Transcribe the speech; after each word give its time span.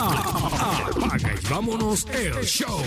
Apaga 0.00 1.34
y 1.34 1.52
vámonos 1.52 2.06
el 2.06 2.32
show. 2.46 2.80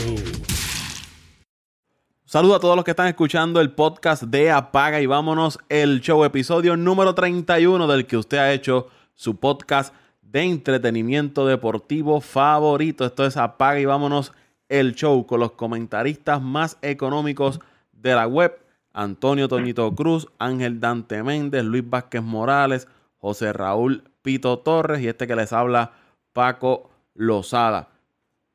Saludos 2.26 2.58
a 2.58 2.60
todos 2.60 2.76
los 2.76 2.84
que 2.84 2.90
están 2.90 3.06
escuchando 3.06 3.62
el 3.62 3.72
podcast 3.72 4.24
de 4.24 4.50
Apaga 4.50 5.00
y 5.00 5.06
vámonos 5.06 5.60
el 5.70 6.02
show, 6.02 6.24
episodio 6.24 6.76
número 6.76 7.14
31 7.14 7.86
del 7.86 8.08
que 8.08 8.18
usted 8.18 8.40
ha 8.40 8.52
hecho 8.52 8.88
su 9.14 9.36
podcast 9.36 9.94
de 10.24 10.42
entretenimiento 10.42 11.46
deportivo 11.46 12.20
favorito. 12.20 13.06
Esto 13.06 13.28
es 13.28 13.38
Apaga 13.38 13.80
y 13.80 13.86
vámonos 13.86 14.34
el 14.68 14.96
show 14.96 15.28
con 15.28 15.40
los 15.40 15.52
comentaristas 15.52 16.42
más 16.42 16.80
económicos 16.82 17.60
de 17.92 18.16
la 18.16 18.26
web. 18.26 18.60
Antonio 18.92 19.48
Toñito 19.48 19.94
Cruz, 19.94 20.28
Ángel 20.40 20.80
Dante 20.80 21.22
Méndez, 21.22 21.64
Luis 21.64 21.88
Vázquez 21.88 22.24
Morales, 22.24 22.88
José 23.18 23.54
Raúl 23.54 24.04
Pito 24.24 24.58
Torres 24.58 25.00
y 25.02 25.10
este 25.10 25.28
que 25.28 25.36
les 25.36 25.54
habla, 25.54 25.92
Paco 26.32 26.90
Lozada. 27.14 27.90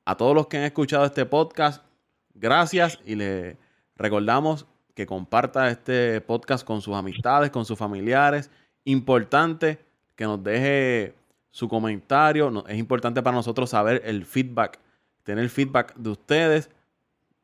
A 0.05 0.17
todos 0.17 0.35
los 0.35 0.47
que 0.47 0.59
han 0.59 0.65
escuchado 0.65 1.05
este 1.05 1.27
podcast, 1.27 1.85
gracias 2.35 2.99
y 3.05 3.15
le 3.15 3.57
recordamos 3.97 4.67
que 4.95 5.07
comparta 5.07 5.69
este 5.69 6.21
podcast 6.21 6.67
con 6.67 6.81
sus 6.81 6.95
amistades, 6.95 7.51
con 7.51 7.65
sus 7.65 7.79
familiares. 7.79 8.51
Importante 8.85 9.79
que 10.17 10.25
nos 10.25 10.43
deje 10.43 11.15
su 11.51 11.69
comentario. 11.69 12.65
Es 12.67 12.79
importante 12.79 13.23
para 13.23 13.37
nosotros 13.37 13.71
saber 13.71 14.03
el 14.05 14.25
feedback, 14.25 14.81
tener 15.23 15.49
feedback 15.49 15.95
de 15.95 16.11
ustedes. 16.11 16.71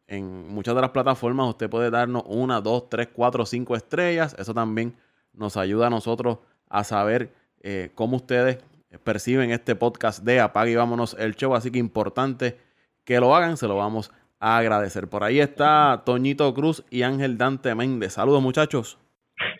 En 0.06 0.48
muchas 0.48 0.75
de 0.75 0.81
las 0.81 0.91
plataformas 0.91 1.48
usted 1.48 1.70
puede 1.70 1.91
darnos 1.91 2.25
una, 2.27 2.61
dos, 2.61 2.89
tres, 2.89 3.09
cuatro, 3.12 3.47
cinco 3.47 3.77
estrellas. 3.77 4.34
Eso 4.39 4.53
también 4.53 4.97
nos 5.33 5.56
ayuda 5.56 5.87
a 5.87 5.91
nosotros 5.91 6.39
a 6.69 6.83
saber 6.83 7.33
eh, 7.61 7.91
cómo 7.95 8.17
ustedes 8.17 8.59
perciben 9.03 9.51
este 9.51 9.75
podcast 9.75 10.25
de 10.25 10.41
Apague 10.41 10.73
y 10.73 10.77
Vámonos 10.77 11.15
el 11.19 11.34
Show. 11.34 11.55
Así 11.55 11.71
que 11.71 11.79
importante 11.79 12.59
que 13.05 13.20
lo 13.20 13.34
hagan, 13.34 13.57
se 13.57 13.69
lo 13.69 13.77
vamos 13.77 14.12
a 14.41 14.59
agradecer. 14.59 15.09
Por 15.09 15.25
ahí 15.25 15.41
está 15.41 16.03
Toñito 16.05 16.53
Cruz 16.55 16.84
y 16.91 17.03
Ángel 17.03 17.39
Dante 17.39 17.75
Méndez. 17.75 18.15
Saludos 18.15 18.42
muchachos. 18.42 18.98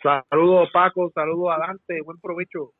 Saludos 0.01 0.69
Paco, 0.71 1.11
saludos 1.13 1.53
a 1.55 1.59
Dante, 1.59 2.01
buen 2.01 2.19
provecho. 2.19 2.71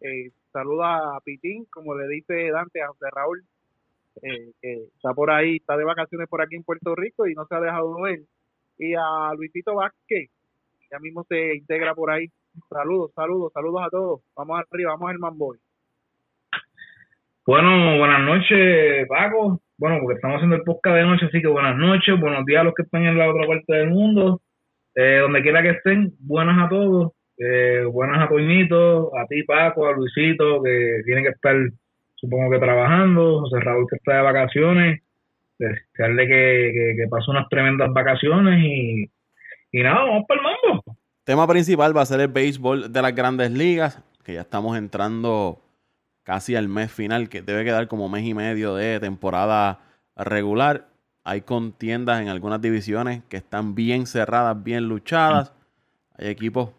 Eh, 0.00 0.30
saludos 0.52 0.84
a 0.86 1.18
Pitín, 1.24 1.64
como 1.66 1.94
le 1.96 2.06
dice 2.08 2.50
Dante 2.50 2.82
a 2.82 2.88
José 2.88 3.06
Raúl, 3.10 3.44
eh, 4.22 4.52
que 4.60 4.84
está 4.94 5.14
por 5.14 5.30
ahí, 5.30 5.56
está 5.56 5.76
de 5.76 5.84
vacaciones 5.84 6.28
por 6.28 6.42
aquí 6.42 6.56
en 6.56 6.62
Puerto 6.62 6.94
Rico 6.94 7.26
y 7.26 7.34
no 7.34 7.46
se 7.46 7.54
ha 7.54 7.60
dejado 7.60 8.00
ver. 8.00 8.20
Y 8.78 8.94
a 8.94 9.32
Luisito 9.34 9.74
Vázquez, 9.74 10.30
ya 10.90 10.98
mismo 10.98 11.24
se 11.24 11.56
integra 11.56 11.94
por 11.94 12.10
ahí. 12.10 12.30
Saludos, 12.68 13.12
saludos, 13.14 13.52
saludos 13.52 13.82
a 13.82 13.90
todos. 13.90 14.20
Vamos 14.36 14.60
arriba, 14.60 14.92
vamos 14.92 15.10
al 15.10 15.18
Manboy. 15.18 15.58
Bueno, 17.46 17.98
buenas 17.98 18.22
noches, 18.22 19.06
Paco. 19.06 19.60
Bueno, 19.76 19.98
porque 20.00 20.14
estamos 20.14 20.36
haciendo 20.36 20.56
el 20.56 20.62
podcast 20.62 20.96
de 20.96 21.02
noche, 21.02 21.26
así 21.26 21.42
que 21.42 21.48
buenas 21.48 21.76
noches, 21.76 22.18
buenos 22.18 22.46
días 22.46 22.62
a 22.62 22.64
los 22.64 22.72
que 22.72 22.84
están 22.84 23.04
en 23.04 23.18
la 23.18 23.28
otra 23.28 23.46
parte 23.46 23.70
del 23.74 23.90
mundo. 23.90 24.40
Eh, 24.94 25.18
donde 25.18 25.42
quiera 25.42 25.60
que 25.60 25.70
estén, 25.70 26.14
buenas 26.20 26.56
a 26.64 26.70
todos. 26.70 27.12
Eh, 27.36 27.84
buenas 27.84 28.22
a 28.22 28.28
Toñito, 28.30 29.14
a 29.14 29.26
ti, 29.26 29.42
Paco, 29.42 29.86
a 29.86 29.92
Luisito, 29.92 30.62
que 30.62 31.02
tiene 31.04 31.22
que 31.22 31.28
estar, 31.30 31.54
supongo 32.14 32.50
que 32.50 32.60
trabajando, 32.60 33.40
José 33.40 33.60
Raúl, 33.60 33.86
que 33.90 33.96
está 33.96 34.16
de 34.16 34.22
vacaciones. 34.22 35.02
Desearle 35.58 36.26
que, 36.26 36.72
que, 36.72 36.96
que 36.96 37.08
pase 37.10 37.30
unas 37.30 37.46
tremendas 37.50 37.92
vacaciones 37.92 38.58
y, 38.64 39.04
y 39.70 39.82
nada, 39.82 40.04
vamos 40.04 40.24
para 40.26 40.40
el 40.40 40.46
mambo. 40.46 40.82
Tema 41.24 41.46
principal 41.46 41.94
va 41.94 42.00
a 42.00 42.06
ser 42.06 42.20
el 42.20 42.28
béisbol 42.28 42.90
de 42.90 43.02
las 43.02 43.14
grandes 43.14 43.50
ligas, 43.50 44.02
que 44.24 44.32
ya 44.32 44.40
estamos 44.40 44.78
entrando 44.78 45.63
casi 46.24 46.56
al 46.56 46.68
mes 46.68 46.90
final, 46.90 47.28
que 47.28 47.42
debe 47.42 47.64
quedar 47.64 47.86
como 47.86 48.08
mes 48.08 48.24
y 48.24 48.34
medio 48.34 48.74
de 48.74 48.98
temporada 48.98 49.80
regular. 50.16 50.88
Hay 51.22 51.42
contiendas 51.42 52.20
en 52.20 52.28
algunas 52.28 52.60
divisiones 52.60 53.22
que 53.28 53.36
están 53.36 53.74
bien 53.74 54.06
cerradas, 54.06 54.62
bien 54.62 54.88
luchadas. 54.88 55.52
Hay 56.18 56.28
equipos 56.28 56.70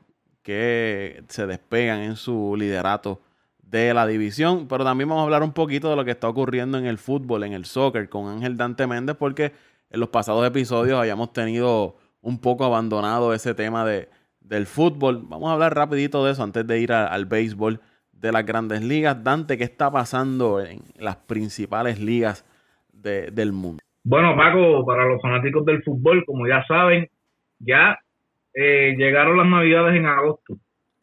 que 0.43 1.23
se 1.29 1.47
despegan 1.47 2.01
en 2.01 2.15
su 2.15 2.55
liderato 2.57 3.21
de 3.63 3.93
la 3.93 4.05
división, 4.05 4.67
pero 4.67 4.83
también 4.83 5.09
vamos 5.09 5.21
a 5.21 5.25
hablar 5.25 5.43
un 5.43 5.53
poquito 5.53 5.89
de 5.89 5.95
lo 5.95 6.05
que 6.05 6.11
está 6.11 6.27
ocurriendo 6.27 6.77
en 6.77 6.85
el 6.85 6.97
fútbol, 6.97 7.43
en 7.43 7.53
el 7.53 7.65
soccer, 7.65 8.09
con 8.09 8.27
Ángel 8.27 8.57
Dante 8.57 8.85
Méndez, 8.85 9.15
porque 9.17 9.53
en 9.89 9.99
los 9.99 10.09
pasados 10.09 10.45
episodios 10.45 10.99
habíamos 10.99 11.33
tenido 11.33 11.97
un 12.21 12.39
poco 12.39 12.65
abandonado 12.65 13.33
ese 13.33 13.55
tema 13.55 13.85
de, 13.85 14.09
del 14.39 14.67
fútbol. 14.67 15.23
Vamos 15.27 15.49
a 15.49 15.53
hablar 15.53 15.75
rapidito 15.75 16.23
de 16.25 16.33
eso 16.33 16.43
antes 16.43 16.65
de 16.65 16.79
ir 16.79 16.93
al 16.93 17.25
béisbol 17.25 17.81
de 18.25 18.31
las 18.31 18.45
grandes 18.45 18.81
ligas. 18.81 19.23
Dante, 19.23 19.57
¿qué 19.57 19.63
está 19.63 19.91
pasando 19.91 20.59
en 20.59 20.79
las 20.97 21.15
principales 21.15 21.99
ligas 21.99 22.43
de, 22.91 23.29
del 23.31 23.53
mundo? 23.53 23.83
Bueno, 24.03 24.35
Paco, 24.35 24.85
para 24.85 25.05
los 25.05 25.21
fanáticos 25.21 25.63
del 25.65 25.83
fútbol, 25.83 26.25
como 26.25 26.47
ya 26.47 26.63
saben, 26.67 27.07
ya 27.59 27.97
eh, 28.53 28.95
llegaron 28.97 29.37
las 29.37 29.47
navidades 29.47 29.95
en 29.95 30.07
agosto, 30.07 30.55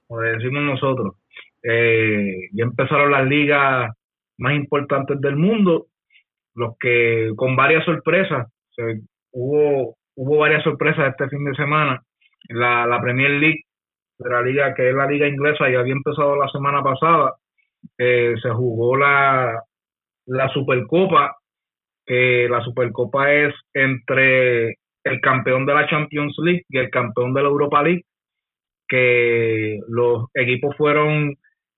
como 0.06 0.20
decimos 0.20 0.62
nosotros. 0.62 1.14
Eh, 1.62 2.48
ya 2.52 2.64
empezaron 2.64 3.12
las 3.12 3.26
ligas 3.26 3.92
más 4.38 4.54
importantes 4.54 5.20
del 5.20 5.36
mundo, 5.36 5.86
los 6.54 6.76
que 6.78 7.30
con 7.36 7.54
varias 7.54 7.84
sorpresas, 7.84 8.48
hubo, 9.30 9.96
varias 10.16 10.64
sorpresas 10.64 11.10
este 11.10 11.28
fin 11.28 11.44
de 11.44 11.54
semana. 11.54 12.02
La 12.48 12.98
Premier 13.00 13.30
League 13.30 13.64
de 14.22 14.30
la 14.30 14.42
liga, 14.42 14.74
que 14.74 14.88
es 14.90 14.94
la 14.94 15.06
liga 15.06 15.26
inglesa, 15.26 15.70
ya 15.70 15.80
había 15.80 15.92
empezado 15.92 16.36
la 16.36 16.48
semana 16.48 16.82
pasada. 16.82 17.34
Se 17.96 18.50
jugó 18.50 18.96
la, 18.96 19.62
la 20.26 20.48
Supercopa, 20.50 21.36
que 22.06 22.48
la 22.48 22.62
Supercopa 22.62 23.32
es 23.32 23.54
entre 23.74 24.78
el 25.04 25.20
campeón 25.20 25.66
de 25.66 25.74
la 25.74 25.88
Champions 25.88 26.36
League 26.38 26.64
y 26.68 26.78
el 26.78 26.90
campeón 26.90 27.34
de 27.34 27.42
la 27.42 27.48
Europa 27.48 27.82
League, 27.82 28.04
que 28.88 29.78
los 29.88 30.26
equipos 30.34 30.76
fueron 30.76 31.34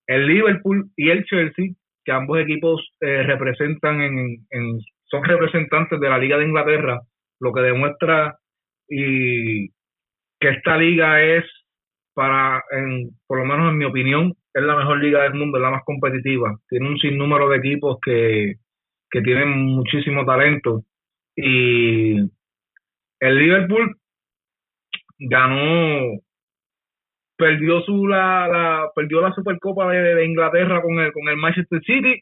el 0.07 0.27
Liverpool 0.27 0.91
y 0.97 1.11
el 1.11 1.25
Chelsea, 1.25 1.71
que 2.05 2.13
ambos 2.13 2.39
equipos 2.39 2.93
eh, 3.01 3.23
representan 3.23 4.03
en, 4.03 4.47
en, 4.51 4.81
son 5.05 5.25
representantes 5.25 5.99
de 5.99 6.09
la 6.09 6.19
Liga 6.19 6.37
de 6.37 6.45
Inglaterra, 6.45 7.01
lo 7.41 7.53
que 7.53 7.63
demuestra 7.63 8.39
y 8.89 9.71
que 10.41 10.51
esta 10.51 10.77
liga 10.77 11.23
es 11.23 11.45
para, 12.15 12.63
en, 12.71 13.11
por 13.27 13.39
lo 13.39 13.45
menos 13.45 13.71
en 13.71 13.79
mi 13.79 13.85
opinión, 13.85 14.35
es 14.55 14.63
la 14.63 14.77
mejor 14.77 15.03
liga 15.03 15.23
del 15.23 15.35
mundo, 15.35 15.59
es 15.59 15.63
la 15.63 15.71
más 15.71 15.85
competitiva. 15.85 16.57
Tiene 16.69 16.89
un 16.89 16.99
sinnúmero 16.99 17.49
de 17.49 17.57
equipos 17.59 17.99
que, 18.03 18.55
que 19.11 19.21
tienen 19.23 19.51
muchísimo 19.51 20.25
talento. 20.25 20.85
Y 21.37 22.17
el 23.21 23.39
Liverpool 23.39 23.97
ganó, 25.19 26.21
perdió 27.37 27.81
su 27.83 28.07
la, 28.07 28.49
la 28.49 28.91
perdió 28.95 29.21
la 29.21 29.33
Supercopa 29.33 29.91
de, 29.91 30.15
de, 30.15 30.25
Inglaterra 30.25 30.83
con 30.83 30.99
el 30.99 31.13
con 31.13 31.29
el 31.29 31.37
Manchester 31.37 31.81
City, 31.85 32.21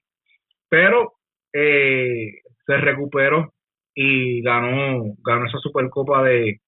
pero 0.69 1.15
eh, 1.53 2.41
se 2.67 2.77
recuperó 2.79 3.53
y 3.95 4.43
ganó 4.43 5.15
ganó 5.25 5.47
esa 5.47 5.59
Supercopa 5.59 6.23
de, 6.25 6.61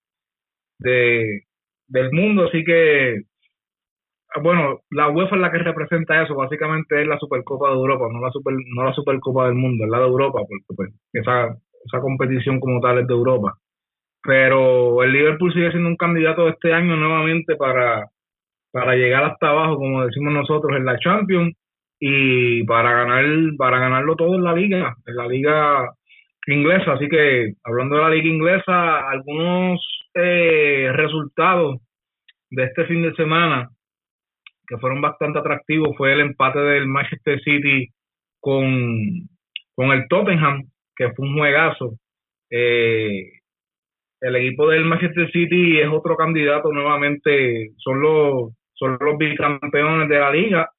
de 0.78 1.43
del 1.88 2.12
mundo, 2.12 2.46
así 2.48 2.64
que 2.64 3.22
bueno, 4.42 4.80
la 4.90 5.08
UEFA 5.08 5.36
es 5.36 5.42
la 5.42 5.52
que 5.52 5.58
representa 5.58 6.22
eso, 6.22 6.34
básicamente 6.34 7.00
es 7.00 7.06
la 7.06 7.18
Supercopa 7.18 7.68
de 7.68 7.74
Europa, 7.74 8.06
no 8.12 8.20
la 8.20 8.30
super 8.30 8.54
no 8.74 8.84
la 8.84 8.92
Supercopa 8.92 9.46
del 9.46 9.54
mundo, 9.54 9.84
es 9.84 9.90
la 9.90 9.98
de 10.00 10.06
Europa, 10.06 10.40
porque 10.48 10.64
pues, 10.76 10.90
esa 11.12 11.56
esa 11.84 12.00
competición 12.00 12.60
como 12.60 12.80
tal 12.80 12.98
es 13.00 13.06
de 13.06 13.14
Europa. 13.14 13.54
Pero 14.22 15.02
el 15.04 15.12
Liverpool 15.12 15.52
sigue 15.52 15.70
siendo 15.70 15.88
un 15.88 15.96
candidato 15.96 16.48
este 16.48 16.72
año 16.72 16.96
nuevamente 16.96 17.56
para 17.56 18.06
para 18.72 18.96
llegar 18.96 19.24
hasta 19.24 19.50
abajo, 19.50 19.76
como 19.76 20.06
decimos 20.06 20.32
nosotros, 20.34 20.76
en 20.76 20.84
la 20.86 20.98
Champions 20.98 21.54
y 22.00 22.64
para 22.64 22.92
ganar 22.92 23.24
para 23.58 23.78
ganarlo 23.78 24.16
todo 24.16 24.34
en 24.36 24.44
la 24.44 24.54
liga, 24.54 24.94
en 25.06 25.16
la 25.16 25.28
liga 25.28 25.90
inglesa. 26.46 26.94
Así 26.94 27.08
que 27.08 27.54
hablando 27.64 27.96
de 27.96 28.02
la 28.02 28.10
liga 28.10 28.28
inglesa, 28.28 29.10
algunos 29.10 29.80
eh, 30.14 30.90
resultados 30.92 31.80
de 32.50 32.64
este 32.64 32.86
fin 32.86 33.02
de 33.02 33.14
semana 33.14 33.68
que 34.66 34.78
fueron 34.78 35.00
bastante 35.00 35.38
atractivos 35.38 35.96
fue 35.96 36.12
el 36.12 36.20
empate 36.20 36.58
del 36.58 36.86
Manchester 36.86 37.40
City 37.42 37.88
con, 38.40 39.28
con 39.74 39.90
el 39.92 40.06
Tottenham, 40.08 40.64
que 40.96 41.10
fue 41.12 41.26
un 41.26 41.36
juegazo. 41.36 41.98
Eh, 42.50 43.40
el 44.20 44.36
equipo 44.36 44.68
del 44.68 44.84
Manchester 44.84 45.30
City 45.32 45.80
es 45.80 45.88
otro 45.88 46.16
candidato 46.16 46.72
nuevamente, 46.72 47.72
son 47.76 48.00
los, 48.00 48.52
son 48.72 48.96
los 49.00 49.18
bicampeones 49.18 50.08
de 50.08 50.18
la 50.18 50.30
liga 50.30 50.70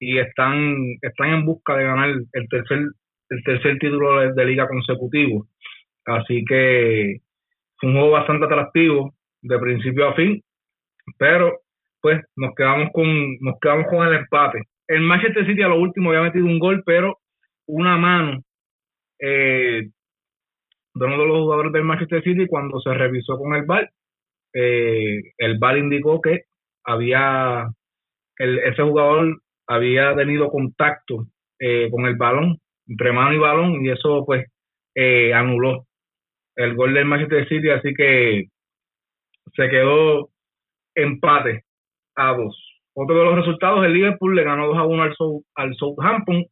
y 0.00 0.18
están, 0.18 0.96
están 1.00 1.30
en 1.30 1.44
busca 1.44 1.76
de 1.76 1.84
ganar 1.84 2.10
el 2.10 2.48
tercer, 2.48 2.78
el 3.30 3.44
tercer 3.44 3.78
título 3.78 4.20
de, 4.20 4.32
de 4.32 4.44
liga 4.44 4.66
consecutivo. 4.66 5.46
Así 6.04 6.44
que 6.44 7.20
fue 7.82 7.90
un 7.90 7.96
juego 7.96 8.12
bastante 8.12 8.46
atractivo 8.46 9.12
de 9.42 9.58
principio 9.58 10.08
a 10.08 10.14
fin, 10.14 10.40
pero 11.18 11.60
pues 12.00 12.20
nos 12.36 12.54
quedamos 12.54 12.90
con 12.92 13.38
nos 13.40 13.58
quedamos 13.60 13.86
con 13.88 14.06
el 14.06 14.14
empate. 14.14 14.62
El 14.86 15.02
Manchester 15.02 15.44
City 15.46 15.62
a 15.62 15.68
lo 15.68 15.80
último 15.80 16.10
había 16.10 16.22
metido 16.22 16.46
un 16.46 16.60
gol, 16.60 16.82
pero 16.86 17.18
una 17.66 17.96
mano 17.96 18.40
eh, 19.18 19.88
de 20.94 21.04
uno 21.04 21.18
de 21.18 21.26
los 21.26 21.38
jugadores 21.38 21.72
del 21.72 21.84
Manchester 21.84 22.22
City 22.22 22.46
cuando 22.46 22.80
se 22.80 22.94
revisó 22.94 23.36
con 23.36 23.54
el 23.54 23.64
VAR. 23.64 23.90
Eh, 24.54 25.32
el 25.38 25.58
VAR 25.58 25.78
indicó 25.78 26.20
que 26.20 26.42
había 26.84 27.66
el, 28.38 28.58
ese 28.60 28.82
jugador 28.82 29.40
había 29.66 30.14
tenido 30.14 30.50
contacto 30.50 31.26
eh, 31.58 31.88
con 31.90 32.06
el 32.06 32.16
balón, 32.16 32.58
entre 32.86 33.12
mano 33.12 33.32
y 33.32 33.38
balón, 33.38 33.84
y 33.84 33.90
eso 33.90 34.24
pues 34.26 34.46
eh, 34.94 35.32
anuló 35.34 35.86
el 36.62 36.74
gol 36.74 36.94
del 36.94 37.04
Manchester 37.04 37.48
City, 37.48 37.70
así 37.70 37.94
que 37.94 38.44
se 39.54 39.68
quedó 39.68 40.30
empate 40.94 41.64
a 42.16 42.34
dos. 42.34 42.56
Otro 42.94 43.18
de 43.18 43.24
los 43.24 43.36
resultados, 43.36 43.84
el 43.84 43.94
Liverpool 43.94 44.34
le 44.34 44.44
ganó 44.44 44.66
2 44.68 44.78
a 44.78 44.84
1 44.84 45.02
al, 45.02 45.14
al 45.54 45.74
Southampton. 45.76 46.44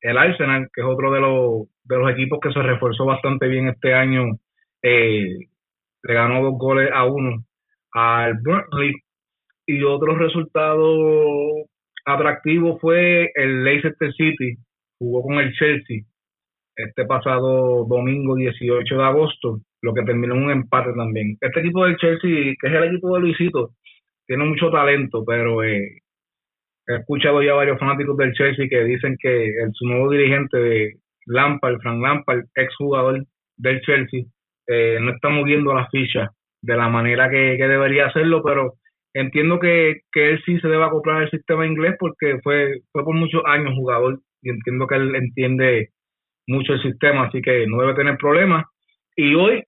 El 0.00 0.18
Arsenal, 0.18 0.68
que 0.72 0.82
es 0.82 0.86
otro 0.86 1.10
de 1.12 1.20
los, 1.20 1.68
de 1.84 1.96
los 1.96 2.10
equipos 2.10 2.40
que 2.40 2.52
se 2.52 2.62
reforzó 2.62 3.06
bastante 3.06 3.48
bien 3.48 3.68
este 3.68 3.94
año, 3.94 4.36
eh, 4.82 5.38
le 6.02 6.14
ganó 6.14 6.42
dos 6.42 6.58
goles 6.58 6.90
a 6.92 7.04
uno 7.04 7.44
al 7.92 8.34
Burnley. 8.42 8.92
Y 9.66 9.82
otro 9.84 10.16
resultado 10.16 11.64
atractivo 12.04 12.78
fue 12.80 13.30
el 13.34 13.64
Leicester 13.64 14.12
City, 14.12 14.56
jugó 14.98 15.22
con 15.22 15.34
el 15.38 15.52
Chelsea 15.54 16.02
este 16.76 17.04
pasado 17.04 17.84
domingo 17.84 18.36
18 18.36 18.96
de 18.96 19.04
agosto, 19.04 19.60
lo 19.82 19.94
que 19.94 20.02
terminó 20.02 20.34
en 20.34 20.42
un 20.44 20.50
empate 20.50 20.92
también. 20.94 21.36
Este 21.40 21.60
equipo 21.60 21.84
del 21.84 21.96
Chelsea, 21.96 22.54
que 22.60 22.66
es 22.66 22.72
el 22.72 22.84
equipo 22.84 23.14
de 23.14 23.20
Luisito, 23.20 23.70
tiene 24.26 24.44
mucho 24.44 24.70
talento, 24.70 25.24
pero 25.26 25.62
eh, 25.62 25.98
he 26.86 26.94
escuchado 26.94 27.42
ya 27.42 27.54
varios 27.54 27.78
fanáticos 27.78 28.16
del 28.16 28.32
Chelsea 28.32 28.68
que 28.68 28.84
dicen 28.84 29.16
que 29.20 29.46
el, 29.46 29.70
su 29.72 29.86
nuevo 29.86 30.10
dirigente 30.10 30.56
de 30.58 30.92
Lampard, 31.26 31.80
Frank 31.80 32.00
Lampard, 32.00 32.44
exjugador 32.54 33.24
del 33.56 33.80
Chelsea, 33.82 34.22
eh, 34.68 34.98
no 35.00 35.12
está 35.12 35.28
moviendo 35.28 35.74
la 35.74 35.88
ficha 35.88 36.30
de 36.62 36.76
la 36.76 36.88
manera 36.88 37.28
que, 37.28 37.56
debería 37.56 38.06
hacerlo, 38.06 38.42
pero 38.42 38.74
entiendo 39.14 39.58
que, 39.58 40.00
que, 40.12 40.30
él 40.30 40.42
sí 40.46 40.58
se 40.60 40.68
debe 40.68 40.84
acoplar 40.84 41.22
al 41.22 41.30
sistema 41.30 41.66
inglés 41.66 41.96
porque 41.98 42.38
fue, 42.42 42.80
fue 42.92 43.04
por 43.04 43.14
muchos 43.16 43.42
años 43.46 43.74
jugador 43.74 44.20
y 44.42 44.50
entiendo 44.50 44.86
que 44.86 44.94
él 44.94 45.14
entiende 45.14 45.90
mucho 46.46 46.74
el 46.74 46.82
sistema, 46.82 47.26
así 47.26 47.40
que 47.40 47.66
no 47.66 47.80
debe 47.80 47.94
tener 47.94 48.16
problemas. 48.16 48.66
Y 49.16 49.34
hoy, 49.34 49.62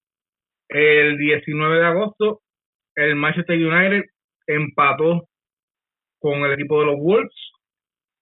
el 0.68 1.18
19 1.18 1.76
de 1.76 1.86
agosto, 1.86 2.40
el 2.96 3.16
Manchester 3.16 3.56
United 3.56 4.04
empató 4.46 5.28
con 6.18 6.40
el 6.44 6.52
equipo 6.52 6.80
de 6.80 6.86
los 6.86 6.96
Wolves. 6.98 7.52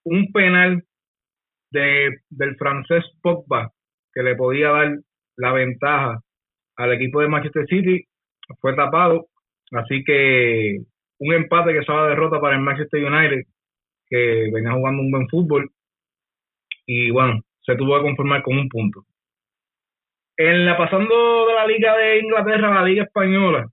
Un 0.04 0.32
penal 0.32 0.82
de, 1.70 2.10
del 2.30 2.56
francés 2.56 3.04
Pogba 3.22 3.70
que 4.12 4.22
le 4.22 4.34
podía 4.36 4.70
dar 4.70 4.98
la 5.36 5.52
ventaja 5.52 6.20
al 6.76 6.92
equipo 6.92 7.20
de 7.20 7.28
Manchester 7.28 7.66
City 7.66 8.04
fue 8.60 8.74
tapado. 8.74 9.28
Así 9.72 10.04
que 10.04 10.78
un 11.18 11.32
empate 11.32 11.72
que 11.72 11.78
estaba 11.78 12.08
derrota 12.08 12.40
para 12.40 12.56
el 12.56 12.62
Manchester 12.62 13.04
United, 13.04 13.44
que 14.08 14.50
venía 14.52 14.72
jugando 14.72 15.02
un 15.02 15.10
buen 15.10 15.28
fútbol. 15.28 15.70
Y 16.86 17.10
bueno, 17.10 17.40
se 17.64 17.76
tuvo 17.76 17.96
que 17.96 18.02
conformar 18.02 18.42
con 18.42 18.58
un 18.58 18.68
punto. 18.68 19.04
En 20.36 20.64
la 20.66 20.76
pasando 20.76 21.46
de 21.46 21.54
la 21.54 21.66
Liga 21.66 21.96
de 21.96 22.18
Inglaterra 22.18 22.70
a 22.70 22.80
la 22.80 22.84
Liga 22.84 23.04
Española, 23.04 23.68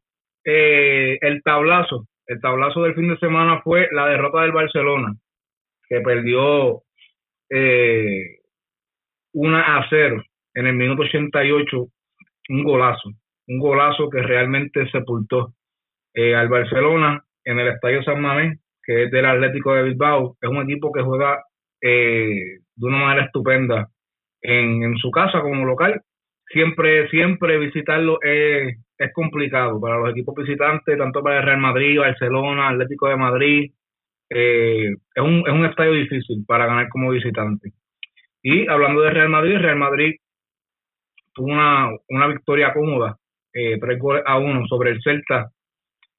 eh, 0.45 1.18
el 1.21 1.41
tablazo, 1.44 2.07
el 2.27 2.39
tablazo 2.41 2.83
del 2.83 2.95
fin 2.95 3.09
de 3.09 3.18
semana 3.18 3.62
fue 3.62 3.88
la 3.91 4.07
derrota 4.07 4.41
del 4.41 4.51
Barcelona, 4.51 5.15
que 5.88 6.01
perdió 6.01 6.83
eh, 7.50 8.39
1 9.33 9.57
a 9.57 9.86
0 9.89 10.24
en 10.56 10.68
el 10.68 10.75
minuto 10.75 11.03
88, 11.03 11.88
un 12.50 12.63
golazo, 12.63 13.09
un 13.47 13.59
golazo 13.59 14.09
que 14.09 14.21
realmente 14.21 14.89
sepultó 14.92 15.53
eh, 16.13 16.35
al 16.35 16.50
Barcelona 16.50 17.24
en 17.45 17.59
el 17.59 17.68
Estadio 17.69 18.03
San 18.03 18.21
Mamés, 18.21 18.59
que 18.83 19.03
es 19.03 19.12
del 19.12 19.25
Atlético 19.25 19.74
de 19.74 19.83
Bilbao. 19.83 20.38
Es 20.42 20.50
un 20.50 20.62
equipo 20.62 20.92
que 20.92 21.01
juega 21.01 21.44
eh, 21.81 22.59
de 22.75 22.85
una 22.85 22.97
manera 22.97 23.25
estupenda 23.25 23.87
en, 24.41 24.83
en 24.83 24.97
su 24.97 25.11
casa 25.11 25.41
como 25.41 25.65
local. 25.65 26.01
Siempre, 26.51 27.07
siempre 27.09 27.59
visitarlo 27.59 28.19
es, 28.21 28.77
es 28.97 29.13
complicado 29.13 29.79
para 29.79 29.99
los 29.99 30.11
equipos 30.11 30.35
visitantes, 30.35 30.97
tanto 30.97 31.21
para 31.21 31.39
el 31.39 31.45
Real 31.45 31.59
Madrid, 31.59 31.99
Barcelona, 31.99 32.69
Atlético 32.69 33.07
de 33.07 33.15
Madrid. 33.17 33.71
Eh, 34.31 34.89
es, 35.15 35.23
un, 35.23 35.43
es 35.45 35.53
un 35.53 35.65
estadio 35.65 35.93
difícil 35.93 36.43
para 36.47 36.65
ganar 36.65 36.89
como 36.89 37.11
visitante. 37.11 37.71
Y 38.41 38.67
hablando 38.67 39.01
de 39.01 39.11
Real 39.11 39.29
Madrid, 39.29 39.57
Real 39.57 39.77
Madrid 39.77 40.15
tuvo 41.33 41.47
una, 41.47 41.89
una 42.09 42.27
victoria 42.27 42.73
cómoda, 42.73 43.17
eh, 43.53 43.77
tres 43.79 43.99
goles 43.99 44.23
a 44.25 44.37
uno 44.37 44.65
sobre 44.67 44.91
el 44.91 45.01
Celta. 45.01 45.49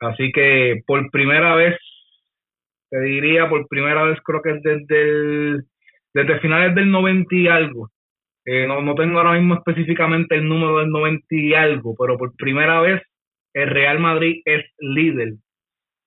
Así 0.00 0.30
que 0.32 0.82
por 0.86 1.10
primera 1.10 1.54
vez, 1.54 1.76
te 2.90 3.00
diría, 3.00 3.48
por 3.48 3.68
primera 3.68 4.02
vez 4.04 4.18
creo 4.24 4.42
que 4.42 4.54
desde 4.62 5.02
el 5.02 5.64
desde 6.12 6.40
finales 6.40 6.74
del 6.74 6.90
90 6.90 7.34
y 7.34 7.48
algo. 7.48 7.90
Eh, 8.44 8.66
no, 8.66 8.80
no 8.82 8.94
tengo 8.94 9.18
ahora 9.18 9.38
mismo 9.38 9.54
específicamente 9.54 10.34
el 10.34 10.48
número 10.48 10.78
del 10.78 10.90
90 10.90 11.24
y 11.30 11.54
algo, 11.54 11.94
pero 11.98 12.18
por 12.18 12.34
primera 12.36 12.80
vez 12.80 13.02
el 13.54 13.68
Real 13.68 14.00
Madrid 14.00 14.42
es 14.44 14.64
líder. 14.78 15.34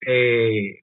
Eh, 0.06 0.80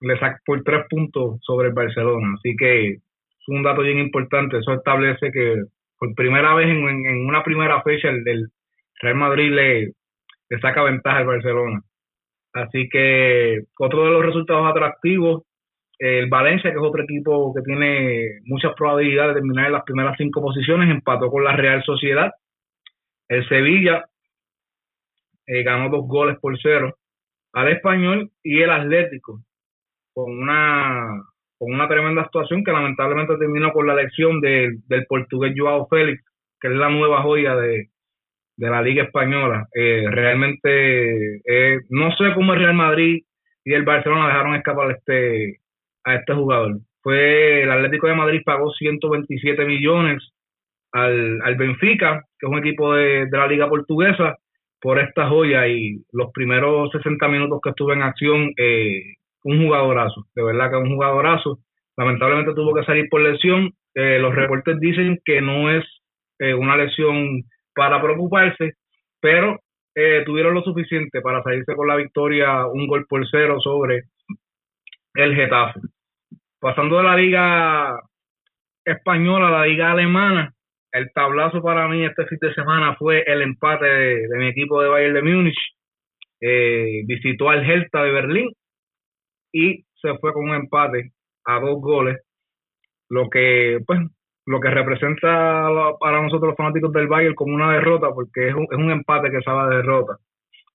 le 0.00 0.18
saca 0.18 0.40
por 0.44 0.62
tres 0.64 0.86
puntos 0.88 1.38
sobre 1.42 1.68
el 1.68 1.74
Barcelona. 1.74 2.34
Así 2.38 2.56
que 2.56 2.90
es 2.90 3.48
un 3.48 3.62
dato 3.62 3.82
bien 3.82 3.98
importante. 3.98 4.58
Eso 4.58 4.74
establece 4.74 5.30
que 5.32 5.62
por 5.98 6.14
primera 6.14 6.54
vez 6.54 6.68
en, 6.68 6.88
en, 7.06 7.26
una 7.26 7.42
primera 7.42 7.82
fecha 7.82 8.08
el, 8.08 8.24
del 8.24 8.48
Real 9.00 9.16
Madrid 9.16 9.50
le, 9.52 9.80
le 10.48 10.60
saca 10.60 10.82
ventaja 10.82 11.18
al 11.18 11.26
Barcelona. 11.26 11.82
Así 12.58 12.88
que 12.88 13.60
otro 13.78 14.04
de 14.04 14.10
los 14.10 14.26
resultados 14.26 14.68
atractivos 14.68 15.42
el 15.98 16.28
Valencia, 16.28 16.70
que 16.70 16.76
es 16.76 16.82
otro 16.82 17.02
equipo 17.02 17.52
que 17.52 17.62
tiene 17.62 18.40
muchas 18.44 18.72
probabilidades 18.74 19.34
de 19.34 19.40
terminar 19.40 19.66
en 19.66 19.72
las 19.72 19.82
primeras 19.82 20.16
cinco 20.16 20.40
posiciones, 20.40 20.88
empató 20.90 21.28
con 21.28 21.42
la 21.42 21.56
Real 21.56 21.82
Sociedad. 21.82 22.30
El 23.28 23.46
Sevilla 23.48 24.04
eh, 25.46 25.62
ganó 25.64 25.90
dos 25.90 26.06
goles 26.06 26.38
por 26.40 26.56
cero 26.60 26.96
al 27.52 27.68
español 27.68 28.30
y 28.42 28.62
el 28.62 28.70
Atlético 28.70 29.40
con 30.14 30.38
una 30.38 31.08
con 31.58 31.72
una 31.72 31.88
tremenda 31.88 32.22
actuación 32.22 32.62
que 32.62 32.70
lamentablemente 32.70 33.36
terminó 33.36 33.72
con 33.72 33.88
la 33.88 33.94
elección 33.94 34.40
del 34.40 35.06
portugués 35.08 35.54
Joao 35.56 35.88
Félix, 35.88 36.22
que 36.60 36.68
es 36.68 36.74
la 36.74 36.88
nueva 36.88 37.22
joya 37.22 37.56
de, 37.56 37.90
la 38.58 38.82
Liga 38.82 39.04
Española. 39.04 39.66
Eh, 39.74 40.06
realmente 40.10 41.36
eh, 41.44 41.80
no 41.90 42.10
sé 42.16 42.34
cómo 42.34 42.52
el 42.52 42.60
Real 42.60 42.74
Madrid 42.74 43.22
y 43.64 43.72
el 43.72 43.84
Barcelona 43.84 44.26
dejaron 44.28 44.54
escapar 44.56 44.90
este 44.90 45.60
a 46.04 46.14
este 46.16 46.34
jugador. 46.34 46.78
Fue 47.02 47.62
el 47.62 47.70
Atlético 47.70 48.08
de 48.08 48.14
Madrid 48.14 48.42
pagó 48.44 48.72
127 48.72 49.64
millones 49.64 50.32
al, 50.92 51.40
al 51.42 51.56
Benfica, 51.56 52.24
que 52.38 52.46
es 52.46 52.52
un 52.52 52.58
equipo 52.58 52.94
de, 52.94 53.26
de, 53.26 53.38
la 53.38 53.46
liga 53.46 53.68
portuguesa, 53.68 54.36
por 54.80 54.98
esta 54.98 55.28
joya 55.28 55.66
y 55.66 56.02
los 56.12 56.30
primeros 56.32 56.90
60 56.92 57.28
minutos 57.28 57.60
que 57.62 57.70
estuve 57.70 57.94
en 57.94 58.02
acción, 58.02 58.52
eh, 58.56 59.02
un 59.44 59.64
jugadorazo, 59.64 60.26
de 60.34 60.42
verdad 60.42 60.70
que 60.70 60.76
un 60.76 60.94
jugadorazo. 60.94 61.58
Lamentablemente 61.96 62.54
tuvo 62.54 62.74
que 62.74 62.84
salir 62.84 63.08
por 63.08 63.20
lesión. 63.20 63.72
Eh, 63.94 64.18
los 64.20 64.34
reportes 64.34 64.78
dicen 64.78 65.18
que 65.24 65.40
no 65.40 65.70
es 65.70 65.84
eh, 66.38 66.54
una 66.54 66.76
lesión 66.76 67.42
para 67.78 68.02
preocuparse, 68.02 68.72
pero 69.20 69.60
tuvieron 70.26 70.54
lo 70.54 70.62
suficiente 70.62 71.20
para 71.20 71.42
salirse 71.44 71.76
con 71.76 71.86
la 71.86 71.94
victoria, 71.94 72.66
un 72.66 72.88
gol 72.88 73.06
por 73.06 73.24
cero 73.30 73.60
sobre 73.60 74.02
el 75.14 75.34
Getafe. 75.36 75.80
Pasando 76.58 76.96
de 76.96 77.02
la 77.04 77.16
liga 77.16 78.00
española 78.84 79.46
a 79.46 79.50
la 79.60 79.66
liga 79.66 79.92
alemana, 79.92 80.52
el 80.90 81.12
tablazo 81.12 81.62
para 81.62 81.86
mí 81.86 82.04
este 82.04 82.26
fin 82.26 82.38
de 82.40 82.52
semana 82.52 82.96
fue 82.96 83.22
el 83.24 83.42
empate 83.42 83.86
de, 83.86 84.38
mi 84.38 84.48
equipo 84.48 84.82
de 84.82 84.88
Bayern 84.88 85.14
de 85.14 85.22
Múnich. 85.22 85.58
Eh, 86.40 87.02
visitó 87.06 87.48
al 87.48 87.64
Hertha 87.64 88.02
de 88.02 88.10
Berlín 88.10 88.50
y 89.52 89.84
se 90.00 90.18
fue 90.18 90.32
con 90.32 90.48
un 90.48 90.56
empate 90.56 91.12
a 91.44 91.60
dos 91.60 91.80
goles, 91.80 92.16
lo 93.08 93.30
que 93.30 93.78
pues 93.86 94.00
lo 94.48 94.60
que 94.60 94.70
representa 94.70 95.68
para 96.00 96.22
nosotros 96.22 96.48
los 96.48 96.56
fanáticos 96.56 96.90
del 96.92 97.06
Bayern 97.06 97.34
como 97.34 97.54
una 97.54 97.72
derrota, 97.72 98.08
porque 98.14 98.48
es 98.48 98.54
un, 98.54 98.66
es 98.70 98.78
un 98.78 98.90
empate 98.90 99.30
que 99.30 99.42
sabe 99.42 99.76
derrota. 99.76 100.16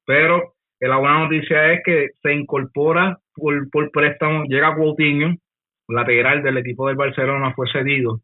Pero 0.06 0.54
la 0.80 0.98
buena 0.98 1.24
noticia 1.24 1.74
es 1.74 1.82
que 1.84 2.10
se 2.22 2.34
incorpora 2.34 3.18
por, 3.34 3.70
por 3.72 3.90
préstamo, 3.90 4.44
llega 4.44 4.76
Coutinho, 4.76 5.36
lateral 5.88 6.44
del 6.44 6.60
equipo 6.60 6.88
del 6.88 6.98
Barcelona, 6.98 7.54
fue 7.56 7.68
cedido. 7.72 8.22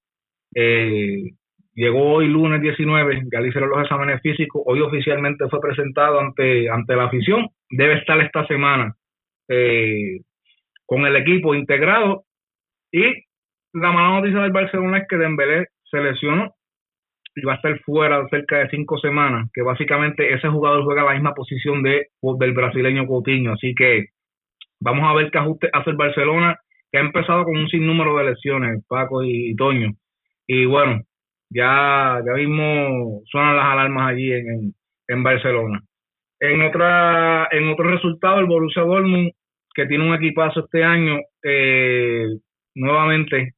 Eh, 0.54 1.32
llegó 1.74 2.14
hoy 2.14 2.28
lunes 2.28 2.62
19, 2.62 3.24
ya 3.32 3.42
hicieron 3.42 3.72
los 3.72 3.82
exámenes 3.82 4.22
físicos, 4.22 4.62
hoy 4.68 4.82
oficialmente 4.82 5.50
fue 5.50 5.60
presentado 5.62 6.20
ante, 6.20 6.70
ante 6.70 6.96
la 6.96 7.06
afición, 7.06 7.48
debe 7.72 7.96
estar 7.96 8.22
esta 8.22 8.46
semana 8.46 8.94
eh, 9.48 10.20
con 10.86 11.08
el 11.08 11.16
equipo 11.16 11.56
integrado 11.56 12.26
y 12.92 13.29
la 13.74 13.92
mala 13.92 14.20
noticia 14.20 14.42
del 14.42 14.52
Barcelona 14.52 15.00
es 15.00 15.08
que 15.08 15.18
Dembélé 15.18 15.68
se 15.90 16.02
lesionó 16.02 16.54
y 17.36 17.46
va 17.46 17.54
a 17.54 17.56
estar 17.58 17.80
fuera 17.82 18.28
cerca 18.30 18.58
de 18.58 18.70
cinco 18.70 18.98
semanas, 18.98 19.50
que 19.54 19.62
básicamente 19.62 20.34
ese 20.34 20.50
jugador 20.50 20.84
juega 20.84 21.04
la 21.04 21.14
misma 21.14 21.34
posición 21.34 21.84
de 21.84 22.08
del 22.22 22.54
brasileño 22.54 23.06
Coutinho, 23.06 23.54
así 23.54 23.74
que 23.76 24.08
vamos 24.80 25.08
a 25.08 25.14
ver 25.14 25.32
qué 25.32 25.38
ajuste 25.38 25.70
hace 25.72 25.92
el 25.92 25.96
Barcelona, 25.96 26.58
que 26.92 26.98
ha 26.98 27.02
empezado 27.02 27.46
con 27.46 27.56
un 27.58 27.70
sinnúmero 27.70 28.18
de 28.18 28.26
lesiones, 28.32 28.84
Paco 28.88 29.24
y, 29.24 29.56
Toño, 29.56 29.92
y 30.48 30.66
bueno, 30.66 31.02
ya, 31.50 32.22
ya 32.26 32.34
mismo 32.34 33.22
suenan 33.26 33.56
las 33.56 33.66
alarmas 33.66 34.12
allí 34.12 34.34
en, 34.34 34.74
en, 35.08 35.24
Barcelona. 35.24 35.82
En 36.40 36.62
otra, 36.62 37.48
en 37.52 37.70
otro 37.70 37.90
resultado, 37.90 38.40
el 38.40 38.46
Borussia 38.48 38.84
Dortmund, 38.84 39.32
que 39.76 39.86
tiene 39.86 40.08
un 40.08 40.16
equipazo 40.16 40.62
este 40.62 40.84
año, 40.84 41.18
eh, 41.44 42.28
nuevamente 42.76 43.54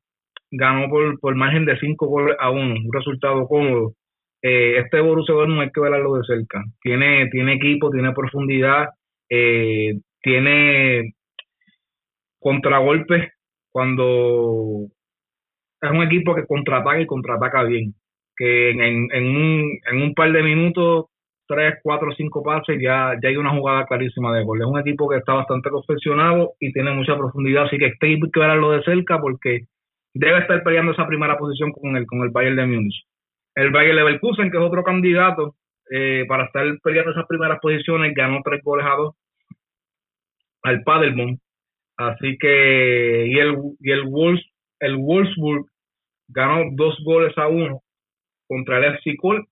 ganó 0.51 0.89
por, 0.89 1.19
por 1.19 1.35
margen 1.35 1.65
de 1.65 1.79
5 1.79 2.05
goles 2.07 2.35
a 2.39 2.51
1, 2.51 2.61
un 2.61 2.93
resultado 2.93 3.47
cómodo. 3.47 3.93
Eh, 4.41 4.79
este 4.79 4.99
Borussia 4.99 5.35
Dortmund 5.35 5.61
hay 5.61 5.71
que 5.71 5.81
verlo 5.81 6.15
de 6.15 6.23
cerca. 6.23 6.63
Tiene, 6.81 7.27
tiene 7.29 7.53
equipo, 7.53 7.89
tiene 7.91 8.11
profundidad, 8.13 8.89
eh, 9.29 9.93
tiene 10.21 11.13
contragolpes 12.39 13.31
cuando 13.71 14.87
es 15.81 15.91
un 15.91 16.03
equipo 16.03 16.35
que 16.35 16.45
contraataca 16.45 17.01
y 17.01 17.05
contraataca 17.07 17.63
bien. 17.63 17.95
Que 18.35 18.71
en, 18.71 19.09
en, 19.11 19.35
un, 19.35 19.79
en 19.91 20.01
un 20.01 20.13
par 20.15 20.31
de 20.31 20.41
minutos, 20.43 21.05
tres, 21.47 21.75
cuatro, 21.83 22.11
cinco 22.17 22.41
pases, 22.43 22.79
ya, 22.81 23.13
ya 23.21 23.29
hay 23.29 23.37
una 23.37 23.51
jugada 23.51 23.85
clarísima 23.85 24.35
de 24.35 24.43
gol. 24.43 24.61
Es 24.61 24.67
un 24.67 24.79
equipo 24.79 25.07
que 25.09 25.17
está 25.17 25.33
bastante 25.33 25.69
confeccionado 25.69 26.53
y 26.59 26.71
tiene 26.73 26.91
mucha 26.91 27.17
profundidad, 27.17 27.65
así 27.65 27.77
que 27.77 27.93
hay 27.99 28.19
que 28.19 28.39
verlo 28.39 28.71
de 28.71 28.83
cerca 28.83 29.19
porque 29.19 29.61
debe 30.13 30.39
estar 30.39 30.63
peleando 30.63 30.91
esa 30.91 31.07
primera 31.07 31.37
posición 31.37 31.71
con 31.71 31.95
el, 31.95 32.05
con 32.05 32.21
el 32.21 32.29
Bayern 32.29 32.55
de 32.55 32.65
Múnich. 32.65 33.03
El 33.55 33.71
Bayern 33.71 33.95
Leverkusen, 33.95 34.51
que 34.51 34.57
es 34.57 34.63
otro 34.63 34.83
candidato 34.83 35.55
eh, 35.89 36.25
para 36.27 36.45
estar 36.45 36.65
peleando 36.83 37.11
esas 37.11 37.27
primeras 37.27 37.59
posiciones, 37.59 38.13
ganó 38.15 38.41
tres 38.43 38.61
goles 38.63 38.85
a 38.85 38.95
dos 38.95 39.15
al 40.63 40.83
Paderborn. 40.83 41.39
Así 41.97 42.37
que, 42.39 43.27
y 43.27 43.37
el, 43.37 43.57
y 43.79 43.91
el, 43.91 44.03
Wolves, 44.03 44.43
el 44.79 44.95
Wolfsburg 44.95 45.65
ganó 46.27 46.63
dos 46.73 46.97
goles 47.03 47.37
a 47.37 47.47
uno 47.47 47.81
contra 48.47 48.77
el 48.77 48.95
FC 48.95 49.15
Köln. 49.21 49.45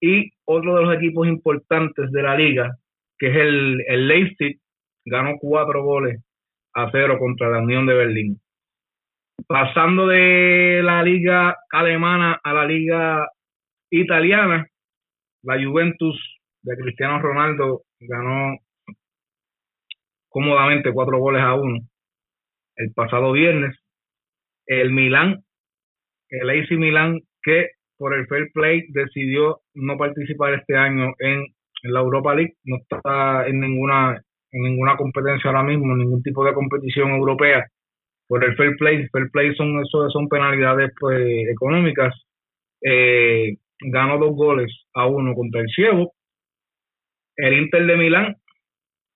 Y 0.00 0.32
otro 0.44 0.76
de 0.76 0.82
los 0.82 0.94
equipos 0.96 1.26
importantes 1.26 2.10
de 2.12 2.22
la 2.22 2.36
liga, 2.36 2.76
que 3.18 3.28
es 3.28 3.36
el, 3.36 3.82
el 3.86 4.08
Leipzig, 4.08 4.58
ganó 5.04 5.36
cuatro 5.40 5.82
goles 5.82 6.22
a 6.74 6.90
cero 6.90 7.16
contra 7.18 7.50
la 7.50 7.62
Unión 7.62 7.86
de 7.86 7.94
Berlín. 7.94 8.40
Pasando 9.46 10.06
de 10.06 10.80
la 10.82 11.02
liga 11.02 11.56
alemana 11.70 12.40
a 12.42 12.52
la 12.52 12.64
liga 12.66 13.28
italiana, 13.90 14.66
la 15.42 15.62
Juventus 15.62 16.18
de 16.62 16.76
Cristiano 16.76 17.20
Ronaldo 17.20 17.82
ganó 18.00 18.56
cómodamente 20.28 20.92
cuatro 20.92 21.18
goles 21.18 21.42
a 21.42 21.54
uno 21.54 21.78
el 22.76 22.92
pasado 22.92 23.32
viernes. 23.32 23.76
El 24.66 24.92
Milán, 24.92 25.44
el 26.30 26.50
AC 26.50 26.70
Milán, 26.72 27.20
que 27.42 27.70
por 27.96 28.14
el 28.14 28.26
fair 28.26 28.50
play 28.52 28.86
decidió 28.88 29.60
no 29.74 29.96
participar 29.96 30.54
este 30.54 30.76
año 30.76 31.12
en, 31.18 31.46
la 31.82 32.00
Europa 32.00 32.34
League, 32.34 32.54
no 32.64 32.76
está 32.76 33.46
en 33.46 33.60
ninguna 33.60 34.18
en 34.52 34.62
ninguna 34.62 34.96
competencia 34.96 35.50
ahora 35.50 35.64
mismo, 35.64 35.94
ningún 35.94 36.22
tipo 36.22 36.42
de 36.44 36.54
competición 36.54 37.10
europea 37.10 37.68
por 38.26 38.44
el 38.44 38.56
fair 38.56 38.76
play. 38.76 39.06
Fair 39.08 39.30
play 39.30 39.54
son, 39.54 39.80
eso 39.80 40.10
son 40.10 40.28
penalidades 40.28 40.92
pues, 40.98 41.48
económicas. 41.48 42.14
Eh, 42.82 43.56
ganó 43.80 44.18
dos 44.18 44.34
goles 44.36 44.72
a 44.94 45.06
uno 45.06 45.34
contra 45.34 45.60
el 45.60 45.68
Ciego. 45.68 46.12
El 47.36 47.58
Inter 47.58 47.86
de 47.86 47.96
Milán, 47.96 48.36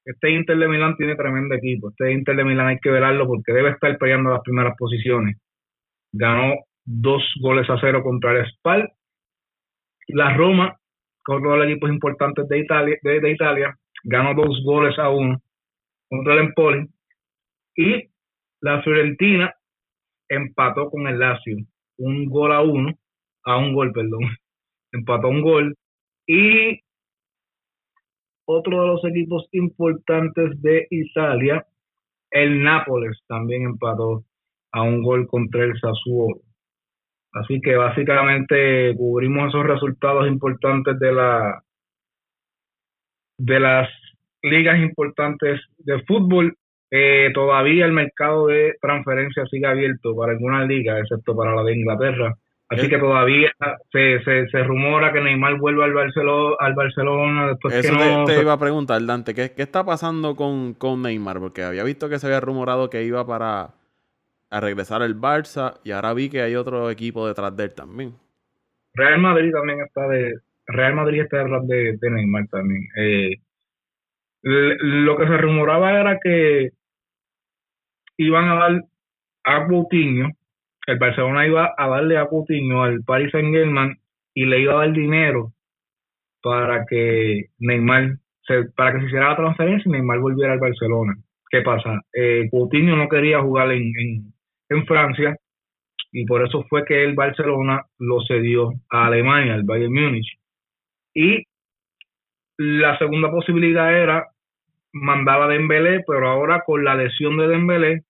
este 0.04 0.30
Inter 0.30 0.56
de 0.56 0.68
Milán 0.68 0.96
tiene 0.96 1.16
tremendo 1.16 1.54
equipo. 1.54 1.90
Este 1.90 2.12
Inter 2.12 2.34
de 2.34 2.44
Milán 2.44 2.68
hay 2.68 2.78
que 2.78 2.90
verlo 2.90 3.26
porque 3.26 3.52
debe 3.52 3.70
estar 3.70 3.96
peleando 3.98 4.30
las 4.30 4.40
primeras 4.40 4.74
posiciones. 4.76 5.36
Ganó 6.12 6.54
dos 6.84 7.22
goles 7.42 7.68
a 7.68 7.78
cero 7.78 8.02
contra 8.02 8.32
el 8.32 8.50
Spal. 8.50 8.90
La 10.08 10.34
Roma, 10.34 10.74
con 11.22 11.42
todos 11.42 11.58
los 11.58 11.66
equipos 11.66 11.90
importantes 11.90 12.48
de 12.48 12.58
Italia, 12.58 12.96
de 13.02 13.30
Italia, 13.30 13.76
ganó 14.04 14.32
dos 14.34 14.62
goles 14.64 14.98
a 14.98 15.10
uno 15.10 15.40
contra 16.08 16.32
el 16.32 16.40
Empoli. 16.40 16.88
Y 17.76 18.08
la 18.60 18.82
Fiorentina 18.82 19.54
empató 20.28 20.90
con 20.90 21.06
el 21.06 21.18
Lazio, 21.18 21.56
un 21.98 22.26
gol 22.26 22.52
a 22.52 22.62
uno, 22.62 22.92
a 23.44 23.56
un 23.56 23.74
gol, 23.74 23.92
perdón, 23.92 24.20
empató 24.92 25.28
un 25.28 25.42
gol. 25.42 25.76
Y 26.26 26.80
otro 28.46 28.82
de 28.82 28.86
los 28.88 29.04
equipos 29.04 29.48
importantes 29.52 30.60
de 30.62 30.86
Italia, 30.90 31.66
el 32.30 32.62
Nápoles, 32.62 33.18
también 33.26 33.62
empató 33.62 34.24
a 34.72 34.82
un 34.82 35.02
gol 35.02 35.26
contra 35.26 35.64
el 35.64 35.78
Sassuolo. 35.80 36.40
Así 37.32 37.60
que 37.60 37.76
básicamente 37.76 38.94
cubrimos 38.96 39.48
esos 39.48 39.66
resultados 39.66 40.26
importantes 40.26 40.98
de 40.98 41.12
la 41.12 41.62
de 43.38 43.60
las 43.60 43.88
ligas 44.42 44.78
importantes 44.80 45.60
de 45.78 46.02
fútbol 46.04 46.56
eh, 46.90 47.30
todavía 47.34 47.84
el 47.84 47.92
mercado 47.92 48.46
de 48.46 48.76
transferencias 48.80 49.48
sigue 49.50 49.66
abierto 49.66 50.16
para 50.16 50.32
algunas 50.32 50.66
ligas, 50.66 51.00
excepto 51.00 51.36
para 51.36 51.54
la 51.54 51.62
de 51.62 51.76
Inglaterra. 51.76 52.34
Así 52.70 52.86
eh. 52.86 52.88
que 52.90 52.98
todavía 52.98 53.50
se, 53.90 54.20
se, 54.22 54.62
rumora 54.62 55.12
que 55.12 55.22
Neymar 55.22 55.58
vuelva 55.58 55.86
al 55.86 55.94
Barcelona. 55.94 56.56
Al 56.58 56.74
Barcelona 56.74 57.48
después 57.48 57.74
Eso 57.74 58.24
te, 58.26 58.40
iba 58.40 58.52
a 58.52 58.58
preguntar, 58.58 59.04
Dante, 59.04 59.34
¿qué, 59.34 59.52
¿qué, 59.52 59.62
está 59.62 59.84
pasando 59.84 60.36
con, 60.36 60.74
con 60.74 61.02
Neymar? 61.02 61.38
Porque 61.38 61.62
había 61.62 61.84
visto 61.84 62.08
que 62.10 62.18
se 62.18 62.26
había 62.26 62.40
rumorado 62.40 62.90
que 62.90 63.04
iba 63.04 63.26
para 63.26 63.70
a 64.50 64.60
regresar 64.60 65.02
al 65.02 65.18
Barça 65.18 65.78
y 65.84 65.90
ahora 65.90 66.14
vi 66.14 66.30
que 66.30 66.40
hay 66.40 66.54
otro 66.56 66.90
equipo 66.90 67.26
detrás 67.26 67.54
de 67.56 67.64
él 67.64 67.74
también. 67.74 68.14
Real 68.94 69.20
Madrid 69.20 69.52
también 69.52 69.80
está 69.80 70.08
de 70.08 70.34
Real 70.66 70.94
Madrid 70.94 71.22
está 71.22 71.38
detrás 71.38 71.66
de, 71.66 71.96
de 71.98 72.10
Neymar 72.10 72.46
también. 72.48 72.82
Eh, 72.96 73.36
lo 74.42 75.16
que 75.16 75.26
se 75.26 75.36
rumoraba 75.36 75.98
era 75.98 76.18
que 76.22 76.70
iban 78.18 78.48
a 78.48 78.54
dar 78.54 78.84
a 79.44 79.66
Coutinho, 79.66 80.30
el 80.86 80.98
Barcelona 80.98 81.46
iba 81.46 81.74
a 81.76 81.88
darle 81.88 82.18
a 82.18 82.26
Coutinho 82.26 82.82
al 82.82 83.02
Paris 83.04 83.30
Saint 83.32 83.54
Germain 83.54 83.96
y 84.34 84.44
le 84.44 84.60
iba 84.60 84.74
a 84.74 84.86
dar 84.86 84.92
dinero 84.92 85.52
para 86.42 86.84
que 86.86 87.46
Neymar 87.58 88.16
se, 88.42 88.64
para 88.76 88.92
que 88.92 89.00
se 89.00 89.06
hiciera 89.06 89.30
la 89.30 89.36
transferencia 89.36 89.88
y 89.88 89.92
Neymar 89.92 90.18
volviera 90.18 90.52
al 90.52 90.60
Barcelona. 90.60 91.14
¿Qué 91.50 91.62
pasa? 91.62 92.00
Eh, 92.12 92.48
Coutinho 92.50 92.96
no 92.96 93.08
quería 93.08 93.40
jugar 93.40 93.72
en, 93.72 93.92
en, 93.98 94.32
en 94.68 94.86
Francia 94.86 95.36
y 96.12 96.24
por 96.26 96.44
eso 96.46 96.64
fue 96.68 96.84
que 96.84 97.04
el 97.04 97.14
Barcelona 97.14 97.84
lo 97.98 98.20
cedió 98.26 98.72
a 98.90 99.06
Alemania, 99.06 99.54
al 99.54 99.64
Bayern 99.64 99.92
Múnich. 99.92 100.38
Y 101.14 101.44
la 102.56 102.98
segunda 102.98 103.30
posibilidad 103.30 103.94
era 103.94 104.28
mandaba 104.92 105.46
a 105.46 105.48
Dembélé, 105.48 106.02
pero 106.06 106.28
ahora 106.28 106.62
con 106.64 106.84
la 106.84 106.94
lesión 106.94 107.36
de 107.36 107.48
Dembélé 107.48 108.04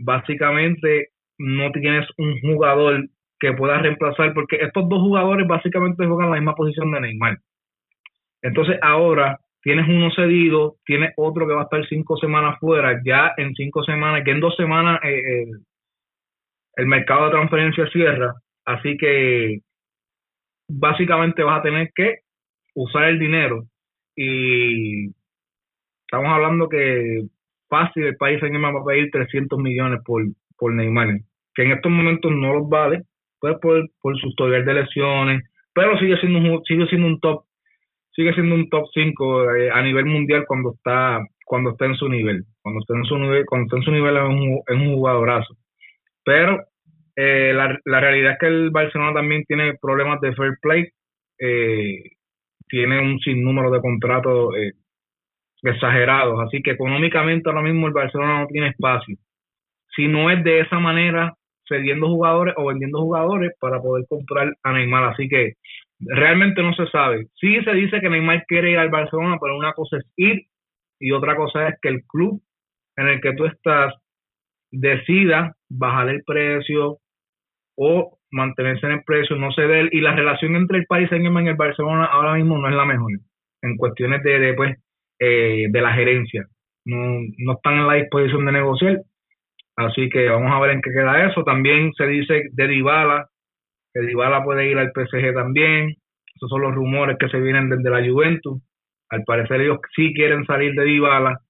básicamente 0.00 1.08
no 1.38 1.70
tienes 1.72 2.06
un 2.18 2.40
jugador 2.40 3.08
que 3.38 3.52
pueda 3.52 3.78
reemplazar, 3.78 4.34
porque 4.34 4.56
estos 4.56 4.88
dos 4.88 5.00
jugadores 5.00 5.46
básicamente 5.46 6.06
juegan 6.06 6.30
la 6.30 6.36
misma 6.36 6.54
posición 6.54 6.92
de 6.92 7.00
Neymar. 7.00 7.38
Entonces 8.42 8.78
ahora 8.82 9.38
tienes 9.62 9.88
uno 9.88 10.10
cedido, 10.12 10.76
tienes 10.84 11.12
otro 11.16 11.46
que 11.46 11.54
va 11.54 11.62
a 11.62 11.64
estar 11.64 11.86
cinco 11.88 12.16
semanas 12.16 12.58
fuera, 12.58 13.00
ya 13.04 13.32
en 13.36 13.54
cinco 13.54 13.82
semanas, 13.84 14.22
que 14.24 14.30
en 14.30 14.40
dos 14.40 14.56
semanas 14.56 15.00
eh, 15.04 15.46
el 16.76 16.86
mercado 16.86 17.26
de 17.26 17.30
transferencia 17.32 17.86
cierra, 17.90 18.34
así 18.64 18.96
que 18.96 19.60
básicamente 20.68 21.42
vas 21.42 21.60
a 21.60 21.62
tener 21.62 21.90
que 21.94 22.20
usar 22.74 23.04
el 23.04 23.18
dinero 23.18 23.64
y 24.16 25.08
estamos 26.06 26.28
hablando 26.28 26.68
que 26.68 27.22
fácil 27.70 28.04
el 28.04 28.16
país 28.16 28.40
se 28.40 28.50
va 28.50 28.68
a 28.68 28.84
pedir 28.84 29.10
300 29.10 29.58
millones 29.58 30.00
por, 30.04 30.22
por 30.58 30.74
Neymar, 30.74 31.20
que 31.54 31.62
en 31.62 31.72
estos 31.72 31.90
momentos 31.90 32.30
no 32.30 32.52
los 32.54 32.68
vale, 32.68 33.04
pues 33.40 33.56
por, 33.62 33.88
por 34.02 34.18
su 34.20 34.28
historial 34.28 34.66
de 34.66 34.74
lesiones, 34.74 35.42
pero 35.72 35.98
sigue 35.98 36.18
siendo 36.18 36.38
un, 36.38 36.62
sigue 36.64 36.86
siendo 36.86 37.06
un 37.06 37.20
top 37.20 37.44
sigue 38.12 38.34
siendo 38.34 38.54
un 38.54 38.68
top 38.68 38.86
5 38.92 39.54
eh, 39.54 39.70
a 39.70 39.82
nivel 39.82 40.04
mundial 40.04 40.44
cuando 40.46 40.74
está 40.74 41.20
cuando 41.44 41.70
está 41.70 41.86
en 41.86 41.94
su 41.94 42.08
nivel 42.08 42.44
cuando 42.60 42.80
está 42.80 42.94
en 42.96 43.04
su 43.04 43.16
nivel 43.18 43.46
cuando 43.46 43.64
está 43.66 43.76
en 43.76 43.82
su 43.84 43.92
nivel 43.92 44.16
es 44.16 44.22
un, 44.24 44.62
un 44.68 44.94
jugadorazo. 44.94 45.56
Pero 46.24 46.58
eh, 47.16 47.52
la, 47.54 47.78
la, 47.84 48.00
realidad 48.00 48.32
es 48.32 48.38
que 48.38 48.46
el 48.46 48.70
Barcelona 48.70 49.14
también 49.14 49.44
tiene 49.44 49.74
problemas 49.80 50.20
de 50.20 50.34
fair 50.34 50.52
play 50.60 50.88
eh, 51.38 52.02
tiene 52.68 53.00
un 53.00 53.18
sinnúmero 53.20 53.70
de 53.70 53.80
contratos 53.80 54.54
eh, 54.56 54.72
exagerados. 55.62 56.40
Así 56.46 56.62
que 56.62 56.72
económicamente 56.72 57.48
ahora 57.48 57.62
mismo 57.62 57.86
el 57.86 57.92
Barcelona 57.92 58.40
no 58.40 58.46
tiene 58.46 58.68
espacio. 58.68 59.16
Si 59.96 60.08
no 60.08 60.30
es 60.30 60.42
de 60.44 60.60
esa 60.60 60.78
manera, 60.78 61.34
cediendo 61.68 62.08
jugadores 62.08 62.54
o 62.56 62.66
vendiendo 62.66 63.00
jugadores 63.00 63.52
para 63.60 63.80
poder 63.80 64.06
comprar 64.08 64.52
a 64.62 64.72
Neymar. 64.72 65.04
Así 65.04 65.28
que 65.28 65.54
realmente 66.00 66.62
no 66.62 66.74
se 66.74 66.86
sabe. 66.88 67.26
Sí 67.40 67.62
se 67.62 67.72
dice 67.72 68.00
que 68.00 68.10
Neymar 68.10 68.44
quiere 68.46 68.72
ir 68.72 68.78
al 68.78 68.90
Barcelona, 68.90 69.38
pero 69.40 69.56
una 69.56 69.72
cosa 69.72 69.98
es 69.98 70.04
ir 70.16 70.46
y 70.98 71.12
otra 71.12 71.36
cosa 71.36 71.68
es 71.68 71.76
que 71.80 71.88
el 71.88 72.02
club 72.04 72.42
en 72.96 73.08
el 73.08 73.20
que 73.20 73.34
tú 73.34 73.46
estás 73.46 73.94
decida 74.70 75.54
bajar 75.68 76.08
el 76.10 76.22
precio 76.24 76.98
o 77.76 78.18
mantenerse 78.30 78.86
en 78.86 78.92
el 78.92 79.04
precio, 79.04 79.36
no 79.36 79.52
ceder. 79.52 79.88
Y 79.92 80.00
la 80.00 80.14
relación 80.14 80.56
entre 80.56 80.78
el 80.78 80.86
país 80.86 81.08
y 81.10 81.14
el 81.14 81.56
Barcelona 81.56 82.04
ahora 82.04 82.34
mismo 82.34 82.58
no 82.58 82.68
es 82.68 82.74
la 82.74 82.84
mejor 82.84 83.12
en 83.62 83.76
cuestiones 83.76 84.22
de, 84.22 84.38
de, 84.38 84.54
pues, 84.54 84.76
eh, 85.20 85.66
de 85.70 85.80
la 85.80 85.92
gerencia. 85.92 86.46
No, 86.84 87.20
no 87.38 87.52
están 87.52 87.74
en 87.74 87.86
la 87.86 87.94
disposición 87.94 88.46
de 88.46 88.52
negociar. 88.52 89.02
Así 89.76 90.08
que 90.10 90.28
vamos 90.28 90.50
a 90.52 90.60
ver 90.60 90.70
en 90.70 90.82
qué 90.82 90.90
queda 90.90 91.26
eso. 91.26 91.44
También 91.44 91.92
se 91.94 92.06
dice 92.06 92.48
de 92.52 92.68
Dybala, 92.68 93.28
que 93.94 94.00
Dybala 94.00 94.44
puede 94.44 94.68
ir 94.70 94.78
al 94.78 94.92
PSG 94.92 95.32
también. 95.34 95.94
Esos 96.34 96.48
son 96.48 96.62
los 96.62 96.74
rumores 96.74 97.16
que 97.18 97.28
se 97.28 97.40
vienen 97.40 97.68
desde 97.68 97.90
la 97.90 98.06
Juventus. 98.06 98.62
Al 99.10 99.24
parecer 99.24 99.60
ellos 99.60 99.78
sí 99.94 100.12
quieren 100.14 100.44
salir 100.46 100.72
de 100.74 100.84
Dybala 100.84 101.40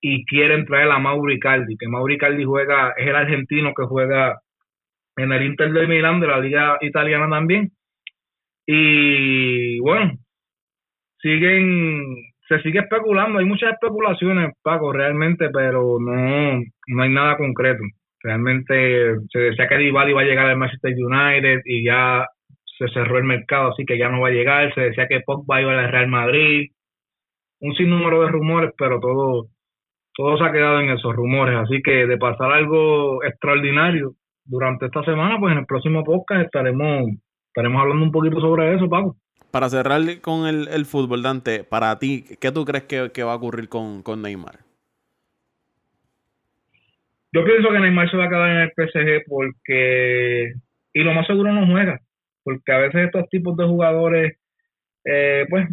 y 0.00 0.26
quieren 0.26 0.66
traer 0.66 0.90
a 0.90 0.98
Mauri 0.98 1.38
Caldi, 1.38 1.76
que 1.78 1.88
Mauri 1.88 2.18
Caldi 2.18 2.44
juega, 2.44 2.92
es 2.98 3.06
el 3.06 3.16
argentino 3.16 3.72
que 3.74 3.84
juega 3.84 4.38
en 5.16 5.32
el 5.32 5.44
Inter 5.44 5.72
de 5.72 5.86
Milán 5.86 6.20
de 6.20 6.26
la 6.26 6.40
liga 6.40 6.76
italiana 6.82 7.28
también. 7.30 7.72
Y 8.66 9.78
bueno, 9.80 10.12
siguen, 11.22 12.16
se 12.48 12.60
sigue 12.60 12.80
especulando, 12.80 13.38
hay 13.38 13.46
muchas 13.46 13.72
especulaciones, 13.72 14.52
Paco, 14.62 14.92
realmente, 14.92 15.48
pero 15.50 15.98
no, 15.98 16.62
no 16.88 17.02
hay 17.02 17.10
nada 17.10 17.36
concreto. 17.36 17.82
Realmente 18.22 19.16
se 19.30 19.38
decía 19.38 19.68
que 19.68 19.78
Dybala 19.78 20.10
iba 20.10 20.20
a 20.20 20.24
llegar 20.24 20.46
al 20.46 20.56
Manchester 20.56 20.94
United 20.94 21.60
y 21.64 21.84
ya 21.84 22.26
se 22.78 22.88
cerró 22.88 23.18
el 23.18 23.24
mercado, 23.24 23.70
así 23.70 23.84
que 23.84 23.98
ya 23.98 24.08
no 24.08 24.20
va 24.20 24.28
a 24.28 24.32
llegar. 24.32 24.74
Se 24.74 24.80
decía 24.82 25.06
que 25.08 25.20
Pogba 25.20 25.60
iba 25.60 25.72
al 25.72 25.90
Real 25.90 26.08
Madrid. 26.08 26.70
Un 27.60 27.74
sinnúmero 27.74 28.22
de 28.22 28.28
rumores, 28.28 28.72
pero 28.76 29.00
todo, 29.00 29.46
todo 30.14 30.36
se 30.38 30.44
ha 30.44 30.52
quedado 30.52 30.80
en 30.80 30.90
esos 30.90 31.14
rumores. 31.14 31.56
Así 31.56 31.82
que 31.82 32.06
de 32.06 32.18
pasar 32.18 32.52
algo 32.52 33.24
extraordinario 33.24 34.12
durante 34.44 34.86
esta 34.86 35.02
semana, 35.04 35.38
pues 35.38 35.52
en 35.52 35.60
el 35.60 35.66
próximo 35.66 36.04
podcast 36.04 36.44
estaremos, 36.44 37.10
estaremos 37.48 37.80
hablando 37.80 38.04
un 38.04 38.12
poquito 38.12 38.40
sobre 38.40 38.74
eso, 38.74 38.88
Paco 38.88 39.16
para 39.54 39.68
cerrar 39.68 40.00
con 40.20 40.48
el, 40.48 40.84
fútbol, 40.84 41.22
Dante, 41.22 41.62
para 41.62 41.96
ti, 42.00 42.24
¿qué 42.40 42.50
tú 42.50 42.64
crees 42.64 42.86
que, 42.86 43.22
va 43.22 43.34
a 43.34 43.36
ocurrir 43.36 43.68
con, 43.68 44.02
Neymar? 44.20 44.56
Yo 47.32 47.44
pienso 47.44 47.70
que 47.70 47.78
Neymar 47.78 48.10
se 48.10 48.16
va 48.16 48.24
a 48.24 48.28
quedar 48.28 48.50
en 48.50 48.62
el 48.62 48.72
PSG 48.72 49.28
porque, 49.28 50.54
y 50.92 51.04
lo 51.04 51.14
más 51.14 51.28
seguro 51.28 51.52
no 51.52 51.68
juega, 51.68 52.00
porque 52.42 52.72
a 52.72 52.78
veces 52.78 53.04
estos 53.04 53.28
tipos 53.28 53.56
de 53.56 53.64
jugadores, 53.64 54.36
eh, 55.04 55.46
pues, 55.48 55.68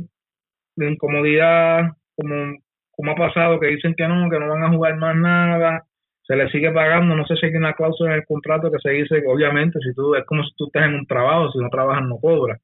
de 0.75 0.91
incomodidad, 0.91 1.93
como, 2.15 2.59
como 2.91 3.11
ha 3.13 3.15
pasado, 3.15 3.59
que 3.59 3.65
dicen 3.65 3.95
que 3.97 4.07
no, 4.07 4.29
que 4.29 4.37
no 4.37 4.47
van 4.47 4.63
a 4.63 4.69
jugar 4.69 4.95
más 4.97 5.15
nada, 5.15 5.85
se 6.27 6.35
les 6.35 6.51
sigue 6.51 6.71
pagando, 6.71 7.15
no 7.15 7.25
sé 7.25 7.35
si 7.35 7.47
hay 7.47 7.55
una 7.55 7.73
cláusula 7.73 8.11
en 8.11 8.17
el 8.17 8.25
contrato 8.27 8.71
que 8.71 8.77
se 8.77 8.91
dice 8.91 9.23
obviamente 9.25 9.79
si 9.79 9.91
tú 9.95 10.13
es 10.13 10.23
como 10.25 10.43
si 10.43 10.51
tú 10.55 10.67
estás 10.67 10.85
en 10.85 10.93
un 10.93 11.07
trabajo, 11.07 11.51
si 11.51 11.57
no 11.57 11.69
trabajas 11.69 12.03
no 12.07 12.19
cobras. 12.19 12.61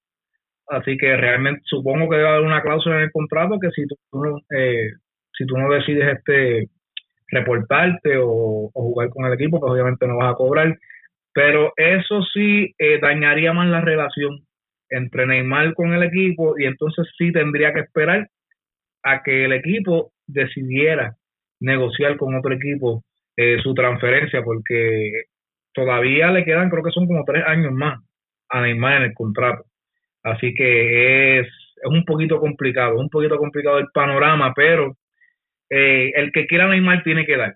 Así 0.68 0.98
que 0.98 1.16
realmente 1.16 1.62
supongo 1.66 2.10
que 2.10 2.18
debe 2.18 2.30
haber 2.30 2.46
una 2.46 2.62
cláusula 2.62 2.98
en 2.98 3.04
el 3.04 3.12
contrato 3.12 3.58
que 3.60 3.70
si 3.72 3.86
tú, 3.88 3.98
eh, 4.50 4.90
si 5.38 5.46
tú 5.46 5.58
no 5.58 5.70
decides 5.70 6.18
este 6.18 6.70
reportarte 7.30 8.18
o, 8.18 8.70
jugar 8.74 9.10
con 9.10 9.26
el 9.26 9.34
equipo, 9.34 9.60
pues 9.60 9.72
obviamente 9.72 10.08
no 10.08 10.18
vas 10.18 10.34
a 10.34 10.36
cobrar. 10.36 10.78
Pero 11.34 11.74
eso 11.78 12.22
sí 12.34 12.74
eh, 12.80 13.00
dañaría 13.00 13.54
más 13.54 13.68
la 13.68 13.82
relación 13.82 14.40
entre 14.90 15.28
Neymar 15.28 15.74
con 15.74 15.94
el 15.94 16.04
equipo 16.04 16.58
y 16.58 16.66
entonces 16.66 17.08
sí 17.18 17.32
tendría 17.32 17.74
que 17.74 17.82
esperar 17.82 18.28
a 19.04 19.22
que 19.24 19.46
el 19.46 19.54
equipo 19.54 20.12
decidiera 20.26 21.16
negociar 21.60 22.18
con 22.18 22.36
otro 22.36 22.54
equipo 22.54 23.04
eh, 23.36 23.58
su 23.62 23.74
transferencia 23.74 24.42
porque 24.44 25.12
todavía 25.74 26.32
le 26.32 26.46
quedan 26.46 26.70
creo 26.70 26.84
que 26.84 26.92
son 26.92 27.08
como 27.08 27.24
tres 27.26 27.44
años 27.46 27.72
más 27.72 28.00
a 28.50 28.62
Neymar 28.62 28.98
en 28.98 29.04
el 29.04 29.14
contrato. 29.14 29.66
Así 30.28 30.54
que 30.54 31.40
es, 31.40 31.48
es 31.48 31.90
un 31.90 32.04
poquito 32.04 32.40
complicado, 32.40 33.00
un 33.00 33.10
poquito 33.10 33.38
complicado 33.38 33.80
el 33.80 33.88
panorama, 33.94 34.54
pero 34.56 34.98
eh, 35.70 36.12
el 36.16 36.32
que 36.32 36.48
quiera 36.48 36.68
Neymar 36.68 37.04
tiene 37.04 37.26
que 37.26 37.38
dar. 37.38 37.56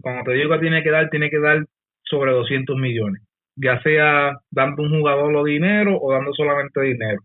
Cuando 0.00 0.24
te 0.24 0.32
digo 0.36 0.52
que 0.52 0.60
tiene 0.60 0.82
que 0.82 0.90
dar, 0.90 1.10
tiene 1.10 1.30
que 1.30 1.40
dar 1.40 1.64
sobre 2.02 2.32
200 2.32 2.76
millones, 2.76 3.22
ya 3.56 3.82
sea 3.82 4.36
dando 4.50 4.82
un 4.82 4.90
jugador 4.90 5.34
o 5.34 5.44
dinero 5.44 5.98
o 6.00 6.12
dando 6.12 6.32
solamente 6.32 6.80
dinero. 6.80 7.20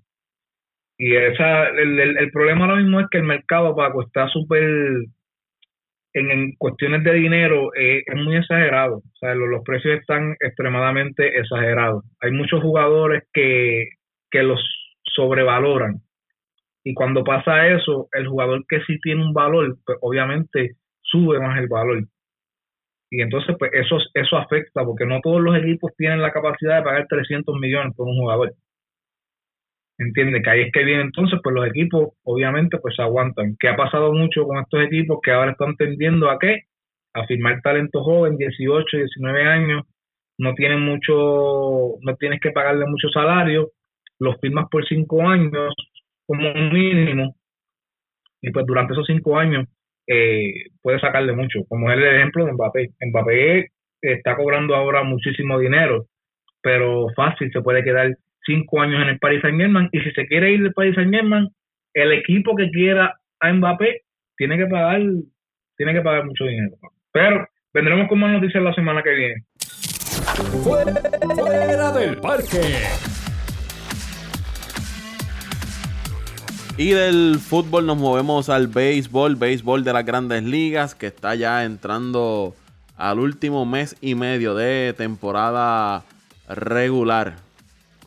Y 0.97 1.15
esa, 1.15 1.67
el, 1.69 1.99
el, 1.99 2.31
problema 2.31 2.65
ahora 2.65 2.77
mismo 2.77 2.99
es 2.99 3.07
que 3.11 3.17
el 3.17 3.23
mercado, 3.23 3.75
Paco, 3.75 4.03
está 4.03 4.27
súper, 4.29 4.63
en, 6.13 6.53
cuestiones 6.57 7.03
de 7.03 7.13
dinero, 7.13 7.73
eh, 7.75 8.03
es 8.05 8.15
muy 8.15 8.35
exagerado. 8.37 8.97
O 8.97 9.15
sea, 9.19 9.35
los, 9.35 9.49
los 9.49 9.63
precios 9.63 9.99
están 9.99 10.35
extremadamente 10.39 11.39
exagerados. 11.39 12.03
Hay 12.19 12.31
muchos 12.31 12.61
jugadores 12.61 13.23
que 13.33 13.89
que 14.31 14.43
los 14.43 14.59
sobrevaloran. 15.03 16.01
Y 16.83 16.93
cuando 16.93 17.23
pasa 17.23 17.67
eso, 17.67 18.07
el 18.13 18.27
jugador 18.27 18.65
que 18.67 18.81
sí 18.87 18.99
tiene 19.01 19.23
un 19.23 19.33
valor, 19.33 19.77
pues 19.85 19.97
obviamente 20.01 20.77
sube 21.01 21.39
más 21.39 21.59
el 21.59 21.67
valor. 21.67 22.03
Y 23.11 23.21
entonces, 23.21 23.55
pues 23.59 23.71
eso, 23.73 23.97
eso 24.13 24.37
afecta, 24.37 24.83
porque 24.85 25.05
no 25.05 25.19
todos 25.21 25.41
los 25.41 25.55
equipos 25.57 25.91
tienen 25.97 26.21
la 26.21 26.31
capacidad 26.31 26.77
de 26.77 26.83
pagar 26.83 27.07
300 27.07 27.55
millones 27.59 27.93
por 27.95 28.07
un 28.07 28.17
jugador. 28.17 28.53
Entiende 29.97 30.41
que 30.41 30.49
ahí 30.49 30.61
es 30.61 30.71
que 30.71 30.83
viene 30.83 31.03
entonces, 31.03 31.39
pues 31.43 31.53
los 31.53 31.67
equipos 31.67 32.13
obviamente 32.23 32.79
pues 32.79 32.99
aguantan. 32.99 33.55
¿Qué 33.59 33.67
ha 33.67 33.75
pasado 33.75 34.13
mucho 34.13 34.45
con 34.45 34.57
estos 34.57 34.81
equipos 34.83 35.19
que 35.21 35.31
ahora 35.31 35.51
están 35.51 35.75
tendiendo 35.75 36.29
a 36.29 36.39
qué? 36.39 36.61
A 37.13 37.27
firmar 37.27 37.61
talento 37.61 38.01
joven, 38.01 38.37
18, 38.37 38.97
19 38.97 39.43
años, 39.43 39.83
no 40.39 40.55
tienen 40.55 40.81
mucho, 40.81 41.97
no 42.01 42.15
tienes 42.17 42.39
que 42.39 42.51
pagarle 42.51 42.85
mucho 42.87 43.09
salario, 43.09 43.71
los 44.21 44.39
firmas 44.39 44.67
por 44.69 44.87
cinco 44.87 45.27
años 45.27 45.73
como 46.27 46.53
mínimo 46.53 47.35
y 48.39 48.51
pues 48.51 48.65
durante 48.67 48.93
esos 48.93 49.07
cinco 49.07 49.37
años 49.37 49.67
eh, 50.07 50.53
puede 50.81 50.99
sacarle 50.99 51.33
mucho, 51.33 51.59
como 51.67 51.91
es 51.91 51.97
el 51.97 52.03
ejemplo 52.03 52.45
de 52.45 52.53
Mbappé. 52.53 52.89
Mbappé 53.07 53.69
está 54.01 54.35
cobrando 54.35 54.75
ahora 54.75 55.03
muchísimo 55.03 55.57
dinero, 55.57 56.05
pero 56.61 57.07
fácil 57.15 57.51
se 57.51 57.61
puede 57.61 57.83
quedar 57.83 58.15
cinco 58.45 58.81
años 58.81 59.01
en 59.01 59.09
el 59.09 59.19
Paris 59.19 59.41
Saint 59.41 59.59
Germain 59.59 59.89
y 59.91 59.99
si 60.01 60.11
se 60.11 60.27
quiere 60.27 60.51
ir 60.51 60.61
del 60.61 60.73
Paris 60.73 60.95
Saint 60.95 61.13
Germain, 61.13 61.49
el 61.95 62.11
equipo 62.11 62.55
que 62.55 62.69
quiera 62.69 63.19
a 63.39 63.53
Mbappé 63.53 64.01
tiene 64.37 64.55
que 64.57 64.67
pagar, 64.67 65.01
tiene 65.77 65.93
que 65.93 66.01
pagar 66.01 66.25
mucho 66.25 66.45
dinero. 66.45 66.75
Pero 67.11 67.47
vendremos 67.73 68.07
con 68.07 68.19
más 68.19 68.31
noticias 68.33 68.63
la 68.63 68.73
semana 68.73 69.01
que 69.01 69.15
viene. 69.15 69.43
Fuera 70.63 71.91
del 71.91 72.17
parque. 72.17 73.30
Y 76.81 76.93
del 76.93 77.37
fútbol 77.39 77.85
nos 77.85 77.99
movemos 77.99 78.49
al 78.49 78.65
béisbol, 78.65 79.35
béisbol 79.35 79.83
de 79.83 79.93
las 79.93 80.03
grandes 80.03 80.41
ligas, 80.41 80.95
que 80.95 81.05
está 81.05 81.35
ya 81.35 81.63
entrando 81.63 82.55
al 82.97 83.19
último 83.19 83.67
mes 83.67 83.95
y 84.01 84.15
medio 84.15 84.55
de 84.55 84.95
temporada 84.97 86.03
regular. 86.49 87.35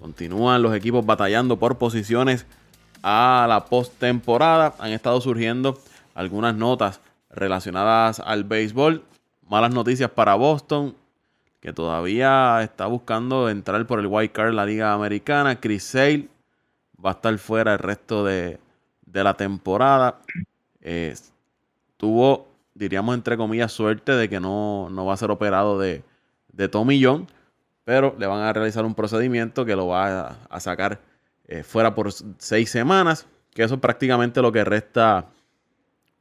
Continúan 0.00 0.60
los 0.60 0.74
equipos 0.74 1.06
batallando 1.06 1.56
por 1.56 1.78
posiciones 1.78 2.46
a 3.04 3.46
la 3.48 3.66
postemporada. 3.66 4.74
Han 4.80 4.90
estado 4.90 5.20
surgiendo 5.20 5.78
algunas 6.16 6.56
notas 6.56 7.00
relacionadas 7.30 8.18
al 8.18 8.42
béisbol. 8.42 9.04
Malas 9.48 9.72
noticias 9.72 10.10
para 10.10 10.34
Boston, 10.34 10.96
que 11.60 11.72
todavía 11.72 12.60
está 12.64 12.86
buscando 12.86 13.48
entrar 13.48 13.86
por 13.86 14.00
el 14.00 14.08
White 14.08 14.32
card 14.32 14.48
en 14.48 14.56
la 14.56 14.66
Liga 14.66 14.92
Americana. 14.94 15.60
Chris 15.60 15.84
Sale 15.84 16.33
va 17.02 17.10
a 17.10 17.12
estar 17.14 17.36
fuera 17.38 17.72
el 17.72 17.78
resto 17.78 18.24
de, 18.24 18.58
de 19.06 19.24
la 19.24 19.34
temporada. 19.34 20.20
Eh, 20.80 21.14
tuvo, 21.96 22.48
diríamos 22.74 23.14
entre 23.14 23.36
comillas, 23.36 23.72
suerte 23.72 24.12
de 24.12 24.28
que 24.28 24.40
no, 24.40 24.90
va 25.06 25.14
a 25.14 25.16
ser 25.16 25.30
operado 25.30 25.78
de, 25.78 26.02
de 26.52 26.68
Tommy 26.68 27.02
John, 27.02 27.26
pero 27.84 28.14
le 28.18 28.26
van 28.26 28.40
a 28.40 28.52
realizar 28.52 28.84
un 28.84 28.94
procedimiento 28.94 29.64
que 29.64 29.76
lo 29.76 29.88
va 29.88 30.36
a, 30.48 30.60
sacar 30.60 31.00
eh, 31.46 31.62
fuera 31.62 31.94
por 31.94 32.10
seis 32.38 32.70
semanas, 32.70 33.26
que 33.52 33.62
eso 33.62 33.74
es 33.74 33.80
prácticamente 33.80 34.42
lo 34.42 34.52
que 34.52 34.64
resta 34.64 35.26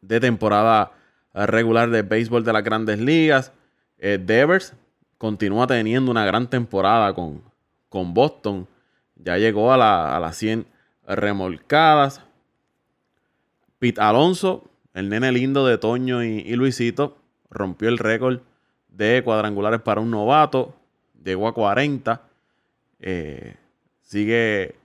de 0.01 0.19
temporada 0.19 0.91
regular 1.33 1.89
de 1.89 2.03
béisbol 2.03 2.43
de 2.43 2.53
las 2.53 2.63
grandes 2.63 2.99
ligas. 2.99 3.51
Eh, 3.97 4.19
Devers 4.23 4.73
continúa 5.17 5.65
teniendo 5.65 6.11
una 6.11 6.25
gran 6.25 6.49
temporada 6.49 7.13
con, 7.13 7.41
con 7.89 8.13
Boston. 8.13 8.67
Ya 9.23 9.37
llegó 9.37 9.71
a, 9.71 9.77
la, 9.77 10.15
a 10.15 10.19
las 10.19 10.35
100 10.37 10.65
remolcadas. 11.07 12.21
Pete 13.79 14.01
Alonso, 14.01 14.69
el 14.93 15.09
nene 15.09 15.31
lindo 15.31 15.65
de 15.65 15.77
Toño 15.77 16.23
y, 16.23 16.55
Luisito, 16.55 17.17
rompió 17.49 17.89
el 17.89 17.97
récord 17.97 18.41
de 18.89 19.21
cuadrangulares 19.23 19.81
para 19.81 20.01
un 20.01 20.11
novato 20.11 20.75
llegó 21.23 21.47
a 21.47 21.53
40. 21.53 22.21
Eh, 22.99 23.55
sigue 24.01 24.75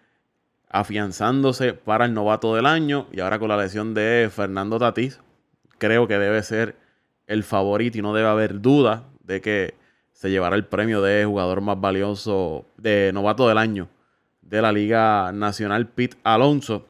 afianzándose 0.69 1.73
para 1.73 2.05
el 2.05 2.15
novato 2.15 2.55
del 2.55 2.67
año 2.67 3.07
y 3.13 3.21
ahora 3.21 3.39
con 3.39 3.49
la 3.49 3.57
lesión 3.57 3.95
de 3.95 4.31
Fernando 4.33 4.79
Tatís, 4.79 5.21
creo 5.79 6.07
que 6.07 6.19
debe 6.19 6.43
ser 6.43 6.77
el 7.27 7.43
favorito 7.43 7.99
y 7.99 8.03
no 8.03 8.13
debe 8.15 8.29
haber 8.29 8.61
duda 8.61 9.05
de 9.23 9.41
que 9.41 9.75
se 10.13 10.31
llevará 10.31 10.57
el 10.57 10.67
premio 10.67 11.01
de 11.01 11.25
jugador 11.25 11.61
más 11.61 11.81
valioso 11.81 12.67
de 12.77 13.13
novato 13.15 13.49
del 13.49 13.59
año 13.59 13.89
de 14.49 14.63
la 14.63 14.73
Liga 14.73 15.33
Nacional 15.33 15.89
Pete 15.89 16.17
Alonso. 16.25 16.87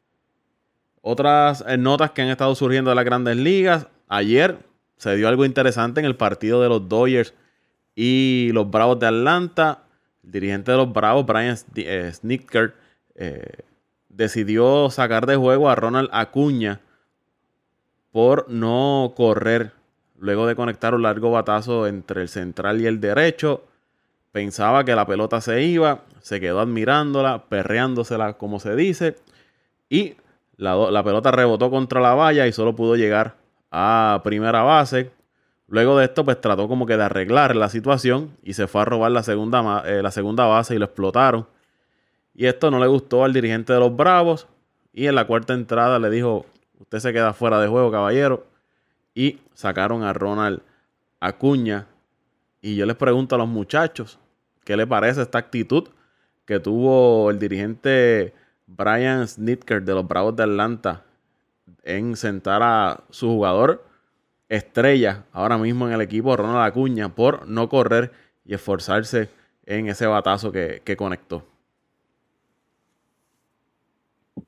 Otras 1.01 1.63
eh, 1.67 1.77
notas 1.77 2.11
que 2.11 2.21
han 2.21 2.29
estado 2.29 2.55
surgiendo 2.55 2.91
de 2.91 2.95
las 2.95 3.05
grandes 3.05 3.37
ligas. 3.37 3.87
Ayer 4.07 4.59
se 4.97 5.15
dio 5.15 5.27
algo 5.27 5.45
interesante 5.45 5.99
en 5.99 6.05
el 6.05 6.15
partido 6.15 6.61
de 6.61 6.69
los 6.69 6.87
Dodgers 6.87 7.33
y 7.95 8.51
los 8.53 8.69
Bravos 8.69 8.99
de 8.99 9.07
Atlanta. 9.07 9.83
El 10.23 10.31
dirigente 10.31 10.71
de 10.71 10.77
los 10.77 10.91
Bravos, 10.91 11.25
Brian 11.25 11.57
eh, 11.75 12.11
Snitker, 12.13 12.75
eh, 13.15 13.63
decidió 14.09 14.89
sacar 14.89 15.25
de 15.25 15.35
juego 15.35 15.69
a 15.69 15.75
Ronald 15.75 16.09
Acuña 16.11 16.81
por 18.11 18.49
no 18.49 19.13
correr 19.15 19.71
luego 20.17 20.47
de 20.47 20.55
conectar 20.55 20.93
un 20.93 21.03
largo 21.03 21.31
batazo 21.31 21.87
entre 21.87 22.21
el 22.21 22.29
central 22.29 22.81
y 22.81 22.87
el 22.87 22.99
derecho. 22.99 23.63
Pensaba 24.31 24.83
que 24.83 24.95
la 24.95 25.07
pelota 25.07 25.41
se 25.41 25.63
iba, 25.63 26.03
se 26.21 26.39
quedó 26.39 26.59
admirándola, 26.59 27.45
perreándosela 27.49 28.33
como 28.33 28.59
se 28.59 28.75
dice, 28.75 29.15
y 29.89 30.15
la, 30.57 31.03
pelota 31.03 31.31
rebotó 31.31 31.71
contra 31.71 32.01
la 32.01 32.13
valla 32.13 32.45
y 32.45 32.51
solo 32.51 32.75
pudo 32.75 32.95
llegar 32.95 33.35
a 33.71 34.21
primera 34.23 34.61
base. 34.61 35.11
Luego 35.67 35.97
de 35.97 36.05
esto, 36.05 36.25
pues 36.25 36.41
trató 36.41 36.67
como 36.67 36.85
que 36.85 36.97
de 36.97 37.03
arreglar 37.03 37.55
la 37.55 37.69
situación 37.69 38.35
y 38.43 38.53
se 38.53 38.67
fue 38.67 38.81
a 38.81 38.85
robar 38.85 39.11
la 39.11 39.23
segunda, 39.23 39.83
eh, 39.85 40.01
la 40.01 40.11
segunda 40.11 40.45
base 40.45 40.75
y 40.75 40.79
lo 40.79 40.85
explotaron. 40.85 41.47
Y 42.33 42.45
esto 42.45 42.71
no 42.71 42.79
le 42.79 42.87
gustó 42.87 43.23
al 43.23 43.33
dirigente 43.33 43.73
de 43.73 43.79
los 43.79 43.95
Bravos. 43.95 44.47
Y 44.93 45.07
en 45.07 45.15
la 45.15 45.27
cuarta 45.27 45.53
entrada 45.53 45.99
le 45.99 46.09
dijo, 46.09 46.45
usted 46.79 46.99
se 46.99 47.13
queda 47.13 47.33
fuera 47.33 47.61
de 47.61 47.67
juego, 47.67 47.91
caballero. 47.91 48.45
Y 49.13 49.39
sacaron 49.53 50.03
a 50.03 50.13
Ronald 50.13 50.61
Acuña. 51.19 51.87
Y 52.61 52.75
yo 52.75 52.85
les 52.85 52.95
pregunto 52.95 53.35
a 53.35 53.37
los 53.37 53.47
muchachos, 53.47 54.19
¿qué 54.65 54.75
le 54.75 54.87
parece 54.87 55.21
esta 55.21 55.37
actitud 55.37 55.89
que 56.49 56.59
tuvo 56.59 57.29
el 57.29 57.37
dirigente 57.37 58.33
Brian 58.65 59.27
Snitker 59.27 59.83
de 59.83 59.93
los 59.93 60.07
Bravos 60.07 60.35
de 60.35 60.41
Atlanta 60.41 61.05
en 61.83 62.15
sentar 62.15 62.63
a 62.63 63.03
su 63.11 63.27
jugador 63.27 63.85
estrella 64.47 65.25
ahora 65.31 65.59
mismo 65.59 65.87
en 65.87 65.93
el 65.93 66.01
equipo, 66.01 66.35
Ronald 66.35 66.65
Acuña, 66.65 67.13
por 67.13 67.47
no 67.47 67.69
correr 67.69 68.11
y 68.45 68.55
esforzarse 68.55 69.29
en 69.67 69.89
ese 69.89 70.07
batazo 70.07 70.51
que 70.51 70.95
conectó? 70.97 71.43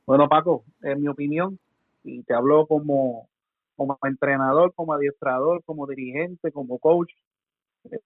Bueno, 0.07 0.27
Paco, 0.27 0.63
en 0.81 1.01
mi 1.01 1.07
opinión, 1.07 1.59
y 2.03 2.23
te 2.23 2.33
hablo 2.33 2.65
como, 2.65 3.29
como 3.75 3.99
entrenador, 4.01 4.73
como 4.73 4.93
adiestrador, 4.93 5.63
como 5.65 5.85
dirigente, 5.85 6.51
como 6.51 6.79
coach, 6.79 7.11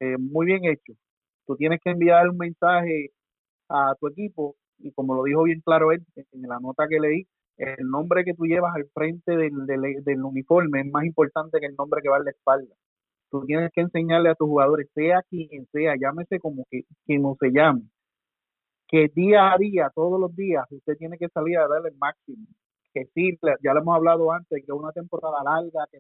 eh, 0.01 0.17
muy 0.17 0.47
bien 0.47 0.65
hecho. 0.65 0.91
Tú 1.47 1.55
tienes 1.55 1.79
que 1.81 1.91
enviar 1.91 2.27
un 2.27 2.37
mensaje 2.37 3.13
a 3.69 3.95
tu 3.99 4.07
equipo 4.07 4.55
y 4.79 4.91
como 4.91 5.15
lo 5.15 5.23
dijo 5.23 5.43
bien 5.43 5.61
claro 5.61 5.91
él 5.91 6.05
en 6.15 6.41
la 6.43 6.59
nota 6.59 6.87
que 6.89 6.99
leí, 6.99 7.27
el 7.57 7.87
nombre 7.89 8.25
que 8.25 8.33
tú 8.33 8.45
llevas 8.45 8.75
al 8.75 8.85
frente 8.93 9.35
del, 9.35 9.65
del, 9.65 10.23
uniforme 10.23 10.81
es 10.81 10.91
más 10.91 11.05
importante 11.05 11.59
que 11.59 11.67
el 11.67 11.75
nombre 11.75 12.01
que 12.01 12.09
va 12.09 12.17
en 12.17 12.25
la 12.25 12.31
espalda. 12.31 12.75
Tú 13.31 13.45
tienes 13.45 13.71
que 13.73 13.81
enseñarle 13.81 14.29
a 14.29 14.35
tus 14.35 14.47
jugadores, 14.47 14.89
sea 14.93 15.21
quien 15.29 15.65
sea, 15.71 15.95
llámese 15.99 16.39
como 16.39 16.65
que 16.69 16.83
quien 17.05 17.21
no 17.21 17.35
se 17.39 17.51
llame, 17.51 17.83
que 18.87 19.09
día 19.13 19.53
a 19.53 19.57
día, 19.57 19.91
todos 19.93 20.19
los 20.19 20.35
días, 20.35 20.65
usted 20.69 20.97
tiene 20.97 21.17
que 21.17 21.29
salir 21.29 21.57
a 21.57 21.67
darle 21.67 21.89
el 21.89 21.97
máximo. 21.97 22.45
Que 22.93 23.05
sí, 23.13 23.37
ya 23.63 23.73
lo 23.73 23.81
hemos 23.81 23.95
hablado 23.95 24.31
antes, 24.31 24.63
que 24.65 24.71
una 24.71 24.91
temporada 24.91 25.43
larga, 25.43 25.85
que, 25.91 25.99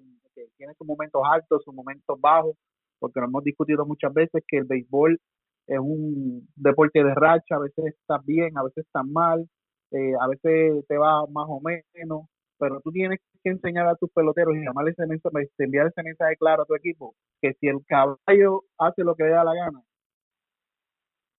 tiene 0.57 0.73
sus 0.75 0.87
momentos 0.87 1.21
altos, 1.29 1.63
sus 1.63 1.73
momentos 1.73 2.19
bajos, 2.21 2.55
porque 2.99 3.19
lo 3.19 3.25
hemos 3.25 3.43
discutido 3.43 3.85
muchas 3.85 4.13
veces 4.13 4.43
que 4.47 4.57
el 4.57 4.65
béisbol 4.65 5.19
es 5.67 5.79
un 5.79 6.47
deporte 6.55 7.03
de 7.03 7.13
racha, 7.15 7.55
a 7.55 7.59
veces 7.59 7.85
estás 7.87 8.25
bien, 8.25 8.57
a 8.57 8.63
veces 8.63 8.85
estás 8.85 9.05
mal, 9.05 9.47
eh, 9.91 10.13
a 10.19 10.27
veces 10.27 10.85
te 10.87 10.97
va 10.97 11.25
más 11.27 11.45
o 11.49 11.61
menos, 11.61 12.27
pero 12.59 12.81
tú 12.81 12.91
tienes 12.91 13.19
que 13.43 13.49
enseñar 13.49 13.87
a 13.87 13.95
tus 13.95 14.09
peloteros 14.11 14.55
y 14.55 14.63
llamarle 14.63 14.91
ese 14.91 15.05
mensaje, 15.07 15.49
enviar 15.59 15.87
ese 15.87 16.03
mensaje 16.03 16.35
claro 16.37 16.63
a 16.63 16.65
tu 16.65 16.75
equipo, 16.75 17.15
que 17.41 17.53
si 17.59 17.67
el 17.67 17.85
caballo 17.87 18.63
hace 18.77 19.03
lo 19.03 19.15
que 19.15 19.23
le 19.23 19.29
da 19.31 19.43
la 19.43 19.55
gana, 19.55 19.81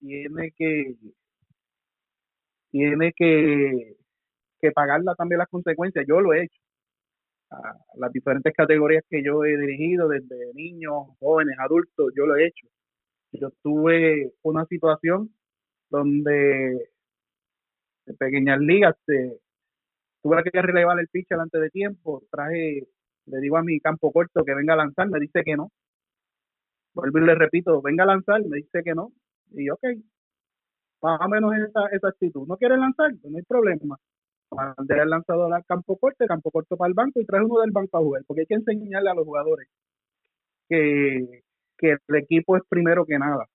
tiene 0.00 0.52
que 0.56 0.94
tiene 2.70 3.12
que, 3.16 3.96
que 4.60 4.72
pagarla 4.72 5.14
también 5.14 5.38
las 5.38 5.48
consecuencias. 5.48 6.04
Yo 6.08 6.20
lo 6.20 6.34
he 6.34 6.44
hecho. 6.44 6.60
Las 7.94 8.12
diferentes 8.12 8.52
categorías 8.54 9.04
que 9.08 9.22
yo 9.24 9.44
he 9.44 9.56
dirigido, 9.56 10.08
desde 10.08 10.52
niños, 10.54 10.94
jóvenes, 11.20 11.56
adultos, 11.58 12.12
yo 12.16 12.26
lo 12.26 12.36
he 12.36 12.46
hecho. 12.46 12.66
Yo 13.40 13.50
tuve 13.62 14.32
una 14.42 14.64
situación 14.66 15.30
donde 15.90 16.90
en 18.06 18.16
pequeñas 18.16 18.60
ligas 18.60 18.96
tuve 20.22 20.42
que 20.44 20.62
relevar 20.62 20.98
el 21.00 21.08
pitch 21.08 21.32
antes 21.32 21.60
de 21.60 21.70
tiempo, 21.70 22.22
traje, 22.30 22.86
le 23.26 23.38
digo 23.40 23.56
a 23.56 23.62
mi 23.62 23.80
campo 23.80 24.12
corto 24.12 24.44
que 24.44 24.54
venga 24.54 24.74
a 24.74 24.76
lanzar, 24.76 25.08
me 25.08 25.20
dice 25.20 25.42
que 25.44 25.56
no. 25.56 25.70
Vuelvo 26.94 27.18
y 27.18 27.26
le 27.26 27.34
repito, 27.34 27.82
venga 27.82 28.04
a 28.04 28.06
lanzar, 28.06 28.42
me 28.44 28.56
dice 28.58 28.82
que 28.82 28.94
no. 28.94 29.12
Y 29.52 29.68
ok, 29.70 29.84
más 31.02 31.20
o 31.20 31.28
menos 31.28 31.52
esa, 31.56 31.86
esa 31.92 32.08
actitud. 32.08 32.46
¿No 32.46 32.56
quiere 32.56 32.76
lanzar? 32.76 33.12
Pues 33.20 33.30
no 33.32 33.38
hay 33.38 33.44
problema. 33.44 33.98
Mandé 34.50 35.02
el 35.02 35.10
lanzador 35.10 35.52
al 35.52 35.64
campo 35.66 35.96
corto, 35.98 36.26
campo 36.26 36.50
corto 36.50 36.76
para 36.76 36.88
el 36.88 36.94
banco 36.94 37.20
y 37.20 37.26
trae 37.26 37.44
uno 37.44 37.60
del 37.60 37.72
banco 37.72 37.98
a 37.98 38.00
jugar, 38.00 38.22
porque 38.26 38.42
hay 38.42 38.46
que 38.46 38.54
enseñarle 38.54 39.10
a 39.10 39.14
los 39.14 39.24
jugadores 39.24 39.68
que, 40.68 41.44
que 41.78 41.96
el 42.08 42.16
equipo 42.16 42.56
es 42.56 42.62
primero 42.68 43.04
que 43.04 43.18
nada. 43.18 43.46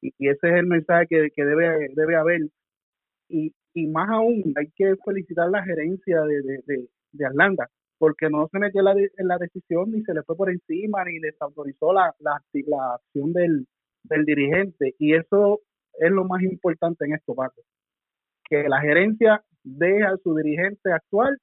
Y, 0.00 0.12
ese 0.18 0.48
es 0.48 0.54
el 0.54 0.66
mensaje 0.66 1.06
que, 1.08 1.28
que 1.34 1.44
debe, 1.44 1.88
debe 1.94 2.16
haber. 2.16 2.40
Y, 3.28 3.52
y 3.74 3.86
más 3.88 4.08
aún, 4.10 4.52
hay 4.56 4.70
que 4.74 4.94
felicitar 5.04 5.50
la 5.50 5.62
gerencia 5.62 6.22
de, 6.22 6.42
de, 6.42 6.88
de, 7.12 7.26
Atlanta, 7.26 7.68
porque 7.98 8.28
no 8.30 8.48
se 8.50 8.58
metió 8.58 8.82
la, 8.82 8.92
en 8.92 9.28
la 9.28 9.38
decisión 9.38 9.92
ni 9.92 10.02
se 10.02 10.14
le 10.14 10.22
fue 10.22 10.36
por 10.36 10.50
encima 10.50 11.04
ni 11.04 11.20
desautorizó 11.20 11.92
la, 11.92 12.14
la, 12.18 12.42
la 12.66 12.94
acción 12.94 13.32
del, 13.32 13.66
del 14.04 14.24
dirigente. 14.24 14.94
Y 14.98 15.14
eso 15.14 15.60
es 15.98 16.10
lo 16.10 16.24
más 16.24 16.42
importante 16.42 17.04
en 17.04 17.14
esto, 17.14 17.34
Paco. 17.34 17.62
Que 18.48 18.68
la 18.68 18.80
gerencia 18.80 19.42
deja 19.62 20.10
a 20.10 20.16
su 20.18 20.34
dirigente 20.34 20.92
actual 20.92 21.38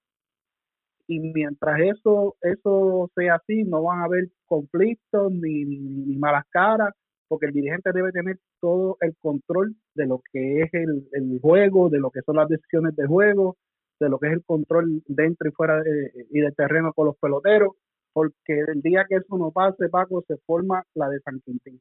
y 1.08 1.20
mientras 1.20 1.80
eso 1.80 2.36
eso 2.41 3.10
sea 3.15 3.36
así, 3.36 3.63
no 3.63 3.84
van 3.84 4.00
a 4.00 4.06
haber 4.06 4.30
conflictos 4.46 5.32
ni, 5.32 5.65
ni, 5.65 6.17
malas 6.17 6.46
caras, 6.50 6.93
porque 7.28 7.48
el 7.48 7.54
dirigente 7.54 7.91
debe 7.93 8.12
tener 8.12 8.38
todo 8.60 8.98
el 9.02 9.15
control 9.22 9.76
de 9.96 10.06
lo 10.06 10.22
que 10.32 10.62
es 10.62 10.74
el, 10.74 11.08
el, 11.13 11.39
juego, 11.41 11.89
de 11.89 12.00
lo 12.00 12.12
que 12.12 12.22
son 12.22 12.36
las 12.36 12.50
decisiones 12.50 12.96
de 12.96 13.08
juego, 13.08 13.58
de 14.00 14.10
lo 14.10 14.20
que 14.20 14.28
es 14.28 14.34
el 14.34 14.43
control 14.46 15.02
dentro 15.08 15.50
y 15.50 15.52
fuera 15.52 15.82
y 16.30 16.39
del 16.39 16.56
terreno 16.56 16.93
con 16.93 17.08
los 17.08 17.17
peloteros, 17.17 17.74
porque 18.13 18.60
el 18.67 18.82
día 18.82 19.06
que 19.08 19.15
eso 19.15 19.38
no 19.38 19.52
pase, 19.52 19.89
Paco, 19.89 20.24
se 20.28 20.38
forma 20.46 20.84
la 20.93 21.10
de 21.10 21.20
San 21.22 21.39
Quintín. 21.39 21.80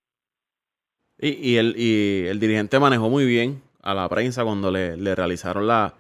Y, 1.19 1.53
y, 1.53 1.57
el, 1.57 1.75
y 1.77 2.27
el 2.27 2.39
dirigente 2.39 2.79
manejó 2.79 3.09
muy 3.09 3.25
bien 3.25 3.63
a 3.81 3.95
la 3.95 4.09
prensa 4.09 4.45
cuando 4.45 4.71
le, 4.71 4.97
le 4.97 5.15
realizaron 5.15 5.67
la, 5.67 5.95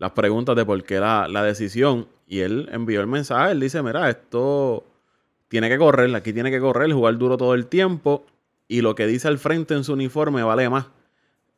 las 0.00 0.10
preguntas 0.12 0.56
de 0.56 0.64
por 0.64 0.82
qué 0.82 0.98
la, 0.98 1.28
la, 1.28 1.44
decisión. 1.44 2.08
Y 2.30 2.40
él 2.42 2.68
envió 2.70 3.00
el 3.00 3.08
mensaje. 3.08 3.50
Él 3.50 3.58
dice: 3.58 3.82
Mira, 3.82 4.08
esto 4.08 4.84
tiene 5.48 5.68
que 5.68 5.76
correr, 5.76 6.14
aquí 6.14 6.32
tiene 6.32 6.52
que 6.52 6.60
correr, 6.60 6.92
jugar 6.92 7.18
duro 7.18 7.36
todo 7.36 7.54
el 7.54 7.66
tiempo. 7.66 8.24
Y 8.68 8.82
lo 8.82 8.94
que 8.94 9.08
dice 9.08 9.26
al 9.26 9.38
frente 9.38 9.74
en 9.74 9.82
su 9.82 9.94
uniforme 9.94 10.44
vale 10.44 10.70
más. 10.70 10.86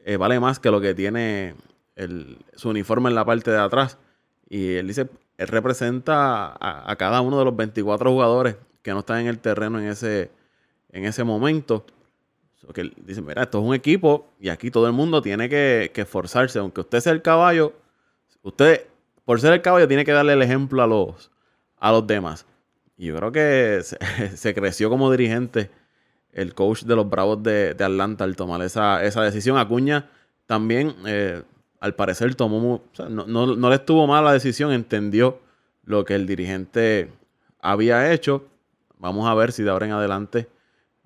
Eh, 0.00 0.16
vale 0.16 0.40
más 0.40 0.58
que 0.58 0.70
lo 0.70 0.80
que 0.80 0.94
tiene 0.94 1.54
el, 1.94 2.38
su 2.54 2.70
uniforme 2.70 3.10
en 3.10 3.14
la 3.14 3.26
parte 3.26 3.50
de 3.50 3.58
atrás. 3.58 3.98
Y 4.48 4.76
él 4.76 4.88
dice: 4.88 5.10
Él 5.36 5.48
representa 5.48 6.56
a, 6.58 6.96
cada 6.96 7.20
uno 7.20 7.38
de 7.38 7.44
los 7.44 7.54
24 7.54 8.10
jugadores 8.10 8.56
que 8.80 8.92
no 8.92 9.00
están 9.00 9.20
en 9.20 9.26
el 9.26 9.40
terreno 9.40 9.78
en 9.78 9.88
ese, 9.88 10.30
en 10.88 11.04
ese 11.04 11.22
momento 11.22 11.84
que 12.72 12.92
dicen, 13.04 13.26
mira, 13.26 13.42
esto 13.42 13.58
es 13.58 13.64
un 13.64 13.74
equipo 13.74 14.32
y 14.40 14.48
aquí 14.48 14.70
todo 14.70 14.86
el 14.86 14.92
mundo 14.92 15.20
tiene 15.20 15.48
que, 15.48 15.90
esforzarse. 15.94 16.58
Aunque 16.58 16.80
usted 16.80 17.00
sea 17.00 17.12
el 17.12 17.22
caballo, 17.22 17.74
usted, 18.42 18.86
por 19.24 19.40
ser 19.40 19.52
el 19.52 19.62
caballo, 19.62 19.88
tiene 19.88 20.04
que 20.04 20.12
darle 20.12 20.32
el 20.32 20.42
ejemplo 20.42 20.82
a 20.82 20.86
los, 20.86 21.30
a 21.78 21.92
los 21.92 22.06
demás. 22.06 22.46
Y 22.96 23.06
yo 23.06 23.16
creo 23.16 23.32
que 23.32 23.82
se, 24.34 24.54
creció 24.54 24.90
como 24.90 25.10
dirigente 25.10 25.70
el 26.32 26.54
coach 26.54 26.82
de 26.84 26.96
los 26.96 27.08
Bravos 27.08 27.42
de, 27.42 27.70
Atlanta 27.78 28.24
al 28.24 28.36
tomar 28.36 28.62
esa, 28.62 29.02
esa 29.04 29.22
decisión. 29.22 29.58
Acuña 29.58 30.08
también, 30.46 30.94
eh, 31.06 31.42
al 31.80 31.94
parecer, 31.94 32.34
tomó, 32.34 32.82
no, 33.08 33.26
no, 33.26 33.68
le 33.70 33.74
estuvo 33.74 34.06
mal 34.06 34.24
la 34.24 34.32
decisión, 34.32 34.72
entendió 34.72 35.40
lo 35.84 36.04
que 36.04 36.14
el 36.14 36.26
dirigente 36.26 37.10
había 37.60 38.12
hecho. 38.12 38.44
Vamos 38.98 39.28
a 39.28 39.34
ver 39.34 39.52
si 39.52 39.62
de 39.62 39.70
ahora 39.70 39.86
en 39.86 39.92
adelante 39.92 40.48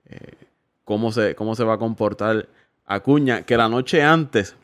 eh, 0.07 0.35
cómo 0.85 1.13
se, 1.13 1.35
cómo 1.35 1.55
se 1.55 1.65
va 1.65 1.75
a 1.75 1.79
comportar 1.79 2.49
Acuña, 2.85 3.43
que 3.43 3.57
la 3.57 3.69
noche 3.69 4.03
antes 4.03 4.55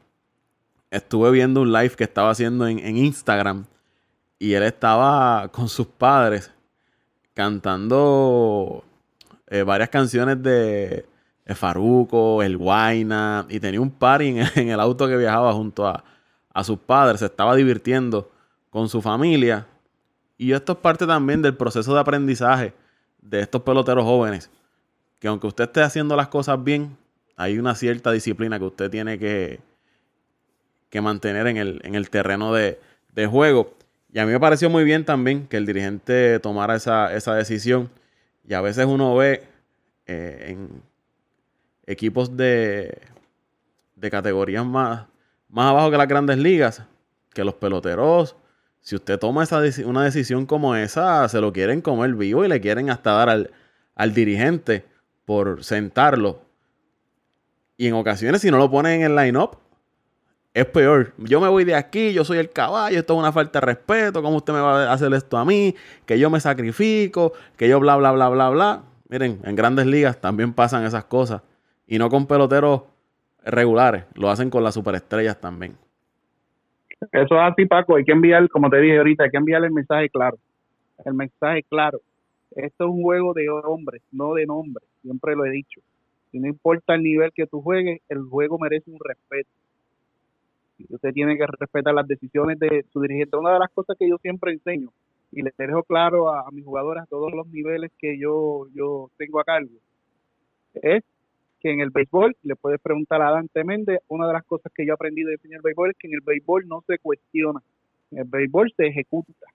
estuve 0.92 1.31
viendo 1.31 1.62
un 1.62 1.72
live 1.72 1.96
que 1.96 2.05
estaba 2.05 2.31
haciendo 2.31 2.68
en, 2.68 2.96
Instagram 2.96 3.64
y 4.38 4.52
él 4.52 4.62
estaba 4.62 5.48
con 5.48 5.68
sus 5.68 5.87
padres 5.87 6.52
cantando 7.33 8.85
eh, 9.48 9.62
varias 9.62 9.88
canciones 9.88 10.40
de, 10.42 11.07
Faruco, 11.55 12.42
El 12.42 12.57
Guaina, 12.57 13.46
y 13.48 13.59
tenía 13.59 13.81
un 13.81 13.90
party 13.90 14.38
en, 14.55 14.68
el 14.68 14.81
auto 14.81 15.09
que 15.09 15.16
viajaba 15.16 15.52
junto 15.52 15.87
a, 15.87 16.05
a 16.52 16.62
sus 16.64 16.78
padres, 16.78 17.20
se 17.20 17.26
estaba 17.26 17.57
divirtiendo 17.57 18.31
con 18.70 18.88
su 18.88 19.02
familia. 19.02 19.66
Y 20.37 20.52
esto 20.52 20.72
es 20.72 20.78
parte 20.78 21.07
también 21.07 21.42
del 21.42 21.57
proceso 21.57 21.94
de 21.94 22.00
aprendizaje 22.00 22.74
de 23.20 23.40
estos 23.40 23.62
peloteros 23.62 24.05
jóvenes. 24.05 24.50
Que 25.18 25.28
aunque 25.28 25.46
usted 25.46 25.64
esté 25.64 25.83
haciendo 25.83 26.16
las 26.16 26.28
cosas 26.28 26.62
bien, 26.62 26.96
hay 27.37 27.59
una 27.59 27.74
cierta 27.74 28.12
disciplina 28.12 28.59
que 28.59 28.64
usted 28.64 28.90
tiene 28.90 29.18
que, 29.18 29.61
que 30.92 31.00
mantener 31.00 31.46
en 31.46 31.57
el, 31.57 32.11
terreno 32.11 32.52
de, 32.52 32.78
juego. 33.26 33.74
Y 34.12 34.18
a 34.18 34.26
mí 34.26 34.33
me 34.33 34.38
pareció 34.38 34.68
muy 34.68 34.85
bien 34.85 35.07
también 35.07 35.46
que 35.46 35.57
el 35.57 35.64
dirigente 35.64 36.38
tomara 36.38 36.76
esa, 36.76 37.35
decisión. 37.35 37.90
Y 38.46 38.52
a 38.52 38.61
veces 38.61 38.85
uno 38.85 39.16
ve 39.16 39.42
eh, 40.07 40.48
en 40.48 40.83
equipos 41.87 42.37
de, 42.37 43.00
de 43.96 44.11
categorías 44.11 44.66
más, 44.66 45.07
más 45.48 45.70
abajo 45.70 45.90
que 45.90 45.96
las 45.96 46.09
grandes 46.09 46.37
ligas, 46.37 46.83
que 47.33 47.42
los 47.42 47.55
peloteros, 47.55 48.37
si 48.81 48.94
usted 48.94 49.18
toma 49.18 49.44
esa, 49.44 49.62
una 49.87 50.05
decisión 50.05 50.44
como 50.44 50.76
esa, 50.76 51.26
se 51.31 51.40
lo 51.40 51.55
quieren 51.55 51.81
comer 51.81 52.14
vivo 52.16 52.44
y 52.44 52.48
le 52.48 52.61
quieren 52.61 52.90
hasta 52.90 53.12
dar 53.12 53.31
al, 53.31 53.50
al 53.94 54.12
dirigente 54.12 54.85
por 55.24 55.64
sentarlo. 55.64 56.42
Y 57.78 57.87
en 57.87 57.94
ocasiones, 57.94 58.42
si 58.42 58.50
no 58.50 58.59
lo 58.59 58.70
ponen 58.70 59.00
en 59.00 59.07
el 59.11 59.16
line-up, 59.16 59.62
es 60.55 60.67
peor. 60.67 61.15
Yo 61.19 61.41
me 61.41 61.49
voy 61.49 61.65
de 61.65 61.75
aquí, 61.75 62.12
yo 62.12 62.25
soy 62.25 62.38
el 62.38 62.51
caballo, 62.51 62.99
esto 62.99 63.15
es 63.15 63.19
una 63.19 63.33
falta 63.33 63.61
de 63.61 63.67
respeto, 63.67 64.23
¿cómo 64.23 64.37
usted 64.37 64.53
me 64.53 64.61
va 64.61 64.85
a 64.85 64.93
hacer 64.93 65.12
esto 65.15 65.38
a 65.38 65.45
mí? 65.45 65.75
Que 66.07 66.19
yo 66.19 66.31
me 66.31 66.41
sacrifico, 66.41 67.33
que 67.57 67.69
yo 67.69 67.81
bla, 67.81 67.97
bla, 67.97 68.12
bla, 68.12 68.29
bla, 68.29 68.51
bla. 68.51 68.83
Miren, 69.09 69.41
en 69.45 69.57
grandes 69.57 69.87
ligas 69.87 70.21
también 70.21 70.53
pasan 70.53 70.85
esas 70.85 71.05
cosas. 71.05 71.43
Y 71.87 71.99
no 71.99 72.09
con 72.09 72.27
peloteros 72.27 72.83
regulares, 73.45 74.05
lo 74.15 74.29
hacen 74.31 74.51
con 74.51 74.62
las 74.62 74.75
superestrellas 74.75 75.41
también. 75.41 75.77
Eso 77.11 77.35
es 77.35 77.41
así, 77.53 77.67
Paco. 77.67 77.97
Hay 77.97 78.05
que 78.05 78.12
enviar, 78.12 78.49
como 78.49 78.71
te 78.71 78.81
dije 78.81 78.99
ahorita, 78.99 79.25
hay 79.25 79.31
que 79.31 79.37
enviar 79.37 79.65
el 79.65 79.73
mensaje 79.73 80.09
claro. 80.09 80.38
El 81.05 81.15
mensaje 81.15 81.65
claro. 81.65 82.01
Esto 82.53 82.85
es 82.85 82.91
un 82.91 83.03
juego 83.03 83.33
de 83.35 83.49
hombres, 83.49 84.03
no 84.12 84.35
de 84.35 84.47
nombres. 84.47 84.87
Siempre 85.03 85.35
lo 85.35 85.45
he 85.45 85.51
dicho. 85.51 85.81
Y 86.31 86.38
no 86.38 86.47
importa 86.47 86.95
el 86.95 87.03
nivel 87.03 87.33
que 87.35 87.47
tú 87.47 87.61
juegues, 87.61 88.01
el 88.09 88.23
juego 88.23 88.59
merece 88.59 88.91
un 88.91 89.01
respeto. 89.01 89.51
Usted 90.88 91.12
tiene 91.12 91.37
que 91.37 91.46
respetar 91.46 91.94
las 91.94 92.06
decisiones 92.06 92.58
de 92.58 92.85
su 92.92 93.00
dirigente. 93.00 93.37
Una 93.37 93.52
de 93.52 93.58
las 93.61 93.70
cosas 93.70 93.96
que 93.98 94.08
yo 94.08 94.16
siempre 94.18 94.52
enseño, 94.52 94.90
y 95.30 95.42
les 95.42 95.56
dejo 95.56 95.82
claro 95.82 96.28
a, 96.28 96.50
mis 96.50 96.64
jugadores 96.64 97.02
a 97.02 97.06
todos 97.06 97.32
los 97.32 97.46
niveles 97.48 97.90
que 97.98 98.18
yo, 98.18 98.66
yo 98.74 99.11
tengo 99.16 99.40
a 99.40 99.44
cargo, 99.44 99.70
es 100.74 101.02
que 101.61 101.70
en 101.70 101.80
el 101.80 101.90
béisbol, 101.90 102.37
le 102.42 102.56
puedes 102.56 102.80
preguntar 102.80 103.22
a 103.22 103.30
Dante 103.30 103.64
Méndez, 103.64 104.00
una 104.08 104.26
de 104.26 104.32
las 104.32 104.44
cosas 104.44 104.72
que 104.74 104.85
yo 104.85 104.94
aprendí 104.94 105.22
de 105.22 105.32
enseñar 105.32 105.58
el 105.58 105.62
béisbol 105.62 105.90
es 105.90 105.96
que 105.96 106.08
en 106.08 106.14
el 106.14 106.20
béisbol 106.20 106.66
no 106.66 106.82
se 106.87 106.98
cuestiona, 106.98 107.61
en 108.11 108.18
el 108.18 108.24
béisbol 108.24 108.72
se 108.76 108.88
ejecuta. 108.88 109.46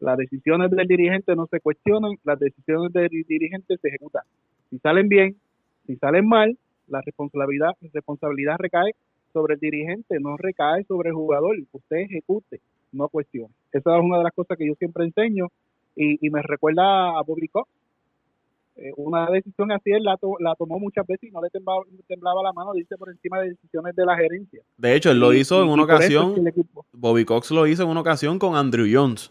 Las 0.00 0.18
decisiones 0.18 0.70
del 0.70 0.86
dirigente 0.86 1.36
no 1.36 1.46
se 1.46 1.60
cuestionan, 1.60 2.16
las 2.24 2.38
decisiones 2.38 2.92
del 2.92 3.08
dirigente 3.08 3.76
se 3.78 3.88
ejecutan. 3.88 4.24
Si 4.68 4.78
salen 4.78 5.08
bien, 5.08 5.36
si 5.86 5.96
salen 5.96 6.28
mal, 6.28 6.58
la 6.88 7.00
responsabilidad, 7.00 7.70
responsabilidad 7.92 8.56
recae 8.58 8.92
sobre 9.34 9.54
el 9.54 9.60
dirigente, 9.60 10.18
no 10.18 10.38
recae 10.38 10.84
sobre 10.84 11.10
el 11.10 11.14
jugador. 11.14 11.56
Usted 11.72 11.96
ejecute, 11.96 12.60
no 12.92 13.08
cuestione. 13.08 13.52
Esa 13.72 13.98
es 13.98 14.02
una 14.02 14.18
de 14.18 14.24
las 14.24 14.32
cosas 14.32 14.56
que 14.56 14.66
yo 14.66 14.74
siempre 14.76 15.04
enseño 15.04 15.48
y, 15.96 16.30
me 16.30 16.42
recuerda 16.42 17.18
a 17.18 17.22
Bobby 17.22 17.48
Cox, 17.48 17.68
eh, 18.76 18.92
una 18.96 19.30
decisión 19.30 19.70
así 19.70 19.92
él 19.92 20.02
la, 20.02 20.18
la, 20.40 20.54
tomó 20.56 20.80
muchas 20.80 21.06
veces 21.06 21.28
y 21.28 21.32
no 21.32 21.40
le 21.40 21.48
temblaba, 21.50 22.42
la 22.42 22.52
mano, 22.52 22.72
dice, 22.72 22.96
por 22.96 23.10
encima 23.10 23.40
de 23.40 23.50
decisiones 23.50 23.94
de 23.94 24.04
la 24.04 24.16
gerencia. 24.16 24.62
De 24.76 24.96
hecho, 24.96 25.12
él 25.12 25.20
lo 25.20 25.32
hizo 25.32 25.62
en 25.62 25.68
una 25.68 25.84
ocasión, 25.84 26.34
Bobby 26.92 27.24
Cox 27.24 27.52
lo 27.52 27.66
hizo 27.68 27.84
en 27.84 27.90
una 27.90 28.00
ocasión 28.00 28.38
con 28.38 28.56
Andrew 28.56 28.86
Jones. 28.90 29.30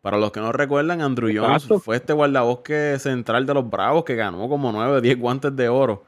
Para 0.00 0.18
los 0.18 0.32
que 0.32 0.40
no 0.40 0.52
recuerdan, 0.52 1.00
Andrew 1.00 1.30
Jones 1.34 1.66
fue 1.82 1.96
este 1.96 2.12
guardabosque 2.12 2.98
central 2.98 3.46
de 3.46 3.54
los 3.54 3.70
Bravos 3.70 4.04
que 4.04 4.16
ganó 4.16 4.48
como 4.48 4.70
9 4.70 4.96
o 4.96 5.00
10 5.00 5.18
guantes 5.18 5.56
de 5.56 5.68
oro. 5.68 6.04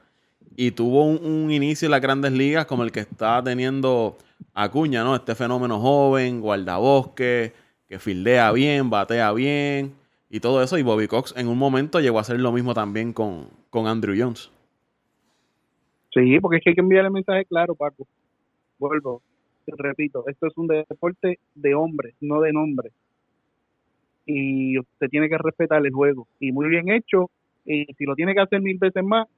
Y 0.57 0.71
tuvo 0.71 1.05
un, 1.05 1.51
inicio 1.51 1.87
en 1.87 1.91
las 1.91 2.01
grandes 2.01 2.33
ligas 2.33 2.65
como 2.65 2.83
el 2.83 2.91
que 2.91 3.01
está 3.01 3.45
teniendo 3.45 4.17
Acuña, 4.55 5.05
¿no? 5.05 5.15
Este 5.15 5.35
fenómeno 5.35 5.79
joven, 5.79 6.41
guardabosque, 6.41 7.53
que 7.87 7.99
fildea 7.99 8.53
bien, 8.53 8.89
batea 8.89 9.33
bien 9.33 9.93
y 10.31 10.41
todo 10.41 10.63
eso. 10.63 10.79
Y 10.79 10.83
Bobby 10.83 11.09
Cox 11.09 11.35
en 11.37 11.49
un 11.49 11.59
momento 11.59 12.01
llegó 12.01 12.17
a 12.17 12.23
hacer 12.23 12.41
lo 12.41 12.53
mismo 12.53 12.73
también 12.73 13.13
con, 13.13 13.49
con 13.69 13.87
Andrew 13.87 14.17
Jones. 14.19 14.51
Sí, 16.15 16.41
porque 16.41 16.57
es 16.57 16.65
que 16.65 16.71
hay 16.71 16.75
que 16.75 16.81
enviar 16.81 17.05
el 17.05 17.11
mensaje 17.11 17.45
claro, 17.45 17.75
Paco. 17.75 18.07
Vuelvo, 18.79 19.21
repito, 19.67 20.25
esto 20.27 20.47
es 20.47 20.57
un 20.57 20.69
deporte 20.69 21.39
de 21.55 21.75
hombres, 21.75 22.15
no 22.23 22.41
de 22.41 22.55
nombres. 22.55 22.95
Y 24.25 24.79
usted 24.79 25.09
tiene 25.11 25.29
que 25.29 25.37
respetar 25.37 25.85
el 25.85 25.93
juego. 25.93 26.27
Y 26.41 26.53
muy 26.53 26.69
bien 26.69 26.89
hecho. 26.89 27.31
Y 27.67 27.85
si 27.99 28.05
lo 28.05 28.15
tiene 28.15 28.35
que 28.35 28.41
hacer 28.41 28.63
mil 28.63 28.79
veces 28.79 29.05
más, 29.05 29.29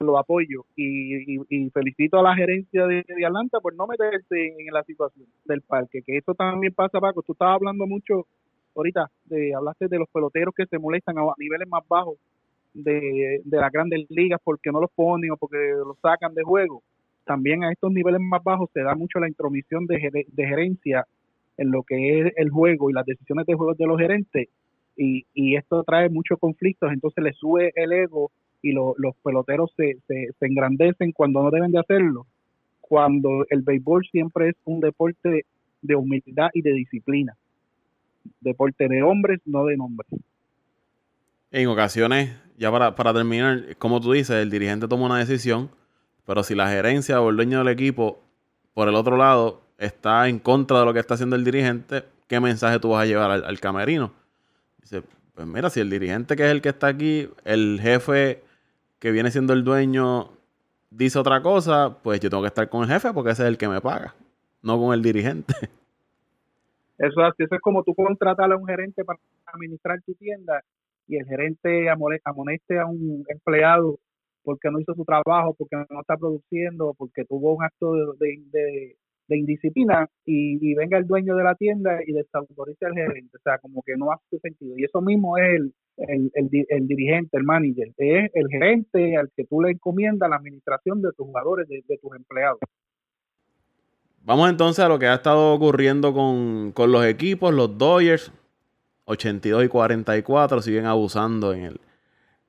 lo 0.00 0.18
apoyo. 0.18 0.64
Y, 0.76 1.70
felicito 1.70 2.18
a 2.18 2.22
la 2.22 2.34
gerencia 2.34 2.86
de, 2.86 3.04
de, 3.06 3.26
Atlanta 3.26 3.60
por 3.60 3.74
no 3.74 3.86
meterse 3.86 4.54
en, 4.58 4.72
la 4.72 4.82
situación 4.84 5.26
del 5.44 5.62
parque. 5.62 6.02
Que 6.02 6.18
eso 6.18 6.34
también 6.34 6.72
pasa, 6.72 7.00
Paco. 7.00 7.22
Tú 7.22 7.32
estabas 7.32 7.56
hablando 7.56 7.86
mucho 7.86 8.26
ahorita 8.74 9.10
de, 9.24 9.54
hablaste 9.54 9.88
de 9.88 9.98
los 9.98 10.08
peloteros 10.08 10.54
que 10.54 10.66
se 10.66 10.78
molestan 10.78 11.18
a, 11.18 11.22
niveles 11.38 11.68
más 11.68 11.82
bajos 11.88 12.18
de, 12.74 13.40
de 13.44 13.56
las 13.56 13.72
grandes 13.72 14.06
ligas 14.10 14.40
porque 14.44 14.70
no 14.70 14.80
los 14.80 14.90
ponen 14.90 15.30
o 15.32 15.36
porque 15.36 15.56
los 15.56 15.98
sacan 16.00 16.34
de 16.34 16.42
juego. 16.42 16.82
También 17.24 17.64
a 17.64 17.72
estos 17.72 17.90
niveles 17.90 18.20
más 18.20 18.42
bajos 18.44 18.70
se 18.72 18.82
da 18.82 18.94
mucho 18.94 19.18
la 19.18 19.28
intromisión 19.28 19.86
de, 19.86 19.98
gerencia 20.36 21.06
en 21.56 21.70
lo 21.70 21.82
que 21.82 22.20
es 22.20 22.32
el 22.36 22.50
juego 22.50 22.90
y 22.90 22.92
las 22.92 23.06
decisiones 23.06 23.46
de 23.46 23.54
juego 23.54 23.74
de 23.74 23.86
los 23.86 23.98
gerentes 23.98 24.48
y, 24.96 25.26
y 25.34 25.56
esto 25.56 25.82
trae 25.82 26.08
muchos 26.08 26.38
conflictos, 26.38 26.92
entonces 26.92 27.24
le 27.24 27.32
sube 27.32 27.72
el 27.74 27.92
ego 27.92 28.30
y 28.68 28.72
los 28.72 29.14
peloteros 29.22 29.72
se, 29.76 29.98
se, 30.06 30.28
se 30.38 30.46
engrandecen 30.46 31.12
cuando 31.12 31.42
no 31.42 31.50
deben 31.50 31.72
de 31.72 31.80
hacerlo, 31.80 32.26
cuando 32.80 33.46
el 33.50 33.62
béisbol 33.62 34.06
siempre 34.10 34.50
es 34.50 34.56
un 34.64 34.80
deporte 34.80 35.44
de 35.82 35.94
humildad 35.94 36.50
y 36.54 36.62
de 36.62 36.72
disciplina 36.72 37.36
deporte 38.40 38.88
de 38.88 39.02
hombres, 39.02 39.40
no 39.44 39.64
de 39.64 39.76
nombres. 39.76 40.08
En 41.50 41.68
ocasiones, 41.68 42.36
ya 42.58 42.70
para, 42.70 43.14
terminar, 43.14 43.76
como 43.78 44.00
tú 44.00 44.12
dices, 44.12 44.36
el 44.36 44.50
dirigente 44.50 44.88
toma 44.88 45.06
una 45.06 45.18
decisión, 45.18 45.70
pero 46.26 46.42
si 46.42 46.54
la 46.54 46.68
gerencia 46.68 47.20
o 47.20 47.30
el 47.30 47.36
dueño 47.36 47.58
del 47.58 47.68
equipo, 47.68 48.20
por 48.74 48.88
el 48.88 48.94
otro 48.94 49.16
lado, 49.16 49.62
está 49.78 50.28
en 50.28 50.38
contra 50.38 50.80
de 50.80 50.84
lo 50.84 50.92
que 50.92 51.00
está 51.00 51.14
haciendo 51.14 51.36
el 51.36 51.44
dirigente, 51.44 52.04
¿qué 52.26 52.40
mensaje 52.40 52.78
tú 52.78 52.90
vas 52.90 53.02
a 53.02 53.06
llevar 53.06 53.30
al, 53.30 53.60
camerino? 53.60 54.12
Dice, 54.80 55.02
pues 55.34 55.46
mira, 55.46 55.70
si 55.70 55.80
el 55.80 55.90
dirigente 55.90 56.36
que 56.36 56.44
es 56.44 56.50
el 56.50 56.60
que 56.60 56.70
está 56.70 56.88
aquí, 56.88 57.28
el 57.44 57.78
jefe 57.80 58.42
que 58.98 59.10
viene 59.10 59.30
siendo 59.30 59.52
el 59.52 59.64
dueño, 59.64 60.30
dice 60.90 61.18
otra 61.18 61.42
cosa, 61.42 61.98
pues 62.02 62.20
yo 62.20 62.30
tengo 62.30 62.42
que 62.42 62.48
estar 62.48 62.68
con 62.68 62.82
el 62.82 62.88
jefe 62.88 63.12
porque 63.12 63.30
ese 63.30 63.42
es 63.42 63.48
el 63.48 63.58
que 63.58 63.68
me 63.68 63.80
paga, 63.80 64.14
no 64.62 64.78
con 64.78 64.94
el 64.94 65.02
dirigente. 65.02 65.54
Eso, 66.98 67.20
eso 67.36 67.54
es 67.54 67.60
como 67.60 67.82
tú 67.82 67.94
contratar 67.94 68.50
a 68.50 68.56
un 68.56 68.66
gerente 68.66 69.04
para 69.04 69.18
administrar 69.52 70.00
tu 70.00 70.14
tienda 70.14 70.62
y 71.06 71.18
el 71.18 71.26
gerente 71.26 71.90
amoneste 71.90 72.78
a 72.78 72.86
un 72.86 73.22
empleado 73.28 73.98
porque 74.46 74.70
no 74.70 74.78
hizo 74.78 74.94
su 74.94 75.04
trabajo, 75.04 75.54
porque 75.58 75.76
no 75.90 76.00
está 76.00 76.16
produciendo, 76.16 76.94
porque 76.96 77.24
tuvo 77.24 77.54
un 77.54 77.64
acto 77.64 78.14
de, 78.14 78.96
indisciplina 79.34 80.08
y, 80.24 80.74
venga 80.74 80.98
el 80.98 81.06
dueño 81.06 81.34
de 81.34 81.42
la 81.42 81.54
tienda 81.54 81.98
y 82.06 82.12
desautorice 82.12 82.86
al 82.86 82.94
gerente. 82.94 83.36
O 83.36 83.40
sea, 83.42 83.58
como 83.58 83.82
que 83.82 83.96
no 83.96 84.12
hace 84.12 84.38
sentido. 84.38 84.74
Y 84.76 84.84
eso 84.84 85.00
mismo 85.00 85.38
es 85.38 85.56
el, 85.56 85.74
el, 85.96 86.30
el, 86.68 86.86
dirigente, 86.86 87.36
el 87.36 87.44
manager. 87.44 87.88
Es 87.96 88.30
el 88.34 88.48
gerente 88.48 89.16
al 89.16 89.30
que 89.34 89.44
tú 89.44 89.62
le 89.62 89.72
encomiendas 89.72 90.30
la 90.30 90.36
administración 90.36 91.02
de 91.02 91.08
tus 91.16 91.26
jugadores, 91.26 91.66
de 91.68 91.98
tus 92.00 92.14
empleados. 92.14 92.60
Vamos 94.26 94.50
entonces 94.50 94.84
a 94.84 94.88
lo 94.88 94.98
que 94.98 95.06
ha 95.06 95.14
estado 95.14 95.54
ocurriendo 95.54 96.12
con, 96.12 96.72
los 96.90 97.06
equipos. 97.06 97.54
Los 97.54 97.78
Dodgers, 97.78 98.32
82 99.04 99.66
y 99.66 99.68
44, 99.68 100.62
siguen 100.62 100.86
abusando 100.86 101.52
en 101.54 101.62
el, 101.62 101.80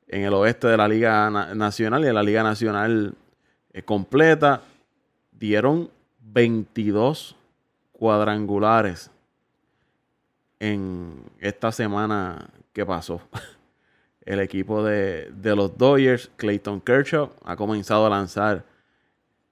en 0.08 0.24
el 0.24 0.34
oeste 0.34 0.66
de 0.66 0.76
la 0.76 0.88
Liga 0.88 1.30
Nacional 1.54 2.04
y 2.04 2.08
en 2.08 2.16
la 2.16 2.24
Liga 2.24 2.42
Nacional 2.42 3.14
eh, 3.74 3.84
completa. 3.84 4.64
Dieron 5.32 5.92
22 6.34 7.36
cuadrangulares 7.92 9.12
en 10.60 11.24
esta 11.40 11.72
semana 11.72 12.50
que 12.74 12.86
pasó. 12.86 13.22
El 14.26 14.42
equipo 14.42 14.84
de, 14.84 15.32
de 15.32 15.56
los 15.56 15.78
Dodgers, 15.78 16.30
Clayton 16.36 16.82
Kershaw, 16.82 17.32
ha 17.46 17.56
comenzado 17.56 18.06
a 18.06 18.10
lanzar 18.10 18.66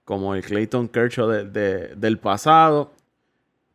como 0.05 0.35
el 0.35 0.43
Clayton 0.43 0.87
Kershaw 0.87 1.27
del 1.27 2.19
pasado. 2.19 2.93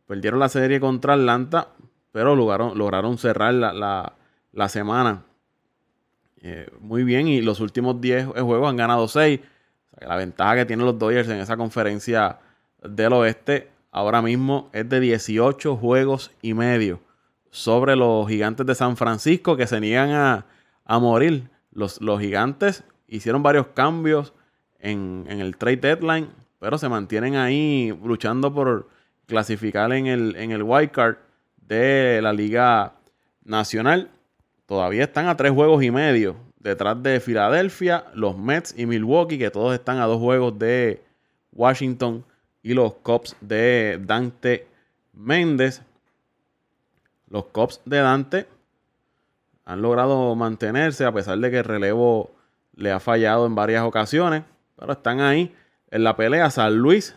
Perdieron 0.07 0.39
la 0.39 0.49
serie 0.49 0.79
contra 0.79 1.13
Atlanta, 1.13 1.67
pero 2.11 2.35
lograron, 2.35 3.17
cerrar 3.17 3.53
la, 3.53 4.69
semana 4.69 5.23
eh, 6.41 6.69
muy 6.79 7.03
bien. 7.03 7.27
Y 7.27 7.41
los 7.41 7.59
últimos 7.59 7.99
10 7.99 8.27
juegos 8.27 8.69
han 8.69 8.77
ganado 8.77 9.07
6. 9.07 9.39
la 9.99 10.15
ventaja 10.15 10.55
que 10.55 10.65
tienen 10.65 10.85
los 10.85 10.97
Dodgers 10.97 11.29
en 11.29 11.39
esa 11.39 11.57
conferencia 11.57 12.39
del 12.81 13.13
oeste 13.13 13.69
ahora 13.91 14.21
mismo 14.21 14.69
es 14.73 14.87
de 14.89 14.99
18 14.99 15.75
juegos 15.77 16.31
y 16.41 16.53
medio 16.53 16.99
sobre 17.51 17.95
los 17.95 18.27
gigantes 18.27 18.65
de 18.65 18.75
San 18.75 18.97
Francisco 18.97 19.57
que 19.57 19.67
se 19.67 19.79
niegan 19.79 20.11
a, 20.11 20.99
morir. 20.99 21.49
Los, 21.73 22.01
los, 22.01 22.19
gigantes 22.19 22.83
hicieron 23.07 23.43
varios 23.43 23.67
cambios 23.67 24.33
en, 24.79 25.25
el 25.27 25.55
trade 25.57 25.77
deadline, 25.77 26.29
pero 26.59 26.77
se 26.77 26.89
mantienen 26.89 27.35
ahí 27.35 27.97
luchando 28.03 28.53
por 28.53 28.89
clasificar 29.25 29.91
en 29.93 30.07
el, 30.07 30.35
en 30.35 30.51
el 30.51 30.63
wild 30.63 30.91
card 30.91 31.15
de 31.57 32.19
la 32.21 32.33
Liga 32.33 32.93
Nacional. 33.43 34.09
Todavía 34.65 35.03
están 35.03 35.27
a 35.27 35.37
tres 35.37 35.51
juegos 35.51 35.83
y 35.83 35.91
medio 35.91 36.35
detrás 36.59 37.01
de 37.01 37.19
Filadelfia, 37.19 38.05
los 38.13 38.37
Mets 38.37 38.73
y 38.77 38.85
Milwaukee, 38.85 39.37
que 39.37 39.51
todos 39.51 39.73
están 39.73 39.99
a 39.99 40.05
dos 40.05 40.19
juegos 40.19 40.57
de 40.59 41.01
Washington 41.51 42.23
y 42.63 42.73
los 42.73 42.93
Cubs 42.95 43.35
de 43.41 43.99
Dante 44.03 44.67
Méndez. 45.13 45.81
Los 47.29 47.45
Cubs 47.45 47.81
de 47.85 47.97
Dante 47.97 48.47
han 49.65 49.81
logrado 49.81 50.35
mantenerse 50.35 51.05
a 51.05 51.11
pesar 51.11 51.39
de 51.39 51.51
que 51.51 51.59
el 51.59 51.63
relevo 51.63 52.31
le 52.75 52.91
ha 52.91 52.99
fallado 52.99 53.45
en 53.45 53.55
varias 53.55 53.83
ocasiones, 53.83 54.43
pero 54.75 54.93
están 54.93 55.21
ahí 55.21 55.55
en 55.89 56.03
la 56.03 56.15
pelea. 56.15 56.49
San 56.49 56.75
Luis 56.75 57.15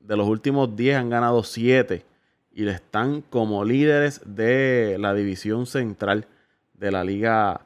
de 0.00 0.16
los 0.16 0.26
últimos 0.26 0.74
10 0.76 0.96
han 0.96 1.10
ganado 1.10 1.42
7 1.42 2.04
y 2.54 2.66
están 2.68 3.22
como 3.22 3.64
líderes 3.64 4.20
de 4.24 4.96
la 4.98 5.14
división 5.14 5.66
central 5.66 6.26
de 6.74 6.90
la 6.90 7.04
Liga 7.04 7.62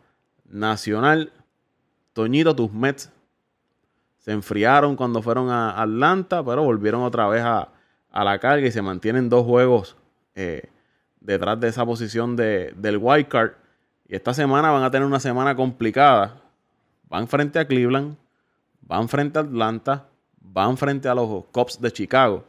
Nacional. 0.49 1.33
Toñito, 2.13 2.55
tus 2.55 2.73
Mets 2.73 3.13
se 4.27 4.33
enfriaron 4.33 4.97
cuando 4.97 5.23
fueron 5.23 5.51
a 5.51 5.81
Atlanta, 5.81 6.45
pero 6.45 6.65
volvieron 6.65 7.03
otra 7.03 7.29
vez 7.29 7.45
a, 7.45 7.69
la 8.13 8.39
carga 8.41 8.67
y 8.67 8.73
se 8.73 8.83
mantienen 8.83 9.29
dos 9.29 9.47
juegos 9.47 9.97
eh, 10.35 10.69
detrás 11.21 11.61
de 11.61 11.69
esa 11.69 11.87
posición 11.87 12.35
de, 12.35 12.73
del 12.77 12.99
wild 13.01 13.29
card. 13.29 13.53
Y 14.09 14.17
esta 14.17 14.35
semana 14.35 14.73
van 14.73 14.83
a 14.83 14.91
tener 14.91 15.07
una 15.07 15.21
semana 15.21 15.55
complicada. 15.55 16.43
Van 17.09 17.29
frente 17.29 17.61
a 17.61 17.69
Cleveland, 17.69 18.17
van 18.81 19.09
frente 19.09 19.39
a 19.39 19.43
Atlanta, 19.43 20.09
van 20.41 20.77
frente 20.77 21.09
a 21.09 21.15
los 21.15 21.45
Cubs 21.53 21.81
de 21.81 21.93
Chicago. 21.93 22.43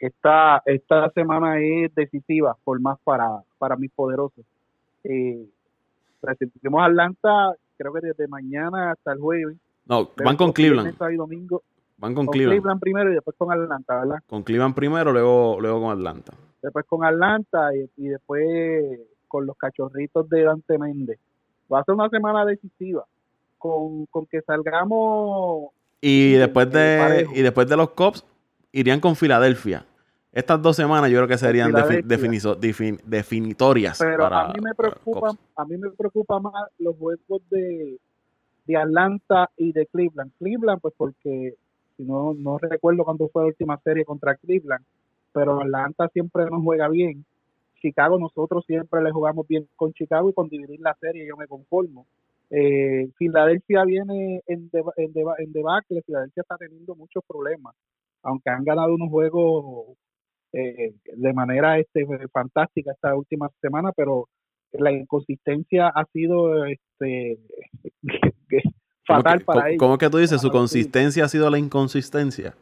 Esta, 0.00 0.60
esta 0.66 1.08
semana 1.10 1.60
es 1.60 1.94
decisiva, 1.94 2.56
por 2.64 2.80
más 2.80 2.98
para, 3.04 3.44
para 3.58 3.76
mis 3.76 3.92
poderosos. 3.92 4.44
Eh, 5.04 5.46
a 6.24 6.84
Atlanta, 6.84 7.54
creo 7.76 7.92
que 7.92 8.00
desde 8.00 8.26
mañana 8.26 8.90
hasta 8.90 9.12
el 9.12 9.20
jueves. 9.20 9.56
No, 9.88 10.10
van 10.22 10.36
con 10.36 10.52
Cleveland. 10.52 10.96
domingo, 11.16 11.62
van 11.96 12.14
con, 12.14 12.26
Cleveland. 12.26 12.80
primero 12.80 13.10
y 13.10 13.14
después 13.14 13.34
con 13.36 13.50
Atlanta, 13.50 14.00
¿verdad? 14.00 14.18
Con 14.26 14.42
Cleveland 14.42 14.74
primero, 14.74 15.12
luego, 15.12 15.58
luego 15.60 15.80
con 15.80 15.92
Atlanta. 15.92 16.34
Después 16.62 16.84
con 16.86 17.04
Atlanta 17.04 17.70
y, 17.96 18.08
después 18.08 19.00
con 19.26 19.46
los 19.46 19.56
cachorritos 19.56 20.28
de 20.28 20.42
Dante 20.42 20.76
Méndez. 20.78 21.18
Va 21.72 21.80
a 21.80 21.84
ser 21.84 21.94
una 21.94 22.08
semana 22.10 22.44
decisiva. 22.44 23.04
Con, 23.56 24.06
que 24.30 24.42
salgamos. 24.42 25.70
Y 26.00 26.34
después 26.34 26.70
de, 26.70 27.26
y 27.34 27.42
después 27.42 27.66
de 27.68 27.76
los 27.76 27.90
Cops, 27.90 28.24
irían 28.72 29.00
con 29.00 29.16
Filadelfia. 29.16 29.84
Estas 30.30 30.62
dos 30.62 30.76
semanas 30.76 31.10
yo 31.10 31.16
creo 31.16 31.28
que 31.28 31.38
serían 31.38 31.72
definitorias. 33.04 33.98
Pero 33.98 34.26
a 34.26 34.52
mí 34.52 34.60
me 34.60 34.74
preocupa, 34.74 35.32
a 35.56 35.64
mí 35.64 35.76
me 35.78 35.90
preocupa 35.90 36.38
más 36.38 36.68
los 36.78 36.96
juegos 36.96 37.42
de 37.50 37.98
de 38.68 38.76
Atlanta 38.76 39.50
y 39.56 39.72
de 39.72 39.86
Cleveland. 39.86 40.30
Cleveland, 40.38 40.80
pues 40.80 40.94
porque, 40.96 41.54
si 41.96 42.02
no, 42.04 42.34
no 42.34 42.58
recuerdo 42.58 43.02
cuándo 43.02 43.28
fue 43.30 43.42
la 43.42 43.48
última 43.48 43.78
serie 43.78 44.04
contra 44.04 44.36
Cleveland, 44.36 44.84
pero 45.32 45.62
Atlanta 45.62 46.08
siempre 46.12 46.44
nos 46.50 46.62
juega 46.62 46.88
bien. 46.88 47.24
Chicago, 47.80 48.18
nosotros 48.18 48.64
siempre 48.66 49.02
le 49.02 49.10
jugamos 49.10 49.48
bien 49.48 49.66
con 49.74 49.92
Chicago 49.94 50.28
y 50.28 50.34
con 50.34 50.48
dividir 50.48 50.80
la 50.80 50.94
serie 51.00 51.26
yo 51.26 51.36
me 51.36 51.46
conformo. 51.46 52.06
Eh, 52.50 53.08
Filadelfia 53.16 53.84
viene 53.84 54.42
en, 54.46 54.70
en, 54.72 55.14
en 55.38 55.52
debacle, 55.52 56.02
Filadelfia 56.02 56.42
está 56.42 56.56
teniendo 56.56 56.94
muchos 56.94 57.22
problemas, 57.26 57.74
aunque 58.22 58.50
han 58.50 58.64
ganado 58.64 58.94
unos 58.94 59.08
juegos 59.08 59.96
eh, 60.52 60.92
de 61.04 61.32
manera 61.32 61.78
este, 61.78 62.06
fantástica 62.30 62.92
esta 62.92 63.16
última 63.16 63.48
semana, 63.62 63.92
pero 63.92 64.28
la 64.72 64.92
inconsistencia 64.92 65.88
ha 65.88 66.04
sido 66.12 66.66
este, 66.66 67.38
fatal 69.08 69.40
para 69.40 69.68
ellos. 69.70 69.80
¿Cómo 69.80 69.94
es 69.94 69.98
que 69.98 70.10
tú 70.10 70.18
dices? 70.18 70.40
¿Su 70.40 70.50
consistencia 70.50 71.24
ha 71.24 71.28
sido 71.28 71.48
la 71.50 71.58
inconsistencia? 71.58 72.54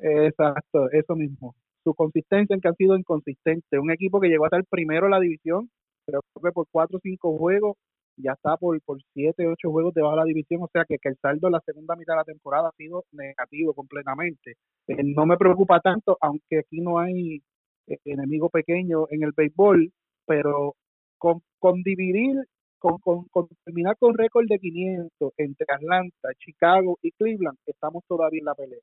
Exacto, 0.00 0.90
eso 0.92 1.16
mismo. 1.16 1.54
Su 1.84 1.94
consistencia 1.94 2.54
en 2.54 2.60
que 2.60 2.68
ha 2.68 2.74
sido 2.74 2.96
inconsistente. 2.96 3.78
Un 3.78 3.90
equipo 3.90 4.20
que 4.20 4.28
llegó 4.28 4.44
a 4.44 4.48
estar 4.48 4.64
primero 4.70 5.06
en 5.06 5.12
la 5.12 5.20
división, 5.20 5.68
creo 6.06 6.20
que 6.42 6.52
por 6.52 6.66
cuatro 6.70 6.98
o 6.98 7.00
cinco 7.02 7.36
juegos, 7.36 7.76
ya 8.16 8.32
está 8.32 8.56
por, 8.56 8.80
por 8.82 8.98
siete 9.12 9.46
o 9.46 9.52
ocho 9.52 9.70
juegos 9.70 9.94
debajo 9.94 10.14
de 10.14 10.20
la 10.20 10.24
división, 10.24 10.62
o 10.62 10.68
sea 10.72 10.84
que, 10.84 10.98
que, 10.98 11.10
el 11.10 11.16
saldo 11.22 11.48
en 11.48 11.52
la 11.52 11.60
segunda 11.60 11.94
mitad 11.94 12.14
de 12.14 12.18
la 12.18 12.24
temporada 12.24 12.68
ha 12.68 12.76
sido 12.76 13.04
negativo 13.12 13.74
completamente. 13.74 14.54
Eh, 14.88 15.02
no 15.04 15.24
me 15.26 15.36
preocupa 15.36 15.80
tanto, 15.80 16.16
aunque 16.20 16.60
aquí 16.60 16.80
no 16.80 16.98
hay 16.98 17.42
eh, 17.86 17.98
enemigo 18.04 18.48
pequeño 18.48 19.06
en 19.10 19.22
el 19.22 19.32
béisbol, 19.36 19.92
pero 20.26 20.74
con, 21.16 21.42
con 21.58 21.82
dividir 21.82 22.36
con, 22.78 22.98
con, 22.98 23.48
terminar 23.64 23.96
con 23.98 24.16
récord 24.16 24.46
de 24.48 24.58
500 24.58 25.32
entre 25.36 25.66
Atlanta, 25.68 26.28
Chicago 26.38 26.98
y 27.02 27.12
Cleveland, 27.12 27.58
estamos 27.66 28.04
todavía 28.06 28.40
en 28.40 28.44
la 28.44 28.54
pelea. 28.54 28.78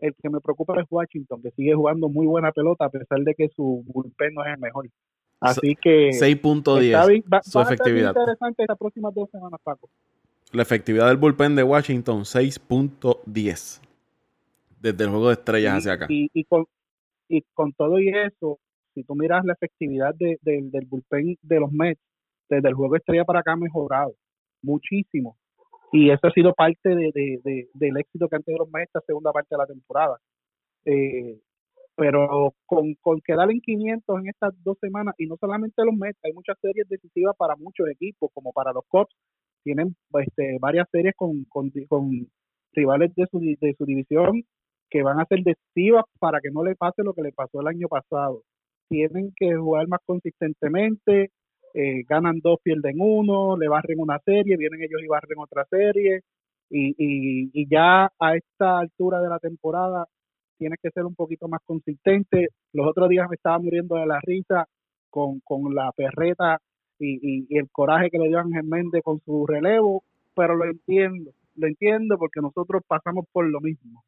El 0.00 0.14
que 0.14 0.30
me 0.30 0.40
preocupa 0.40 0.80
es 0.80 0.86
Washington, 0.90 1.42
que 1.42 1.50
sigue 1.50 1.74
jugando 1.74 2.08
muy 2.08 2.26
buena 2.26 2.50
pelota 2.50 2.86
a 2.86 2.90
pesar 2.90 3.20
de 3.20 3.34
que 3.34 3.48
su 3.48 3.84
bullpen 3.86 4.34
no 4.34 4.44
es 4.44 4.54
el 4.54 4.58
mejor. 4.58 4.88
Así 5.40 5.76
que 5.76 6.10
6.10 6.10 7.42
su 7.42 7.60
efectividad. 7.60 8.10
interesante 8.10 8.62
estas 8.62 8.78
próximas 8.78 9.12
dos 9.12 9.28
semanas, 9.30 9.60
Paco. 9.62 9.88
La 10.52 10.62
efectividad 10.62 11.08
del 11.08 11.16
bullpen 11.16 11.56
de 11.56 11.62
Washington 11.62 12.20
6.10 12.20 13.80
desde 14.80 15.04
el 15.04 15.10
juego 15.10 15.28
de 15.28 15.34
estrellas 15.34 15.78
hacia 15.78 15.92
acá. 15.94 16.06
Y, 16.08 16.30
y, 16.32 16.44
con, 16.44 16.66
y 17.28 17.42
con 17.54 17.72
todo 17.72 17.98
y 17.98 18.08
eso, 18.08 18.58
si 18.94 19.02
tú 19.04 19.14
miras 19.14 19.44
la 19.44 19.54
efectividad 19.54 20.14
de, 20.14 20.38
del 20.42 20.86
bullpen 20.86 21.38
de 21.42 21.60
los 21.60 21.72
Mets, 21.72 22.00
desde 22.56 22.68
el 22.68 22.74
juego 22.74 22.96
estrella 22.96 23.24
para 23.24 23.40
acá 23.40 23.52
ha 23.52 23.56
mejorado 23.56 24.14
muchísimo. 24.62 25.36
Y 25.92 26.10
eso 26.10 26.26
ha 26.26 26.32
sido 26.32 26.54
parte 26.54 26.88
de, 26.88 27.68
del 27.74 27.96
éxito 27.98 28.28
que 28.28 28.36
han 28.36 28.42
tenido 28.42 28.64
los 28.64 28.82
esta 28.82 29.00
segunda 29.06 29.32
parte 29.32 29.48
de 29.50 29.58
la 29.58 29.66
temporada. 29.66 30.18
Eh, 30.84 31.38
pero 31.94 32.54
con, 32.64 32.94
con 33.00 33.20
quedar 33.20 33.50
en 33.50 33.60
500 33.60 34.20
en 34.20 34.28
estas 34.28 34.54
dos 34.64 34.78
semanas, 34.80 35.14
y 35.18 35.26
no 35.26 35.36
solamente 35.38 35.84
los 35.84 35.94
Mets, 35.94 36.18
hay 36.24 36.32
muchas 36.32 36.56
series 36.60 36.88
decisivas 36.88 37.36
para 37.36 37.56
muchos 37.56 37.88
equipos, 37.90 38.30
como 38.32 38.52
para 38.52 38.72
los 38.72 38.84
Cubs, 38.88 39.14
tienen 39.62 39.94
este, 40.18 40.56
varias 40.60 40.88
series 40.90 41.14
con, 41.14 41.44
con, 41.44 41.70
con 41.88 42.10
rivales 42.72 43.14
de 43.14 43.26
su, 43.30 43.38
de 43.38 43.74
su 43.76 43.84
división 43.84 44.42
que 44.90 45.02
van 45.02 45.20
a 45.20 45.26
ser 45.26 45.40
decisivas 45.42 46.04
para 46.18 46.40
que 46.40 46.50
no 46.50 46.64
le 46.64 46.74
pase 46.74 47.02
lo 47.02 47.14
que 47.14 47.22
le 47.22 47.32
pasó 47.32 47.60
el 47.60 47.66
año 47.66 47.88
pasado. 47.88 48.42
Tienen 48.88 49.32
que 49.36 49.54
jugar 49.54 49.88
más 49.88 50.00
consistentemente, 50.04 51.30
eh, 51.74 52.04
ganan 52.08 52.40
dos, 52.40 52.58
pierden 52.62 52.96
uno, 53.00 53.56
le 53.56 53.68
barren 53.68 53.98
una 53.98 54.18
serie, 54.20 54.56
vienen 54.56 54.82
ellos 54.82 55.02
y 55.02 55.06
barren 55.06 55.38
otra 55.38 55.64
serie, 55.70 56.22
y, 56.70 56.94
y, 57.52 57.68
ya 57.68 58.10
a 58.18 58.36
esta 58.36 58.78
altura 58.78 59.20
de 59.20 59.28
la 59.28 59.38
temporada 59.38 60.06
tienes 60.58 60.78
que 60.82 60.90
ser 60.90 61.04
un 61.04 61.14
poquito 61.14 61.46
más 61.48 61.60
consistente. 61.66 62.48
Los 62.72 62.86
otros 62.86 63.08
días 63.10 63.28
me 63.28 63.36
estaba 63.36 63.58
muriendo 63.58 63.96
de 63.96 64.06
la 64.06 64.20
risa 64.22 64.66
con, 65.10 65.40
con 65.40 65.74
la 65.74 65.92
perreta 65.92 66.58
y, 66.98 67.46
y, 67.50 67.58
el 67.58 67.70
coraje 67.70 68.10
que 68.10 68.18
le 68.18 68.28
dio 68.28 68.38
Ángel 68.38 68.64
Méndez 68.64 69.02
con 69.04 69.20
su 69.20 69.46
relevo, 69.46 70.02
pero 70.34 70.56
lo 70.56 70.64
entiendo, 70.64 71.32
lo 71.56 71.66
entiendo 71.66 72.16
porque 72.18 72.40
nosotros 72.40 72.82
pasamos 72.86 73.26
por 73.32 73.46
lo 73.46 73.60
mismo. 73.60 74.02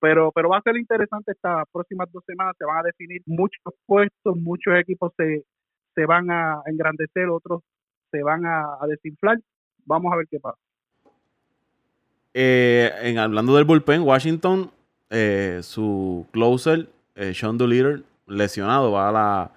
Pero, 0.00 0.30
pero 0.32 0.48
va 0.48 0.58
a 0.58 0.62
ser 0.62 0.76
interesante 0.76 1.32
estas 1.32 1.64
próximas 1.72 2.10
dos 2.12 2.24
semanas, 2.24 2.54
se 2.56 2.64
van 2.64 2.78
a 2.78 2.82
definir 2.84 3.20
muchos 3.26 3.74
puestos, 3.84 4.36
muchos 4.36 4.74
equipos 4.78 5.12
se, 5.16 5.44
se 5.98 6.06
van 6.06 6.30
a 6.30 6.62
engrandecer, 6.66 7.28
otros 7.28 7.62
se 8.12 8.22
van 8.22 8.46
a, 8.46 8.78
desinflar. 8.86 9.40
Vamos 9.84 10.12
a 10.12 10.16
ver 10.16 10.28
qué 10.30 10.38
pasa. 10.38 10.58
Eh, 12.34 12.92
en, 13.02 13.18
hablando 13.18 13.56
del 13.56 13.64
bullpen, 13.64 14.02
Washington, 14.02 14.70
eh, 15.10 15.58
su 15.62 16.24
closer, 16.30 16.88
eh, 17.16 17.34
Sean 17.34 17.58
Doolittle, 17.58 18.04
lesionado, 18.28 18.92
va 18.92 19.08
a 19.08 19.12
la, 19.12 19.50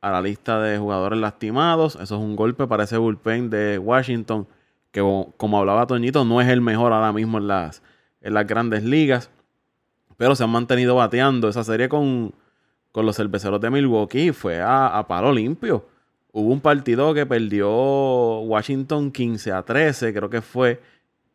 a 0.00 0.10
la 0.12 0.22
lista 0.22 0.60
de 0.60 0.78
jugadores 0.78 1.18
lastimados. 1.18 1.96
Eso 1.96 2.14
es 2.14 2.20
un 2.20 2.36
golpe 2.36 2.68
para 2.68 2.84
ese 2.84 2.96
bullpen 2.96 3.50
de 3.50 3.78
Washington, 3.78 4.46
que 4.92 5.00
como 5.36 5.58
hablaba 5.58 5.88
Toñito, 5.88 6.24
no 6.24 6.40
es 6.40 6.48
el 6.48 6.60
mejor 6.60 6.92
ahora 6.92 7.12
mismo 7.12 7.38
en 7.38 7.48
las, 7.48 7.82
en 8.20 8.34
las 8.34 8.46
grandes 8.46 8.84
ligas. 8.84 9.32
Pero 10.16 10.36
se 10.36 10.44
han 10.44 10.50
mantenido 10.50 10.94
bateando. 10.94 11.48
Esa 11.48 11.64
serie 11.64 11.88
con, 11.88 12.34
con 12.92 13.06
los 13.06 13.16
cerveceros 13.16 13.60
de 13.60 13.70
Milwaukee 13.70 14.32
fue 14.32 14.60
a, 14.60 14.98
a 14.98 15.06
palo 15.06 15.32
limpio. 15.32 15.86
Hubo 16.32 16.52
un 16.52 16.60
partido 16.60 17.12
que 17.14 17.26
perdió 17.26 17.68
Washington 18.40 19.10
15 19.10 19.52
a 19.52 19.62
13, 19.62 20.12
creo 20.14 20.30
que 20.30 20.40
fue. 20.40 20.80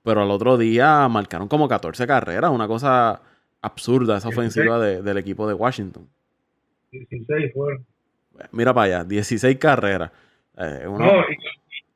Pero 0.04 0.22
al 0.22 0.32
otro 0.32 0.58
día 0.58 1.08
marcaron 1.10 1.48
como 1.48 1.68
14 1.68 2.06
carreras. 2.06 2.52
Una 2.52 2.68
cosa 2.68 3.22
absurda 3.62 4.18
esa 4.18 4.30
ofensiva 4.30 4.80
de- 4.80 5.02
del 5.02 5.18
equipo 5.18 5.48
de 5.48 5.54
Washington. 5.56 6.08
16 6.92 7.52
fueron. 7.54 7.86
Mira 8.52 8.74
para 8.74 8.86
allá, 9.00 9.04
16 9.04 9.58
carreras. 9.58 10.12
Eh, 10.58 10.86
uno- 10.88 11.06
No, 11.06 11.12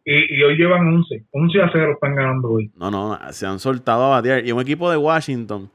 y, 0.05 0.12
y- 0.12 0.39
y 0.39 0.43
hoy 0.43 0.57
llevan 0.57 0.88
11. 0.88 1.24
11 1.32 1.62
a 1.62 1.70
0 1.72 1.91
están 1.93 2.16
ganando 2.16 2.49
hoy. 2.49 2.72
No, 2.76 2.89
no, 2.89 3.18
se 3.32 3.45
han 3.45 3.60
soltado 3.60 4.05
a 4.05 4.10
batear. 4.10 4.45
Y 4.45 4.51
un 4.51 4.60
equipo 4.62 4.89
de 4.89 4.97
Washington 4.97 5.70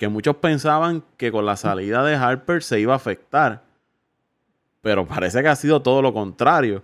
que 0.00 0.08
muchos 0.08 0.36
pensaban 0.36 1.04
que 1.18 1.30
con 1.30 1.44
la 1.44 1.56
salida 1.56 2.02
de 2.02 2.16
Harper 2.16 2.62
se 2.62 2.80
iba 2.80 2.94
a 2.94 2.96
afectar. 2.96 3.62
Pero 4.80 5.06
parece 5.06 5.42
que 5.42 5.48
ha 5.48 5.56
sido 5.56 5.82
todo 5.82 6.00
lo 6.00 6.14
contrario. 6.14 6.82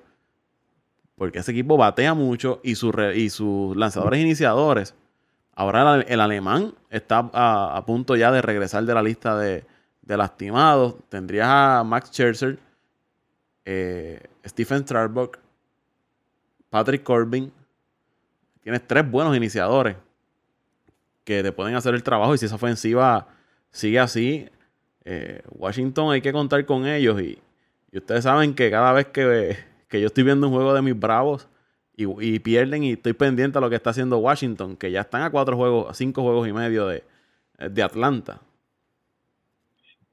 Porque 1.14 1.38
ese 1.38 1.52
equipo 1.52 1.78
batea 1.78 2.12
mucho 2.12 2.60
y, 2.62 2.72
y 2.72 3.30
sus 3.30 3.74
lanzadores 3.74 4.20
iniciadores. 4.20 4.94
Ahora 5.54 6.02
el, 6.02 6.20
alemán 6.20 6.74
está 6.90 7.30
a, 7.32 7.78
a 7.78 7.86
punto 7.86 8.16
ya 8.16 8.30
de 8.30 8.42
regresar 8.42 8.84
de 8.84 8.92
la 8.92 9.02
lista 9.02 9.34
de, 9.38 9.64
de 10.02 10.16
lastimados. 10.18 10.96
Tendrías 11.08 11.48
a 11.48 11.84
Max 11.84 12.10
Scherzer, 12.10 12.58
eh, 13.64 14.24
Stephen 14.44 14.82
Strasburg, 14.82 15.38
Patrick 16.68 17.02
Corbin. 17.02 17.50
Tienes 18.60 18.86
tres 18.86 19.10
buenos 19.10 19.34
iniciadores 19.34 19.96
que 21.26 21.42
te 21.42 21.52
pueden 21.52 21.74
hacer 21.76 21.94
el 21.94 22.04
trabajo. 22.04 22.34
Y 22.34 22.38
si 22.38 22.46
esa 22.46 22.56
ofensiva 22.56 23.28
sigue 23.72 23.98
así, 24.00 24.48
eh, 25.04 25.42
Washington 25.50 26.12
hay 26.12 26.22
que 26.22 26.32
contar 26.32 26.64
con 26.66 26.86
ellos. 26.86 27.20
Y, 27.20 27.38
y 27.92 27.98
ustedes 27.98 28.24
saben 28.24 28.54
que 28.54 28.70
cada 28.70 28.94
vez 28.94 29.08
que, 29.08 29.56
que 29.88 30.00
yo 30.00 30.06
estoy 30.06 30.24
viendo 30.24 30.48
un 30.48 30.54
juego 30.54 30.74
de 30.74 30.82
mis 30.82 30.98
bravos 30.98 31.48
y, 31.96 32.06
y 32.34 32.38
pierden 32.40 32.84
y 32.84 32.92
estoy 32.92 33.12
pendiente 33.14 33.58
a 33.58 33.60
lo 33.60 33.70
que 33.70 33.76
está 33.76 33.90
haciendo 33.90 34.18
Washington, 34.18 34.76
que 34.76 34.90
ya 34.90 35.02
están 35.02 35.22
a 35.22 35.30
cuatro 35.30 35.56
juegos, 35.56 35.90
a 35.90 35.94
cinco 35.94 36.22
juegos 36.22 36.48
y 36.48 36.52
medio 36.54 36.86
de, 36.88 37.04
de 37.58 37.82
Atlanta. 37.82 38.40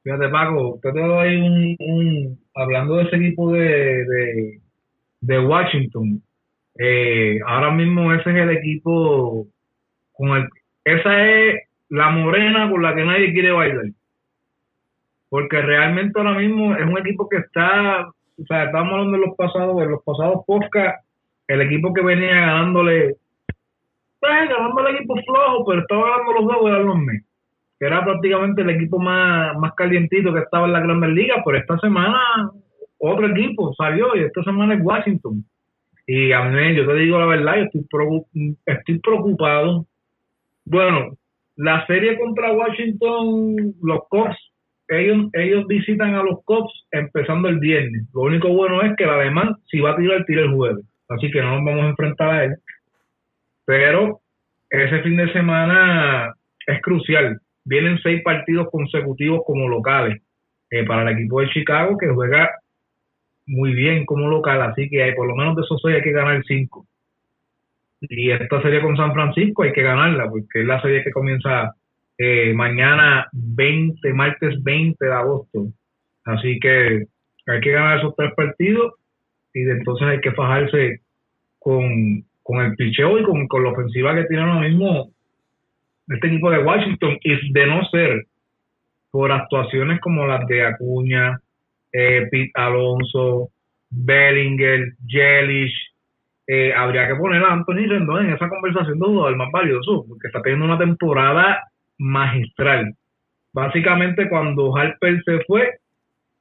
Fíjate, 0.03 0.29
Paco, 0.29 0.79
te 0.81 0.91
doy 0.91 1.35
un, 1.37 1.75
un- 1.79 2.43
Hablando 2.55 2.97
de 2.97 3.03
ese 3.05 3.15
equipo 3.15 3.51
de, 3.53 3.61
de, 4.05 4.61
de 5.21 5.39
Washington, 5.39 6.21
eh, 6.77 7.39
ahora 7.47 7.71
mismo 7.71 8.13
ese 8.13 8.29
es 8.29 8.35
el 8.37 8.51
equipo 8.51 9.47
con 10.11 10.29
el. 10.37 10.47
Esa 10.85 11.29
es 11.29 11.63
la 11.89 12.09
morena 12.09 12.69
con 12.69 12.81
la 12.81 12.95
que 12.95 13.03
nadie 13.03 13.33
quiere 13.33 13.51
bailar. 13.51 13.85
Porque 15.29 15.61
realmente 15.61 16.19
ahora 16.19 16.33
mismo 16.33 16.75
es 16.75 16.85
un 16.85 16.97
equipo 16.97 17.27
que 17.27 17.37
está. 17.37 18.07
O 18.07 18.45
sea, 18.47 18.65
estamos 18.65 18.93
hablando 18.93 19.17
de 19.17 19.25
los 19.27 19.35
pasados, 19.35 19.77
de 19.77 19.85
los 19.87 20.03
pasados 20.03 20.43
podcast, 20.45 21.05
el 21.47 21.61
equipo 21.61 21.93
que 21.93 22.03
venía 22.03 22.41
ganándole. 22.41 23.15
Pues, 24.19 24.49
ganando 24.49 24.87
el 24.87 24.95
equipo 24.95 25.15
flojo, 25.25 25.65
pero 25.65 25.81
estaba 25.81 26.09
ganando 26.09 26.33
los 26.33 26.43
juegos, 26.45 26.69
eran 26.71 26.85
los 26.85 26.97
Mets 26.97 27.33
que 27.79 27.87
era 27.87 28.03
prácticamente 28.03 28.61
el 28.61 28.69
equipo 28.69 28.99
más, 28.99 29.57
más 29.57 29.73
calientito 29.73 30.33
que 30.33 30.39
estaba 30.39 30.67
en 30.67 30.73
la 30.73 30.79
Grandes 30.79 31.09
Ligas, 31.09 31.39
pero 31.43 31.57
esta 31.57 31.77
semana 31.79 32.51
otro 32.97 33.27
equipo 33.27 33.73
salió 33.73 34.15
y 34.15 34.23
esta 34.23 34.41
semana 34.43 34.75
es 34.75 34.81
Washington. 34.81 35.43
Y 36.07 36.31
a 36.31 36.43
mí, 36.43 36.75
yo 36.75 36.85
te 36.85 36.95
digo 36.95 37.19
la 37.19 37.25
verdad, 37.25 37.57
yo 37.57 37.63
estoy, 37.63 38.57
estoy 38.65 38.99
preocupado. 38.99 39.85
Bueno, 40.65 41.17
la 41.55 41.85
serie 41.87 42.17
contra 42.17 42.51
Washington, 42.51 43.55
los 43.81 43.99
Cubs, 44.09 44.37
ellos, 44.87 45.29
ellos 45.33 45.67
visitan 45.67 46.15
a 46.15 46.23
los 46.23 46.43
Cubs 46.45 46.87
empezando 46.91 47.47
el 47.49 47.59
viernes. 47.59 48.03
Lo 48.13 48.21
único 48.21 48.49
bueno 48.49 48.81
es 48.81 48.95
que 48.95 49.03
el 49.03 49.09
alemán, 49.09 49.55
si 49.69 49.79
va 49.79 49.91
a 49.91 49.95
tirar, 49.95 50.25
tira 50.25 50.41
el 50.41 50.53
jueves. 50.53 50.85
Así 51.09 51.29
que 51.31 51.41
no 51.41 51.55
nos 51.55 51.65
vamos 51.65 51.83
a 51.83 51.89
enfrentar 51.89 52.29
a 52.29 52.43
él. 52.45 52.55
Pero 53.65 54.21
ese 54.69 55.01
fin 55.03 55.17
de 55.17 55.31
semana 55.31 56.33
es 56.65 56.81
crucial. 56.81 57.39
Vienen 57.65 57.99
seis 58.01 58.21
partidos 58.23 58.69
consecutivos 58.71 59.41
como 59.45 59.69
locales 59.69 60.21
eh, 60.69 60.83
para 60.85 61.03
el 61.03 61.17
equipo 61.17 61.41
de 61.41 61.49
Chicago 61.49 61.97
que 61.97 62.09
juega 62.09 62.49
muy 63.45 63.73
bien 63.73 64.05
como 64.05 64.27
local, 64.27 64.61
así 64.61 64.89
que 64.89 65.03
hay, 65.03 65.13
por 65.15 65.27
lo 65.27 65.35
menos 65.35 65.55
de 65.55 65.63
esos 65.63 65.81
seis 65.81 65.95
hay 65.95 66.01
que 66.01 66.11
ganar 66.11 66.41
cinco. 66.47 66.87
Y 68.09 68.31
esta 68.31 68.61
serie 68.61 68.81
con 68.81 68.97
San 68.97 69.13
Francisco 69.13 69.63
hay 69.63 69.71
que 69.71 69.81
ganarla 69.81 70.29
porque 70.29 70.61
es 70.61 70.65
la 70.65 70.81
serie 70.81 71.03
que 71.03 71.11
comienza 71.11 71.73
eh, 72.17 72.53
mañana 72.53 73.27
20, 73.31 74.13
martes 74.13 74.61
20 74.61 75.05
de 75.05 75.13
agosto. 75.13 75.67
Así 76.25 76.59
que 76.59 77.05
hay 77.47 77.61
que 77.61 77.71
ganar 77.71 77.99
esos 77.99 78.15
tres 78.15 78.33
partidos 78.35 78.93
y 79.53 79.61
de 79.61 79.73
entonces 79.73 80.07
hay 80.07 80.19
que 80.19 80.31
fajarse 80.31 81.01
con, 81.59 82.23
con 82.41 82.65
el 82.65 82.75
picheo 82.75 83.19
y 83.19 83.23
con, 83.23 83.47
con 83.47 83.63
la 83.63 83.69
ofensiva 83.69 84.15
que 84.15 84.25
tiene 84.25 84.43
ahora 84.43 84.67
mismo 84.67 85.11
este 86.07 86.27
equipo 86.27 86.51
de 86.51 86.63
Washington 86.63 87.17
y 87.21 87.53
de 87.53 87.67
no 87.67 87.83
ser 87.85 88.25
por 89.11 89.31
actuaciones 89.31 90.01
como 90.01 90.25
las 90.25 90.45
de 90.47 90.65
Acuña, 90.65 91.39
eh, 91.91 92.27
Pete 92.29 92.51
Alonso, 92.55 93.49
Bellinger, 93.89 94.93
Jelish, 95.07 95.92
eh, 96.47 96.73
habría 96.73 97.07
que 97.07 97.15
poner 97.15 97.43
a 97.43 97.53
Anthony 97.53 97.87
Rendón 97.87 98.25
en 98.25 98.33
esa 98.33 98.49
conversación 98.49 98.99
de 98.99 99.05
jugador 99.05 99.35
más 99.37 99.51
valioso, 99.51 100.05
porque 100.07 100.27
está 100.27 100.41
teniendo 100.41 100.65
una 100.65 100.77
temporada 100.77 101.63
magistral. 101.97 102.93
Básicamente 103.53 104.29
cuando 104.29 104.75
Harper 104.75 105.23
se 105.23 105.39
fue, 105.45 105.69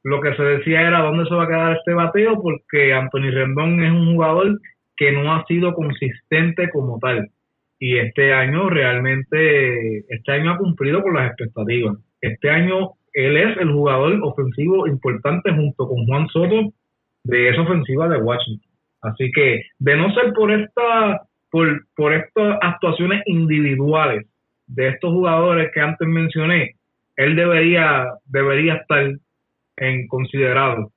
lo 0.04 0.20
que 0.20 0.34
se 0.34 0.42
decía 0.42 0.82
era 0.82 1.00
dónde 1.00 1.26
se 1.26 1.34
va 1.34 1.44
a 1.44 1.48
quedar 1.48 1.76
este 1.76 1.94
bateo, 1.94 2.40
porque 2.40 2.92
Anthony 2.92 3.30
Rendón 3.30 3.82
es 3.82 3.92
un 3.92 4.14
jugador 4.14 4.58
que 4.96 5.12
no 5.12 5.34
ha 5.34 5.44
sido 5.46 5.74
consistente 5.74 6.70
como 6.70 6.98
tal 6.98 7.30
y 7.84 7.98
este 7.98 8.32
año 8.32 8.70
realmente, 8.70 10.04
este 10.08 10.30
año 10.30 10.52
ha 10.52 10.56
cumplido 10.56 11.02
con 11.02 11.14
las 11.14 11.26
expectativas. 11.26 11.98
Este 12.20 12.48
año 12.48 12.92
él 13.12 13.36
es 13.36 13.56
el 13.58 13.72
jugador 13.72 14.20
ofensivo 14.22 14.86
importante 14.86 15.50
junto 15.50 15.88
con 15.88 16.06
Juan 16.06 16.28
Soto 16.28 16.72
de 17.24 17.48
esa 17.48 17.62
ofensiva 17.62 18.08
de 18.08 18.18
Washington. 18.18 18.71
Así 19.02 19.30
que 19.32 19.62
de 19.78 19.96
no 19.96 20.12
ser 20.14 20.32
por 20.32 20.50
esta, 20.52 21.22
por, 21.50 21.86
por 21.96 22.12
estas 22.14 22.58
actuaciones 22.62 23.22
individuales 23.26 24.26
de 24.66 24.88
estos 24.88 25.12
jugadores 25.12 25.70
que 25.72 25.80
antes 25.80 26.06
mencioné, 26.08 26.76
él 27.16 27.36
debería, 27.36 28.06
debería 28.24 28.74
estar 28.74 29.12
en 29.76 30.06
considerado 30.06 30.92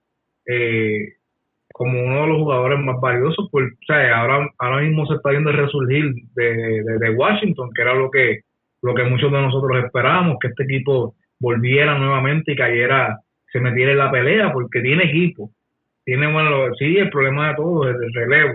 eh, 0.48 1.14
como 1.74 2.02
uno 2.02 2.22
de 2.22 2.28
los 2.28 2.38
jugadores 2.38 2.80
más 2.80 3.02
valiosos, 3.02 3.50
pues, 3.52 3.66
o 3.90 3.94
ahora, 3.94 4.50
ahora 4.60 4.82
mismo 4.82 5.06
se 5.08 5.16
está 5.16 5.32
viendo 5.32 5.50
el 5.50 5.58
resurgir 5.58 6.14
de, 6.34 6.56
de, 6.84 6.98
de 7.00 7.10
Washington, 7.10 7.70
que 7.76 7.82
era 7.82 7.94
lo 7.94 8.10
que, 8.10 8.44
lo 8.82 8.96
que 8.96 9.04
muchos 9.04 9.30
de 9.30 9.42
nosotros 9.42 9.84
esperábamos, 9.84 10.38
que 10.40 10.48
este 10.48 10.64
equipo 10.64 11.16
volviera 11.38 11.98
nuevamente 11.98 12.54
y 12.54 12.56
cayera, 12.56 13.20
se 13.52 13.60
metiera 13.60 13.92
en 13.92 13.98
la 13.98 14.10
pelea, 14.10 14.54
porque 14.54 14.80
tiene 14.80 15.04
equipo. 15.04 15.52
Tiene, 16.06 16.32
bueno, 16.32 16.74
sí, 16.78 16.98
el 16.98 17.10
problema 17.10 17.50
de 17.50 17.56
todo 17.56 17.90
es 17.90 17.96
el 17.96 18.14
relevo, 18.14 18.54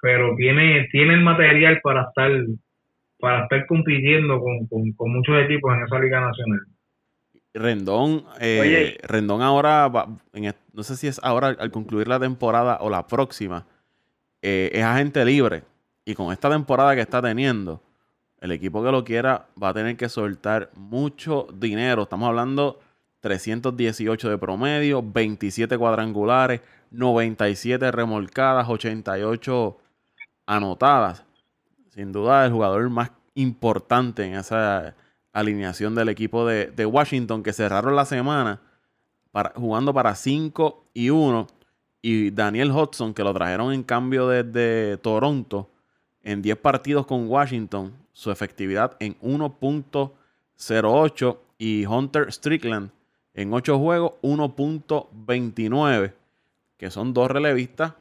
pero 0.00 0.34
tiene, 0.36 0.88
tiene 0.92 1.14
el 1.14 1.22
material 1.22 1.80
para 1.82 2.02
estar, 2.02 2.30
para 3.18 3.42
estar 3.44 3.66
compitiendo 3.66 4.38
con, 4.40 4.66
con, 4.66 4.92
con 4.92 5.12
muchos 5.12 5.36
equipos 5.42 5.74
en 5.74 5.84
esa 5.84 5.98
liga 5.98 6.20
nacional. 6.20 6.60
Rendón, 7.54 8.24
eh, 8.40 8.58
Oye. 8.60 8.98
Rendón 9.02 9.42
ahora, 9.42 9.88
va- 9.88 10.08
en 10.32 10.54
no 10.72 10.82
sé 10.82 10.96
si 10.96 11.06
es 11.06 11.20
ahora 11.22 11.48
al 11.58 11.70
concluir 11.70 12.08
la 12.08 12.18
temporada 12.18 12.78
o 12.80 12.88
la 12.88 13.06
próxima, 13.06 13.66
eh, 14.40 14.70
es 14.72 14.82
agente 14.82 15.24
libre. 15.24 15.62
Y 16.04 16.14
con 16.14 16.32
esta 16.32 16.50
temporada 16.50 16.94
que 16.94 17.02
está 17.02 17.20
teniendo, 17.22 17.80
el 18.40 18.52
equipo 18.52 18.82
que 18.82 18.90
lo 18.90 19.04
quiera 19.04 19.46
va 19.62 19.68
a 19.68 19.74
tener 19.74 19.96
que 19.96 20.08
soltar 20.08 20.70
mucho 20.74 21.46
dinero. 21.54 22.02
Estamos 22.04 22.28
hablando 22.28 22.80
318 23.20 24.30
de 24.30 24.38
promedio, 24.38 25.02
27 25.02 25.76
cuadrangulares, 25.78 26.60
97 26.92 27.90
remolcadas, 27.90 28.68
88 28.68 29.78
anotadas. 30.46 31.24
Sin 31.90 32.12
duda 32.12 32.46
el 32.46 32.52
jugador 32.52 32.88
más 32.90 33.10
importante 33.34 34.24
en 34.24 34.34
esa 34.34 34.94
alineación 35.32 35.94
del 35.94 36.10
equipo 36.10 36.46
de, 36.46 36.86
Washington 36.86 37.42
que 37.42 37.52
cerraron 37.52 37.96
la 37.96 38.04
semana 38.04 38.60
jugando 39.54 39.94
para 39.94 40.14
5 40.14 40.84
y 40.92 41.08
1 41.10 41.46
y 42.02 42.30
Daniel 42.30 42.70
Hudson 42.70 43.14
que 43.14 43.24
lo 43.24 43.32
trajeron 43.32 43.72
en 43.72 43.82
cambio 43.82 44.28
desde 44.28 44.98
Toronto 44.98 45.70
en 46.22 46.42
10 46.42 46.58
partidos 46.58 47.06
con 47.06 47.26
Washington 47.28 47.94
su 48.12 48.30
efectividad 48.30 48.94
en 49.00 49.18
1.08 49.20 51.38
y 51.56 51.86
Hunter 51.86 52.30
Strickland 52.30 52.90
en 53.32 53.54
8 53.54 53.78
juegos 53.78 54.12
1.29 54.22 56.12
que 56.82 56.90
son 56.90 57.14
dos 57.14 57.30
relevistas 57.30 57.94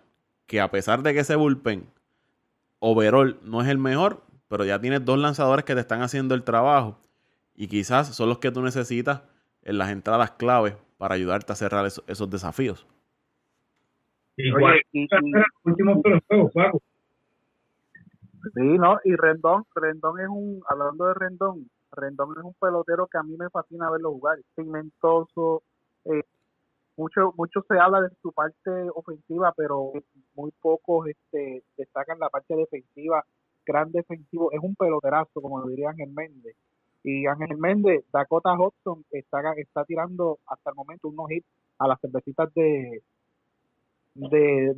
que 0.47 0.59
a 0.59 0.71
pesar 0.71 1.03
de 1.03 1.13
que 1.13 1.19
ese 1.19 1.35
bullpen 1.35 1.85
overall 2.79 3.37
no 3.43 3.61
es 3.61 3.67
el 3.67 3.77
mejor, 3.77 4.23
pero 4.47 4.65
ya 4.65 4.81
tienes 4.81 5.05
dos 5.05 5.19
lanzadores 5.19 5.65
que 5.65 5.75
te 5.75 5.81
están 5.81 6.01
haciendo 6.01 6.33
el 6.33 6.43
trabajo 6.43 6.97
y 7.53 7.67
quizás 7.67 8.15
son 8.15 8.29
los 8.29 8.39
que 8.39 8.49
tú 8.49 8.63
necesitas 8.63 9.21
en 9.61 9.77
las 9.77 9.91
entradas 9.91 10.31
clave 10.31 10.77
para 10.97 11.13
ayudarte 11.13 11.53
a 11.53 11.55
cerrar 11.55 11.85
esos 11.85 12.29
desafíos. 12.31 12.87
Igual, 14.35 14.81
y, 14.93 15.07
último 15.63 16.01
Paco. 16.01 16.81
Sí, 18.55 18.77
no, 18.79 18.97
y 19.03 19.15
Rendón, 19.15 19.63
Rendón 19.75 20.19
es 20.21 20.27
un, 20.27 20.63
hablando 20.67 21.05
de 21.05 21.13
Rendón, 21.13 21.69
Rendón 21.91 22.33
es 22.35 22.43
un 22.43 22.55
pelotero 22.55 23.05
que 23.05 23.19
a 23.19 23.21
mí 23.21 23.37
me 23.37 23.47
fascina 23.51 23.91
verlo 23.91 24.09
jugar, 24.09 24.39
pigmentoso, 24.55 25.61
eh, 26.05 26.23
mucho, 27.01 27.33
mucho 27.35 27.63
se 27.67 27.79
habla 27.79 28.01
de 28.01 28.09
su 28.21 28.31
parte 28.31 28.69
ofensiva, 28.93 29.53
pero 29.57 29.91
muy 30.35 30.51
pocos 30.61 31.07
este, 31.07 31.63
destacan 31.77 32.19
la 32.19 32.29
parte 32.29 32.55
defensiva, 32.55 33.23
gran 33.65 33.91
defensivo, 33.91 34.51
es 34.51 34.59
un 34.61 34.75
peloterazo, 34.75 35.41
como 35.41 35.59
lo 35.59 35.67
diría 35.67 35.89
Ángel 35.89 36.11
Méndez. 36.11 36.55
Y 37.03 37.25
Ángel 37.25 37.57
Méndez, 37.57 38.05
Dakota 38.13 38.53
Hudson 38.53 39.03
está, 39.11 39.41
está 39.57 39.83
tirando 39.85 40.37
hasta 40.45 40.69
el 40.69 40.75
momento 40.75 41.07
unos 41.07 41.31
hits 41.31 41.47
a 41.79 41.87
las 41.87 41.99
cervecitas 41.99 42.53
de, 42.53 43.01
de, 44.13 44.73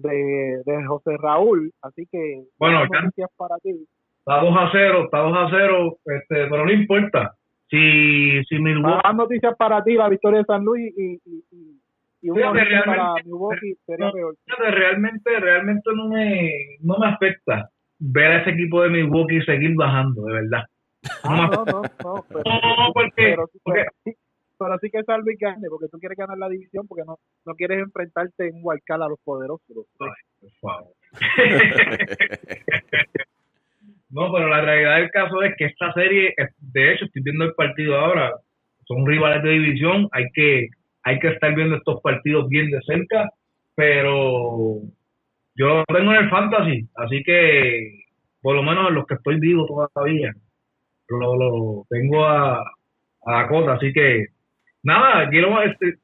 de, 0.66 0.86
José 0.88 1.18
Raúl, 1.18 1.74
así 1.82 2.08
que 2.10 2.46
bueno, 2.58 2.86
noticias 2.86 3.30
para 3.36 3.58
ti. 3.58 3.86
Está 4.20 4.40
2 4.40 4.56
a 4.58 4.70
0, 4.72 5.04
está 5.04 5.18
2 5.20 5.34
a 5.36 5.48
0, 5.50 5.98
este, 6.06 6.48
pero 6.48 6.66
no 6.66 6.72
importa. 6.72 7.36
Si, 7.70 8.42
si 8.46 8.60
Milwaukee... 8.60 9.16
noticias 9.16 9.58
para 9.58 9.84
ti, 9.84 9.96
la 9.96 10.08
victoria 10.08 10.40
de 10.40 10.46
San 10.46 10.64
Luis 10.64 10.94
y, 10.98 11.20
y, 11.26 11.44
y, 11.52 11.83
y 12.24 12.30
una 12.30 12.54
para 12.86 13.16
Milwaukee 13.26 13.76
sería 13.86 14.10
peor. 14.12 14.36
Realmente, 14.58 15.40
realmente 15.40 15.92
no 15.94 16.08
me, 16.08 16.50
no 16.80 16.98
me 16.98 17.08
afecta 17.08 17.70
ver 18.00 18.32
a 18.32 18.42
ese 18.42 18.52
equipo 18.52 18.82
de 18.82 18.90
Milwaukee 18.90 19.42
seguir 19.42 19.76
bajando, 19.76 20.24
de 20.24 20.34
verdad. 20.34 20.64
Ah, 21.24 21.50
no, 21.52 21.66
no, 21.66 21.82
no, 21.82 22.26
pero, 22.30 22.44
no, 22.46 22.94
porque, 22.94 23.36
porque, 23.62 23.84
pero 24.58 24.80
sí 24.80 24.90
que 24.90 25.04
salve 25.04 25.34
y 25.34 25.36
gane, 25.36 25.68
porque 25.70 25.90
tú 25.90 26.00
quieres 26.00 26.18
ganar 26.18 26.38
la 26.38 26.48
división, 26.48 26.88
porque 26.88 27.04
no, 27.06 27.18
no 27.46 27.56
quieres 27.56 27.80
enfrentarte 27.80 28.48
en 28.48 28.64
un 28.64 28.72
a 28.72 28.76
los 29.10 29.20
poderosos. 29.22 29.68
no, 34.10 34.32
pero 34.32 34.48
la 34.48 34.62
realidad 34.62 34.96
del 34.96 35.12
caso 35.12 35.44
es 35.44 35.58
que 35.58 35.66
esta 35.66 35.92
serie, 35.92 36.34
de 36.58 36.94
hecho, 36.94 37.04
estoy 37.04 37.22
viendo 37.22 37.44
el 37.44 37.54
partido 37.54 38.00
ahora, 38.00 38.32
son 38.86 39.06
rivales 39.06 39.44
de 39.44 39.50
división, 39.50 40.08
hay 40.14 40.32
que, 40.34 40.70
hay 41.04 41.20
que 41.20 41.30
estar 41.30 41.54
viendo 41.54 41.76
estos 41.76 42.02
partidos 42.02 42.48
bien 42.50 42.70
de 42.70 42.82
cerca, 42.82 43.30
pero 43.76 44.82
yo 45.56 45.68
lo 45.68 45.84
tengo 45.86 46.14
en 46.14 46.24
el 46.24 46.30
fantasy, 46.30 46.88
así 46.96 47.24
que 47.24 48.04
por 48.42 48.56
lo 48.56 48.64
menos 48.64 48.92
los 48.92 49.06
que 49.06 49.16
estoy 49.16 49.40
vivo 49.40 49.66
todavía, 49.66 50.34
lo, 51.10 51.36
lo 51.36 51.86
tengo 51.90 52.26
a, 52.26 52.60
a 53.26 53.42
Dakota, 53.42 53.74
así 53.74 53.94
que 53.94 54.28
nada, 54.84 55.30
quiero, 55.30 55.62
este, 55.62 55.96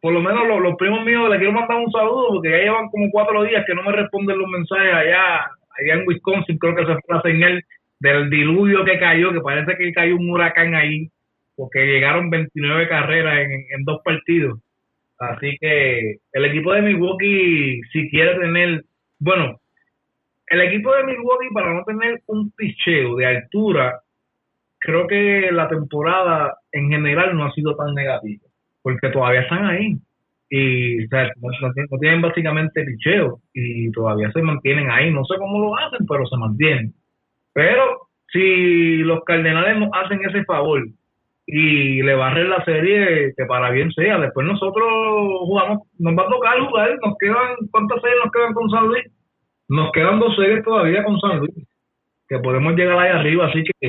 por 0.00 0.12
lo 0.12 0.20
menos 0.20 0.46
los, 0.46 0.76
primos 0.76 1.04
míos 1.04 1.28
les 1.28 1.38
quiero 1.38 1.52
mandar 1.52 1.76
un 1.76 1.90
saludo 1.90 2.28
porque 2.34 2.50
ya 2.50 2.58
llevan 2.58 2.88
como 2.88 3.10
cuatro 3.10 3.42
días 3.44 3.64
que 3.66 3.74
no 3.74 3.82
me 3.82 3.92
responden 3.92 4.38
los 4.38 4.48
mensajes 4.48 4.94
allá, 4.94 5.40
allá 5.40 5.94
en 5.94 6.04
Wisconsin, 6.06 6.58
creo 6.58 6.74
que 6.76 6.86
se 6.86 6.94
fue 6.94 7.16
la 7.16 7.22
señal 7.22 7.64
del 8.00 8.30
diluvio 8.30 8.84
que 8.84 8.98
cayó, 8.98 9.32
que 9.32 9.40
parece 9.40 9.76
que 9.76 9.92
cayó 9.92 10.16
un 10.16 10.30
huracán 10.30 10.74
ahí, 10.74 11.10
porque 11.58 11.84
llegaron 11.86 12.30
29 12.30 12.88
carreras 12.88 13.48
en, 13.48 13.84
dos 13.84 14.00
partidos. 14.04 14.60
Así 15.18 15.58
que 15.60 16.18
el 16.32 16.44
equipo 16.44 16.72
de 16.72 16.82
Milwaukee, 16.82 17.80
si 17.92 18.08
quiere 18.08 18.38
tener, 18.38 18.84
bueno, 19.18 19.60
el 20.46 20.60
equipo 20.60 20.94
de 20.94 21.02
Milwaukee 21.02 21.52
para 21.52 21.74
no 21.74 21.82
tener 21.82 22.20
un 22.28 22.52
picheo 22.52 23.16
de 23.16 23.26
altura 23.26 24.00
creo 24.78 25.08
que 25.08 25.50
la 25.50 25.68
temporada 25.68 26.58
en 26.70 26.88
general 26.90 27.36
no 27.36 27.46
ha 27.46 27.52
sido 27.52 27.74
tan 27.74 27.92
negativa, 27.92 28.46
porque 28.80 29.08
todavía 29.10 29.40
están 29.40 29.66
ahí 29.66 29.96
y 30.50 30.98
no, 31.08 31.98
tienen 31.98 32.22
básicamente 32.22 32.84
picheo 32.84 33.40
y 33.52 33.90
todavía 33.90 34.30
se 34.30 34.40
mantienen 34.42 34.88
ahí. 34.90 35.12
No 35.12 35.24
sé 35.24 35.36
cómo 35.36 35.58
lo 35.58 35.76
hacen, 35.76 36.06
pero 36.06 36.24
se 36.24 36.36
mantienen. 36.36 36.94
Pero 37.52 38.08
si 38.32 38.98
los 38.98 39.24
Cardenales 39.24 39.76
nos 39.76 39.90
hacen 39.92 40.24
ese 40.24 40.44
favor 40.44 40.86
y 41.50 42.02
le 42.02 42.14
barren 42.14 42.50
la 42.50 42.62
serie, 42.62 43.32
que 43.34 43.46
para 43.46 43.70
bien 43.70 43.90
sea, 43.92 44.18
después 44.18 44.46
nosotros 44.46 44.86
jugamos, 45.40 45.78
nos 45.98 46.14
va 46.14 46.24
a 46.24 46.28
tocar 46.28 46.60
jugar, 46.60 46.98
nos 47.02 47.16
quedan, 47.18 47.56
¿cuántas 47.70 48.02
series 48.02 48.18
nos 48.22 48.32
quedan 48.32 48.52
con 48.52 48.68
San 48.68 48.86
Luis? 48.86 49.04
Nos 49.68 49.90
quedan 49.92 50.20
dos 50.20 50.36
series 50.36 50.62
todavía 50.62 51.02
con 51.04 51.18
San 51.18 51.38
Luis, 51.38 51.54
que 52.28 52.38
podemos 52.40 52.74
llegar 52.74 52.98
ahí 52.98 53.10
arriba, 53.12 53.46
así 53.46 53.64
que 53.64 53.88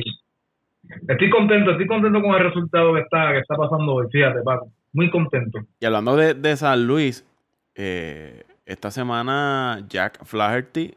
Estoy 1.06 1.28
contento, 1.28 1.72
estoy 1.72 1.86
contento 1.86 2.22
con 2.22 2.34
el 2.34 2.44
resultado 2.44 2.94
que 2.94 3.00
está, 3.00 3.32
que 3.32 3.40
está 3.40 3.56
pasando 3.56 3.94
hoy, 3.94 4.06
fíjate, 4.10 4.40
Paco. 4.42 4.72
Muy 4.94 5.10
contento. 5.10 5.60
Y 5.78 5.84
hablando 5.84 6.16
de, 6.16 6.56
San 6.56 6.86
Luis, 6.86 7.26
eh, 7.74 8.42
esta 8.64 8.90
semana 8.90 9.84
Jack 9.86 10.24
Flaherty, 10.24 10.94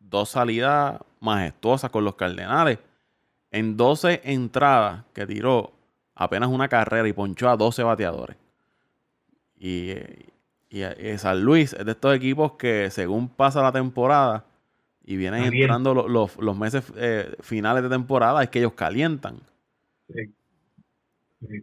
dos 0.00 0.30
salidas 0.30 0.98
majestuosas 1.20 1.90
con 1.90 2.04
los 2.04 2.16
Cardenales. 2.16 2.80
En 3.52 3.76
12 3.76 4.20
entradas 4.24 5.04
que 5.14 5.26
tiró 5.26 5.72
apenas 6.20 6.50
una 6.50 6.68
carrera 6.68 7.08
y 7.08 7.14
ponchó 7.14 7.48
a 7.48 7.56
12 7.56 7.82
bateadores. 7.82 8.36
Y, 9.58 9.94
y, 10.68 10.82
San 11.16 11.42
Luis 11.42 11.72
es 11.72 11.84
de 11.84 11.92
estos 11.92 12.14
equipos 12.14 12.52
que 12.52 12.90
según 12.90 13.28
pasa 13.28 13.62
la 13.62 13.72
temporada, 13.72 14.44
y 15.02 15.16
vienen 15.16 15.44
entrando 15.44 15.94
los, 15.94 16.36
los, 16.38 16.58
meses 16.58 16.92
eh, 16.96 17.34
finales 17.40 17.82
de 17.82 17.88
temporada, 17.88 18.42
es 18.42 18.50
que 18.50 18.58
ellos 18.58 18.74
calientan. 18.74 19.36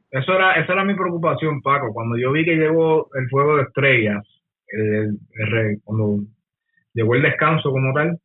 Eso 0.10 0.34
era, 0.34 0.54
esa 0.54 0.74
era 0.74 0.84
mi 0.84 0.96
preocupación, 0.96 1.62
Paco. 1.62 1.94
Cuando 1.94 2.18
yo 2.18 2.32
vi 2.32 2.44
que 2.44 2.56
llegó 2.56 3.10
el 3.14 3.30
fuego 3.30 3.58
de 3.58 3.64
estrellas, 3.64 4.24
el, 4.70 5.20
cuando 5.84 6.24
llegó 6.94 7.14
el 7.14 7.22
descanso 7.22 7.70
como 7.70 7.94
tal, 7.94 8.20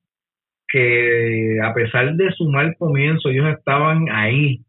que 0.67 1.59
a 1.63 1.75
pesar 1.75 2.15
de 2.15 2.33
su 2.33 2.49
mal 2.49 2.75
comienzo, 2.79 3.29
ellos 3.29 3.55
estaban 3.55 4.09
ahí. 4.11 4.65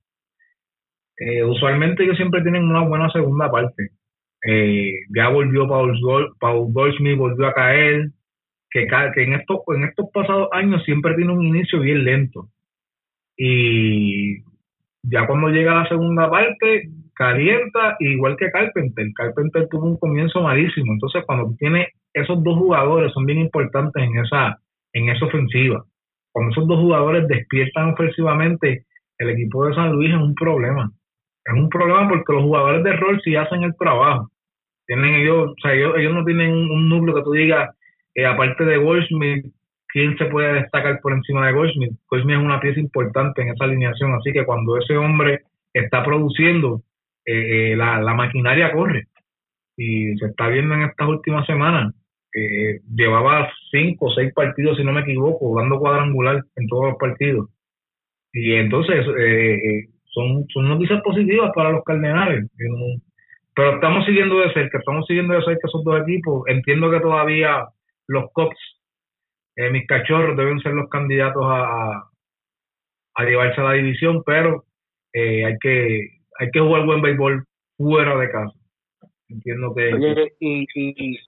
Eh, 1.26 1.44
usualmente 1.44 2.04
ellos 2.04 2.18
siempre 2.18 2.42
tienen 2.42 2.66
una 2.66 2.82
buena 2.82 3.10
segunda 3.10 3.50
parte. 3.50 3.92
Eh, 4.46 4.92
ya 5.16 5.30
volvió 5.30 5.68
Paul, 5.68 5.98
Paul 6.38 6.74
Goldschmidt, 6.74 7.18
volvió 7.18 7.48
a 7.48 7.54
caer 7.54 8.10
que, 8.70 8.88
que 8.88 9.24
en, 9.24 9.34
estos, 9.34 9.60
en 9.74 9.86
estos 9.86 10.08
pasados 10.14 10.50
años 10.52 10.84
siempre 10.84 11.16
tiene 11.16 11.32
un 11.32 11.46
inicio 11.46 11.80
bien 11.80 12.04
lento. 12.04 12.50
Y 13.38 14.42
ya 15.04 15.26
cuando 15.26 15.48
llega 15.48 15.76
la 15.76 15.88
segunda 15.88 16.30
parte, 16.30 16.90
calienta, 17.16 17.96
igual 18.00 18.36
que 18.36 18.52
Carpenter. 18.52 19.08
Carpenter 19.16 19.68
tuvo 19.70 19.86
un 19.86 19.98
comienzo 19.98 20.42
malísimo. 20.42 20.92
Entonces, 20.92 21.24
cuando 21.26 21.56
tiene 21.58 21.90
esos 22.14 22.44
dos 22.44 22.58
jugadores, 22.58 23.14
son 23.14 23.26
bien 23.26 23.40
importantes 23.40 24.04
en 24.04 24.18
esa, 24.18 24.60
en 24.92 25.08
esa 25.08 25.26
ofensiva. 25.26 25.86
Cuando 26.34 26.52
esos 26.52 26.68
dos 26.68 26.80
jugadores 26.80 27.28
despiertan 27.30 27.94
ofensivamente, 27.94 28.86
el 29.20 29.30
equipo 29.30 29.66
de 29.66 29.76
San 29.76 29.94
Luis 29.94 30.10
es 30.10 30.20
un 30.20 30.36
problema. 30.36 30.92
Es 31.46 31.54
un 31.54 31.70
problema 31.70 32.08
porque 32.08 32.34
los 32.34 32.44
jugadores 32.44 32.84
de 32.84 32.94
rol 32.94 33.22
sí 33.24 33.36
hacen 33.36 33.64
el 33.64 33.76
trabajo. 33.76 34.30
Tienen 34.88 35.16
ellos, 35.16 35.52
o 35.52 35.56
sea, 35.62 35.74
ellos, 35.74 35.94
ellos 35.98 36.14
no 36.14 36.24
tienen 36.24 36.52
un 36.52 36.90
núcleo 36.90 37.16
que 37.16 37.24
tú 37.24 37.32
digas, 37.32 37.76
eh, 38.16 38.26
aparte 38.26 38.64
de 38.66 38.78
Goldschmidt, 38.78 39.46
¿quién 39.88 40.18
se 40.18 40.26
puede 40.26 40.54
destacar 40.54 41.00
por 41.02 41.14
encima 41.14 41.46
de 41.48 41.54
Goldschmidt? 41.54 41.98
Goldschmidt 42.08 42.38
es 42.38 42.44
una 42.44 42.60
pieza 42.60 42.80
importante 42.80 43.42
en 43.42 43.50
esa 43.50 43.66
alineación, 43.66 44.14
así 44.14 44.32
que 44.32 44.46
cuando 44.46 44.78
ese 44.78 44.96
hombre 44.98 45.42
está 45.74 46.04
produciendo, 46.04 46.82
eh, 47.26 47.74
eh, 47.74 47.76
la, 47.76 48.14
maquinaria 48.14 48.72
corre. 48.72 49.08
Y 49.78 50.16
se 50.18 50.28
está 50.28 50.48
viendo 50.50 50.76
en 50.76 50.84
estas 50.84 51.08
últimas 51.08 51.46
semanas. 51.46 51.94
llevaba 52.96 53.52
cinco 53.72 54.08
o 54.08 54.12
seis 54.12 54.34
partidos, 54.34 54.78
si 54.78 54.84
no 54.84 54.92
me 54.92 55.02
equivoco, 55.02 55.60
dando 55.60 55.80
cuadrangular 55.80 56.44
en 56.56 56.68
todos 56.68 56.86
los 56.90 56.98
partidos. 56.98 57.50
Y 58.34 58.54
entonces 58.56 59.06
son, 60.14 60.46
son 60.54 60.70
noticias 60.70 61.02
positivas 61.02 61.52
para 61.56 61.72
los 61.72 61.84
Cardenales. 61.84 62.50
Pero 63.56 63.76
estamos 63.76 64.06
siguiendo 64.06 64.40
de 64.40 64.54
cerca, 64.54 64.80
estamos 64.80 65.06
siguiendo 65.06 65.34
de 65.34 65.44
cerca 65.44 65.68
esos 65.68 65.84
dos 65.84 66.02
equipos. 66.02 66.44
Entiendo 66.48 66.90
que 66.92 67.00
todavía 67.00 67.66
los 68.08 68.32
Cops, 68.32 68.58
eh, 69.56 69.70
mis 69.70 69.88
cachorros 69.88 70.38
deben 70.38 70.60
ser 70.60 70.74
los 70.74 70.90
candidatos 70.90 71.44
a, 71.46 72.10
a, 73.16 73.24
llevarse 73.24 73.62
a 73.62 73.66
la 73.66 73.74
división, 73.74 74.24
pero 74.26 74.66
eh, 75.14 75.46
hay 75.46 75.58
que 75.60 76.10
hay 76.40 76.50
que 76.52 76.60
jugar 76.60 76.86
buen 76.86 77.02
béisbol 77.02 77.46
fuera 77.78 78.18
de 78.18 78.32
casa. 78.32 78.54
Entiendo 79.30 79.74
que... 79.76 79.92
y, 80.40 80.66
y, 80.74 81.20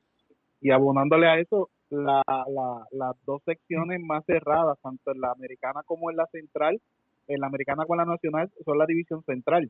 y, 0.61 0.71
abonándole 0.71 1.27
a 1.27 1.39
eso, 1.39 1.69
la, 1.89 2.23
la, 2.27 2.85
las 2.91 3.15
dos 3.25 3.41
secciones 3.45 3.99
más 4.01 4.23
cerradas, 4.25 4.79
tanto 4.81 5.11
en 5.11 5.21
la 5.21 5.31
americana 5.31 5.81
como 5.85 6.09
en 6.09 6.17
la 6.17 6.25
central, 6.27 6.79
en 7.27 7.39
la 7.39 7.47
americana 7.47 7.85
con 7.85 7.97
la 7.97 8.05
nacional, 8.05 8.51
son 8.63 8.77
la 8.77 8.85
división 8.85 9.23
central. 9.23 9.69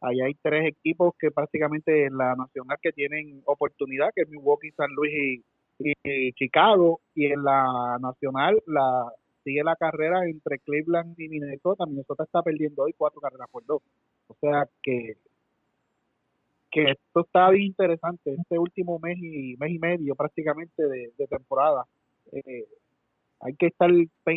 Ahí 0.00 0.20
hay 0.20 0.34
tres 0.42 0.66
equipos 0.66 1.14
que 1.18 1.30
prácticamente 1.30 2.04
en 2.04 2.16
la 2.16 2.34
nacional 2.34 2.76
que 2.82 2.92
tienen 2.92 3.42
oportunidad, 3.46 4.10
que 4.14 4.22
es 4.22 4.28
Milwaukee, 4.28 4.70
San 4.72 4.90
Luis 4.94 5.12
y, 5.78 6.32
Chicago 6.34 7.00
y 7.14 7.26
en 7.26 7.42
la 7.44 7.98
nacional 8.00 8.62
la 8.66 9.12
sigue 9.44 9.62
la 9.62 9.76
carrera 9.76 10.26
entre 10.26 10.58
Cleveland 10.60 11.18
y 11.18 11.28
Minnesota. 11.28 11.86
Minnesota 11.86 12.24
está 12.24 12.42
perdiendo 12.42 12.82
hoy 12.82 12.94
cuatro 12.96 13.20
carreras 13.20 13.48
por 13.50 13.64
dos. 13.66 13.82
O 14.28 14.34
sea 14.40 14.68
que 14.82 15.16
que 16.70 16.90
esto 16.90 17.20
está 17.20 17.48
bien 17.50 17.68
interesante, 17.68 18.34
este 18.34 18.58
último 18.58 18.98
mes 18.98 19.16
y 19.18 19.56
mes 19.56 19.70
y 19.72 19.78
medio 19.78 20.14
prácticamente 20.14 20.82
de, 20.86 21.26
temporada. 21.28 21.86
Eh, 22.32 22.66
hay 23.40 23.54
que 23.56 23.66
estar 23.68 23.90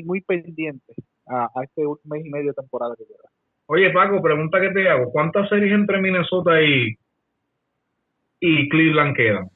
muy 0.06 0.22
pendiente 0.22 0.94
a, 1.30 1.50
este 1.64 1.86
último 1.86 2.16
mes 2.16 2.26
y 2.26 2.30
medio 2.30 2.48
de 2.48 2.54
temporada 2.56 2.96
que 2.98 3.06
queda. 3.06 3.30
Oye, 3.68 3.92
Paco, 3.92 4.22
pregunta 4.22 4.60
que 4.60 4.70
te 4.72 4.90
hago. 4.90 5.12
¿Cuántas 5.12 5.48
series 5.50 5.72
entre 5.72 6.02
Minnesota 6.02 6.62
y, 6.62 6.98
y 8.40 8.70
Cleveland 8.70 9.16
quedan? 9.16 9.50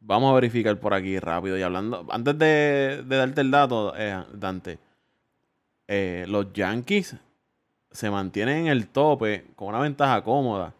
Vamos 0.00 0.32
a 0.32 0.34
verificar 0.34 0.78
por 0.80 0.92
aquí 0.92 1.18
rápido. 1.18 1.56
Y 1.56 1.62
hablando, 1.62 2.04
antes 2.10 2.36
de, 2.38 3.02
darte 3.06 3.40
el 3.40 3.50
dato, 3.52 3.94
eh, 3.96 4.24
Dante, 4.34 4.78
eh, 5.86 6.24
los 6.28 6.52
Yankees 6.52 7.16
se 7.90 8.10
mantienen 8.10 8.66
en 8.66 8.66
el 8.66 8.88
tope 8.88 9.44
con 9.54 9.68
una 9.68 9.80
ventaja 9.80 10.22
cómoda 10.22 10.74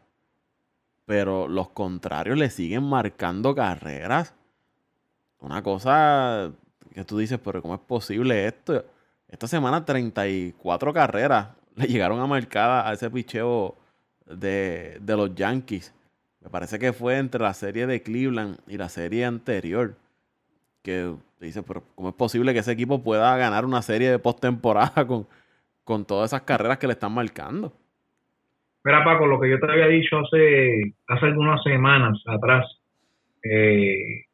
pero 1.04 1.48
los 1.48 1.68
contrarios 1.68 2.38
le 2.38 2.50
siguen 2.50 2.84
marcando 2.84 3.54
carreras. 3.54 4.34
Una 5.40 5.62
cosa 5.62 6.52
que 6.94 7.04
tú 7.04 7.18
dices, 7.18 7.38
pero 7.42 7.60
¿cómo 7.60 7.74
es 7.74 7.80
posible 7.80 8.46
esto? 8.46 8.84
Esta 9.32 9.46
semana 9.46 9.82
34 9.82 10.92
carreras 10.92 11.48
le 11.74 11.86
llegaron 11.86 12.20
a 12.20 12.26
marcar 12.26 12.86
a 12.86 12.92
ese 12.92 13.10
picheo 13.10 13.74
de, 14.26 15.00
los 15.04 15.34
Yankees. 15.34 15.94
Me 16.42 16.50
parece 16.50 16.78
que 16.78 16.92
fue 16.92 17.16
entre 17.18 17.40
la 17.40 17.54
serie 17.54 17.86
de 17.86 18.02
Cleveland 18.02 18.58
y 18.66 18.76
la 18.76 18.90
serie 18.90 19.24
anterior. 19.24 19.94
Que 20.82 21.14
dice, 21.40 21.62
pero 21.62 21.82
¿cómo 21.94 22.10
es 22.10 22.14
posible 22.14 22.52
que 22.52 22.58
ese 22.58 22.72
equipo 22.72 23.02
pueda 23.02 23.36
ganar 23.36 23.64
una 23.64 23.80
serie 23.80 24.10
de 24.10 24.18
postemporada 24.18 25.04
con, 25.06 25.26
con 25.82 26.04
todas 26.04 26.30
esas 26.30 26.42
carreras 26.42 26.78
que 26.78 26.86
le 26.86 26.92
están 26.92 27.12
marcando? 27.12 27.72
Mira, 28.84 29.02
Paco, 29.02 29.26
lo 29.26 29.40
que 29.40 29.48
yo 29.48 29.58
te 29.60 29.70
había 29.70 29.86
dicho 29.86 30.18
hace, 30.18 30.94
hace 31.06 31.26
algunas 31.26 31.62
semanas 31.62 32.20
atrás, 32.26 32.66
eh, 33.44 34.24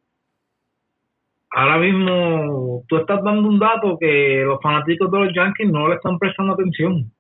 ahora 1.51 1.79
mismo 1.79 2.85
tú 2.89 2.97
estás 2.97 3.23
dando 3.23 3.49
un 3.49 3.59
dato 3.59 3.99
que 3.99 4.43
los 4.45 4.61
fanáticos 4.63 5.11
de 5.11 5.19
los 5.19 5.35
Yankees 5.35 5.71
no 5.71 5.89
le 5.89 5.97
están 5.97 6.19
prestando 6.19 6.55
atención, 6.55 7.11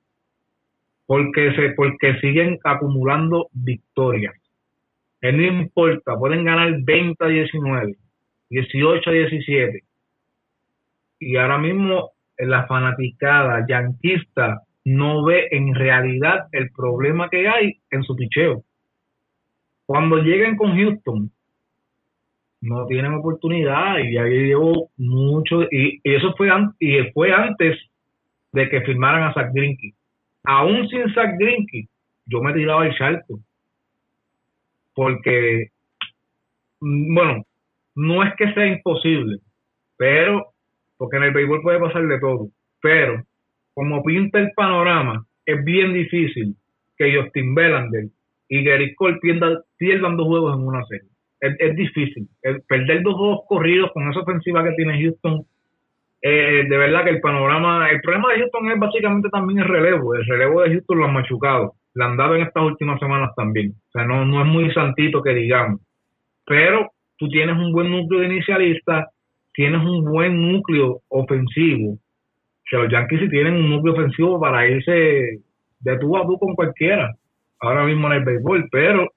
porque, 1.06 1.54
se, 1.54 1.70
porque 1.70 2.18
siguen 2.20 2.58
acumulando 2.64 3.48
victorias. 3.52 4.34
no 5.22 5.42
importa, 5.42 6.16
pueden 6.16 6.44
ganar 6.44 6.72
20 6.82 7.24
a 7.24 7.28
19, 7.28 7.96
18 8.50 9.10
a 9.10 9.12
17. 9.12 9.82
Y 11.20 11.36
ahora 11.36 11.58
mismo 11.58 12.12
la 12.38 12.66
fanaticada 12.66 13.66
yanquista 13.68 14.62
no 14.84 15.24
ve 15.24 15.48
en 15.50 15.74
realidad 15.74 16.46
el 16.52 16.70
problema 16.70 17.28
que 17.28 17.48
hay 17.48 17.80
en 17.90 18.02
su 18.04 18.14
picheo. 18.14 18.62
Cuando 19.86 20.18
lleguen 20.18 20.56
con 20.56 20.76
Houston, 20.76 21.30
no 22.60 22.86
tienen 22.86 23.14
oportunidad 23.14 23.98
y 23.98 24.14
ya 24.14 24.24
llevo 24.24 24.90
mucho, 24.96 25.62
y, 25.70 26.00
eso 26.04 26.34
fue, 26.36 26.50
y 26.80 27.02
fue 27.12 27.32
antes 27.32 27.78
de 28.52 28.68
que 28.68 28.80
firmaran 28.82 29.24
a 29.24 29.34
Zach 29.34 29.50
Greinke. 29.52 29.94
Aún 30.44 30.88
sin 30.88 31.12
Zach 31.14 31.34
Greinke, 31.38 31.88
yo 32.26 32.42
me 32.42 32.52
tiraba 32.52 32.86
el 32.86 32.96
salto. 32.96 33.38
Porque, 34.94 35.68
mm, 36.80 37.14
bueno, 37.14 37.44
no 37.94 38.22
es 38.22 38.34
que 38.36 38.52
sea 38.52 38.66
imposible, 38.66 39.38
pero, 39.96 40.46
porque 40.96 41.16
en 41.16 41.24
el 41.24 41.32
béisbol 41.32 41.62
puede 41.62 41.80
pasar 41.80 42.06
de 42.06 42.20
todo, 42.20 42.48
pero 42.80 43.22
como 43.74 44.02
pinta 44.02 44.40
el 44.40 44.50
panorama, 44.56 45.24
es 45.46 45.64
bien 45.64 45.92
difícil 45.92 46.56
que 46.96 47.16
Justin 47.16 47.54
Belander 47.54 48.08
y 48.48 48.64
Gary 48.64 48.94
Cole 48.94 49.18
pierdan, 49.20 50.16
dos 50.16 50.26
juegos 50.26 50.56
en 50.56 50.66
una 50.66 50.84
serie. 50.86 51.08
Es, 51.40 51.76
difícil. 51.76 52.28
perder 52.66 53.02
dos 53.02 53.14
juegos 53.14 53.40
corridos 53.48 53.92
con 53.92 54.10
esa 54.10 54.20
ofensiva 54.20 54.64
que 54.64 54.72
tiene 54.72 55.00
Houston, 55.00 55.44
eh, 56.20 56.64
de 56.68 56.76
verdad 56.76 57.04
que 57.04 57.10
el 57.10 57.20
panorama, 57.20 57.88
el 57.90 58.00
problema 58.00 58.32
de 58.32 58.40
Houston 58.40 58.72
es 58.72 58.78
básicamente 58.78 59.28
también 59.28 59.60
el 59.60 59.68
relevo. 59.68 60.14
El 60.14 60.26
relevo 60.26 60.62
de 60.62 60.70
Houston 60.70 60.98
lo 60.98 61.04
han 61.04 61.14
machucado. 61.14 61.74
Lo 61.94 62.04
han 62.04 62.16
dado 62.16 62.34
en 62.34 62.42
estas 62.42 62.64
últimas 62.64 62.98
semanas 62.98 63.30
también. 63.36 63.70
O 63.70 63.90
sea, 63.92 64.04
no, 64.04 64.24
no 64.24 64.40
es 64.40 64.46
muy 64.46 64.72
santito 64.72 65.22
que 65.22 65.34
digamos. 65.34 65.80
Pero 66.44 66.90
tú 67.18 67.28
tienes 67.28 67.56
un 67.56 67.72
buen 67.72 67.90
núcleo 67.90 68.20
de 68.20 68.26
inicialistas, 68.26 69.06
tienes 69.54 69.80
un 69.80 70.04
buen 70.04 70.52
núcleo 70.52 71.02
ofensivo 71.08 71.98
que 72.68 72.76
los 72.76 72.90
Yankees 72.90 73.20
sí 73.20 73.28
tienen 73.28 73.54
un 73.54 73.70
núcleo 73.70 73.94
ofensivo 73.94 74.38
para 74.38 74.68
irse 74.68 75.40
de 75.80 75.98
tú 75.98 76.16
a 76.16 76.22
tú 76.26 76.38
con 76.38 76.54
cualquiera, 76.54 77.14
ahora 77.60 77.84
mismo 77.84 78.08
en 78.08 78.14
el 78.14 78.24
béisbol, 78.24 78.68
pero 78.70 79.10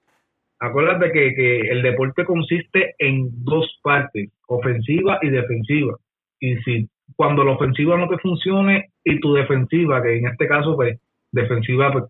acuérdate 0.62 1.12
que, 1.12 1.34
que 1.36 1.60
el 1.60 1.82
deporte 1.82 2.24
consiste 2.24 2.96
en 3.00 3.30
dos 3.44 3.80
partes, 3.84 4.30
ofensiva 4.48 5.20
y 5.22 5.30
defensiva. 5.30 5.98
Y 6.40 6.56
si 6.58 6.88
cuando 7.16 7.44
la 7.44 7.52
ofensiva 7.52 7.98
no 7.98 8.08
te 8.08 8.18
funcione 8.20 8.92
y 9.04 9.20
tu 9.20 9.34
defensiva, 9.34 10.02
que 10.02 10.18
en 10.18 10.28
este 10.28 10.48
caso 10.48 10.76
pues 10.76 11.00
defensiva, 11.32 11.92
pues 11.92 12.06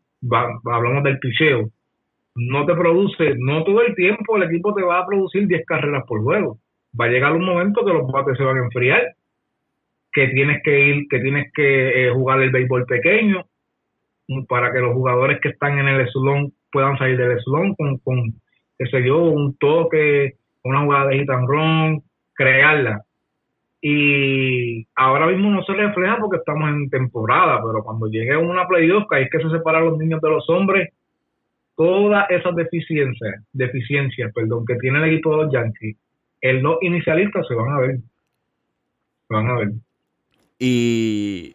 hablamos 0.66 1.04
del 1.04 1.20
picheo, 1.20 1.70
no 2.36 2.66
te 2.66 2.76
produce, 2.76 3.36
no 3.38 3.64
todo 3.64 3.82
el 3.82 3.96
tiempo 3.96 4.38
el 4.38 4.44
equipo 4.44 4.74
te 4.74 4.84
va 4.84 5.00
a 5.00 5.06
producir 5.06 5.48
10 5.48 5.66
carreras 5.66 6.04
por 6.08 6.22
juego. 6.22 6.60
Va 7.00 7.06
a 7.06 7.10
llegar 7.10 7.34
un 7.34 7.46
momento 7.46 7.86
que 7.86 7.94
los 7.94 8.10
bates 8.12 8.38
se 8.38 8.44
van 8.44 8.58
a 8.58 8.64
enfriar 8.66 9.16
que 10.14 10.28
tienes 10.28 10.62
que 10.64 10.88
ir, 10.88 11.08
que 11.10 11.20
tienes 11.20 11.52
que 11.54 12.08
eh, 12.08 12.12
jugar 12.12 12.42
el 12.42 12.52
béisbol 12.52 12.86
pequeño 12.86 13.46
para 14.48 14.72
que 14.72 14.80
los 14.80 14.94
jugadores 14.94 15.40
que 15.42 15.50
están 15.50 15.80
en 15.80 15.88
el 15.88 16.02
eslón 16.02 16.54
puedan 16.72 16.98
salir 16.98 17.18
del 17.18 17.38
eslón 17.38 17.76
con, 17.76 17.98
con 18.00 18.41
qué 18.82 18.90
sé 18.90 19.06
yo, 19.06 19.20
un 19.20 19.56
toque, 19.58 20.38
una 20.64 20.82
jugada 20.82 21.10
de 21.10 21.20
hit 21.20 21.30
and 21.30 21.48
run, 21.48 22.04
crearla. 22.34 23.04
Y 23.80 24.88
ahora 24.96 25.28
mismo 25.28 25.52
no 25.52 25.64
se 25.64 25.74
refleja 25.74 26.18
porque 26.20 26.38
estamos 26.38 26.68
en 26.70 26.90
temporada, 26.90 27.62
pero 27.64 27.84
cuando 27.84 28.08
llegue 28.08 28.36
una 28.36 28.68
playoff, 28.68 29.06
que 29.08 29.18
hay 29.18 29.30
que 29.30 29.40
se 29.40 29.52
separar 29.52 29.84
los 29.84 30.00
niños 30.00 30.20
de 30.20 30.30
los 30.30 30.50
hombres, 30.50 30.90
todas 31.76 32.28
esas 32.32 32.56
deficiencias, 32.56 33.44
deficiencias, 33.54 34.34
perdón, 34.34 34.66
que 34.66 34.76
tiene 34.78 34.98
el 34.98 35.14
equipo 35.14 35.38
de 35.38 35.44
los 35.44 35.54
Yankees, 35.54 35.98
el 36.42 36.64
no 36.64 36.80
inicialista 36.82 37.44
se 37.44 37.54
van 37.54 37.70
a 37.70 37.80
ver. 37.80 37.98
Se 39.28 39.34
van 39.34 39.48
a 39.48 39.58
ver. 39.60 39.70
Y 40.58 41.54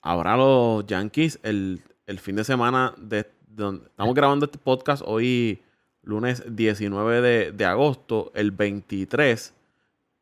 ahora 0.00 0.38
los 0.38 0.86
Yankees, 0.86 1.38
el, 1.42 1.80
fin 2.20 2.36
de 2.36 2.44
semana, 2.44 2.94
de, 2.96 3.26
estamos 3.50 4.14
grabando 4.14 4.46
este 4.46 4.58
podcast 4.58 5.02
hoy, 5.06 5.60
lunes 6.04 6.42
19 6.46 7.52
de, 7.52 7.64
agosto, 7.64 8.32
el 8.34 8.50
23, 8.50 9.54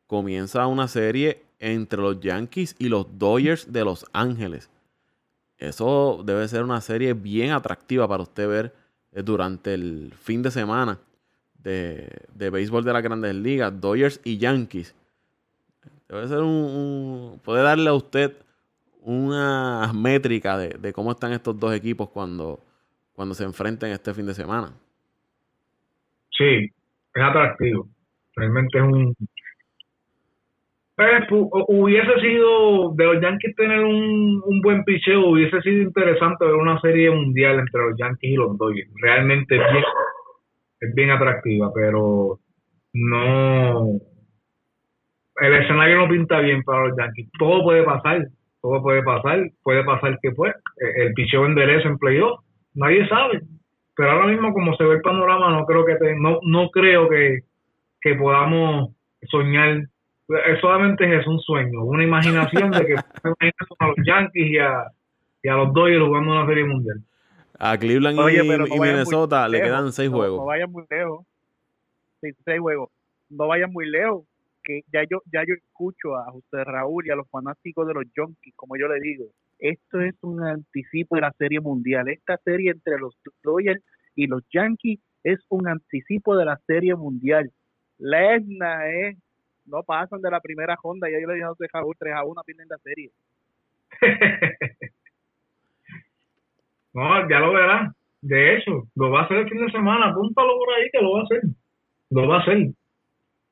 comienza 0.07 0.67
una 0.67 0.87
serie 0.87 1.43
entre 1.59 2.01
los 2.01 2.19
Yankees 2.19 2.75
y 2.79 2.89
los 2.89 3.07
Dodgers 3.17 3.71
de 3.71 3.85
Los 3.85 4.05
Ángeles. 4.13 4.69
Eso 5.57 6.21
debe 6.25 6.47
ser 6.47 6.63
una 6.63 6.81
serie 6.81 7.13
bien 7.13 7.51
atractiva 7.51 8.07
para 8.07 8.23
usted 8.23 8.47
ver 8.47 8.75
eh, 9.11 9.23
durante 9.23 9.73
el 9.73 10.13
fin 10.21 10.41
de 10.41 10.51
semana 10.51 10.99
de, 11.59 12.09
de 12.33 12.49
béisbol 12.49 12.83
de 12.83 12.93
las 12.93 13.03
grandes 13.03 13.35
ligas, 13.35 13.73
Dodgers 13.79 14.19
y 14.23 14.37
Yankees. 14.37 14.93
Debe 16.09 16.27
ser 16.27 16.39
un, 16.39 17.39
puede 17.43 17.63
darle 17.63 17.89
a 17.89 17.93
usted 17.93 18.35
una 19.01 19.91
métrica 19.93 20.57
de, 20.57 20.93
cómo 20.93 21.11
están 21.11 21.33
estos 21.33 21.59
dos 21.59 21.73
equipos 21.73 22.09
cuando, 22.09 22.59
cuando 23.13 23.35
se 23.35 23.43
enfrenten 23.43 23.91
este 23.91 24.13
fin 24.13 24.25
de 24.25 24.33
semana. 24.33 24.73
Sí, 26.37 26.69
es 27.13 27.23
atractivo. 27.23 27.87
Realmente 28.35 28.77
es 28.77 28.83
un... 28.83 29.15
Pues, 30.95 31.25
hubiese 31.29 32.19
sido, 32.21 32.93
de 32.93 33.05
los 33.05 33.21
Yankees 33.21 33.55
tener 33.55 33.79
un, 33.79 34.41
un 34.45 34.61
buen 34.61 34.83
picheo, 34.83 35.27
hubiese 35.27 35.59
sido 35.61 35.81
interesante 35.81 36.45
ver 36.45 36.53
una 36.53 36.79
serie 36.81 37.09
mundial 37.09 37.59
entre 37.59 37.81
los 37.81 37.97
Yankees 37.97 38.31
y 38.31 38.35
los 38.35 38.57
Dodgers. 38.57 38.91
Realmente 39.01 39.55
es 39.55 39.71
bien, 39.71 39.83
es 40.81 40.95
bien 40.95 41.09
atractiva, 41.09 41.71
pero 41.73 42.39
no 42.93 43.99
el 45.41 45.53
escenario 45.55 45.97
no 45.97 46.09
pinta 46.09 46.39
bien 46.39 46.63
para 46.63 46.87
los 46.87 46.97
Yankees. 46.97 47.29
Todo 47.39 47.63
puede 47.63 47.83
pasar, 47.83 48.27
todo 48.61 48.81
puede 48.81 49.03
pasar. 49.03 49.41
Puede 49.63 49.83
pasar 49.83 50.19
que 50.21 50.31
pues 50.31 50.53
el 50.95 51.13
picheo 51.13 51.45
endereza 51.45 51.87
en 51.87 51.97
playoff, 51.97 52.39
nadie 52.75 53.07
sabe. 53.07 53.41
Pero 53.95 54.11
ahora 54.11 54.27
mismo 54.27 54.53
como 54.53 54.75
se 54.75 54.83
ve 54.83 54.95
el 54.95 55.01
panorama, 55.01 55.51
no 55.51 55.65
creo 55.65 55.85
que 55.85 55.97
no, 56.19 56.39
no 56.43 56.69
creo 56.69 57.09
que, 57.09 57.43
podamos 58.17 58.91
soñar. 59.29 59.87
Solamente 60.61 61.15
es 61.15 61.27
un 61.27 61.39
sueño, 61.39 61.83
una 61.83 62.03
imaginación 62.03 62.71
de 62.71 62.85
que 62.85 62.95
a 63.79 63.87
los 63.87 63.95
Yankees 64.05 64.51
y 64.51 64.57
a, 64.57 64.85
y 65.43 65.49
a 65.49 65.55
los 65.55 65.73
Dodgers 65.73 66.03
jugando 66.03 66.31
una 66.31 66.47
serie 66.47 66.63
mundial. 66.63 66.97
A 67.59 67.77
Cleveland 67.77 68.17
y, 68.29 68.79
Minnesota 68.79 69.47
le 69.47 69.61
quedan 69.61 69.91
seis 69.91 70.09
juegos. 70.09 70.39
No 70.39 70.45
vayan 70.45 70.71
muy 70.71 70.85
lejos. 70.89 71.25
seis 72.19 72.59
juegos. 72.59 72.89
No 73.29 73.47
vayan 73.47 73.71
muy 73.71 73.89
lejos 73.89 74.25
que 74.63 74.81
ya 74.91 75.03
yo 75.09 75.21
ya 75.31 75.43
yo 75.45 75.53
escucho 75.53 76.15
a 76.15 76.31
José 76.31 76.63
Raúl 76.63 77.05
y 77.05 77.11
a 77.11 77.15
los 77.15 77.29
fanáticos 77.29 77.87
de 77.87 77.93
los 77.93 78.05
Yankees, 78.15 78.53
como 78.55 78.77
yo 78.77 78.87
le 78.87 78.99
digo, 79.01 79.25
esto 79.59 80.01
es 80.01 80.15
un 80.21 80.43
anticipo 80.43 81.15
de 81.15 81.21
la 81.21 81.31
Serie 81.33 81.59
Mundial. 81.61 82.09
Esta 82.09 82.37
serie 82.37 82.71
entre 82.71 82.97
los 82.97 83.15
Dodgers 83.43 83.81
y 84.15 84.27
los 84.27 84.43
Yankees 84.51 84.99
es 85.23 85.39
un 85.49 85.67
anticipo 85.67 86.35
de 86.35 86.45
la 86.45 86.57
Serie 86.67 86.95
Mundial. 86.95 87.51
Lesna, 87.97 88.89
¿eh? 88.89 89.15
No 89.65 89.83
pasan 89.83 90.21
de 90.21 90.29
la 90.29 90.41
primera 90.41 90.77
ronda. 90.83 91.09
Ya 91.09 91.19
yo 91.19 91.27
le 91.27 91.35
dije 91.35 91.45
a 91.45 91.49
José 91.49 91.67
Raúl 91.71 91.95
3 91.97 92.13
a 92.13 92.25
1 92.25 92.41
pierden 92.45 92.67
la 92.69 92.77
serie. 92.79 93.11
no, 96.93 97.29
ya 97.29 97.39
lo 97.39 97.53
verán. 97.53 97.93
De 98.21 98.55
hecho, 98.55 98.87
lo 98.95 99.11
va 99.11 99.21
a 99.21 99.23
hacer 99.23 99.37
el 99.37 99.49
fin 99.49 99.65
de 99.65 99.71
semana. 99.71 100.07
Apúntalo 100.07 100.57
por 100.57 100.73
ahí 100.73 100.89
que 100.91 101.01
lo 101.01 101.13
va 101.13 101.21
a 101.21 101.23
hacer. 101.23 101.41
Lo 102.09 102.27
va 102.27 102.37
a 102.37 102.41
hacer. 102.41 102.69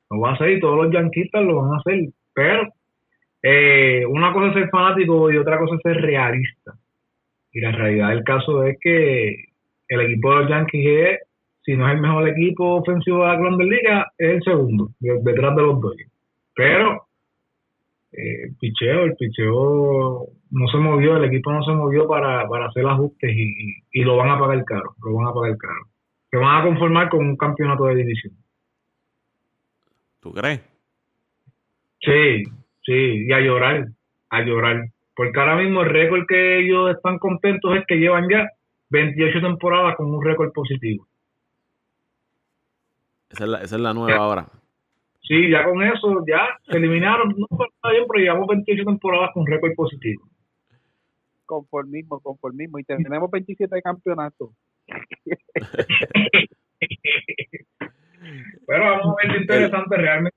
Lo 0.09 0.19
va 0.19 0.31
a 0.31 0.33
hacer 0.33 0.49
y 0.49 0.59
todos 0.59 0.83
los 0.83 0.93
yanquistas 0.93 1.43
lo 1.43 1.61
van 1.61 1.73
a 1.73 1.77
hacer. 1.77 2.09
Pero 2.33 2.67
eh, 3.43 4.05
una 4.05 4.31
cosa 4.33 4.47
es 4.47 4.53
ser 4.53 4.69
fanático 4.69 5.31
y 5.31 5.37
otra 5.37 5.57
cosa 5.57 5.75
es 5.75 5.81
ser 5.81 6.01
realista. 6.01 6.73
Y 7.51 7.59
la 7.59 7.71
realidad 7.71 8.09
del 8.09 8.23
caso 8.23 8.63
es 8.63 8.77
que 8.79 9.45
el 9.87 10.01
equipo 10.01 10.31
de 10.31 10.41
los 10.41 10.49
Yankees 10.49 10.85
es, 10.87 11.19
si 11.63 11.75
no 11.75 11.87
es 11.87 11.95
el 11.95 12.01
mejor 12.01 12.27
equipo 12.29 12.75
ofensivo 12.75 13.19
de 13.19 13.27
la 13.27 13.35
Grandes 13.35 13.67
Liga, 13.67 14.11
es 14.17 14.35
el 14.35 14.43
segundo, 14.43 14.91
detrás 14.99 15.55
de 15.55 15.61
los 15.61 15.81
Dodgers. 15.81 16.11
Pero 16.55 17.07
eh, 18.11 18.43
el 18.45 18.55
picheo, 18.55 19.03
el 19.03 19.15
picheo 19.15 20.27
no 20.51 20.67
se 20.67 20.77
movió, 20.77 21.17
el 21.17 21.25
equipo 21.25 21.51
no 21.51 21.63
se 21.63 21.71
movió 21.71 22.07
para, 22.07 22.47
para 22.47 22.67
hacer 22.67 22.85
ajustes 22.85 23.31
y, 23.33 23.75
y, 23.91 24.03
lo 24.03 24.17
van 24.17 24.29
a 24.29 24.39
pagar 24.39 24.63
caro, 24.65 24.95
lo 25.03 25.13
van 25.13 25.27
a 25.27 25.33
pagar 25.33 25.57
caro. 25.57 25.87
Se 26.29 26.37
van 26.37 26.61
a 26.61 26.63
conformar 26.63 27.09
con 27.09 27.25
un 27.25 27.37
campeonato 27.37 27.85
de 27.85 27.95
división. 27.95 28.33
¿Tú 30.21 30.31
crees? 30.33 30.61
Sí, 31.99 32.43
sí, 32.91 33.25
y 33.27 33.31
a 33.31 33.39
llorar, 33.39 33.87
a 34.29 34.41
llorar. 34.41 34.89
Porque 35.15 35.39
ahora 35.39 35.55
mismo 35.55 35.81
el 35.81 35.89
récord 35.89 36.25
que 36.27 36.59
ellos 36.59 36.95
están 36.95 37.19
contentos 37.19 37.77
es 37.77 37.85
que 37.87 37.95
llevan 37.95 38.27
ya 38.29 38.49
28 38.89 39.41
temporadas 39.41 39.95
con 39.95 40.13
un 40.13 40.23
récord 40.23 40.51
positivo. 40.51 41.07
Esa 43.29 43.45
es 43.45 43.49
la, 43.49 43.61
esa 43.61 43.75
es 43.75 43.81
la 43.81 43.93
nueva 43.93 44.17
ahora. 44.17 44.47
Sí, 45.21 45.49
ya 45.49 45.63
con 45.63 45.81
eso, 45.83 46.25
ya 46.27 46.59
se 46.69 46.77
eliminaron, 46.77 47.29
no 47.29 47.65
está 47.65 47.91
bien, 47.91 48.03
pero 48.11 48.23
llevamos 48.23 48.47
28 48.47 48.83
temporadas 48.83 49.29
con 49.33 49.45
récord 49.45 49.73
positivo. 49.75 50.27
Conformismo, 51.45 52.19
conformismo. 52.19 52.79
Y 52.79 52.83
tenemos 52.83 53.31
27 53.31 53.81
campeonatos. 53.81 54.49
pero 58.67 58.83
vamos 58.83 59.15
a 59.19 59.27
ver 59.27 59.41
interesante, 59.41 59.97
realmente 59.97 60.35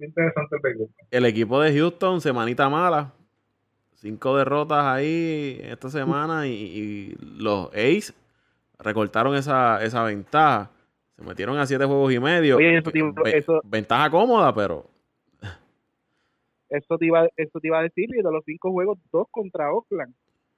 interesante 0.00 0.56
el 0.62 0.88
El 1.10 1.26
equipo 1.26 1.60
de 1.60 1.76
Houston, 1.76 2.20
semanita 2.20 2.68
mala. 2.68 3.12
Cinco 3.94 4.36
derrotas 4.36 4.84
ahí 4.84 5.60
esta 5.62 5.88
semana 5.88 6.46
y, 6.46 7.16
los 7.38 7.68
Ace 7.68 8.12
recortaron 8.78 9.34
esa, 9.34 9.82
esa 9.82 10.02
ventaja. 10.04 10.70
Se 11.16 11.22
metieron 11.22 11.56
a 11.58 11.66
siete 11.66 11.84
juegos 11.84 12.12
y 12.12 12.18
medio. 12.18 12.58
ventaja 13.64 14.10
cómoda, 14.10 14.54
pero. 14.54 14.84
Eso 16.68 16.98
te, 16.98 17.06
iba, 17.06 17.28
eso 17.36 17.60
te 17.60 17.68
iba 17.68 17.78
a 17.78 17.82
decir, 17.82 18.10
y 18.10 18.16
de 18.16 18.32
los 18.32 18.44
cinco 18.44 18.72
juegos, 18.72 18.98
dos 19.12 19.28
contra 19.30 19.72
Oakland. 19.72 20.12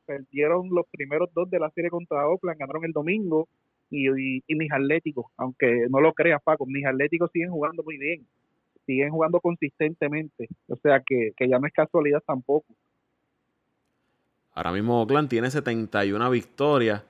Perdieron 0.07 0.71
los 0.71 0.87
primeros 0.91 1.29
dos 1.35 1.51
de 1.51 1.59
la 1.59 1.69
serie 1.71 1.91
contra 1.91 2.27
Oakland, 2.27 2.59
ganaron 2.59 2.85
el 2.85 2.93
domingo. 2.93 3.49
Y, 3.91 4.09
y, 4.47 4.55
mis 4.55 4.73
atléticos, 4.73 5.27
aunque 5.37 5.87
no 5.89 6.01
lo 6.01 6.13
creas, 6.13 6.43
Paco, 6.43 6.67
mis 6.67 6.85
atléticos 6.85 7.31
siguen 7.33 7.51
jugando 7.51 7.83
muy 7.83 7.99
bien. 7.99 8.27
Siguen 8.85 9.11
jugando 9.11 9.41
consistentemente. 9.41 10.49
O 10.69 10.77
sea 10.77 11.03
que, 11.05 11.33
que 11.37 11.49
ya 11.49 11.59
no 11.59 11.67
es 11.67 11.73
casualidad 11.73 12.23
tampoco. 12.27 12.67
Ahora 14.53 14.73
mismo 14.73 15.01
Oakland 15.01 15.29
tiene 15.29 15.51
71 15.51 16.31
victorias. 16.31 17.03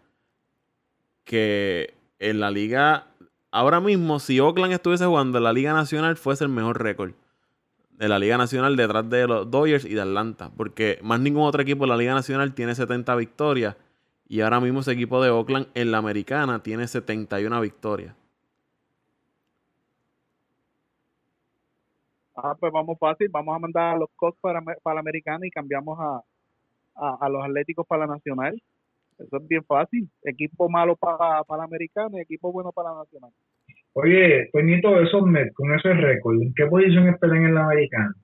Que 1.25 1.95
en 2.19 2.41
la 2.41 2.51
liga 2.51 3.07
ahora 3.57 3.81
mismo, 3.81 4.19
si 4.19 4.39
Oakland 4.39 4.73
estuviese 4.73 5.07
jugando 5.07 5.39
en 5.39 5.45
la 5.45 5.53
Liga 5.53 5.73
Nacional, 5.73 6.17
fuese 6.17 6.45
el 6.45 6.51
mejor 6.51 6.83
récord 6.83 7.13
de 7.91 8.09
la 8.09 8.19
Liga 8.19 8.37
Nacional 8.37 8.77
detrás 8.77 9.09
de 9.09 9.27
los 9.27 9.51
Dodgers 9.51 9.85
y 9.87 9.95
de 9.95 10.03
Atlanta. 10.03 10.51
Porque 10.55 10.99
más 11.03 11.21
ningún 11.21 11.45
otro 11.45 11.63
equipo 11.63 11.85
de 11.85 11.89
la 11.89 11.97
Liga 11.97 12.15
Nacional 12.15 12.55
tiene 12.55 12.75
70 12.75 13.15
victorias. 13.17 13.77
Y 14.29 14.41
ahora 14.41 14.61
mismo 14.61 14.81
ese 14.81 14.93
equipo 14.93 15.23
de 15.23 15.31
Oakland 15.31 15.69
en 15.75 15.93
la 15.93 15.99
Americana 15.99 16.63
tiene 16.63 16.87
71 16.87 17.61
victorias. 17.61 18.15
Ah, 22.35 22.55
pues 22.59 22.73
vamos 22.73 22.99
fácil. 22.99 23.29
Vamos 23.31 23.55
a 23.57 23.59
mandar 23.59 23.95
a 23.95 23.99
los 23.99 24.11
Cops 24.17 24.39
para, 24.41 24.61
para 24.61 24.95
la 24.95 25.01
Americana 25.01 25.47
y 25.47 25.51
cambiamos 25.51 25.99
a, 26.01 26.21
a 27.25 27.29
los 27.29 27.43
Atléticos 27.45 27.87
para 27.87 28.07
la 28.07 28.15
Nacional. 28.15 28.61
Eso 29.19 29.37
es 29.39 29.49
bien 29.49 29.65
fácil. 29.65 30.09
Equipo 30.23 30.69
malo 30.69 30.97
para, 30.97 31.43
para 31.45 31.65
americano 31.65 32.19
y 32.19 32.21
equipo 32.21 32.53
bueno 32.53 32.73
para 32.73 32.95
nacional. 32.95 33.31
Oye, 33.95 34.51
Toñito, 34.53 35.01
esos 35.01 35.23
Mets 35.27 35.55
con 35.55 35.73
ese 35.75 35.95
récord, 35.95 36.41
¿en 36.43 36.53
qué 36.55 36.67
posición 36.67 37.09
esperan 37.09 37.45
en 37.45 37.55
la 37.55 37.65
americana? 37.65 38.15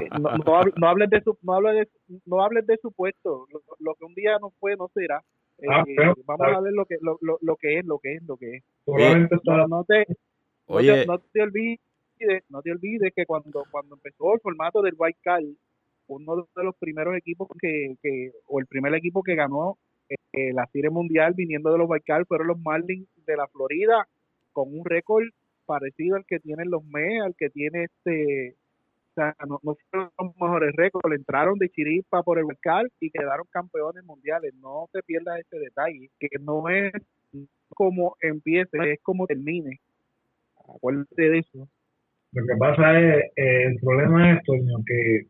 Eh, 0.00 0.08
no, 0.20 0.64
no, 0.76 0.88
hables 0.88 1.10
de 1.10 1.20
su 1.22 1.36
no 1.42 1.54
hables 1.54 1.74
de, 1.74 2.18
no 2.26 2.42
hables 2.42 2.66
de 2.66 2.76
su 2.80 2.92
puesto 2.92 3.46
lo, 3.78 3.94
que 3.94 4.04
un 4.04 4.14
día 4.14 4.38
no 4.40 4.50
fue 4.58 4.76
no 4.76 4.88
será. 4.94 5.22
Ah, 5.68 5.84
eh, 5.86 6.14
vamos 6.24 6.46
a 6.56 6.60
ver 6.60 6.72
lo 6.72 6.86
que 6.86 6.96
lo, 7.00 7.18
lo, 7.20 7.38
lo, 7.42 7.56
que 7.56 7.78
es 7.78 7.84
lo 7.84 7.98
que 7.98 8.14
es 8.14 8.22
lo 8.22 8.36
que 8.36 8.56
es. 8.56 8.64
No, 8.86 9.84
te 9.84 10.06
Oye. 10.66 11.04
No, 11.06 11.18
te 11.18 11.42
olvides 11.42 11.80
no 12.48 12.62
te 12.62 12.70
olvides 12.70 13.12
que 13.14 13.26
cuando 13.26 13.64
cuando 13.70 13.94
empezó 13.94 14.34
el 14.34 14.40
formato 14.40 14.82
del 14.82 14.94
white 14.96 15.18
card 15.22 15.44
uno 16.06 16.48
de 16.56 16.64
los 16.64 16.76
primeros 16.76 17.16
equipos 17.16 17.48
que, 17.60 17.96
que 18.02 18.32
o 18.46 18.60
el 18.60 18.66
primer 18.66 18.94
equipo 18.94 19.22
que 19.22 19.34
ganó 19.34 19.78
eh, 20.32 20.52
la 20.52 20.66
Serie 20.66 20.90
Mundial 20.90 21.34
viniendo 21.34 21.72
de 21.72 21.78
los 21.78 21.88
Baikal 21.88 22.26
fueron 22.26 22.48
los 22.48 22.60
Marlins 22.60 23.08
de 23.26 23.36
la 23.36 23.46
Florida 23.48 24.06
con 24.52 24.76
un 24.76 24.84
récord 24.84 25.24
parecido 25.66 26.16
al 26.16 26.24
que 26.26 26.40
tienen 26.40 26.70
los 26.70 26.84
Mets, 26.84 27.22
al 27.24 27.34
que 27.36 27.48
tiene 27.50 27.84
este, 27.84 28.56
sea, 29.14 29.34
no, 29.46 29.58
no 29.62 29.76
fueron 29.90 30.10
los 30.18 30.36
mejores 30.40 30.74
récords, 30.76 31.16
entraron 31.16 31.58
de 31.58 31.68
chiripa 31.68 32.22
por 32.22 32.38
el 32.38 32.44
Baikal 32.44 32.90
y 33.00 33.10
quedaron 33.10 33.46
campeones 33.50 34.04
mundiales, 34.04 34.54
no 34.54 34.86
te 34.92 35.02
pierdas 35.02 35.40
ese 35.40 35.58
detalle, 35.58 36.10
que 36.18 36.28
no 36.40 36.68
es 36.68 36.92
como 37.68 38.16
empiece, 38.20 38.76
es 38.92 39.00
como 39.02 39.26
termine, 39.26 39.80
acuérdate 40.56 41.30
de 41.30 41.38
eso. 41.38 41.68
Lo 42.32 42.46
que 42.46 42.56
pasa 42.58 43.00
es, 43.00 43.24
eh, 43.36 43.62
el 43.64 43.76
problema 43.80 44.30
es 44.30 44.38
esto, 44.38 44.52
que 44.86 45.26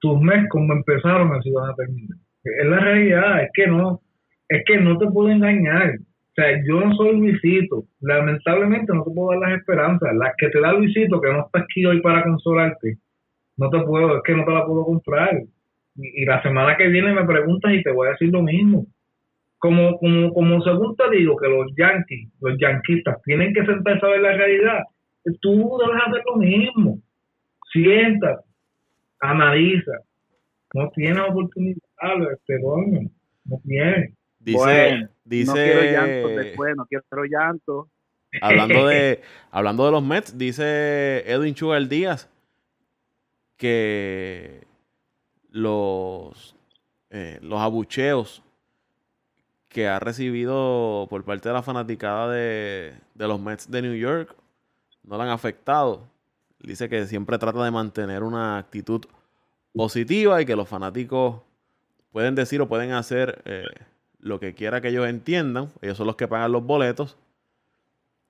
tus 0.00 0.20
meses 0.20 0.48
como 0.50 0.74
empezaron 0.74 1.32
así 1.32 1.50
van 1.50 1.70
a 1.70 1.74
terminar. 1.74 2.18
Es 2.44 2.66
la 2.66 2.78
realidad, 2.78 3.42
es 3.44 3.50
que 3.54 3.66
no, 3.66 4.02
es 4.48 4.62
que 4.66 4.78
no 4.78 4.98
te 4.98 5.06
puedo 5.06 5.30
engañar. 5.30 5.98
O 6.36 6.42
sea, 6.42 6.60
yo 6.66 6.80
no 6.80 6.92
soy 6.96 7.16
Luisito. 7.16 7.84
Lamentablemente 8.00 8.92
no 8.92 9.04
te 9.04 9.10
puedo 9.12 9.30
dar 9.30 9.48
las 9.48 9.60
esperanzas. 9.60 10.16
Las 10.16 10.34
que 10.36 10.48
te 10.48 10.60
da 10.60 10.72
Luisito, 10.72 11.20
que 11.20 11.32
no 11.32 11.46
está 11.46 11.60
aquí 11.60 11.86
hoy 11.86 12.00
para 12.00 12.24
consolarte, 12.24 12.98
no 13.56 13.70
te 13.70 13.78
puedo, 13.82 14.16
es 14.16 14.22
que 14.24 14.34
no 14.34 14.44
te 14.44 14.50
la 14.50 14.66
puedo 14.66 14.84
comprar. 14.84 15.40
Y, 15.94 16.24
la 16.24 16.42
semana 16.42 16.76
que 16.76 16.88
viene 16.88 17.12
me 17.12 17.24
preguntas 17.24 17.72
y 17.72 17.84
te 17.84 17.92
voy 17.92 18.08
a 18.08 18.10
decir 18.10 18.30
lo 18.32 18.42
mismo. 18.42 18.84
Como, 19.58 19.96
como, 19.98 20.34
como 20.34 20.60
según 20.62 20.96
te 20.96 21.08
digo 21.16 21.36
que 21.36 21.48
los 21.48 21.72
yankees, 21.76 22.28
los 22.40 22.58
yanquistas, 22.58 23.22
tienen 23.22 23.54
que 23.54 23.64
sentarse 23.64 24.04
a 24.04 24.08
ver 24.08 24.20
la 24.20 24.32
realidad, 24.32 24.80
tú 25.40 25.78
debes 25.78 26.02
hacer 26.04 26.22
lo 26.26 26.36
mismo. 26.36 26.98
Siéntate, 27.72 28.42
analiza. 29.20 29.92
No 30.74 30.90
tiene 30.90 31.20
oportunidad, 31.20 31.78
este 32.32 32.58
dueño. 32.58 33.08
No 33.44 33.60
tiene. 33.64 34.14
Dice, 34.44 35.08
dice, 35.24 35.46
no 35.46 35.54
quiero 35.54 35.82
llanto 35.82 36.28
después, 36.28 36.76
no 36.76 36.86
quiero 36.86 37.24
llanto. 37.24 37.88
Hablando 38.42 38.86
de, 38.86 39.22
hablando 39.50 39.86
de 39.86 39.90
los 39.92 40.02
Mets, 40.02 40.36
dice 40.36 41.24
Edwin 41.26 41.54
Chugal 41.54 41.88
Díaz 41.88 42.28
que 43.56 44.66
los, 45.50 46.54
eh, 47.08 47.38
los 47.40 47.60
abucheos 47.60 48.42
que 49.68 49.88
ha 49.88 49.98
recibido 49.98 51.06
por 51.08 51.24
parte 51.24 51.48
de 51.48 51.54
la 51.54 51.62
fanaticada 51.62 52.30
de, 52.30 52.92
de 53.14 53.28
los 53.28 53.40
Mets 53.40 53.70
de 53.70 53.80
New 53.80 53.94
York 53.94 54.36
no 55.04 55.16
le 55.16 55.22
han 55.22 55.30
afectado. 55.30 56.06
Dice 56.58 56.90
que 56.90 57.06
siempre 57.06 57.38
trata 57.38 57.64
de 57.64 57.70
mantener 57.70 58.22
una 58.22 58.58
actitud 58.58 59.06
positiva 59.72 60.42
y 60.42 60.46
que 60.46 60.54
los 60.54 60.68
fanáticos 60.68 61.40
pueden 62.12 62.34
decir 62.34 62.60
o 62.60 62.68
pueden 62.68 62.92
hacer 62.92 63.42
eh, 63.46 63.64
lo 64.24 64.40
que 64.40 64.54
quiera 64.54 64.80
que 64.80 64.88
ellos 64.88 65.06
entiendan. 65.06 65.68
Ellos 65.82 65.98
son 65.98 66.06
los 66.06 66.16
que 66.16 66.26
pagan 66.26 66.50
los 66.50 66.64
boletos. 66.64 67.18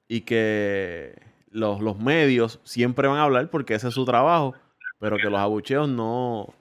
Y 0.09 0.23
que 0.23 1.15
los, 1.51 1.81
los 1.81 1.99
medios 1.99 2.61
siempre 2.65 3.07
van 3.07 3.19
a 3.19 3.23
hablar 3.23 3.49
porque 3.49 3.75
ese 3.75 3.89
es 3.89 3.95
su 3.95 4.05
trabajo. 4.05 4.55
Pero 4.99 5.17
que 5.17 5.31
los 5.31 5.39
abucheos 5.39 5.89
no, 5.89 6.53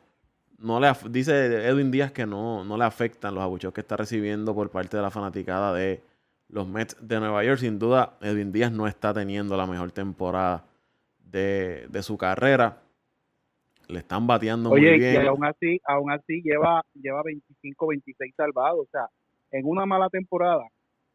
no 0.59 0.79
le 0.79 0.91
dice 1.09 1.67
Edwin 1.67 1.89
Díaz 1.91 2.11
que 2.11 2.27
no, 2.27 2.63
no 2.63 2.77
le 2.77 2.83
afectan 2.83 3.33
los 3.33 3.43
abucheos 3.43 3.73
que 3.73 3.81
está 3.81 3.97
recibiendo 3.97 4.53
por 4.53 4.69
parte 4.69 4.97
de 4.97 5.03
la 5.03 5.09
fanaticada 5.09 5.73
de 5.73 6.01
los 6.49 6.67
Mets 6.67 6.95
de 7.01 7.19
Nueva 7.19 7.43
York. 7.43 7.57
Sin 7.57 7.79
duda, 7.79 8.13
Edwin 8.21 8.51
Díaz 8.51 8.71
no 8.71 8.85
está 8.87 9.15
teniendo 9.15 9.57
la 9.57 9.65
mejor 9.65 9.91
temporada 9.91 10.63
de, 11.17 11.87
de 11.89 12.03
su 12.03 12.17
carrera. 12.19 12.77
Le 13.87 13.99
están 13.99 14.27
bateando 14.27 14.69
muy 14.69 14.79
Oye, 14.79 14.97
bien. 14.97 15.23
y 15.23 15.27
aún 15.27 15.43
así, 15.43 15.81
aún 15.85 16.11
así 16.11 16.41
lleva, 16.43 16.85
lleva 16.93 17.23
25, 17.23 17.87
26 17.87 18.35
salvados. 18.35 18.81
O 18.81 18.89
sea, 18.91 19.07
en 19.53 19.65
una 19.65 19.85
mala 19.85 20.09
temporada 20.09 20.67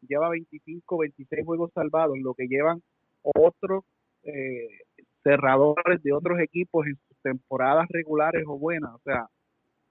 lleva 0.07 0.29
25, 0.29 0.97
26 0.97 1.45
juegos 1.45 1.71
salvados, 1.73 2.17
lo 2.19 2.33
que 2.33 2.47
llevan 2.47 2.81
otros 3.21 3.83
eh, 4.23 4.69
cerradores 5.23 6.01
de 6.03 6.13
otros 6.13 6.39
equipos 6.39 6.87
en 6.87 6.95
sus 6.95 7.17
temporadas 7.21 7.87
regulares 7.89 8.45
o 8.47 8.57
buenas. 8.57 8.95
O 8.95 9.01
sea, 9.03 9.27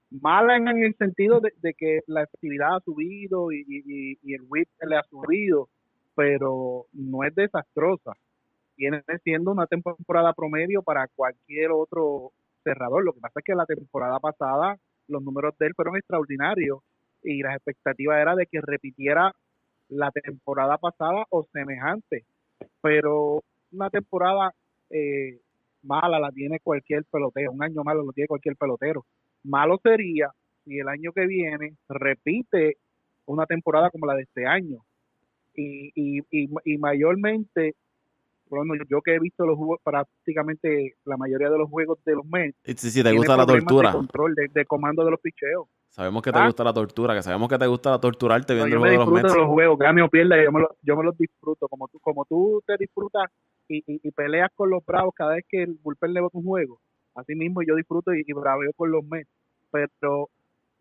mala 0.09 0.57
en, 0.57 0.67
el 0.67 0.95
sentido 0.95 1.39
de, 1.39 1.73
que 1.75 1.99
la 2.07 2.23
efectividad 2.23 2.77
ha 2.77 2.79
subido 2.81 3.51
y, 3.51 3.63
y, 3.67 4.33
el 4.33 4.41
whip 4.49 4.67
le 4.81 4.97
ha 4.97 5.03
subido, 5.03 5.69
pero 6.15 6.87
no 6.91 7.23
es 7.23 7.35
desastrosa. 7.35 8.13
Viene 8.75 9.03
siendo 9.23 9.51
una 9.51 9.67
temporada 9.67 10.33
promedio 10.33 10.81
para 10.81 11.07
cualquier 11.09 11.71
otro 11.71 12.31
cerrador. 12.63 13.03
Lo 13.03 13.13
que 13.13 13.19
pasa 13.19 13.41
es 13.41 13.45
que 13.45 13.53
la 13.53 13.65
temporada 13.67 14.19
pasada 14.19 14.77
los 15.07 15.21
números 15.21 15.55
de 15.59 15.67
él 15.67 15.73
fueron 15.75 15.97
extraordinarios 15.97 16.79
y 17.23 17.41
las 17.41 17.55
expectativas 17.55 18.19
era 18.19 18.35
de 18.35 18.45
que 18.45 18.61
repitiera 18.61 19.33
la 19.89 20.11
temporada 20.11 20.77
pasada 20.77 21.25
o 21.29 21.45
semejante. 21.51 22.25
Pero 22.81 23.43
una 23.71 23.89
temporada 23.89 24.53
eh, 24.89 25.39
mala 25.83 26.19
la 26.19 26.31
tiene 26.31 26.59
cualquier 26.59 27.05
pelotero, 27.05 27.51
un 27.51 27.63
año 27.63 27.83
malo 27.83 28.03
lo 28.03 28.11
tiene 28.11 28.27
cualquier 28.27 28.55
pelotero. 28.55 29.05
Malo 29.43 29.79
sería 29.81 30.31
si 30.65 30.79
el 30.79 30.87
año 30.87 31.11
que 31.13 31.25
viene 31.25 31.75
repite 31.87 32.77
una 33.25 33.45
temporada 33.45 33.89
como 33.89 34.05
la 34.05 34.15
de 34.15 34.23
este 34.23 34.45
año. 34.45 34.79
Y, 35.55 35.91
y, 35.95 36.19
y, 36.31 36.49
y 36.63 36.77
mayormente 36.77 37.75
bueno, 38.49 38.73
yo 38.89 39.01
que 39.01 39.15
he 39.15 39.19
visto 39.19 39.45
los 39.45 39.57
juegos, 39.57 39.79
prácticamente 39.83 40.95
la 41.05 41.17
mayoría 41.17 41.49
de 41.49 41.57
los 41.57 41.69
juegos 41.69 41.99
de 42.03 42.15
los 42.15 42.25
Mets. 42.25 42.57
Si, 42.63 42.89
si 42.89 43.03
te 43.03 43.11
gusta 43.13 43.37
la 43.37 43.45
tortura. 43.45 43.89
De 43.89 43.97
control, 43.97 44.35
de, 44.35 44.47
de, 44.51 44.65
comando 44.65 45.05
de 45.05 45.11
los 45.11 45.19
picheos. 45.19 45.67
Sabemos 45.89 46.21
que 46.21 46.31
te 46.31 46.37
¿Ah? 46.37 46.45
gusta 46.45 46.63
la 46.63 46.73
tortura, 46.73 47.15
que 47.15 47.23
sabemos 47.23 47.49
que 47.49 47.57
te 47.57 47.65
gusta 47.65 47.99
torturarte 47.99 48.53
viendo 48.53 48.77
no, 48.77 48.85
el 48.85 48.97
juego 48.97 49.05
de 49.05 49.11
los 49.11 49.23
Mets. 49.23 49.35
los 49.35 49.47
juegos, 49.47 49.79
gane 49.79 50.01
o 50.03 50.09
pierda, 50.09 50.41
yo 50.41 50.51
me, 50.51 50.59
los, 50.61 50.69
yo 50.83 50.95
me 50.95 51.03
los 51.03 51.17
disfruto. 51.17 51.67
Como 51.67 51.87
tú, 51.87 51.99
como 51.99 52.25
tú 52.25 52.61
te 52.65 52.77
disfrutas 52.77 53.31
y, 53.67 53.77
y, 53.79 53.99
y, 54.03 54.11
peleas 54.11 54.51
con 54.53 54.69
los 54.69 54.85
bravos 54.85 55.13
cada 55.15 55.33
vez 55.33 55.45
que 55.49 55.63
el 55.63 55.79
bullpen 55.81 56.13
le 56.13 56.21
bota 56.21 56.37
un 56.37 56.45
juego, 56.45 56.79
así 57.15 57.35
mismo 57.35 57.61
yo 57.67 57.75
disfruto 57.75 58.13
y, 58.13 58.23
y 58.25 58.33
braveo 58.33 58.71
con 58.75 58.91
los 58.91 59.03
Mets. 59.03 59.29
Pero 59.71 60.29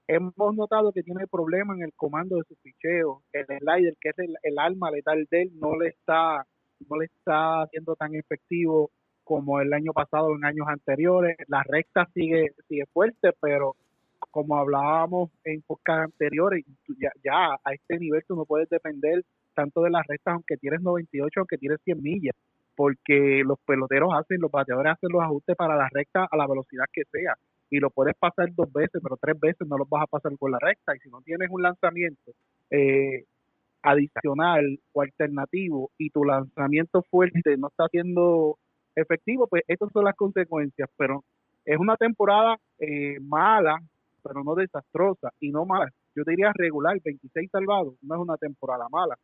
hemos 0.07 0.55
notado 0.55 0.93
que 0.93 1.03
tiene 1.03 1.27
problemas 1.27 1.79
en 1.79 1.85
el 1.85 1.95
comando 1.95 2.37
de 2.37 2.45
sus 2.45 2.59
picheos. 2.59 3.19
El 3.33 3.47
slider, 3.47 3.95
que 4.01 4.11
es 4.11 4.19
el, 4.19 4.37
el 4.43 4.59
alma 4.59 4.91
letal 4.91 5.27
de 5.31 5.43
él, 5.43 5.51
no 5.59 5.75
le 5.77 5.89
está 5.89 6.45
no 6.89 6.97
le 6.97 7.07
está 7.07 7.67
siendo 7.71 7.97
tan 7.97 8.15
efectivo 8.15 8.91
como 9.25 9.61
el 9.61 9.73
año 9.73 9.93
pasado 9.93 10.29
o 10.29 10.37
en 10.37 10.45
años 10.45 10.69
anteriores. 10.69 11.37
La 11.49 11.63
recta 11.63 12.07
sigue 12.15 12.53
sigue 12.69 12.85
fuerte, 12.93 13.31
pero 13.41 13.75
como 14.39 14.57
hablábamos 14.57 15.31
en 15.43 15.63
podcast 15.63 16.05
anteriores, 16.05 16.65
ya, 17.01 17.11
ya 17.25 17.55
a 17.65 17.75
este 17.75 17.99
nivel 17.99 18.23
tú 18.25 18.37
no 18.37 18.45
puedes 18.45 18.69
depender 18.69 19.25
tanto 19.53 19.83
de 19.83 19.91
las 19.91 20.07
rectas, 20.07 20.35
aunque 20.35 20.57
tienes 20.57 20.81
98, 20.81 21.41
aunque 21.41 21.59
tienes 21.59 21.81
100 21.83 22.01
millas, 22.01 22.37
porque 22.77 23.43
los 23.45 23.59
peloteros 23.67 24.11
hacen, 24.15 24.41
los 24.41 24.53
bateadores 24.53 24.93
hacen 24.93 25.11
los 25.11 25.23
ajustes 25.23 25.57
para 25.57 25.75
la 25.75 25.89
recta 25.91 26.29
a 26.31 26.37
la 26.37 26.47
velocidad 26.47 26.85
que 26.93 27.03
sea, 27.11 27.35
y 27.69 27.81
lo 27.81 27.91
puedes 27.91 28.15
pasar 28.15 28.55
dos 28.55 28.73
veces, 28.73 29.03
pero 29.03 29.17
tres 29.21 29.41
veces 29.41 29.67
no 29.67 29.77
los 29.77 29.89
vas 29.89 30.05
a 30.05 30.07
pasar 30.07 30.31
con 30.39 30.53
la 30.53 30.61
recta, 30.61 30.95
y 30.95 31.01
si 31.01 31.11
no 31.11 31.21
tienes 31.23 31.49
un 31.51 31.63
lanzamiento 31.63 32.31
eh, 32.71 33.25
adicional 33.83 34.79
o 34.93 35.03
alternativo 35.03 35.91
y 35.99 36.11
tu 36.11 36.23
lanzamiento 36.23 37.03
fuerte 37.11 37.57
no 37.57 37.67
está 37.67 37.89
siendo 37.89 38.57
efectivo, 38.95 39.49
pues 39.49 39.65
estas 39.67 39.91
son 39.91 40.05
las 40.05 40.15
consecuencias, 40.15 40.89
pero 40.97 41.25
es 41.65 41.77
una 41.77 41.97
temporada 41.97 42.57
eh, 42.79 43.19
mala, 43.21 43.79
pero 44.23 44.43
no 44.45 44.55
desastrosa 44.55 45.33
y 45.41 45.51
no 45.51 45.65
mala. 45.65 45.91
Yo 46.15 46.25
diría 46.27 46.53
regular, 46.55 46.99
26 47.05 47.51
salvados, 47.51 47.95
no 48.03 48.15
es 48.15 48.21
una 48.21 48.37
temporada 48.37 48.87
mala. 48.91 49.17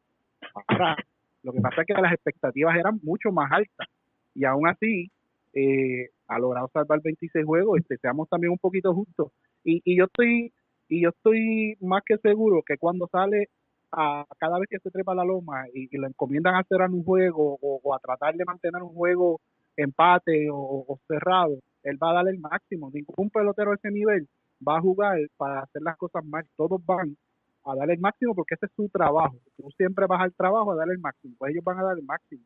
Ahora, 0.68 0.96
lo 1.42 1.52
que 1.52 1.60
pasa 1.60 1.82
es 1.82 1.86
que 1.86 2.00
las 2.00 2.12
expectativas 2.12 2.76
eran 2.76 3.00
mucho 3.02 3.30
más 3.32 3.50
altas 3.52 3.88
y 4.34 4.44
aún 4.44 4.66
así 4.66 5.10
eh, 5.52 6.10
ha 6.28 6.38
logrado 6.38 6.68
salvar 6.72 7.00
26 7.02 7.44
juegos, 7.44 7.78
este, 7.80 7.98
seamos 7.98 8.28
también 8.28 8.52
un 8.52 8.58
poquito 8.58 8.94
justos. 8.94 9.30
Y, 9.62 9.80
y 9.84 9.96
yo 9.96 10.04
estoy 10.04 10.52
y 10.88 11.02
yo 11.02 11.10
estoy 11.10 11.76
más 11.80 12.02
que 12.04 12.18
seguro 12.18 12.62
que 12.62 12.76
cuando 12.76 13.08
sale 13.08 13.48
a 13.92 14.24
cada 14.38 14.58
vez 14.58 14.68
que 14.68 14.78
se 14.78 14.90
trepa 14.90 15.14
la 15.14 15.24
loma 15.24 15.66
y, 15.72 15.88
y 15.90 15.98
le 15.98 16.08
encomiendan 16.08 16.54
a 16.54 16.60
hacer 16.60 16.80
un 16.82 17.04
juego 17.04 17.58
o, 17.60 17.94
a 17.94 17.98
tratar 17.98 18.34
de 18.34 18.44
mantener 18.44 18.82
un 18.82 18.94
juego 18.94 19.40
empate 19.76 20.50
o, 20.50 20.84
o, 20.86 20.98
cerrado, 21.08 21.58
él 21.82 21.98
va 22.02 22.10
a 22.10 22.14
dar 22.14 22.28
el 22.28 22.38
máximo. 22.38 22.90
Ningún 22.92 23.30
pelotero 23.30 23.70
de 23.70 23.76
ese 23.76 23.90
nivel 23.90 24.28
va 24.66 24.78
a 24.78 24.80
jugar 24.80 25.18
para 25.36 25.60
hacer 25.60 25.82
las 25.82 25.96
cosas 25.96 26.24
mal. 26.24 26.44
Todos 26.56 26.84
van 26.84 27.16
a 27.64 27.74
dar 27.74 27.90
el 27.90 27.98
máximo 27.98 28.34
porque 28.34 28.54
ese 28.54 28.66
es 28.66 28.72
su 28.76 28.88
trabajo. 28.88 29.36
Tú 29.56 29.70
siempre 29.76 30.06
vas 30.06 30.20
al 30.20 30.34
trabajo 30.34 30.72
a 30.72 30.76
dar 30.76 30.90
el 30.90 30.98
máximo, 30.98 31.34
pues 31.38 31.52
ellos 31.52 31.64
van 31.64 31.78
a 31.78 31.84
dar 31.84 31.98
el 31.98 32.04
máximo. 32.04 32.42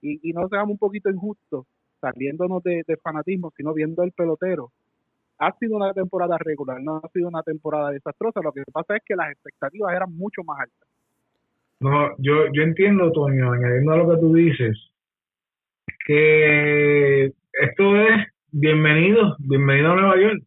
Y, 0.00 0.28
y 0.28 0.32
no 0.32 0.48
seamos 0.48 0.70
un 0.70 0.78
poquito 0.78 1.10
injustos 1.10 1.66
saliéndonos 2.00 2.62
de, 2.62 2.82
de 2.86 2.96
fanatismo, 2.96 3.52
sino 3.56 3.72
viendo 3.72 4.02
el 4.02 4.12
pelotero 4.12 4.72
ha 5.42 5.52
sido 5.58 5.76
una 5.76 5.92
temporada 5.92 6.38
regular, 6.38 6.80
no 6.80 7.00
ha 7.02 7.08
sido 7.08 7.28
una 7.28 7.42
temporada 7.42 7.90
desastrosa. 7.90 8.40
Lo 8.42 8.52
que 8.52 8.62
pasa 8.72 8.96
es 8.96 9.02
que 9.04 9.16
las 9.16 9.32
expectativas 9.32 9.92
eran 9.92 10.14
mucho 10.16 10.42
más 10.44 10.60
altas. 10.60 10.88
No, 11.80 12.16
yo, 12.18 12.46
yo 12.52 12.62
entiendo, 12.62 13.10
Toño, 13.10 13.52
añadiendo 13.52 13.92
a 13.92 13.96
lo 13.96 14.10
que 14.10 14.20
tú 14.20 14.34
dices, 14.34 14.78
que 16.06 17.24
esto 17.24 17.96
es 17.96 18.28
bienvenido, 18.52 19.36
bienvenido 19.40 19.90
a 19.90 19.96
Nueva 19.96 20.20
York. 20.20 20.42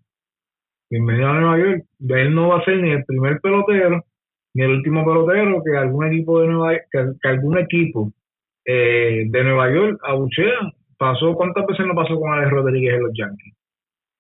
Bienvenido 0.89 1.29
a 1.29 1.33
Nueva 1.33 1.57
York. 1.57 1.86
Él 2.09 2.36
no 2.36 2.49
va 2.49 2.59
a 2.59 2.65
ser 2.65 2.77
ni 2.77 2.91
el 2.91 3.05
primer 3.05 3.39
pelotero, 3.41 4.03
ni 4.53 4.63
el 4.63 4.71
último 4.71 5.05
pelotero 5.05 5.63
que 5.63 5.77
algún 5.77 6.07
equipo 6.07 6.41
de 6.41 6.47
Nueva 6.47 6.73
que, 6.91 7.11
que 7.21 7.27
algún 7.27 7.57
equipo 7.57 8.11
eh, 8.65 9.25
de 9.27 9.43
Nueva 9.43 9.73
York 9.73 9.99
abuchea. 10.03 10.71
Pasó, 10.97 11.33
¿cuántas 11.33 11.65
veces 11.65 11.86
no 11.86 11.93
pasó 11.93 12.19
con 12.19 12.31
Alex 12.31 12.51
Rodríguez 12.51 12.93
en 12.93 13.03
los 13.03 13.11
Yankees? 13.13 13.53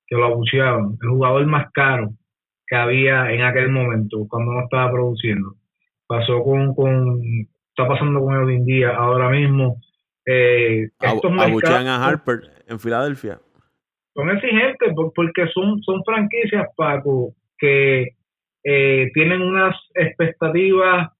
que 0.07 0.15
lo 0.15 0.25
abucheaban, 0.25 0.97
el 1.01 1.09
jugador 1.09 1.45
más 1.47 1.71
caro 1.73 2.11
que 2.67 2.75
había 2.75 3.31
en 3.31 3.43
aquel 3.43 3.69
momento, 3.69 4.25
cuando 4.27 4.53
no 4.53 4.63
estaba 4.63 4.91
produciendo. 4.91 5.55
Pasó 6.07 6.43
con, 6.43 6.73
con 6.73 7.21
está 7.69 7.87
pasando 7.87 8.21
con 8.21 8.35
Edwin 8.35 8.65
Díaz 8.65 8.93
ahora 8.95 9.29
mismo. 9.29 9.81
Eh, 10.25 10.89
estos 10.99 11.31
abuchean 11.39 11.87
a 11.87 12.05
Harper 12.05 12.41
en 12.67 12.79
Filadelfia. 12.79 13.39
Son 14.15 14.29
exigentes 14.29 14.93
porque 15.13 15.45
son, 15.53 15.81
son 15.83 16.01
franquicias, 16.05 16.67
Paco, 16.77 17.33
que 17.57 18.15
eh, 18.63 19.11
tienen 19.13 19.41
unas 19.41 19.75
expectativas 19.93 21.11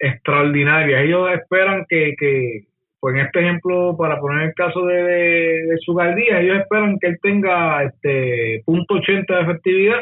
extraordinarias. 0.00 1.04
Ellos 1.04 1.30
esperan 1.32 1.86
que, 1.88 2.14
que, 2.18 2.62
pues 2.98 3.14
en 3.14 3.20
este 3.20 3.40
ejemplo, 3.40 3.96
para 3.96 4.18
poner 4.18 4.48
el 4.48 4.54
caso 4.54 4.84
de, 4.84 4.94
de, 4.94 5.62
de 5.66 6.40
ellos 6.40 6.58
esperan 6.58 6.98
que 6.98 7.06
él 7.06 7.18
tenga 7.22 7.84
este 7.84 8.62
punto 8.66 8.94
.80 8.96 9.26
de 9.28 9.42
efectividad, 9.42 10.00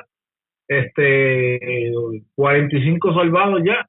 este 0.68 1.92
45 2.34 3.14
salvados 3.14 3.62
ya. 3.62 3.86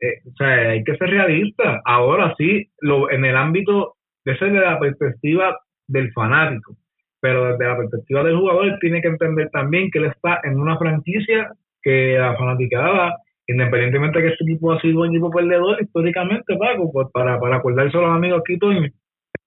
Eh, 0.00 0.20
o 0.28 0.34
sea, 0.36 0.70
hay 0.70 0.82
que 0.82 0.96
ser 0.96 1.08
realista. 1.08 1.80
Ahora 1.84 2.34
sí, 2.36 2.68
lo, 2.80 3.08
en 3.12 3.24
el 3.24 3.36
ámbito, 3.36 3.94
desde 4.24 4.50
la 4.50 4.80
perspectiva 4.80 5.56
del 5.86 6.12
fanático, 6.12 6.76
pero 7.22 7.52
desde 7.52 7.64
la 7.64 7.76
perspectiva 7.76 8.24
del 8.24 8.36
jugador, 8.36 8.78
tiene 8.80 9.00
que 9.00 9.08
entender 9.08 9.48
también 9.50 9.90
que 9.90 10.00
él 10.00 10.06
está 10.06 10.40
en 10.42 10.58
una 10.58 10.76
franquicia 10.76 11.52
que 11.80 12.18
la 12.18 12.36
fanaticada 12.36 13.16
independientemente 13.46 14.18
de 14.18 14.24
que 14.24 14.32
este 14.32 14.44
equipo 14.44 14.72
ha 14.72 14.80
sido 14.80 15.00
un 15.00 15.08
equipo 15.08 15.30
perdedor 15.30 15.80
históricamente, 15.82 16.56
Paco, 16.56 16.90
pues 16.92 17.08
para, 17.12 17.38
para 17.38 17.56
acordarse 17.56 17.96
a 17.96 18.00
los 18.00 18.10
amigos 18.10 18.40
aquí, 18.40 18.58
Toño. 18.58 18.88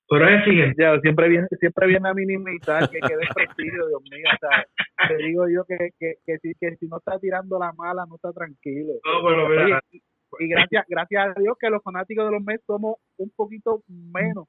Pero 0.07 0.29
es 0.29 0.39
exigente. 0.39 0.83
Ya, 0.83 0.99
siempre 0.99 1.29
viene, 1.29 1.47
siempre 1.59 1.87
viene 1.87 2.09
a 2.09 2.13
minimizar 2.13 2.89
que 2.89 2.99
quede 2.99 3.21
prestigio, 3.33 3.87
Dios 3.87 4.01
mío. 4.11 4.27
O 4.33 4.37
sea, 4.39 5.07
te 5.07 5.17
digo 5.17 5.47
yo 5.49 5.63
que, 5.65 5.77
que, 5.99 6.15
que, 6.25 6.37
si, 6.39 6.53
que 6.55 6.75
si 6.75 6.87
no 6.87 6.97
está 6.97 7.19
tirando 7.19 7.57
la 7.57 7.73
mala, 7.73 8.05
no 8.07 8.15
está 8.15 8.31
tranquilo. 8.31 8.93
No, 9.03 9.27
pero 9.27 9.49
mira. 9.49 9.81
Y, 9.91 10.01
y 10.39 10.47
gracias, 10.47 10.85
gracias 10.87 11.35
a 11.35 11.39
Dios 11.39 11.57
que 11.59 11.69
los 11.69 11.81
fanáticos 11.81 12.25
de 12.25 12.31
los 12.31 12.43
Mets 12.43 12.63
somos 12.65 12.97
un 13.17 13.31
poquito 13.35 13.81
menos 13.87 14.47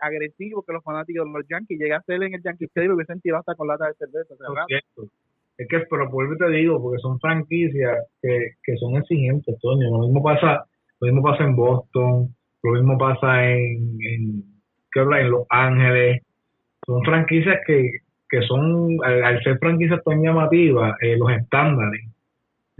agresivos 0.00 0.64
que 0.66 0.72
los 0.72 0.84
fanáticos 0.84 1.26
de 1.26 1.38
los 1.38 1.48
Yankees. 1.48 1.78
Llegué 1.78 1.94
a 1.94 2.02
ser 2.02 2.22
en 2.22 2.34
el 2.34 2.42
Yankee 2.42 2.66
Stadium 2.66 2.92
y 2.92 2.96
hubiesen 2.96 3.20
tirado 3.20 3.40
hasta 3.40 3.54
con 3.54 3.68
lata 3.68 3.86
de 3.86 3.94
cerveza. 3.94 4.34
Es 5.58 5.68
que, 5.68 5.80
pero 5.90 6.10
por 6.10 6.36
te 6.36 6.50
digo, 6.50 6.80
porque 6.82 7.00
son 7.00 7.20
franquicias 7.20 8.06
que, 8.20 8.52
que 8.62 8.76
son 8.76 8.96
exigentes, 8.96 9.58
Toño. 9.60 9.90
Lo 9.90 9.98
mismo 10.06 10.22
pasa, 10.22 10.64
lo 11.00 11.06
mismo 11.06 11.22
pasa 11.22 11.44
en 11.44 11.56
Boston, 11.56 12.34
lo 12.62 12.72
mismo 12.72 12.98
pasa 12.98 13.48
en, 13.50 13.98
en, 14.00 14.44
en 14.94 15.30
Los 15.30 15.46
Ángeles. 15.50 16.22
Son 16.86 17.02
franquicias 17.04 17.60
que, 17.66 17.90
que 18.28 18.40
son, 18.42 18.96
al, 19.04 19.22
al 19.22 19.42
ser 19.42 19.58
franquicias 19.58 20.02
tan 20.04 20.22
llamativas, 20.22 20.96
eh, 21.02 21.16
los 21.16 21.30
estándares. 21.30 22.06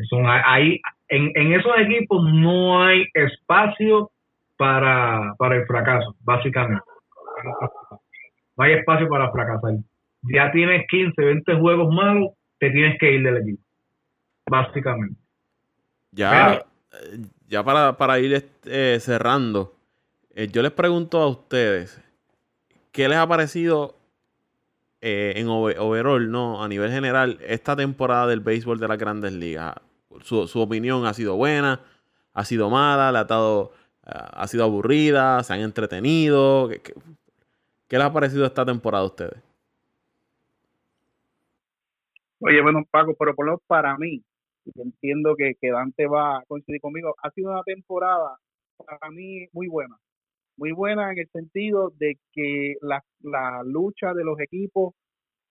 Son, 0.09 0.25
hay, 0.27 0.81
en, 1.09 1.31
en 1.35 1.53
esos 1.53 1.73
equipos 1.79 2.25
no 2.33 2.83
hay 2.83 3.05
espacio 3.15 4.11
para, 4.63 5.35
para 5.39 5.57
el 5.57 5.67
fracaso, 5.67 6.15
básicamente. 6.21 6.85
no 8.57 8.65
hay 8.65 8.75
espacio 8.75 9.09
para 9.09 9.29
fracasar. 9.33 9.75
Ya 10.23 10.53
tienes 10.53 10.87
15, 10.89 11.21
20 11.21 11.55
juegos 11.57 11.93
malos, 11.93 12.31
te 12.61 12.71
tienes 12.71 12.97
que 13.01 13.11
ir 13.11 13.25
del 13.25 13.39
equipo, 13.39 13.61
básicamente. 14.47 15.17
Ya, 16.13 16.63
eh, 16.93 17.19
ya 17.49 17.65
para, 17.65 17.97
para 17.97 18.21
ir 18.21 18.51
eh, 18.65 18.99
cerrando, 19.01 19.75
eh, 20.33 20.47
yo 20.47 20.63
les 20.63 20.71
pregunto 20.71 21.21
a 21.21 21.27
ustedes, 21.27 22.01
¿qué 22.93 23.09
les 23.09 23.19
ha 23.19 23.27
parecido 23.27 23.97
en 25.01 25.49
overall, 25.49 26.31
no, 26.31 26.63
a 26.63 26.69
nivel 26.69 26.93
general, 26.93 27.41
esta 27.45 27.75
temporada 27.75 28.29
del 28.29 28.39
béisbol 28.39 28.79
de 28.79 28.87
las 28.87 28.99
grandes 28.99 29.33
ligas? 29.33 29.75
Su, 30.21 30.47
su 30.47 30.61
opinión 30.61 31.05
ha 31.05 31.15
sido 31.15 31.35
buena, 31.35 31.81
ha 32.33 32.45
sido 32.45 32.71
mala, 32.71 33.11
le 33.11 33.19
ha 33.19 33.25
dado 33.25 33.73
ha 34.05 34.47
sido 34.49 34.65
aburrida, 34.65 35.43
se 35.43 35.55
han 35.55 35.61
entretenido. 35.61 36.69
¿Qué, 36.69 36.95
les 37.89 38.03
ha 38.03 38.13
parecido 38.13 38.45
esta 38.45 38.65
temporada 38.65 39.05
a 39.05 39.07
ustedes? 39.07 39.43
Oye, 42.41 42.61
bueno, 42.61 42.83
Paco, 42.91 43.15
pero 43.19 43.35
por 43.35 43.47
lo 43.47 43.53
menos 43.53 43.63
para 43.67 43.97
mí, 43.97 44.23
entiendo 44.75 45.37
que, 45.37 45.55
que 45.61 45.71
Dante 45.71 46.07
va 46.07 46.39
a 46.39 46.45
coincidir 46.47 46.81
conmigo, 46.81 47.15
ha 47.23 47.31
sido 47.31 47.53
una 47.53 47.63
temporada 47.63 48.37
para 48.85 49.11
mí 49.11 49.47
muy 49.53 49.69
buena. 49.69 49.97
Muy 50.57 50.73
buena 50.73 51.13
en 51.13 51.19
el 51.19 51.29
sentido 51.29 51.93
de 51.99 52.19
que 52.33 52.75
la, 52.81 53.03
la 53.21 53.63
lucha 53.65 54.13
de 54.13 54.25
los 54.25 54.39
equipos 54.41 54.95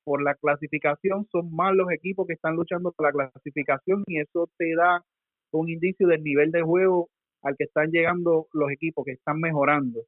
por 0.03 0.21
la 0.21 0.35
clasificación 0.35 1.27
son 1.31 1.53
más 1.55 1.73
los 1.75 1.91
equipos 1.91 2.27
que 2.27 2.33
están 2.33 2.55
luchando 2.55 2.91
por 2.91 3.05
la 3.05 3.11
clasificación 3.11 4.03
y 4.07 4.19
eso 4.19 4.49
te 4.57 4.75
da 4.75 5.03
un 5.51 5.69
indicio 5.69 6.07
del 6.07 6.23
nivel 6.23 6.51
de 6.51 6.61
juego 6.61 7.09
al 7.41 7.55
que 7.57 7.65
están 7.65 7.91
llegando 7.91 8.47
los 8.53 8.71
equipos, 8.71 9.05
que 9.05 9.13
están 9.13 9.39
mejorando. 9.39 10.01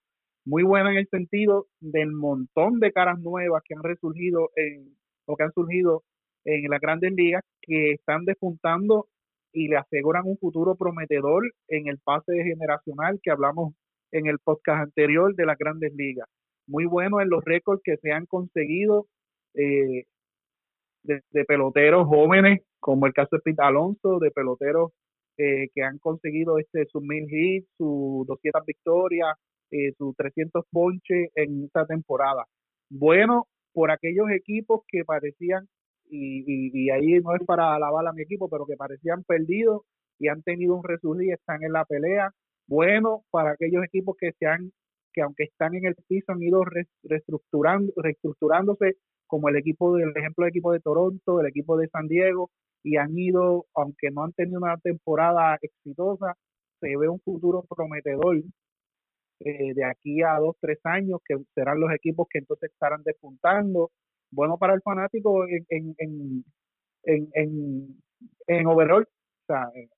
Muy 0.45 0.63
buena 0.63 0.91
en 0.91 0.97
el 0.97 1.07
sentido 1.07 1.67
del 1.79 2.11
montón 2.11 2.79
de 2.79 2.91
caras 2.91 3.19
nuevas 3.19 3.63
que 3.65 3.75
han 3.75 3.83
resurgido 3.83 4.49
en, 4.55 4.95
o 5.25 5.35
que 5.35 5.43
han 5.43 5.53
surgido 5.53 6.03
en 6.45 6.69
las 6.69 6.81
grandes 6.81 7.13
ligas, 7.13 7.41
que 7.61 7.91
están 7.91 8.25
despuntando 8.25 9.07
y 9.53 9.67
le 9.67 9.77
aseguran 9.77 10.23
un 10.25 10.37
futuro 10.37 10.75
prometedor 10.75 11.43
en 11.67 11.87
el 11.87 11.99
pase 11.99 12.43
generacional 12.43 13.19
que 13.21 13.31
hablamos 13.31 13.73
en 14.11 14.27
el 14.27 14.39
podcast 14.39 14.81
anterior 14.83 15.33
de 15.35 15.45
las 15.45 15.57
grandes 15.57 15.93
ligas. 15.93 16.27
Muy 16.67 16.85
bueno 16.85 17.21
en 17.21 17.29
los 17.29 17.43
récords 17.43 17.81
que 17.83 17.97
se 17.97 18.11
han 18.11 18.25
conseguido 18.25 19.07
eh, 19.53 20.05
de, 21.03 21.45
peloteros 21.45 22.07
jóvenes, 22.07 22.61
como 22.79 23.05
el 23.05 23.13
caso 23.13 23.35
de 23.35 23.41
Pete 23.41 23.61
Alonso, 23.61 24.19
de 24.19 24.31
peloteros 24.31 24.91
eh, 25.37 25.67
que 25.73 25.83
han 25.83 25.97
conseguido 25.99 26.59
este 26.59 26.85
sus 26.85 27.01
mil 27.01 27.25
hits, 27.29 27.67
sus 27.77 28.25
200 28.27 28.65
victorias, 28.65 29.35
eh, 29.71 29.93
sus 29.97 30.15
300 30.15 30.65
ponches 30.71 31.29
en 31.35 31.65
esta 31.65 31.85
temporada. 31.85 32.45
Bueno, 32.89 33.47
por 33.73 33.91
aquellos 33.91 34.29
equipos 34.31 34.81
que 34.87 35.03
parecían, 35.03 35.67
y, 36.09 36.43
y, 36.73 36.89
ahí 36.91 37.19
no 37.21 37.35
es 37.35 37.43
para 37.45 37.73
alabar 37.73 38.05
a 38.07 38.13
mi 38.13 38.21
equipo, 38.21 38.47
pero 38.49 38.65
que 38.67 38.75
parecían 38.75 39.23
perdidos 39.23 39.81
y 40.19 40.27
han 40.27 40.43
tenido 40.43 40.75
un 40.75 40.83
resurgir, 40.83 41.33
están 41.33 41.63
en 41.63 41.73
la 41.73 41.85
pelea. 41.85 42.31
Bueno, 42.67 43.23
para 43.31 43.51
aquellos 43.51 43.83
equipos 43.83 44.15
que 44.19 44.31
se 44.33 44.45
han 44.45 44.71
que 45.13 45.21
aunque 45.21 45.43
están 45.43 45.75
en 45.75 45.85
el 45.85 45.95
piso 46.07 46.31
han 46.31 46.41
ido 46.41 46.63
reestructurando, 47.03 47.93
reestructurándose 47.95 48.97
como 49.27 49.49
el 49.49 49.55
equipo 49.55 49.95
del 49.95 50.11
ejemplo 50.15 50.43
del 50.43 50.51
equipo 50.51 50.73
de 50.73 50.79
Toronto, 50.79 51.39
el 51.39 51.47
equipo 51.47 51.77
de 51.77 51.87
San 51.87 52.07
Diego, 52.07 52.49
y 52.83 52.97
han 52.97 53.17
ido, 53.17 53.65
aunque 53.75 54.11
no 54.11 54.23
han 54.23 54.33
tenido 54.33 54.59
una 54.59 54.77
temporada 54.77 55.57
exitosa, 55.61 56.35
se 56.79 56.97
ve 56.97 57.07
un 57.09 57.19
futuro 57.21 57.63
prometedor 57.63 58.37
eh, 59.39 59.73
de 59.73 59.85
aquí 59.85 60.21
a 60.21 60.37
dos, 60.39 60.55
tres 60.59 60.79
años, 60.83 61.19
que 61.25 61.37
serán 61.55 61.79
los 61.79 61.91
equipos 61.93 62.27
que 62.29 62.39
entonces 62.39 62.71
estarán 62.71 63.03
despuntando. 63.03 63.91
Bueno 64.31 64.57
para 64.57 64.73
el 64.73 64.81
fanático 64.81 65.45
en, 65.47 65.65
en, 65.69 65.95
en, 65.97 66.45
en, 67.03 67.29
en, 67.33 68.01
en 68.47 68.67
overall. 68.67 69.03
O 69.03 69.45
sea, 69.47 69.69
eh, 69.75 69.89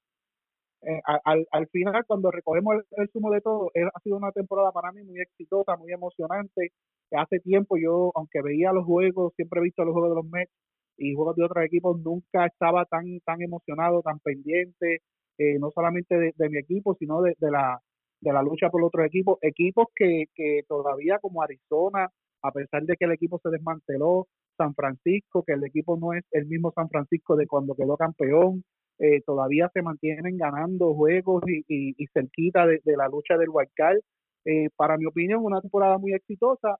eh, 0.83 1.01
al, 1.23 1.47
al 1.51 1.67
final, 1.67 2.03
cuando 2.05 2.31
recogemos 2.31 2.75
el, 2.91 3.09
sumo 3.11 3.31
de 3.31 3.41
todo, 3.41 3.71
ha 3.93 3.99
sido 4.01 4.17
una 4.17 4.31
temporada 4.31 4.71
para 4.71 4.91
mí 4.91 5.03
muy 5.03 5.19
exitosa, 5.21 5.77
muy 5.77 5.91
emocionante. 5.91 6.71
Hace 7.11 7.39
tiempo 7.39 7.77
yo, 7.77 8.11
aunque 8.15 8.41
veía 8.41 8.73
los 8.73 8.85
juegos, 8.85 9.33
siempre 9.35 9.59
he 9.59 9.63
visto 9.63 9.85
los 9.85 9.93
juegos 9.93 10.11
de 10.11 10.15
los 10.15 10.25
Mets, 10.25 10.51
y 10.97 11.13
juegos 11.13 11.35
de 11.35 11.45
otros 11.45 11.65
equipos 11.65 11.99
nunca 12.01 12.45
estaba 12.45 12.85
tan 12.85 13.19
tan 13.21 13.41
emocionado, 13.41 14.01
tan 14.01 14.19
pendiente, 14.19 15.01
eh, 15.37 15.59
no 15.59 15.71
solamente 15.71 16.15
de, 16.15 16.49
mi 16.49 16.57
equipo, 16.57 16.95
sino 16.95 17.21
de, 17.21 17.35
la, 17.39 17.79
de 18.21 18.33
la 18.33 18.41
lucha 18.41 18.69
por 18.69 18.83
otros 18.83 19.05
equipos, 19.05 19.37
equipos 19.41 19.87
que, 19.95 20.25
que 20.33 20.61
todavía 20.67 21.19
como 21.19 21.43
Arizona, 21.43 22.09
a 22.41 22.51
pesar 22.51 22.83
de 22.83 22.95
que 22.95 23.05
el 23.05 23.11
equipo 23.11 23.39
se 23.43 23.49
desmanteló, 23.49 24.27
San 24.57 24.73
Francisco, 24.73 25.43
que 25.43 25.53
el 25.53 25.65
equipo 25.65 25.97
no 25.97 26.13
es 26.13 26.23
el 26.31 26.45
mismo 26.45 26.71
San 26.73 26.87
Francisco 26.89 27.35
de 27.35 27.47
cuando 27.47 27.75
quedó 27.75 27.97
campeón, 27.97 28.63
eh, 28.99 29.21
todavía 29.25 29.69
se 29.73 29.81
mantienen 29.81 30.37
ganando 30.37 30.93
juegos 30.93 31.43
y, 31.47 31.63
y, 31.67 32.07
cerquita 32.13 32.65
de, 32.65 32.79
la 32.85 33.07
lucha 33.09 33.37
del 33.37 33.49
Wildcard. 33.49 33.99
Eh, 34.45 34.69
para 34.75 34.97
mi 34.97 35.05
opinión, 35.05 35.43
una 35.43 35.61
temporada 35.61 35.97
muy 35.97 36.13
exitosa. 36.13 36.77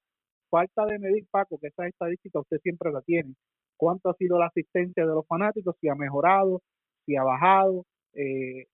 Falta 0.50 0.86
de 0.86 1.00
medir, 1.00 1.26
Paco, 1.30 1.58
que 1.60 1.68
esa 1.68 1.88
estadística 1.88 2.40
usted 2.40 2.60
siempre 2.62 2.92
la 2.92 3.02
tiene 3.02 3.34
cuánto 3.78 4.10
ha 4.10 4.16
sido 4.16 4.40
la 4.40 4.48
asistencia 4.48 5.06
de 5.06 5.14
los 5.14 5.28
fanáticos, 5.28 5.76
si 5.80 5.88
ha 5.90 5.96
mejorado, 5.96 6.62
si 7.06 7.16
ha 7.16 7.24
bajado, 7.24 7.86
eh, 8.14 8.66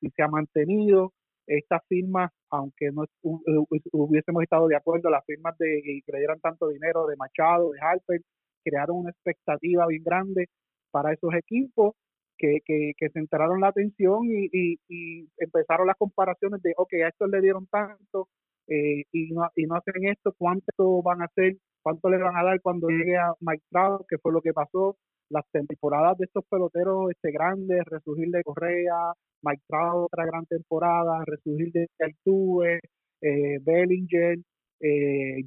si 0.00 0.10
se 0.10 0.22
ha 0.22 0.28
mantenido. 0.28 1.12
Estas 1.46 1.80
firmas, 1.88 2.30
aunque 2.50 2.90
no 2.92 3.04
hubiésemos 3.22 4.42
estado 4.42 4.68
de 4.68 4.76
acuerdo, 4.76 5.08
las 5.08 5.24
firmas 5.24 5.56
de 5.58 6.02
le 6.06 6.18
dieran 6.18 6.40
tanto 6.40 6.68
dinero 6.68 7.06
de 7.06 7.16
Machado, 7.16 7.70
de 7.72 7.80
Harper, 7.80 8.20
crearon 8.62 8.98
una 8.98 9.10
expectativa 9.10 9.86
bien 9.86 10.04
grande 10.04 10.48
para 10.90 11.12
esos 11.12 11.32
equipos 11.34 11.94
que, 12.36 12.58
que, 12.64 12.92
que 12.96 13.10
centraron 13.10 13.60
la 13.60 13.68
atención 13.68 14.24
y, 14.24 14.48
y, 14.88 15.28
empezaron 15.38 15.86
las 15.86 15.96
comparaciones 15.96 16.62
de, 16.62 16.72
ok, 16.76 16.94
a 17.04 17.08
estos 17.08 17.28
le 17.30 17.40
dieron 17.40 17.66
tanto 17.66 18.28
eh, 18.68 19.04
y, 19.12 19.32
no, 19.32 19.48
y 19.56 19.66
no 19.66 19.76
hacen 19.76 20.06
esto, 20.06 20.34
¿cuánto 20.38 21.02
van 21.02 21.22
a 21.22 21.26
hacer 21.26 21.56
cuánto 21.88 22.10
le 22.10 22.18
van 22.18 22.36
a 22.36 22.44
dar 22.44 22.60
cuando 22.60 22.88
llegue 22.88 23.16
a 23.16 23.32
Mike 23.40 23.64
Trout, 23.70 24.06
que 24.06 24.18
fue 24.18 24.30
lo 24.30 24.42
que 24.42 24.52
pasó, 24.52 24.98
las 25.30 25.44
temporadas 25.50 26.18
de 26.18 26.26
estos 26.26 26.44
peloteros 26.44 27.10
este 27.10 27.30
grandes, 27.32 27.82
resurgir 27.86 28.28
de 28.30 28.42
Correa, 28.42 29.14
Mike 29.42 29.62
Trout 29.66 30.04
otra 30.04 30.26
gran 30.26 30.44
temporada, 30.44 31.24
resurgir 31.24 31.72
de 31.72 31.88
Altuve, 32.00 32.80
eh, 33.22 33.58
Bellinger, 33.62 34.36
eh, 34.80 35.44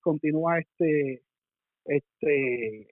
continúa 0.00 0.58
este 0.58 1.22
este 1.84 2.88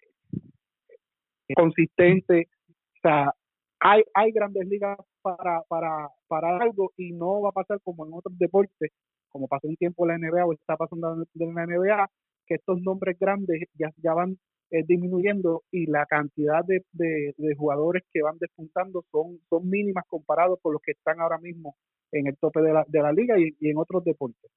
consistente, 1.56 2.48
o 2.96 3.00
sea, 3.02 3.32
hay, 3.80 4.02
hay 4.12 4.32
grandes 4.32 4.66
ligas 4.68 4.98
para, 5.22 5.62
para, 5.68 6.08
para 6.28 6.58
algo 6.58 6.92
y 6.98 7.12
no 7.12 7.40
va 7.40 7.48
a 7.50 7.52
pasar 7.52 7.80
como 7.82 8.06
en 8.06 8.12
otros 8.12 8.36
deportes, 8.38 8.92
como 9.30 9.48
pasó 9.48 9.66
un 9.66 9.76
tiempo 9.76 10.04
en 10.04 10.22
la 10.22 10.28
NBA 10.28 10.44
o 10.44 10.52
está 10.52 10.76
pasando 10.76 11.24
en 11.34 11.54
la 11.54 11.66
NBA, 11.66 12.10
que 12.52 12.56
estos 12.56 12.80
nombres 12.82 13.18
grandes 13.18 13.64
ya, 13.74 14.14
van 14.14 14.36
eh, 14.70 14.84
disminuyendo 14.86 15.62
y 15.70 15.86
la 15.86 16.04
cantidad 16.06 16.62
de, 16.64 16.82
de, 16.92 17.54
jugadores 17.56 18.02
que 18.12 18.22
van 18.22 18.36
despuntando 18.38 19.04
son, 19.10 19.38
son 19.48 19.68
mínimas 19.68 20.04
comparados 20.06 20.58
con 20.60 20.74
los 20.74 20.82
que 20.82 20.92
están 20.92 21.20
ahora 21.20 21.38
mismo 21.38 21.76
en 22.12 22.26
el 22.26 22.36
tope 22.36 22.60
de 22.60 22.72
la, 22.74 22.84
de 22.86 23.02
la 23.02 23.12
liga 23.12 23.36
y, 23.38 23.54
en 23.60 23.78
otros 23.78 24.04
deportes. 24.04 24.50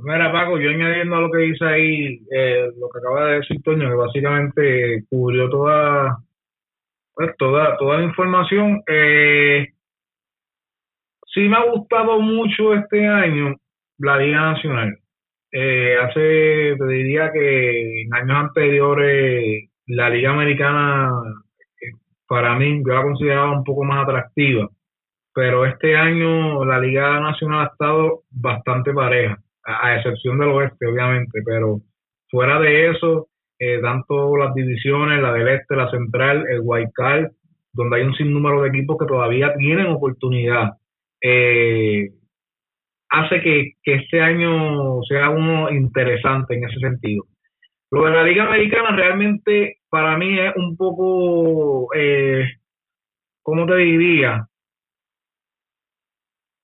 Mira, 0.00 0.32
Paco, 0.32 0.58
yo 0.58 0.70
añadiendo 0.70 1.16
a 1.16 1.20
lo 1.20 1.30
que 1.30 1.38
dice 1.38 1.64
ahí, 1.64 2.26
eh, 2.30 2.70
lo 2.78 2.88
que 2.88 2.98
acaba 2.98 3.26
de 3.26 3.36
decir 3.40 3.60
Toño, 3.62 3.88
que 3.88 3.94
básicamente 3.94 5.04
cubrió 5.10 5.50
toda, 5.50 6.18
pues, 7.14 7.36
toda, 7.36 7.76
toda 7.76 7.98
la 7.98 8.04
información. 8.04 8.80
Eh, 8.86 9.66
sí 11.34 11.40
me 11.48 11.56
ha 11.56 11.70
gustado 11.72 12.20
mucho 12.20 12.74
este 12.74 13.06
año 13.06 13.56
la 13.98 14.16
Liga 14.18 14.52
Nacional. 14.52 14.98
Eh, 15.50 15.96
hace, 16.00 16.76
te 16.76 16.86
diría 16.86 17.32
que 17.32 18.02
en 18.02 18.14
años 18.14 18.36
anteriores 18.36 19.70
la 19.86 20.10
Liga 20.10 20.30
Americana 20.30 21.10
eh, 21.80 21.92
para 22.26 22.54
mí 22.56 22.82
yo 22.86 22.94
la 22.94 23.02
consideraba 23.02 23.52
un 23.52 23.64
poco 23.64 23.84
más 23.84 24.04
atractiva, 24.04 24.68
pero 25.32 25.64
este 25.64 25.96
año 25.96 26.64
la 26.64 26.78
Liga 26.78 27.18
Nacional 27.20 27.62
ha 27.66 27.72
estado 27.72 28.24
bastante 28.30 28.92
pareja, 28.92 29.38
a, 29.64 29.96
excepción 29.96 30.38
del 30.38 30.50
oeste 30.50 30.86
obviamente, 30.86 31.40
pero 31.44 31.80
fuera 32.30 32.60
de 32.60 32.90
eso, 32.90 33.28
eh, 33.58 33.80
tanto 33.80 34.36
las 34.36 34.54
divisiones, 34.54 35.22
la 35.22 35.32
del 35.32 35.48
este, 35.48 35.76
la 35.76 35.90
central, 35.90 36.44
el 36.50 36.60
White 36.62 36.92
Card, 36.94 37.28
donde 37.72 37.96
hay 37.96 38.02
un 38.02 38.14
sinnúmero 38.14 38.62
de 38.62 38.68
equipos 38.68 38.98
que 38.98 39.06
todavía 39.06 39.54
tienen 39.54 39.86
oportunidad. 39.86 40.74
Hace 43.10 43.40
que, 43.40 43.72
este 43.84 44.20
año 44.20 45.02
sea 45.08 45.30
uno 45.30 45.70
interesante 45.70 46.54
en 46.54 46.64
ese 46.64 46.78
sentido. 46.80 47.24
Lo 47.90 48.04
de 48.04 48.10
la 48.12 48.22
Liga 48.24 48.44
Americana 48.44 48.94
realmente 48.94 49.78
para 49.88 50.18
mí 50.18 50.38
es 50.38 50.54
un 50.56 50.76
poco, 50.76 51.88
eh, 51.94 52.44
¿cómo 53.42 53.66
te 53.66 53.76
diría? 53.76 54.48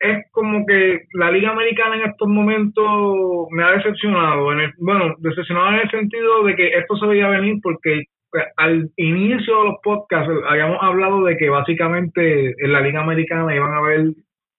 es 0.04 0.30
como 0.32 0.66
que 0.66 1.06
la 1.14 1.30
Liga 1.30 1.50
Americana 1.50 1.96
en 1.96 2.10
estos 2.10 2.28
momentos 2.28 3.46
me 3.50 3.64
ha 3.64 3.70
decepcionado. 3.70 4.52
En 4.52 4.60
el, 4.60 4.72
bueno, 4.78 5.14
decepcionado 5.18 5.68
en 5.70 5.80
el 5.80 5.90
sentido 5.90 6.44
de 6.44 6.54
que 6.56 6.68
esto 6.68 6.96
se 6.96 7.06
veía 7.06 7.28
venir 7.28 7.56
porque 7.62 8.04
pues, 8.30 8.44
al 8.56 8.90
inicio 8.96 9.58
de 9.58 9.64
los 9.64 9.76
podcasts 9.82 10.30
habíamos 10.46 10.76
hablado 10.82 11.24
de 11.24 11.38
que 11.38 11.48
básicamente 11.48 12.54
en 12.58 12.72
la 12.72 12.82
Liga 12.82 13.00
Americana 13.00 13.54
iban 13.54 13.72
a 13.72 13.78
haber 13.78 14.08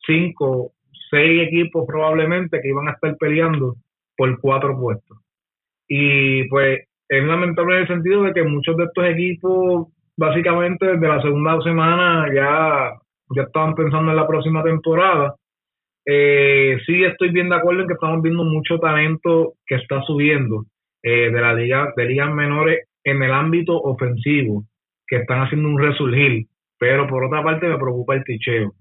cinco, 0.07 0.71
seis 1.09 1.47
equipos 1.47 1.85
probablemente 1.87 2.59
que 2.61 2.69
iban 2.69 2.87
a 2.87 2.91
estar 2.91 3.15
peleando 3.17 3.75
por 4.17 4.39
cuatro 4.39 4.79
puestos. 4.79 5.17
Y 5.87 6.47
pues 6.49 6.87
es 7.07 7.23
lamentable 7.23 7.75
en 7.75 7.81
el 7.81 7.87
sentido 7.87 8.23
de 8.23 8.33
que 8.33 8.43
muchos 8.43 8.75
de 8.77 8.85
estos 8.85 9.05
equipos 9.05 9.87
básicamente 10.17 10.85
desde 10.85 11.07
la 11.07 11.21
segunda 11.21 11.61
semana 11.61 12.33
ya 12.33 12.93
ya 13.33 13.43
estaban 13.43 13.73
pensando 13.73 14.11
en 14.11 14.17
la 14.17 14.27
próxima 14.27 14.63
temporada. 14.63 15.35
Eh, 16.05 16.77
sí 16.85 17.03
estoy 17.03 17.29
bien 17.29 17.49
de 17.49 17.55
acuerdo 17.55 17.81
en 17.81 17.87
que 17.87 17.93
estamos 17.93 18.21
viendo 18.21 18.43
mucho 18.43 18.79
talento 18.79 19.53
que 19.65 19.75
está 19.75 20.01
subiendo 20.03 20.65
eh, 21.01 21.31
de 21.31 21.41
la 21.41 21.53
liga 21.53 21.91
de 21.95 22.05
ligas 22.05 22.31
menores 22.31 22.87
en 23.03 23.23
el 23.23 23.31
ámbito 23.31 23.75
ofensivo 23.75 24.65
que 25.07 25.17
están 25.17 25.41
haciendo 25.41 25.67
un 25.67 25.79
resurgir 25.79 26.45
pero 26.77 27.07
por 27.07 27.23
otra 27.23 27.43
parte 27.43 27.67
me 27.67 27.77
preocupa 27.77 28.13
el 28.13 28.23
ticheo 28.23 28.73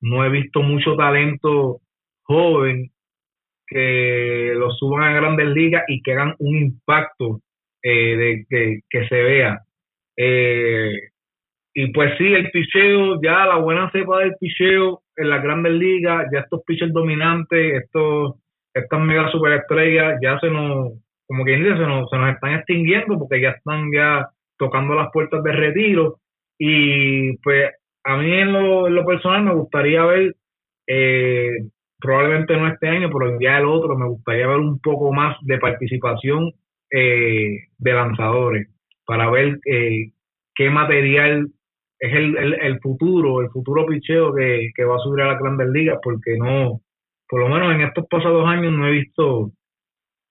no 0.00 0.24
he 0.24 0.28
visto 0.30 0.62
mucho 0.62 0.96
talento 0.96 1.80
joven 2.22 2.90
que 3.66 4.52
lo 4.56 4.70
suban 4.70 5.02
a 5.02 5.14
grandes 5.14 5.48
ligas 5.48 5.84
y 5.88 6.02
que 6.02 6.12
hagan 6.12 6.34
un 6.38 6.56
impacto 6.56 7.40
eh, 7.82 8.16
de 8.16 8.46
que, 8.48 8.80
que, 8.88 9.08
se 9.08 9.22
vea 9.22 9.60
eh, 10.16 10.92
y 11.78 11.92
pues 11.92 12.16
sí, 12.16 12.32
el 12.32 12.50
picheo, 12.50 13.20
ya 13.22 13.44
la 13.44 13.56
buena 13.56 13.90
cepa 13.90 14.20
del 14.20 14.34
picheo 14.40 15.02
en 15.14 15.28
las 15.28 15.42
grandes 15.42 15.72
ligas, 15.72 16.26
ya 16.32 16.40
estos 16.40 16.62
pitchers 16.66 16.90
dominantes, 16.90 17.82
estos, 17.82 18.36
estas 18.72 19.00
mega 19.02 19.30
superestrellas, 19.30 20.18
ya 20.22 20.40
se 20.40 20.48
nos, 20.48 20.94
como 21.26 21.44
quien 21.44 21.62
dice, 21.62 21.76
se 21.76 21.86
nos, 21.86 22.08
se 22.08 22.16
nos 22.16 22.34
están 22.34 22.54
extinguiendo 22.54 23.18
porque 23.18 23.42
ya 23.42 23.50
están 23.50 23.92
ya 23.92 24.26
tocando 24.56 24.94
las 24.94 25.10
puertas 25.12 25.42
de 25.44 25.52
retiro. 25.52 26.18
Y 26.58 27.36
pues 27.42 27.72
a 28.06 28.16
mí 28.16 28.32
en 28.32 28.52
lo, 28.52 28.86
en 28.86 28.94
lo 28.94 29.04
personal 29.04 29.42
me 29.42 29.54
gustaría 29.54 30.04
ver, 30.04 30.36
eh, 30.86 31.50
probablemente 31.98 32.56
no 32.56 32.68
este 32.68 32.88
año, 32.88 33.10
pero 33.10 33.38
ya 33.40 33.58
el 33.58 33.66
otro, 33.66 33.96
me 33.98 34.06
gustaría 34.06 34.46
ver 34.46 34.58
un 34.58 34.78
poco 34.78 35.12
más 35.12 35.36
de 35.42 35.58
participación 35.58 36.52
eh, 36.90 37.58
de 37.78 37.92
lanzadores 37.92 38.68
para 39.04 39.28
ver 39.28 39.58
eh, 39.66 40.12
qué 40.54 40.70
material 40.70 41.48
es 41.98 42.14
el, 42.14 42.36
el, 42.60 42.78
futuro, 42.80 43.40
el 43.40 43.50
futuro 43.50 43.86
picheo 43.86 44.32
que, 44.34 44.70
que, 44.74 44.84
va 44.84 44.96
a 44.96 45.00
subir 45.00 45.22
a 45.22 45.32
la 45.32 45.38
grandes 45.38 45.68
ligas, 45.70 45.98
porque 46.00 46.36
no, 46.38 46.80
por 47.28 47.40
lo 47.40 47.48
menos 47.48 47.74
en 47.74 47.80
estos 47.80 48.06
pasados 48.06 48.46
años 48.46 48.72
no 48.72 48.86
he 48.86 48.92
visto, 48.92 49.50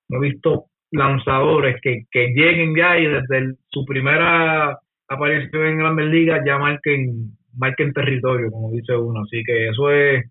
no 0.09 0.17
he 0.17 0.29
visto 0.29 0.65
lanzadores 0.91 1.81
que, 1.81 2.05
que 2.09 2.27
lleguen 2.27 2.73
ya 2.73 2.97
y 2.97 3.07
desde 3.07 3.55
su 3.67 3.83
primera 3.85 4.79
aparición 5.09 5.65
en 5.65 5.77
grandes 5.79 6.05
ligas 6.05 6.41
ya 6.45 6.57
marquen, 6.57 7.35
marquen 7.57 7.93
territorio, 7.93 8.51
como 8.51 8.71
dice 8.71 8.95
uno. 8.95 9.21
Así 9.21 9.43
que 9.43 9.69
eso 9.69 9.91
es, 9.91 10.25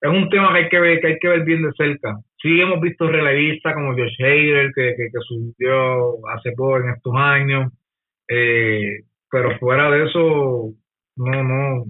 es 0.00 0.10
un 0.10 0.28
tema 0.28 0.52
que 0.52 0.58
hay 0.58 0.68
que 0.68 0.80
ver, 0.80 1.00
que 1.00 1.06
hay 1.08 1.18
que 1.18 1.28
ver 1.28 1.44
bien 1.44 1.62
de 1.62 1.72
cerca. 1.72 2.18
Sí 2.40 2.60
hemos 2.60 2.80
visto 2.80 3.06
relevistas 3.06 3.74
como 3.74 3.92
Josh 3.92 4.22
Hader, 4.22 4.72
que, 4.74 4.94
que, 4.96 5.08
que 5.12 5.20
subió 5.26 6.26
hace 6.28 6.52
poco 6.52 6.78
en 6.78 6.90
estos 6.90 7.14
años. 7.16 7.72
Eh, 8.28 9.04
pero 9.30 9.58
fuera 9.58 9.90
de 9.90 10.04
eso, 10.04 10.72
no, 11.16 11.42
no, 11.44 11.84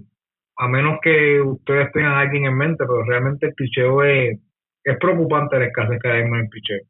a 0.57 0.67
menos 0.67 0.99
que 1.01 1.41
ustedes 1.41 1.91
tengan 1.91 2.13
a 2.13 2.19
alguien 2.19 2.45
en 2.45 2.57
mente, 2.57 2.83
pero 2.85 3.03
realmente 3.03 3.47
el 3.47 3.53
picheo 3.53 4.03
es, 4.03 4.39
es 4.83 4.97
preocupante 4.99 5.57
la 5.57 5.65
escasez 5.65 5.99
que 6.01 6.09
hay 6.09 6.21
en 6.21 6.35
el 6.35 6.49
picheo. 6.49 6.81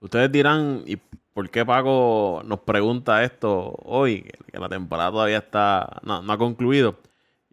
Ustedes 0.00 0.32
dirán, 0.32 0.82
¿y 0.86 0.96
por 1.32 1.50
qué 1.50 1.64
Paco 1.64 2.42
nos 2.46 2.60
pregunta 2.60 3.24
esto 3.24 3.74
hoy? 3.82 4.22
Que 4.50 4.58
la 4.58 4.68
temporada 4.68 5.10
todavía 5.10 5.38
está, 5.38 6.00
no, 6.02 6.22
no 6.22 6.32
ha 6.32 6.38
concluido. 6.38 6.98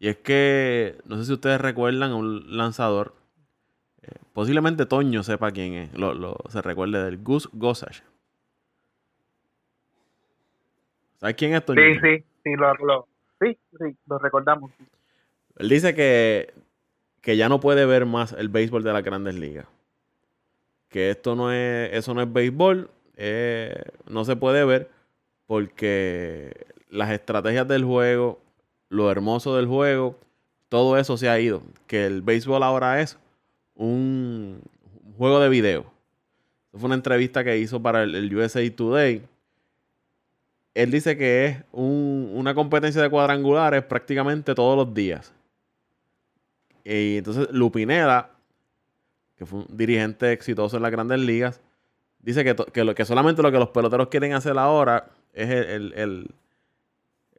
Y 0.01 0.07
es 0.07 0.17
que, 0.17 0.97
no 1.05 1.15
sé 1.17 1.25
si 1.25 1.33
ustedes 1.33 1.61
recuerdan 1.61 2.09
a 2.09 2.15
un 2.15 2.57
lanzador, 2.57 3.13
eh, 4.01 4.07
posiblemente 4.33 4.87
Toño 4.87 5.21
sepa 5.21 5.51
quién 5.51 5.75
es, 5.75 5.93
lo, 5.93 6.15
lo, 6.15 6.37
se 6.49 6.59
recuerde 6.63 7.03
del 7.03 7.19
Gus 7.19 7.47
Gossage. 7.53 8.01
¿Sabes 11.17 11.35
quién 11.35 11.53
es 11.53 11.63
Toño? 11.63 11.79
Sí, 11.79 11.99
sí, 12.01 12.25
sí, 12.43 12.49
lo, 12.55 13.07
sí, 13.39 13.55
sí, 13.77 13.95
lo 14.07 14.17
recordamos. 14.17 14.71
Él 15.57 15.69
dice 15.69 15.93
que, 15.93 16.51
que 17.21 17.37
ya 17.37 17.47
no 17.47 17.59
puede 17.59 17.85
ver 17.85 18.07
más 18.07 18.33
el 18.33 18.49
béisbol 18.49 18.83
de 18.83 18.93
las 18.93 19.03
grandes 19.03 19.35
ligas. 19.35 19.67
Que 20.89 21.11
esto 21.11 21.35
no 21.35 21.51
es, 21.51 21.93
eso 21.93 22.15
no 22.15 22.23
es 22.23 22.33
béisbol, 22.33 22.89
eh, 23.17 23.83
no 24.09 24.25
se 24.25 24.35
puede 24.35 24.65
ver 24.65 24.89
porque 25.45 26.65
las 26.89 27.11
estrategias 27.11 27.67
del 27.67 27.85
juego, 27.85 28.41
lo 28.91 29.09
hermoso 29.09 29.55
del 29.55 29.65
juego, 29.65 30.19
todo 30.69 30.99
eso 30.99 31.17
se 31.17 31.29
ha 31.29 31.39
ido. 31.39 31.63
Que 31.87 32.05
el 32.05 32.21
béisbol 32.21 32.61
ahora 32.61 33.01
es 33.01 33.17
un 33.75 34.61
juego 35.17 35.39
de 35.39 35.49
video. 35.49 35.85
Fue 36.73 36.85
una 36.85 36.95
entrevista 36.95 37.43
que 37.43 37.57
hizo 37.57 37.81
para 37.81 38.03
el 38.03 38.35
USA 38.35 38.61
Today 38.75 39.23
él 40.73 40.91
dice 40.91 41.17
que 41.17 41.45
es 41.45 41.57
una 41.71 42.53
competencia 42.55 43.01
de 43.01 43.09
cuadrangulares 43.09 43.83
prácticamente 43.83 44.55
todos 44.55 44.77
los 44.77 44.93
días. 44.93 45.33
Y 46.83 47.17
entonces 47.17 47.49
Lupineda, 47.51 48.31
que 49.37 49.45
fue 49.45 49.59
un 49.59 49.67
dirigente 49.69 50.31
exitoso 50.31 50.77
en 50.77 50.83
las 50.83 50.91
grandes 50.91 51.19
ligas, 51.19 51.61
dice 52.19 52.43
que, 52.43 52.55
que, 52.55 52.95
que 52.95 53.05
solamente 53.05 53.41
lo 53.41 53.51
que 53.51 53.59
los 53.59 53.69
peloteros 53.69 54.07
quieren 54.07 54.33
hacer 54.33 54.57
ahora 54.57 55.09
es 55.33 55.49
el, 55.49 55.93
el, 55.93 56.31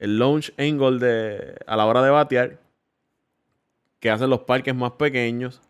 launch 0.08 0.52
angle 0.58 0.98
de, 0.98 1.56
a 1.66 1.76
la 1.76 1.86
hora 1.86 2.02
de 2.02 2.10
batear, 2.10 2.58
que 4.00 4.10
hacen 4.10 4.30
los 4.30 4.40
parques 4.40 4.74
más 4.74 4.92
pequeños. 4.92 5.62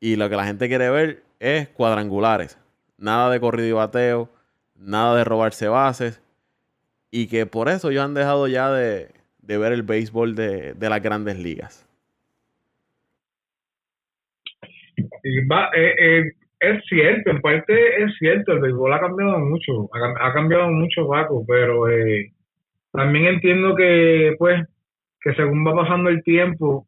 Y 0.00 0.16
lo 0.16 0.28
que 0.28 0.36
la 0.36 0.44
gente 0.44 0.68
quiere 0.68 0.90
ver 0.90 1.22
es 1.38 1.68
cuadrangulares. 1.68 2.58
Nada 2.98 3.30
de 3.30 3.40
corrido 3.40 3.68
y 3.68 3.72
bateo, 3.72 4.28
nada 4.76 5.16
de 5.16 5.24
robarse 5.24 5.68
bases 5.68 6.22
y 7.12 7.28
que 7.28 7.46
por 7.46 7.68
eso 7.68 7.90
ellos 7.90 8.02
han 8.02 8.14
dejado 8.14 8.48
ya 8.48 8.72
de, 8.72 9.08
ver 9.42 9.72
el 9.72 9.82
béisbol 9.82 10.34
de, 10.34 10.74
las 10.80 11.02
grandes 11.02 11.38
ligas. 11.38 11.86
Eh, 14.96 15.94
eh, 15.98 16.32
es 16.58 16.82
cierto, 16.88 17.30
en 17.30 17.40
parte 17.40 18.02
es 18.02 18.16
cierto, 18.18 18.52
el 18.52 18.60
béisbol 18.60 18.92
ha 18.94 19.00
cambiado 19.00 19.38
mucho, 19.38 19.90
ha, 19.92 20.32
cambiado 20.32 20.68
mucho 20.68 21.06
Paco, 21.06 21.44
pero 21.46 21.88
eh, 21.90 22.32
también 22.92 23.26
entiendo 23.26 23.74
que 23.74 24.34
pues 24.38 24.62
que 25.20 25.34
según 25.34 25.66
va 25.66 25.74
pasando 25.74 26.10
el 26.10 26.22
tiempo, 26.22 26.86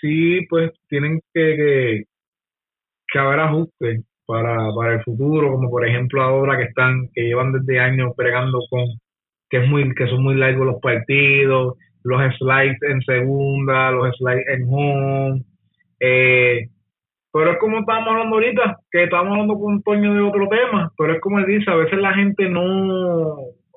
sí 0.00 0.46
pues 0.48 0.72
tienen 0.88 1.20
que, 1.32 1.56
que, 1.56 2.04
que 3.06 3.18
haber 3.18 3.40
ajustes 3.40 4.04
para, 4.26 4.56
para 4.74 4.94
el 4.94 5.02
futuro, 5.04 5.52
como 5.52 5.70
por 5.70 5.86
ejemplo 5.86 6.22
ahora 6.22 6.56
que 6.58 6.64
están, 6.64 7.08
que 7.14 7.22
llevan 7.22 7.52
desde 7.52 7.80
años 7.80 8.12
bregando 8.16 8.60
con 8.70 8.84
que 9.50 9.58
es 9.58 9.68
muy 9.68 9.94
que 9.94 10.06
son 10.08 10.22
muy 10.22 10.34
largos 10.34 10.66
los 10.66 10.80
partidos, 10.80 11.76
los 12.04 12.34
slides 12.36 12.82
en 12.82 13.00
segunda, 13.02 13.90
los 13.90 14.16
slides 14.16 14.46
en 14.48 14.66
home. 14.68 15.42
Eh, 16.00 16.68
pero 17.32 17.52
es 17.52 17.58
como 17.58 17.78
estábamos 17.78 18.08
hablando 18.08 18.36
ahorita, 18.36 18.78
que 18.90 19.04
estábamos 19.04 19.32
hablando 19.32 19.58
con 19.58 19.82
Toño 19.82 20.14
de 20.14 20.20
otro 20.22 20.48
tema, 20.48 20.92
pero 20.96 21.14
es 21.14 21.20
como 21.20 21.38
él 21.38 21.46
dice, 21.46 21.70
a 21.70 21.76
veces 21.76 21.98
la 21.98 22.14
gente 22.14 22.48
no, 22.48 23.36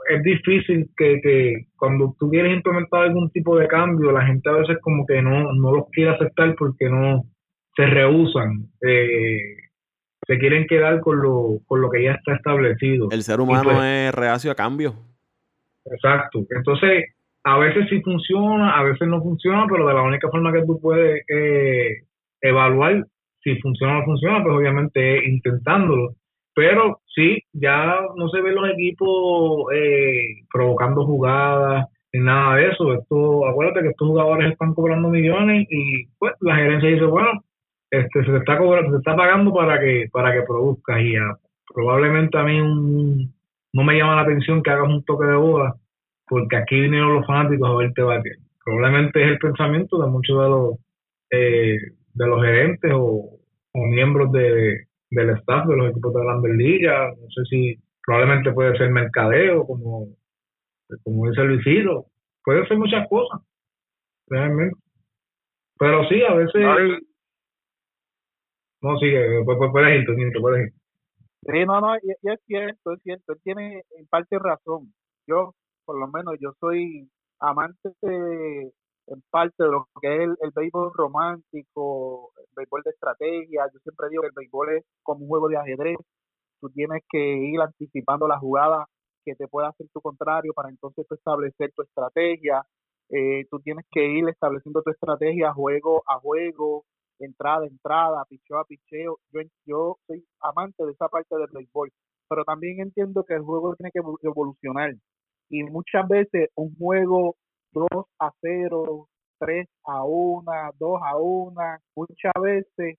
es 0.09 0.23
difícil 0.23 0.89
que, 0.97 1.19
que 1.21 1.65
cuando 1.77 2.15
tú 2.19 2.29
quieres 2.29 2.53
implementar 2.53 3.03
algún 3.03 3.29
tipo 3.31 3.57
de 3.57 3.67
cambio, 3.67 4.11
la 4.11 4.25
gente 4.25 4.49
a 4.49 4.53
veces 4.53 4.77
como 4.81 5.05
que 5.05 5.21
no, 5.21 5.53
no 5.53 5.71
los 5.71 5.85
quiere 5.91 6.11
aceptar 6.11 6.55
porque 6.55 6.89
no 6.89 7.23
se 7.75 7.85
rehusan, 7.85 8.67
eh, 8.81 9.37
se 10.27 10.37
quieren 10.37 10.67
quedar 10.67 10.99
con 11.01 11.21
lo, 11.21 11.59
con 11.65 11.81
lo 11.81 11.89
que 11.89 12.03
ya 12.03 12.13
está 12.13 12.35
establecido. 12.35 13.09
El 13.11 13.23
ser 13.23 13.39
humano 13.39 13.63
pues 13.63 13.79
es 13.81 14.15
reacio 14.15 14.51
a 14.51 14.55
cambio. 14.55 14.93
Exacto. 15.85 16.45
Entonces, 16.49 17.05
a 17.43 17.57
veces 17.57 17.87
sí 17.89 18.01
funciona, 18.01 18.77
a 18.77 18.83
veces 18.83 19.07
no 19.07 19.21
funciona, 19.21 19.65
pero 19.69 19.87
de 19.87 19.93
la 19.93 20.03
única 20.03 20.29
forma 20.29 20.53
que 20.53 20.65
tú 20.65 20.79
puedes 20.79 21.23
eh, 21.27 22.03
evaluar 22.41 23.05
si 23.43 23.55
funciona 23.59 23.93
o 23.93 23.99
no 23.99 24.05
funciona, 24.05 24.43
pues 24.43 24.55
obviamente 24.55 25.17
es 25.17 25.27
intentándolo. 25.27 26.15
Pero 26.53 27.00
sí, 27.15 27.39
ya 27.53 27.99
no 28.15 28.29
se 28.29 28.41
ven 28.41 28.55
los 28.55 28.69
equipos 28.69 29.65
eh, 29.73 30.43
provocando 30.51 31.05
jugadas 31.05 31.87
ni 32.13 32.19
nada 32.21 32.55
de 32.55 32.69
eso. 32.69 32.93
Esto, 32.93 33.47
acuérdate 33.47 33.81
que 33.81 33.89
estos 33.89 34.07
jugadores 34.07 34.51
están 34.51 34.73
cobrando 34.73 35.09
millones 35.09 35.67
y 35.69 36.05
pues 36.19 36.33
la 36.41 36.55
gerencia 36.55 36.89
dice, 36.89 37.05
bueno, 37.05 37.43
este 37.89 38.23
se 38.23 38.31
te 38.31 38.37
está 38.37 38.57
cobrando, 38.57 38.91
se 38.91 38.97
está 38.97 39.15
pagando 39.15 39.53
para 39.53 39.79
que 39.79 40.07
para 40.11 40.33
que 40.33 40.43
produzcas 40.43 41.01
y 41.01 41.15
probablemente 41.73 42.37
a 42.37 42.43
mí 42.43 42.59
un 42.59 43.33
no 43.73 43.83
me 43.83 43.97
llama 43.97 44.15
la 44.15 44.21
atención 44.23 44.61
que 44.61 44.69
hagas 44.69 44.89
un 44.89 45.03
toque 45.05 45.25
de 45.25 45.35
boda, 45.35 45.75
porque 46.27 46.57
aquí 46.57 46.79
vinieron 46.79 47.15
los 47.15 47.25
fanáticos 47.25 47.69
a 47.69 47.75
verte 47.75 48.01
batir. 48.01 48.37
Probablemente 48.63 49.23
es 49.23 49.31
el 49.31 49.39
pensamiento 49.39 49.97
de 50.01 50.09
muchos 50.09 50.41
de 50.41 50.49
los 50.49 50.75
eh, 51.31 51.77
de 52.13 52.27
los 52.27 52.43
gerentes 52.43 52.91
o, 52.93 53.37
miembros 53.73 54.31
de, 54.33 54.87
del 55.11 55.29
staff 55.37 55.67
de 55.67 55.77
los 55.77 55.91
equipos 55.91 56.13
de 56.13 56.21
grandes 56.21 56.55
ligas. 56.55 57.17
No 57.17 57.27
sé 57.29 57.45
si 57.49 57.79
probablemente 58.03 58.51
puede 58.51 58.77
ser 58.77 58.89
mercadeo, 58.89 59.65
como, 59.65 60.07
como 61.03 61.29
dice 61.29 61.43
Luisito. 61.43 62.07
Puede 62.43 62.67
ser 62.67 62.77
muchas 62.77 63.07
cosas, 63.07 63.41
realmente. 64.27 64.75
Pero 65.77 66.07
sí, 66.09 66.21
a 66.23 66.33
veces... 66.33 67.01
No, 68.81 68.97
sigue, 68.97 69.43
pues, 69.45 69.57
pues, 69.59 69.71
puedes 69.71 70.01
ir, 70.01 70.05
puedes 70.41 70.67
ir. 70.67 70.73
Sí, 71.43 71.65
no, 71.65 71.81
no, 71.81 71.95
y, 71.97 72.11
es 72.11 72.39
cierto, 72.47 72.93
es 72.93 73.01
cierto, 73.03 73.33
él 73.33 73.39
tiene 73.43 73.83
en 73.97 74.07
parte 74.07 74.39
razón. 74.39 74.93
Yo, 75.27 75.53
por 75.85 75.99
lo 75.99 76.07
menos, 76.07 76.35
yo 76.39 76.53
soy 76.59 77.07
amante 77.39 77.89
de, 78.01 78.71
en 79.11 79.21
parte 79.29 79.63
de 79.63 79.69
lo 79.69 79.87
que 80.01 80.23
es 80.23 80.29
el, 80.41 80.51
béisbol 80.55 80.91
romántico, 80.93 82.31
el 82.37 82.45
béisbol 82.55 82.81
de 82.83 82.91
estrategia. 82.91 83.69
Yo 83.73 83.79
siempre 83.79 84.09
digo 84.09 84.21
que 84.21 84.29
el 84.29 84.33
béisbol 84.35 84.77
es 84.77 84.85
como 85.03 85.21
un 85.21 85.27
juego 85.27 85.49
de 85.49 85.57
ajedrez. 85.57 85.97
Tú 86.61 86.69
tienes 86.69 87.03
que 87.09 87.19
ir 87.19 87.59
anticipando 87.59 88.27
la 88.27 88.39
jugada 88.39 88.85
que 89.25 89.35
te 89.35 89.47
pueda 89.47 89.69
hacer 89.69 89.87
tu 89.93 90.01
contrario 90.01 90.53
para 90.53 90.69
entonces 90.69 91.05
establecer 91.11 91.71
tu 91.75 91.83
estrategia. 91.83 92.63
Eh, 93.09 93.45
tú 93.49 93.59
tienes 93.59 93.85
que 93.91 94.05
ir 94.05 94.27
estableciendo 94.29 94.81
tu 94.81 94.91
estrategia 94.91 95.53
juego 95.53 96.03
a 96.07 96.19
juego, 96.19 96.85
entrada 97.19 97.65
a 97.65 97.67
entrada, 97.67 98.25
picheo 98.29 98.59
a 98.59 98.65
picheo. 98.65 99.19
Yo, 99.33 99.41
yo 99.65 99.97
soy 100.07 100.25
amante 100.39 100.85
de 100.85 100.93
esa 100.93 101.09
parte 101.09 101.35
del 101.35 101.49
béisbol, 101.51 101.91
pero 102.29 102.45
también 102.45 102.79
entiendo 102.79 103.25
que 103.25 103.33
el 103.35 103.41
juego 103.41 103.75
tiene 103.75 103.91
que 103.91 103.99
evolucionar. 104.27 104.93
Y 105.49 105.63
muchas 105.63 106.07
veces 106.07 106.49
un 106.55 106.73
juego 106.77 107.35
2 107.73 107.87
a 108.19 108.31
0, 108.41 109.07
3 109.39 109.67
a 109.85 110.03
1, 110.05 110.51
2 110.79 111.01
a 111.03 111.17
1, 111.17 111.55
muchas 111.95 112.33
veces, 112.41 112.97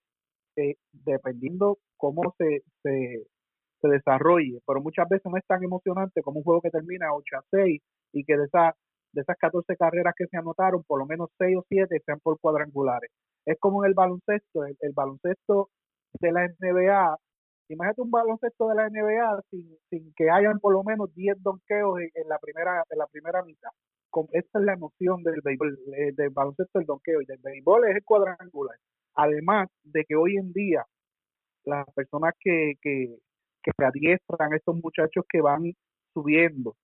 eh, 0.57 0.75
dependiendo 0.91 1.77
cómo 1.97 2.33
se, 2.37 2.63
se, 2.83 3.25
se 3.81 3.87
desarrolle, 3.87 4.59
pero 4.65 4.81
muchas 4.81 5.07
veces 5.09 5.31
no 5.31 5.37
es 5.37 5.45
tan 5.45 5.63
emocionante 5.63 6.21
como 6.21 6.39
un 6.39 6.43
juego 6.43 6.61
que 6.61 6.69
termina 6.71 7.13
8 7.13 7.37
a 7.37 7.43
6 7.51 7.81
y 8.13 8.23
que 8.25 8.37
de, 8.37 8.45
esa, 8.45 8.75
de 9.13 9.21
esas 9.21 9.37
14 9.37 9.75
carreras 9.77 10.13
que 10.17 10.27
se 10.27 10.37
anotaron, 10.37 10.83
por 10.83 10.99
lo 10.99 11.05
menos 11.05 11.29
6 11.37 11.57
o 11.57 11.65
7 11.67 12.01
sean 12.05 12.19
por 12.21 12.39
cuadrangulares. 12.39 13.11
Es 13.45 13.57
como 13.59 13.83
en 13.83 13.89
el 13.89 13.93
baloncesto, 13.95 14.65
el, 14.65 14.93
baloncesto 14.93 15.69
de 16.19 16.31
la 16.31 16.47
NBA 16.47 17.17
imagínate 17.69 18.01
un 18.01 18.11
baloncesto 18.11 18.67
de 18.67 18.75
la 18.75 18.89
NBA 18.89 19.41
sin, 19.49 19.77
sin 19.89 20.13
que 20.15 20.29
hayan 20.29 20.59
por 20.59 20.73
lo 20.73 20.83
menos 20.83 21.13
10 21.15 21.41
donqueos 21.41 21.99
en, 22.13 22.29
la 22.29 22.37
primera 22.39 22.83
en 22.89 22.97
la 22.99 23.07
primera 23.07 23.43
mitad 23.43 23.71
esta 24.31 24.59
es 24.59 24.65
la 24.65 24.73
emoción 24.73 25.23
del 25.23 25.41
béisbol, 25.43 25.79
eh, 25.97 26.11
del 26.15 26.29
baloncesto 26.29 26.79
del 26.79 26.85
donqueo 26.85 27.21
y 27.21 27.25
del 27.25 27.39
béisbol 27.43 27.87
es 27.89 27.95
el 27.97 28.03
cuadrangular. 28.03 28.77
Además 29.15 29.69
de 29.83 30.05
que 30.05 30.15
hoy 30.15 30.37
en 30.37 30.51
día 30.53 30.85
las 31.65 31.85
personas 31.93 32.33
que, 32.39 32.73
que, 32.81 33.17
que 33.63 33.71
adiestran, 33.85 34.53
estos 34.53 34.75
muchachos 34.75 35.25
que 35.29 35.41
van 35.41 35.73
subiendo 36.13 36.75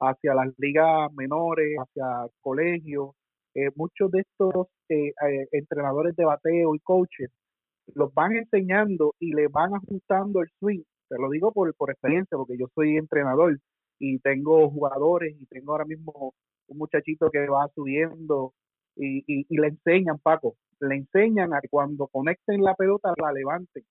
hacia 0.00 0.34
las 0.34 0.48
ligas 0.58 1.12
menores, 1.14 1.76
hacia 1.78 2.28
colegios, 2.40 3.10
eh, 3.54 3.70
muchos 3.76 4.10
de 4.10 4.20
estos 4.20 4.66
eh, 4.88 5.12
entrenadores 5.52 6.16
de 6.16 6.24
bateo 6.24 6.74
y 6.74 6.80
coaches 6.80 7.30
los 7.94 8.12
van 8.14 8.32
enseñando 8.32 9.14
y 9.18 9.32
le 9.34 9.48
van 9.48 9.74
ajustando 9.74 10.40
el 10.40 10.48
swing. 10.58 10.82
Te 11.08 11.16
lo 11.18 11.28
digo 11.30 11.52
por, 11.52 11.74
por 11.74 11.90
experiencia, 11.90 12.38
porque 12.38 12.56
yo 12.58 12.66
soy 12.74 12.96
entrenador 12.96 13.58
y 13.98 14.18
tengo 14.20 14.70
jugadores 14.70 15.36
y 15.38 15.46
tengo 15.46 15.72
ahora 15.72 15.84
mismo 15.84 16.34
un 16.68 16.78
muchachito 16.78 17.30
que 17.30 17.46
va 17.48 17.68
subiendo 17.74 18.54
y, 18.96 19.24
y, 19.26 19.56
le 19.58 19.68
enseñan, 19.68 20.18
Paco, 20.18 20.56
le 20.80 20.96
enseñan 20.96 21.54
a 21.54 21.60
que 21.60 21.68
cuando 21.68 22.08
conecten 22.08 22.62
la 22.62 22.74
pelota 22.74 23.14
la 23.16 23.32
levanten. 23.32 23.84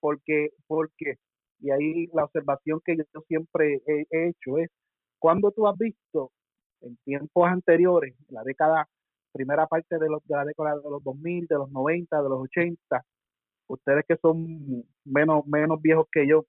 Porque, 0.00 0.50
porque, 0.66 1.16
y 1.60 1.70
ahí 1.70 2.06
la 2.12 2.24
observación 2.24 2.80
que 2.84 2.96
yo 2.96 3.20
siempre 3.26 3.82
he, 3.86 4.28
hecho 4.28 4.58
es, 4.58 4.70
cuando 5.18 5.50
tú 5.50 5.66
has 5.66 5.76
visto 5.76 6.30
en 6.80 6.96
tiempos 7.04 7.48
anteriores, 7.48 8.14
la 8.28 8.42
década, 8.44 8.88
primera 9.32 9.66
parte 9.66 9.98
de, 9.98 10.08
los, 10.08 10.24
de 10.26 10.36
la 10.36 10.44
década 10.44 10.76
de 10.76 10.90
los 10.90 11.02
2000, 11.02 11.46
de 11.46 11.56
los 11.56 11.70
90, 11.70 12.22
de 12.22 12.28
los 12.28 12.40
80, 12.42 13.04
ustedes 13.66 14.04
que 14.06 14.16
son 14.16 14.84
menos, 15.04 15.46
menos 15.46 15.80
viejos 15.82 16.06
que 16.12 16.26
yo, 16.26 16.44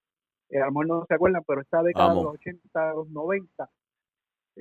eh, 0.50 0.60
a 0.60 0.66
lo 0.66 0.72
mejor 0.72 0.88
no 0.88 1.06
se 1.08 1.16
acuerdan, 1.16 1.44
pero 1.48 1.62
esta 1.62 1.82
década 1.82 2.10
de 2.10 2.24
los 2.24 2.34
80, 2.36 2.90
de 2.90 2.96
los 2.96 3.10
90, 3.10 3.70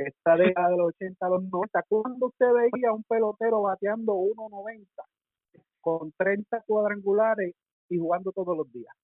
esta 0.07 0.37
década 0.37 0.71
de 0.71 0.77
los 0.77 0.89
80 0.89 1.27
a 1.27 1.29
los 1.29 1.43
90, 1.45 1.83
cuando 1.89 2.27
usted 2.27 2.47
veía 2.53 2.93
un 2.93 3.05
pelotero 3.05 3.63
bateando 3.63 4.15
1.90 4.15 4.87
con 5.81 6.13
30 6.17 6.63
cuadrangulares 6.67 7.55
y 7.89 7.99
jugando 7.99 8.33
todos 8.33 8.57
los 8.57 8.71
días? 8.73 8.95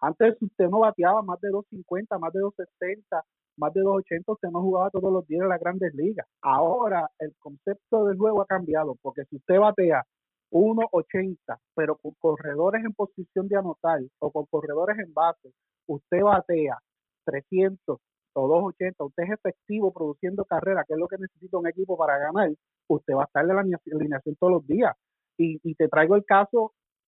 Antes 0.00 0.36
usted 0.40 0.68
no 0.68 0.80
bateaba 0.80 1.22
más 1.22 1.40
de 1.40 1.48
2.50, 1.50 2.18
más 2.18 2.32
de 2.32 2.40
2.60, 2.40 3.22
más 3.56 3.72
de 3.72 3.80
2.80, 3.80 4.22
usted 4.26 4.48
no 4.50 4.60
jugaba 4.60 4.90
todos 4.90 5.12
los 5.12 5.26
días 5.26 5.42
en 5.42 5.48
las 5.48 5.60
grandes 5.60 5.94
ligas. 5.94 6.26
Ahora 6.42 7.08
el 7.18 7.34
concepto 7.38 8.04
del 8.06 8.18
juego 8.18 8.42
ha 8.42 8.46
cambiado, 8.46 8.96
porque 9.00 9.24
si 9.26 9.36
usted 9.36 9.58
batea 9.58 10.04
1.80, 10.50 11.36
pero 11.74 11.96
con 11.96 12.12
corredores 12.18 12.84
en 12.84 12.92
posición 12.92 13.48
de 13.48 13.56
anotar 13.56 14.00
o 14.18 14.30
con 14.30 14.46
corredores 14.46 14.98
en 14.98 15.12
base, 15.12 15.52
usted 15.86 16.22
batea 16.22 16.78
300, 17.24 17.98
o 18.34 18.48
280, 18.48 19.04
usted 19.04 19.22
es 19.24 19.30
efectivo 19.30 19.92
produciendo 19.92 20.44
carrera, 20.44 20.84
que 20.86 20.94
es 20.94 20.98
lo 20.98 21.08
que 21.08 21.18
necesita 21.18 21.58
un 21.58 21.66
equipo 21.68 21.96
para 21.96 22.18
ganar, 22.18 22.50
usted 22.88 23.14
va 23.14 23.22
a 23.22 23.26
estar 23.26 23.42
en 23.42 23.48
la 23.48 23.60
alineación 23.60 24.36
todos 24.36 24.52
los 24.54 24.66
días. 24.66 24.94
Y, 25.36 25.58
y 25.62 25.74
te 25.74 25.88
traigo 25.88 26.16
el 26.16 26.24
caso 26.24 26.72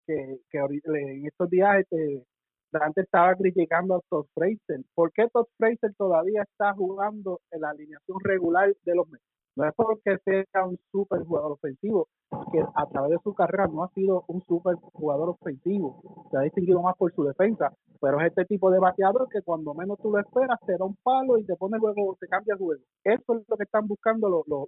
que, 0.05 0.39
que 0.49 0.57
en 0.59 1.25
estos 1.27 1.49
días 1.49 1.79
este, 1.79 2.25
Dante 2.71 3.01
estaba 3.01 3.35
criticando 3.35 3.95
a 3.95 4.01
Todd 4.09 4.25
Fraser. 4.33 4.83
¿Por 4.93 5.11
qué 5.11 5.27
Todd 5.31 5.47
Fraser 5.57 5.93
todavía 5.95 6.43
está 6.43 6.73
jugando 6.73 7.41
en 7.51 7.61
la 7.61 7.69
alineación 7.71 8.19
regular 8.21 8.73
de 8.83 8.95
los 8.95 9.07
Mets? 9.09 9.36
No 9.57 9.67
es 9.67 9.73
porque 9.75 10.19
sea 10.23 10.65
un 10.67 10.77
super 10.91 11.23
jugador 11.23 11.53
ofensivo, 11.53 12.07
que 12.51 12.61
a 12.61 12.85
través 12.91 13.09
de 13.09 13.17
su 13.23 13.33
carrera 13.33 13.65
no 13.65 13.83
ha 13.83 13.89
sido 13.89 14.23
un 14.27 14.43
super 14.43 14.75
jugador 14.75 15.29
ofensivo. 15.29 16.27
Se 16.29 16.37
ha 16.37 16.41
distinguido 16.41 16.79
más 16.83 16.95
por 16.95 17.11
su 17.15 17.23
defensa, 17.23 17.73
pero 17.99 18.21
es 18.21 18.27
este 18.27 18.45
tipo 18.45 18.69
de 18.69 18.77
bateador 18.77 19.27
que 19.31 19.41
cuando 19.41 19.73
menos 19.73 19.97
tú 19.97 20.11
lo 20.11 20.19
esperas 20.19 20.59
te 20.67 20.77
da 20.77 20.85
un 20.85 20.95
palo 21.01 21.39
y 21.39 21.43
te 21.43 21.55
pone 21.55 21.79
luego, 21.79 22.15
te 22.19 22.27
cambia 22.27 22.53
el 22.53 22.59
juego. 22.59 22.83
Eso 23.03 23.33
es 23.33 23.49
lo 23.49 23.57
que 23.57 23.63
están 23.63 23.87
buscando 23.87 24.29
los, 24.29 24.47
los, 24.47 24.67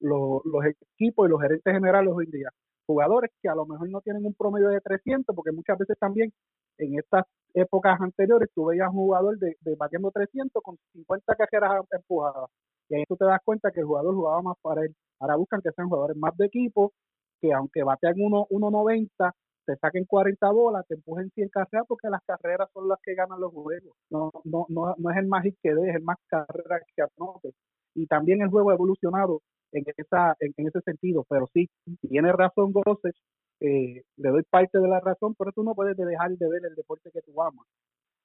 los, 0.00 0.40
los 0.46 0.64
equipos 0.64 1.28
y 1.28 1.30
los 1.30 1.42
gerentes 1.42 1.70
generales 1.70 2.14
hoy 2.16 2.24
en 2.24 2.30
día. 2.30 2.48
Jugadores 2.86 3.30
que 3.42 3.50
a 3.50 3.54
lo 3.54 3.66
mejor 3.66 3.90
no 3.90 4.00
tienen 4.00 4.24
un 4.24 4.32
promedio 4.32 4.68
de 4.68 4.80
300, 4.80 5.36
porque 5.36 5.52
muchas 5.52 5.76
veces 5.76 5.98
también 5.98 6.32
en 6.78 6.98
estas 6.98 7.26
épocas 7.52 8.00
anteriores 8.00 8.48
tú 8.54 8.64
veías 8.64 8.88
un 8.88 8.94
jugador 8.94 9.38
de, 9.38 9.56
de 9.60 9.76
batiendo 9.76 10.10
300 10.10 10.62
con 10.62 10.78
50 10.94 11.34
carreras 11.34 11.84
empujadas 11.90 12.48
y 12.92 12.94
ahí 12.94 13.04
tú 13.08 13.16
te 13.16 13.24
das 13.24 13.40
cuenta 13.42 13.70
que 13.70 13.80
el 13.80 13.86
jugador 13.86 14.14
jugaba 14.14 14.42
más 14.42 14.56
para 14.60 14.82
él. 14.82 14.94
Ahora 15.18 15.36
buscan 15.36 15.62
que 15.62 15.72
sean 15.72 15.88
jugadores 15.88 16.16
más 16.16 16.36
de 16.36 16.44
equipo, 16.46 16.92
que 17.40 17.50
aunque 17.52 17.82
batean 17.82 18.16
1.90, 18.16 19.32
te 19.64 19.76
saquen 19.76 20.04
40 20.04 20.50
bolas, 20.50 20.86
te 20.86 20.96
empujen 20.96 21.30
100 21.30 21.48
carreras, 21.48 21.86
porque 21.88 22.10
las 22.10 22.20
carreras 22.26 22.68
son 22.74 22.88
las 22.88 22.98
que 23.02 23.14
ganan 23.14 23.40
los 23.40 23.50
juegos. 23.50 23.96
No, 24.10 24.30
no, 24.44 24.66
no, 24.68 24.94
no 24.98 25.10
es 25.10 25.16
el 25.16 25.26
más 25.26 25.42
hit 25.42 25.56
que 25.62 25.74
dé, 25.74 25.88
es 25.88 25.96
el 25.96 26.02
más 26.02 26.18
carreras 26.26 26.82
que 26.94 27.02
anote. 27.02 27.52
Y 27.94 28.06
también 28.06 28.42
el 28.42 28.50
juego 28.50 28.70
ha 28.70 28.74
evolucionado 28.74 29.40
en, 29.72 29.84
esa, 29.96 30.36
en, 30.40 30.52
ese 30.58 30.80
sentido, 30.82 31.24
pero 31.30 31.48
sí, 31.54 31.70
tiene 32.02 32.30
razón 32.32 32.72
Gossech, 32.72 33.16
eh, 33.60 34.02
le 34.16 34.28
doy 34.28 34.42
parte 34.50 34.78
de 34.78 34.88
la 34.88 35.00
razón, 35.00 35.34
pero 35.38 35.52
tú 35.52 35.62
no 35.64 35.74
puedes 35.74 35.96
dejar 35.96 36.32
de 36.32 36.48
ver 36.48 36.66
el 36.66 36.74
deporte 36.74 37.10
que 37.10 37.22
tú 37.22 37.40
amas 37.40 37.66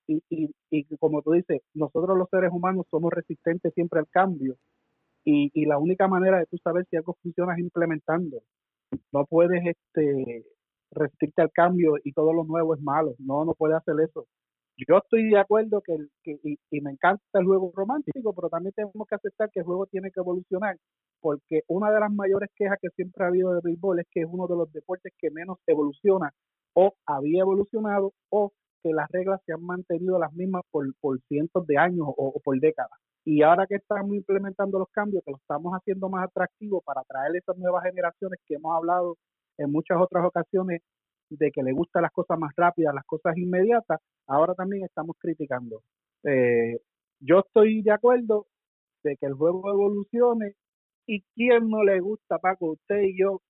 y, 0.08 0.24
y, 0.30 0.50
y 0.70 0.98
como 0.98 1.22
tú 1.22 1.34
dices, 1.34 1.62
nosotros 1.74 2.18
los 2.18 2.30
seres 2.30 2.52
humanos 2.52 2.86
somos 2.90 3.12
resistentes 3.12 3.74
siempre 3.74 4.00
al 4.00 4.08
cambio 4.10 4.56
y, 5.24 5.52
y 5.54 5.66
la 5.66 5.78
única 5.78 6.08
manera 6.08 6.40
de 6.40 6.46
tú 6.46 6.58
saber 6.64 6.86
si 6.90 6.96
algo 6.96 7.18
funciona 7.22 7.54
es 7.54 7.60
implementando. 7.60 8.42
No 9.12 9.26
puedes 9.26 9.62
este 9.66 10.46
resistirte 10.92 11.42
al 11.42 11.52
cambio 11.52 11.96
y 12.04 12.14
todo 12.14 12.34
lo 12.34 12.46
nuevo 12.46 12.74
es 12.74 12.82
malo. 12.82 13.16
No, 13.20 13.44
no 13.44 13.54
puedes 13.54 13.78
hacer 13.78 13.96
eso. 14.00 14.26
Yo 14.88 14.98
estoy 14.98 15.30
de 15.30 15.40
acuerdo 15.40 15.82
que, 15.82 15.98
que 16.24 16.40
y, 16.44 16.58
y, 16.70 16.82
me 16.82 16.92
encanta 16.92 17.24
el 17.34 17.46
juego 17.46 17.72
romántico, 17.76 18.34
pero 18.34 18.48
también 18.50 18.74
tenemos 18.74 19.08
que 19.08 19.16
aceptar 19.16 19.50
que 19.52 19.62
el 19.62 19.66
juego 19.66 19.88
tiene 19.88 20.12
que 20.12 20.20
evolucionar, 20.20 20.78
porque 21.20 21.62
una 21.68 21.92
de 21.92 22.00
las 22.00 22.12
mayores 22.12 22.50
quejas 22.56 22.78
que 22.80 22.90
siempre 22.92 23.26
ha 23.26 23.28
habido 23.28 23.54
de 23.54 23.62
béisbol 23.64 24.00
es 24.00 24.06
que 24.12 24.22
es 24.22 24.28
uno 24.30 24.48
de 24.48 24.56
los 24.56 24.72
deportes 24.72 25.14
que 25.18 25.32
menos 25.32 25.58
evoluciona 25.66 26.32
o 26.74 26.94
había 27.08 27.42
evolucionado 27.42 28.14
o 28.30 28.52
que 28.84 28.92
las 28.94 29.10
reglas 29.12 29.42
se 29.46 29.54
han 29.54 29.64
mantenido 29.64 30.20
las 30.20 30.34
mismas 30.34 30.64
por, 30.72 30.86
por 31.00 31.20
cientos 31.28 31.66
de 31.68 31.78
años 31.78 32.08
o, 32.08 32.40
por 32.44 32.60
décadas. 32.60 33.00
Y 33.26 33.42
ahora 33.42 33.68
que 33.68 33.76
estamos 33.76 34.16
implementando 34.16 34.80
los 34.80 34.90
cambios, 34.90 35.24
que 35.26 35.32
lo 35.32 35.38
estamos 35.38 35.74
haciendo 35.74 36.10
más 36.10 36.26
atractivo 36.26 36.82
para 36.82 37.02
atraer 37.02 37.36
esas 37.36 37.58
nuevas 37.58 37.84
generaciones 37.84 38.40
que 38.46 38.56
hemos 38.56 38.76
hablado 38.76 39.18
en 39.58 39.72
muchas 39.72 39.98
otras 40.00 40.26
ocasiones 40.26 40.82
de 41.30 41.52
que 41.52 41.62
le 41.62 41.74
gustan 41.74 42.04
las 42.04 42.12
cosas 42.12 42.40
más 42.40 42.54
rápidas, 42.56 42.94
las 42.96 43.04
cosas 43.06 43.36
inmediatas, 43.38 44.00
ahora 44.28 44.54
también 44.54 44.86
estamos 44.86 45.18
criticando. 45.20 45.82
Eh, 46.24 46.80
yo 47.20 47.40
estoy 47.40 47.82
de 47.82 47.92
acuerdo 47.92 48.48
de 49.04 49.18
que 49.18 49.26
el 49.26 49.34
juego 49.34 49.70
evolucione 49.70 50.54
y 51.06 51.22
quién 51.36 51.70
no 51.70 51.84
le 51.84 52.00
gusta, 52.00 52.38
Paco, 52.40 52.72
usted 52.72 53.02
y 53.02 53.20
yo, 53.20 53.42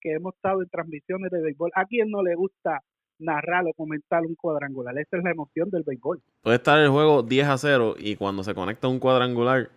que 0.00 0.12
hemos 0.12 0.34
estado 0.34 0.62
en 0.62 0.68
transmisiones 0.68 1.30
de 1.30 1.42
béisbol, 1.42 1.70
¿a 1.74 1.84
quién 1.86 2.10
no 2.10 2.22
le 2.22 2.34
gusta 2.34 2.80
narrar 3.18 3.64
o 3.66 3.72
comentar 3.74 4.22
un 4.22 4.34
cuadrangular? 4.34 4.96
Esa 4.98 5.18
es 5.18 5.24
la 5.24 5.30
emoción 5.30 5.70
del 5.70 5.82
béisbol. 5.82 6.20
Puede 6.42 6.56
estar 6.56 6.78
el 6.78 6.90
juego 6.90 7.22
10 7.22 7.48
a 7.48 7.58
0 7.58 7.96
y 7.98 8.16
cuando 8.16 8.42
se 8.44 8.54
conecta 8.54 8.88
un 8.88 8.98
cuadrangular, 8.98 9.70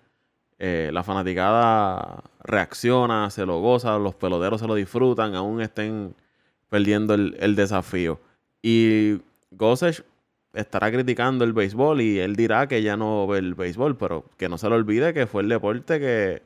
eh, 0.57 0.90
la 0.91 1.03
fanaticada 1.03 2.24
reacciona, 2.44 3.30
se 3.30 3.45
lo 3.45 3.61
goza, 3.61 3.98
los 3.98 4.16
peloteros 4.16 4.60
se 4.60 4.68
lo 4.68 4.76
disfrutan, 4.76 5.36
aún 5.36 5.61
estén 5.61 6.14
perdiendo 6.70 7.14
el, 7.14 7.38
el 7.40 7.56
desafío. 7.56 8.20
Y 8.61 9.22
Gossage 9.52 10.03
estará 10.53 10.91
criticando 10.91 11.45
el 11.45 11.53
béisbol 11.53 12.02
y 12.02 12.20
él 12.20 12.36
dirá 12.36 12.68
que 12.68 12.82
ya 12.82 12.98
no 12.98 13.28
ve 13.28 13.40
el 13.40 13.56
béisbol, 13.56 13.98
pero 13.98 14.26
que 14.38 14.49
no 14.49 14.57
se 14.57 14.70
le 14.70 14.76
olvide 14.76 15.14
que 15.14 15.28
fue 15.28 15.44
el 15.44 15.49
deporte 15.49 15.99
que 15.99 16.41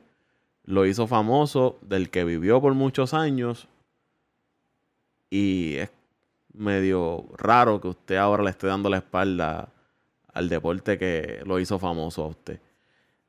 lo 0.64 0.86
hizo 0.86 1.06
famoso, 1.06 1.78
del 1.82 2.10
que 2.10 2.24
vivió 2.24 2.60
por 2.60 2.74
muchos 2.74 3.14
años. 3.14 3.68
Y 5.30 5.76
es 5.76 5.90
medio 6.54 7.26
raro 7.36 7.80
que 7.80 7.88
usted 7.88 8.16
ahora 8.16 8.42
le 8.42 8.50
esté 8.50 8.66
dando 8.66 8.88
la 8.88 8.98
espalda 8.98 9.68
al 10.32 10.48
deporte 10.48 10.98
que 10.98 11.42
lo 11.44 11.58
hizo 11.58 11.78
famoso 11.78 12.24
a 12.24 12.28
usted. 12.28 12.60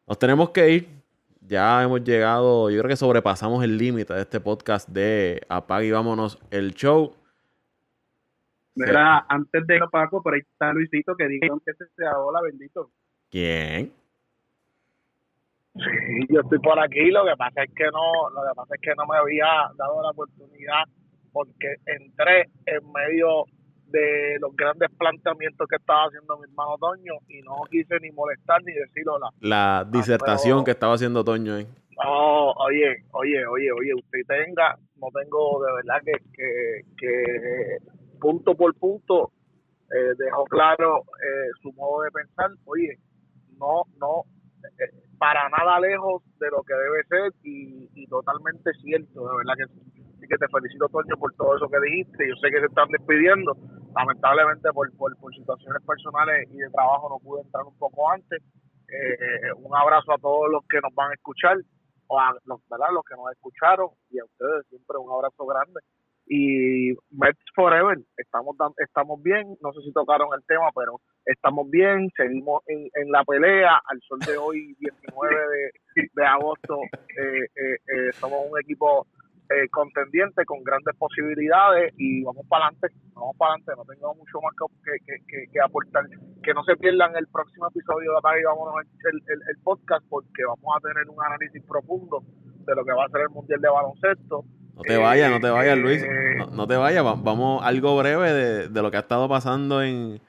Nos 0.08 0.20
tenemos 0.20 0.52
que 0.52 0.70
ir. 0.70 1.06
Ya 1.42 1.84
hemos 1.84 2.04
llegado, 2.04 2.72
yo 2.72 2.80
creo 2.80 2.90
que 2.90 2.96
sobrepasamos 2.96 3.64
el 3.64 3.78
límite 3.78 4.14
de 4.14 4.22
este 4.22 4.40
podcast 4.40 4.90
de 4.90 5.42
Apague 5.48 5.88
y 5.88 5.92
vámonos 5.92 6.40
el 6.50 6.74
show. 6.74 7.16
Mira, 8.74 9.26
antes 9.30 9.68
de 9.68 9.80
Paco, 9.92 10.24
por 10.24 10.34
ahí 10.34 10.40
está 10.40 10.74
Luisito 10.74 11.16
que 11.16 11.28
dijeron 11.28 11.62
que 11.64 11.74
se 11.74 11.86
sea 11.96 12.18
hola, 12.18 12.42
bendito. 12.42 12.90
¿Quién? 13.30 13.94
Sí, 15.76 15.82
yo 16.30 16.42
estoy 16.42 16.60
por 16.60 16.80
aquí, 16.80 17.12
lo 17.12 17.26
que 17.26 17.36
pasa 17.38 17.64
es 17.64 17.72
que 17.76 17.86
no, 17.86 18.30
lo 18.32 18.42
que 18.42 18.56
pasa 18.56 18.76
es 18.76 18.82
que 18.82 18.96
no 18.96 19.06
me 19.06 19.18
había 19.18 19.46
dado 19.78 20.02
la 20.02 20.10
oportunidad 20.10 20.86
porque 21.36 21.76
entré 21.86 22.50
en 22.66 22.80
medio 22.94 23.44
de 23.88 24.38
los 24.40 24.56
grandes 24.56 24.90
planteamientos 24.98 25.68
que 25.68 25.76
estaba 25.76 26.06
haciendo 26.06 26.38
mi 26.38 26.46
hermano 26.46 26.78
Toño 26.80 27.14
y 27.28 27.42
no 27.42 27.56
quise 27.70 28.00
ni 28.00 28.10
molestar 28.12 28.64
ni 28.64 28.72
decir 28.72 29.04
hola. 29.10 29.30
La 29.42 29.86
disertación 29.92 30.64
que 30.64 30.72
estaba 30.72 30.94
haciendo 30.94 31.26
Toño, 31.26 31.58
¿eh? 31.58 31.68
No, 32.02 32.52
oye, 32.52 33.04
oye, 33.12 33.46
oye, 33.48 33.70
oye, 33.70 33.94
usted 33.96 34.20
tenga, 34.26 34.78
no 34.96 35.08
tengo 35.14 35.62
de 35.66 35.74
verdad 35.74 36.02
que, 36.06 36.14
que, 36.32 36.82
que 36.98 37.78
punto 38.22 38.56
por 38.56 38.74
punto 38.76 39.34
eh, 39.92 40.16
dejó 40.18 40.46
claro 40.46 41.02
eh, 41.02 41.50
su 41.62 41.74
modo 41.74 42.04
de 42.04 42.12
pensar. 42.12 42.50
Oye, 42.64 42.98
no, 43.60 43.84
no, 44.00 44.24
eh, 44.80 44.90
para 45.18 45.50
nada 45.50 45.82
lejos 45.82 46.24
de 46.40 46.50
lo 46.50 46.64
que 46.64 46.74
debe 46.74 47.04
ser 47.10 47.34
y, 47.44 47.90
y 47.94 48.08
totalmente 48.08 48.72
cierto, 48.82 49.28
de 49.28 49.38
verdad 49.38 49.54
que 49.58 49.74
sí 49.74 50.05
que 50.28 50.38
te 50.38 50.48
felicito 50.48 50.90
Toño 50.90 51.18
por 51.18 51.34
todo 51.36 51.56
eso 51.56 51.70
que 51.70 51.80
dijiste, 51.80 52.28
yo 52.28 52.36
sé 52.36 52.50
que 52.50 52.60
se 52.60 52.66
están 52.66 52.90
despidiendo, 52.90 53.56
lamentablemente 53.96 54.72
por, 54.74 54.90
por, 54.98 55.14
situaciones 55.36 55.82
personales 55.86 56.48
y 56.52 56.58
de 56.58 56.70
trabajo 56.70 57.10
no 57.10 57.20
pude 57.20 57.42
entrar 57.42 57.64
un 57.66 57.78
poco 57.78 58.10
antes, 58.12 58.42
eh, 58.88 59.54
un 59.58 59.76
abrazo 59.76 60.14
a 60.14 60.18
todos 60.18 60.50
los 60.52 60.66
que 60.68 60.80
nos 60.82 60.94
van 60.94 61.12
a 61.12 61.14
escuchar, 61.16 61.58
o 62.08 62.20
a 62.20 62.36
los, 62.46 62.60
¿verdad? 62.70 62.94
los 62.94 63.04
que 63.04 63.16
nos 63.16 63.32
escucharon 63.32 63.90
y 64.10 64.20
a 64.20 64.26
ustedes 64.26 64.68
siempre 64.70 64.98
un 64.98 65.12
abrazo 65.12 65.46
grande. 65.46 65.80
Y 66.28 66.92
Mets 67.12 67.46
Forever, 67.54 68.00
estamos 68.18 68.56
estamos 68.78 69.22
bien, 69.22 69.56
no 69.62 69.72
sé 69.74 69.82
si 69.82 69.94
tocaron 69.94 70.30
el 70.36 70.44
tema, 70.48 70.70
pero 70.76 71.00
estamos 71.24 71.70
bien, 71.70 72.10
seguimos 72.18 72.64
en, 72.66 72.90
en 72.96 73.12
la 73.12 73.24
pelea, 73.24 73.80
al 73.86 74.02
sol 74.02 74.20
de 74.26 74.36
hoy, 74.36 74.76
19 74.80 75.36
de, 75.36 76.10
de 76.14 76.26
agosto, 76.26 76.82
eh, 76.82 77.44
eh, 77.44 77.76
eh, 77.76 78.12
somos 78.14 78.40
un 78.50 78.60
equipo 78.60 79.06
eh, 79.50 79.70
contendiente 79.70 80.46
con 80.46 80.64
grandes 80.64 80.96
posibilidades 80.98 81.94
y 81.98 82.24
vamos 82.24 82.46
para 82.48 82.68
adelante, 82.68 82.96
vamos 83.14 83.36
para 83.38 83.54
adelante, 83.54 83.74
no 83.78 83.86
tengo 83.86 84.16
mucho 84.16 84.42
más 84.42 84.54
que, 84.84 84.92
que, 85.06 85.26
que, 85.28 85.52
que, 85.52 85.60
aportar, 85.62 86.06
que 86.44 86.54
no 86.54 86.64
se 86.64 86.76
pierdan 86.78 87.16
el 87.16 87.28
próximo 87.28 87.68
episodio 87.68 88.12
de 88.12 88.18
Apague 88.18 88.46
Vámonos 88.46 88.86
el, 88.86 89.18
el, 89.28 89.40
el 89.50 89.58
podcast 89.64 90.06
porque 90.10 90.44
vamos 90.46 90.78
a 90.78 90.82
tener 90.82 91.10
un 91.10 91.24
análisis 91.24 91.64
profundo 91.64 92.24
de 92.66 92.76
lo 92.76 92.84
que 92.84 92.94
va 92.94 93.06
a 93.06 93.10
ser 93.10 93.22
el 93.22 93.30
Mundial 93.30 93.62
de 93.62 93.70
Baloncesto, 93.70 94.46
no 94.76 94.82
te 94.82 94.98
vayas, 94.98 95.32
no 95.32 95.40
te 95.40 95.50
vayas, 95.50 95.78
Luis. 95.78 96.06
No, 96.38 96.48
no 96.48 96.68
te 96.68 96.76
vayas. 96.76 97.04
Vamos 97.04 97.64
algo 97.64 97.96
breve 97.98 98.34
de, 98.34 98.68
de, 98.68 98.82
lo 98.82 98.92
que 98.92 98.98
ha 98.98 99.02
estado 99.02 99.30
pasando 99.30 99.82
en 99.82 100.20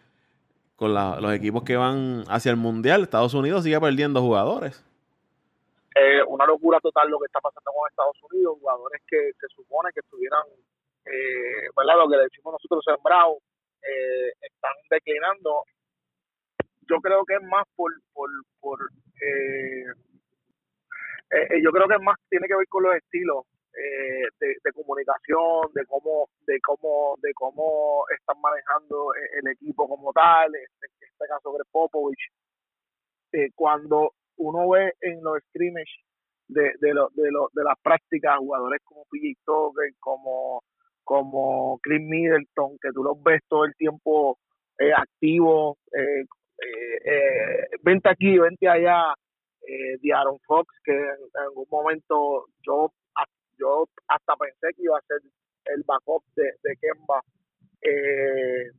con 0.77 0.95
la, 0.95 1.19
los 1.21 1.33
equipos 1.33 1.65
que 1.65 1.77
van 1.77 2.23
hacia 2.29 2.51
el 2.51 2.57
Mundial. 2.57 3.03
Estados 3.03 3.35
Unidos 3.35 3.65
sigue 3.65 3.81
perdiendo 3.81 4.21
jugadores. 4.21 4.85
Eh, 5.99 6.23
una 6.29 6.45
locura 6.45 6.79
total 6.81 7.09
lo 7.09 7.19
que 7.19 7.27
está 7.27 7.41
pasando 7.41 7.73
con 7.73 7.89
Estados 7.89 8.23
Unidos. 8.31 8.59
Jugadores 8.61 9.03
que 9.09 9.33
se 9.41 9.49
supone 9.49 9.91
que 9.95 10.01
estuvieran, 10.01 10.45
eh, 11.07 11.69
¿verdad? 11.75 11.97
Lo 11.97 12.09
que 12.09 12.19
decimos 12.19 12.53
nosotros 12.53 12.85
sembrados, 12.85 13.39
eh, 13.83 14.33
están 14.43 14.77
declinando. 14.91 15.65
Yo 16.89 17.01
creo 17.01 17.25
que 17.25 17.35
es 17.35 17.43
más 17.43 17.65
por, 17.75 17.91
por, 18.13 18.29
por 18.61 18.79
eh, 19.23 19.87
eh, 21.31 21.61
yo 21.63 21.73
creo 21.73 21.89
que 21.89 21.95
es 21.95 22.03
más 22.03 22.17
tiene 22.29 22.47
que 22.47 22.55
ver 22.55 22.69
con 22.69 22.85
los 22.85 22.95
estilos 22.95 23.45
eh, 23.75 24.29
de, 24.39 24.57
de, 24.63 24.73
comunicación, 24.73 25.73
de 25.75 25.85
cómo, 25.87 26.29
de 26.47 26.61
cómo, 26.61 27.17
de 27.21 27.35
cómo 27.35 28.05
están 28.17 28.41
manejando 28.41 29.13
el 29.15 29.51
equipo 29.51 29.89
como 29.89 30.13
tal, 30.13 30.55
en 30.55 30.63
este 31.01 31.27
caso 31.27 31.53
Greg 31.53 31.67
Popovich, 31.71 32.31
eh, 33.33 33.51
cuando 33.55 34.15
uno 34.37 34.69
ve 34.71 34.93
en 35.01 35.23
los 35.23 35.39
scrimmage 35.49 36.05
de, 36.49 36.73
de, 36.81 36.95
lo, 36.95 37.09
de, 37.15 37.31
lo, 37.31 37.49
de 37.53 37.65
las 37.65 37.79
prácticas 37.83 38.39
jugadores 38.39 38.81
como 38.85 39.05
PJ 39.11 39.39
Tucker, 39.45 39.93
como, 39.99 40.63
como 41.05 41.79
Chris 41.83 42.01
Middleton, 42.03 42.79
que 42.81 42.91
tú 42.93 43.03
los 43.03 43.23
ves 43.23 43.43
todo 43.49 43.65
el 43.65 43.75
tiempo 43.77 44.39
eh, 44.79 44.93
activos, 44.93 45.79
eh, 45.93 46.25
eh, 47.05 47.69
vente 47.83 48.09
aquí, 48.09 48.39
vente 48.39 48.69
allá, 48.69 49.15
eh, 49.67 49.99
de 50.01 50.13
Aaron 50.13 50.39
Fox, 50.47 50.73
que 50.85 50.93
en, 50.93 51.43
algún 51.43 51.67
momento 51.71 52.47
yo 52.65 52.93
yo 53.59 53.87
hasta 54.07 54.37
pensé 54.37 54.75
que 54.77 54.83
iba 54.83 54.99
a 54.99 55.07
ser 55.09 55.19
el 55.75 55.83
backup 55.87 56.23
de, 56.37 56.53
de 56.63 56.77
Kemba. 56.77 57.23
Eh, 57.81 58.71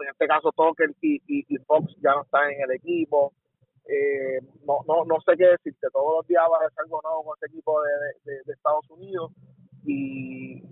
en 0.00 0.08
este 0.10 0.26
caso 0.26 0.50
Tucker 0.52 0.90
y, 1.00 1.56
Fox 1.66 1.94
ya 2.02 2.14
no 2.14 2.22
están 2.22 2.50
en 2.50 2.62
el 2.62 2.72
equipo. 2.72 3.32
Eh, 3.86 4.40
no, 4.66 4.80
no, 4.88 5.04
no 5.04 5.20
sé 5.20 5.36
qué 5.36 5.46
decirte, 5.46 5.88
todos 5.92 6.16
los 6.18 6.26
días 6.26 6.42
va 6.50 6.56
a 6.56 6.70
ser 6.70 6.84
algo 6.84 7.00
nuevo 7.02 7.24
con 7.24 7.36
este 7.36 7.52
equipo 7.52 7.82
de, 7.82 8.42
de, 8.44 8.52
Estados 8.52 8.88
Unidos 8.90 9.30
y, 9.84 10.62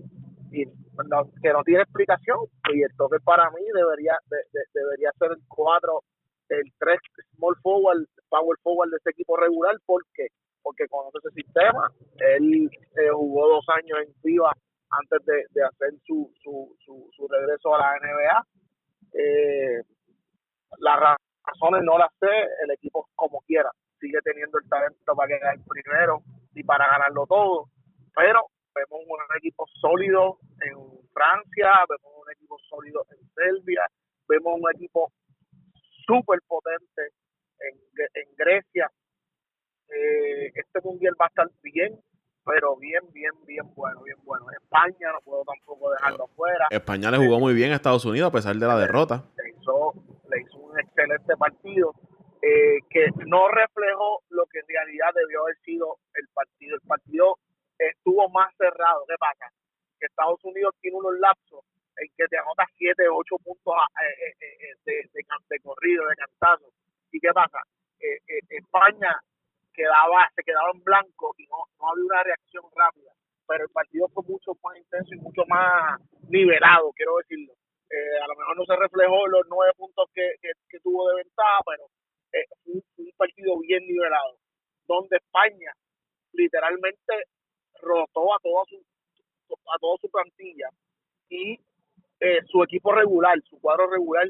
que 0.51 1.53
no 1.53 1.63
tiene 1.65 1.83
explicación. 1.83 2.39
Y 2.73 2.83
el 2.83 2.97
toque 2.97 3.19
para 3.25 3.51
mí 3.51 3.63
debería 3.75 4.17
de, 4.31 4.39
debería 4.73 5.11
ser 5.19 5.33
el 5.33 5.43
4, 5.49 6.03
el 6.49 6.73
3 6.79 7.01
small 7.37 7.57
forward, 7.63 8.05
power 8.29 8.59
forward 8.63 8.91
de 8.91 8.97
este 8.97 9.11
equipo 9.11 9.37
regular, 9.37 9.77
porque 9.87 10.29
porque 10.63 10.87
conoce 10.89 11.19
ese 11.19 11.35
sistema. 11.35 11.91
Él 12.19 12.71
eh, 12.97 13.11
jugó 13.13 13.49
dos 13.49 13.65
años 13.69 13.99
en 14.07 14.15
FIBA 14.23 14.53
antes 14.91 15.25
de, 15.27 15.65
hacer 15.65 15.91
su, 16.07 16.31
su, 16.43 16.77
su, 16.85 17.09
su, 17.17 17.29
regreso 17.29 17.75
a 17.75 17.79
la 17.79 17.99
NBA. 17.99 18.47
Eh, 19.15 19.83
las 20.79 21.17
razones 21.45 21.83
no 21.85 21.99
las 21.99 22.11
sé, 22.21 22.33
el 22.65 22.71
equipo 22.73 23.09
como 23.15 23.41
quiera 23.43 23.71
sigue 24.01 24.19
teniendo 24.25 24.59
el 24.59 24.69
talento 24.69 25.15
para 25.15 25.29
quedar 25.29 25.57
primero 25.69 26.23
y 26.55 26.65
para 26.65 26.89
ganarlo 26.89 27.25
todo, 27.27 27.69
pero 28.15 28.41
vemos 28.75 29.01
un 29.07 29.37
equipo 29.37 29.65
sólido 29.81 30.39
en 30.61 30.77
Francia, 31.13 31.71
vemos 31.89 32.13
un 32.25 32.33
equipo 32.33 32.59
sólido 32.69 33.05
en 33.11 33.29
Serbia, 33.35 33.87
vemos 34.29 34.55
un 34.61 34.75
equipo 34.75 35.13
súper 36.05 36.41
potente 36.49 37.13
en, 37.61 37.79
en 38.15 38.35
Grecia, 38.37 38.91
eh, 39.95 40.53
este 40.55 40.81
mundial 40.83 41.15
va 41.21 41.27
a 41.27 41.29
estar 41.29 41.51
bien, 41.63 41.99
pero 42.45 42.77
bien, 42.77 43.03
bien, 43.13 43.33
bien 43.47 43.75
bueno, 43.75 44.03
bien 44.03 44.17
bueno. 44.25 44.47
España 44.51 45.13
no 45.13 45.21
puedo 45.23 45.45
tampoco 45.45 45.91
dejarlo 45.91 46.25
afuera. 46.25 46.67
España 46.71 47.11
le 47.11 47.19
jugó 47.19 47.39
muy 47.39 47.55
bien 47.55 47.73
a 47.73 47.77
Estados 47.77 48.05
Unidos 48.05 48.31
a 48.31 48.33
pesar 48.33 48.57
de 48.57 48.67
la 48.67 48.77
derrota. 48.79 49.25
Hizo, 49.61 49.93
hizo 50.41 50.59
un 50.59 50.79
excelente 50.79 51.37
partido 51.37 51.93
eh, 52.43 52.79
que 52.91 53.07
no 53.27 53.49
reflejó 53.49 54.23
lo 54.31 54.47
que 54.47 54.59
en 54.59 54.67
realidad 54.67 55.15
debió 55.15 55.43
haber 55.43 55.57
sido 55.59 55.99
el 56.15 56.27
partido. 56.35 56.75
El 56.75 56.89
partido 56.89 57.39
estuvo 57.79 58.29
más 58.31 58.55
cerrado. 58.57 59.05
¿Qué 59.09 59.15
pasa? 59.19 59.47
Que 59.99 60.07
Estados 60.07 60.43
Unidos 60.45 60.75
tiene 60.81 60.97
unos 60.97 61.19
lapsos 61.21 61.65
en 61.97 62.09
que 62.17 62.27
te 62.27 62.39
anota 62.39 62.67
7, 62.77 63.09
8 63.09 63.37
puntos 63.45 63.75
eh, 64.03 64.35
eh, 64.41 65.07
de, 65.15 65.61
corrido, 65.61 66.07
de 66.09 66.17
cantazo. 66.17 66.73
¿Y 67.13 67.21
qué 67.21 67.31
pasa? 67.33 67.59
España 68.49 69.15
quedaba, 69.73 70.29
se 70.35 70.43
quedaba 70.43 70.71
en 70.75 70.83
blanco 70.83 71.35
y 71.39 71.47
no, 71.47 71.59
no 71.79 71.91
había 71.91 72.05
una 72.05 72.23
reacción 72.25 72.65
rápida. 72.75 73.13
Pero 73.47 73.65
el 73.65 73.71
partido 73.71 74.09
fue 74.09 74.25
mucho 74.27 74.53
más 74.65 74.77
intenso 74.79 75.15
y 75.15 75.19
mucho 75.19 75.43
más 75.47 76.01
nivelado, 76.29 76.91
quiero 76.97 77.19
decirlo. 77.19 77.53
Eh, 77.93 78.19
a 78.25 78.27
lo 78.27 78.37
mejor 78.37 78.57
no 78.57 78.65
se 78.65 78.77
reflejó 78.77 79.27
los 79.29 79.43
nueve 79.49 79.73
puntos 79.77 80.09
que, 80.15 80.35
que, 80.41 80.51
que 80.69 80.81
tuvo 80.81 81.09
de 81.11 81.17
ventaja, 81.17 81.61
pero 81.67 81.85
eh, 82.33 82.47
un, 82.65 82.83
un, 82.97 83.13
partido 83.19 83.59
bien 83.61 83.87
nivelado, 83.87 84.39
donde 84.87 85.19
España 85.19 85.73
literalmente 86.33 87.25
rotó 87.83 88.33
a 88.33 88.39
todas 88.43 88.67
sus, 88.69 88.81
a 89.53 89.79
toda 89.79 89.99
su 90.01 90.09
plantilla 90.09 90.71
y 91.29 91.61
eh, 92.21 92.41
su 92.47 92.63
equipo 92.63 92.93
regular, 92.93 93.37
su 93.51 93.61
cuadro 93.61 93.91
regular, 93.91 94.27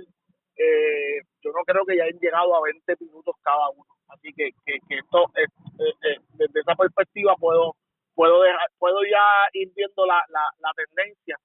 eh, 0.57 1.21
yo 1.41 1.53
no 1.53 1.63
creo 1.65 1.85
que 1.87 1.97
ya 1.97 2.05
hayan 2.05 2.19
llegado 2.19 2.57
a 2.57 2.63
20 2.63 2.97
minutos 2.99 3.37
cada 3.43 3.71
uno. 3.71 3.87
Así 4.09 4.33
que, 4.35 4.51
que, 4.67 4.75
esto, 4.97 5.31
eh, 5.37 6.19
desde 6.35 6.61
esa 6.61 6.75
perspectiva 6.75 7.37
puedo 7.37 7.77
puedo 8.15 8.43
dejar, 8.43 8.69
puedo 8.79 9.03
ya 9.05 9.25
ir 9.53 9.71
viendo 9.75 10.05
la, 10.05 10.23
la, 10.29 10.45
la 10.59 10.71
tendencia 10.75 11.37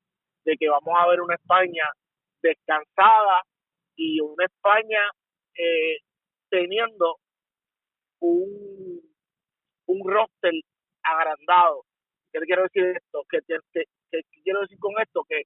de 0.43 0.57
que 0.57 0.69
vamos 0.69 0.93
a 0.97 1.07
ver 1.07 1.21
una 1.21 1.35
España 1.35 1.83
descansada 2.41 3.43
y 3.95 4.19
una 4.21 4.45
España 4.45 4.99
teniendo 6.49 7.17
un, 8.19 9.01
un 9.87 10.11
roster 10.11 10.53
agrandado. 11.03 11.83
¿Qué 12.31 12.39
quiero 12.41 12.63
decir 12.63 12.83
esto? 12.95 13.23
¿Qué, 13.29 13.39
quiero 14.43 14.61
decir 14.61 14.77
con 14.79 14.93
esto? 15.01 15.23
Que 15.27 15.43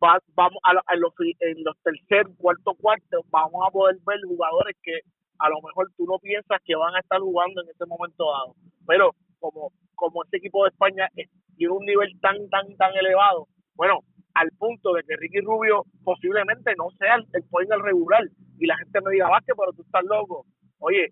vamos 0.00 0.58
a, 0.62 0.96
los, 0.96 1.12
en 1.40 1.64
los 1.64 1.76
tercer, 1.82 2.26
cuarto, 2.36 2.74
cuarto, 2.74 3.20
vamos 3.30 3.66
a 3.66 3.70
poder 3.70 3.96
ver 4.06 4.20
jugadores 4.26 4.76
que 4.82 5.00
a 5.38 5.48
lo 5.48 5.56
mejor 5.62 5.88
tú 5.96 6.04
no 6.04 6.18
piensas 6.18 6.60
que 6.64 6.76
van 6.76 6.94
a 6.94 7.00
estar 7.00 7.20
jugando 7.20 7.62
en 7.62 7.68
este 7.68 7.86
momento 7.86 8.30
dado. 8.30 8.54
Pero 8.86 9.10
como, 9.38 9.72
como 9.94 10.24
este 10.24 10.38
equipo 10.38 10.64
de 10.64 10.70
España 10.70 11.08
tiene 11.56 11.72
un 11.72 11.84
nivel 11.84 12.12
tan, 12.20 12.48
tan, 12.50 12.76
tan 12.76 12.94
elevado, 12.96 13.46
bueno, 13.74 14.00
al 14.38 14.50
punto 14.56 14.92
de 14.92 15.02
que 15.02 15.16
Ricky 15.16 15.40
Rubio 15.40 15.84
posiblemente 16.04 16.72
no 16.76 16.90
sea 16.98 17.16
el, 17.16 17.26
el 17.34 17.82
regular 17.82 18.22
y 18.58 18.66
la 18.66 18.76
gente 18.78 19.00
me 19.04 19.12
diga, 19.12 19.28
que 19.44 19.52
pero 19.56 19.72
tú 19.72 19.82
estás 19.82 20.04
loco. 20.04 20.46
Oye, 20.78 21.08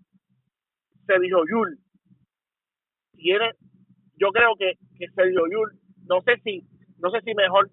Sergio 1.06 1.42
Yul 1.50 1.78
tiene, 3.16 3.50
yo 4.16 4.28
creo 4.28 4.54
que, 4.56 4.74
que 4.96 5.08
Sergio 5.14 5.42
Yul, 5.50 5.72
no 6.06 6.22
sé 6.22 6.36
si, 6.44 6.62
no 6.98 7.10
sé 7.10 7.20
si 7.22 7.34
mejor, 7.34 7.68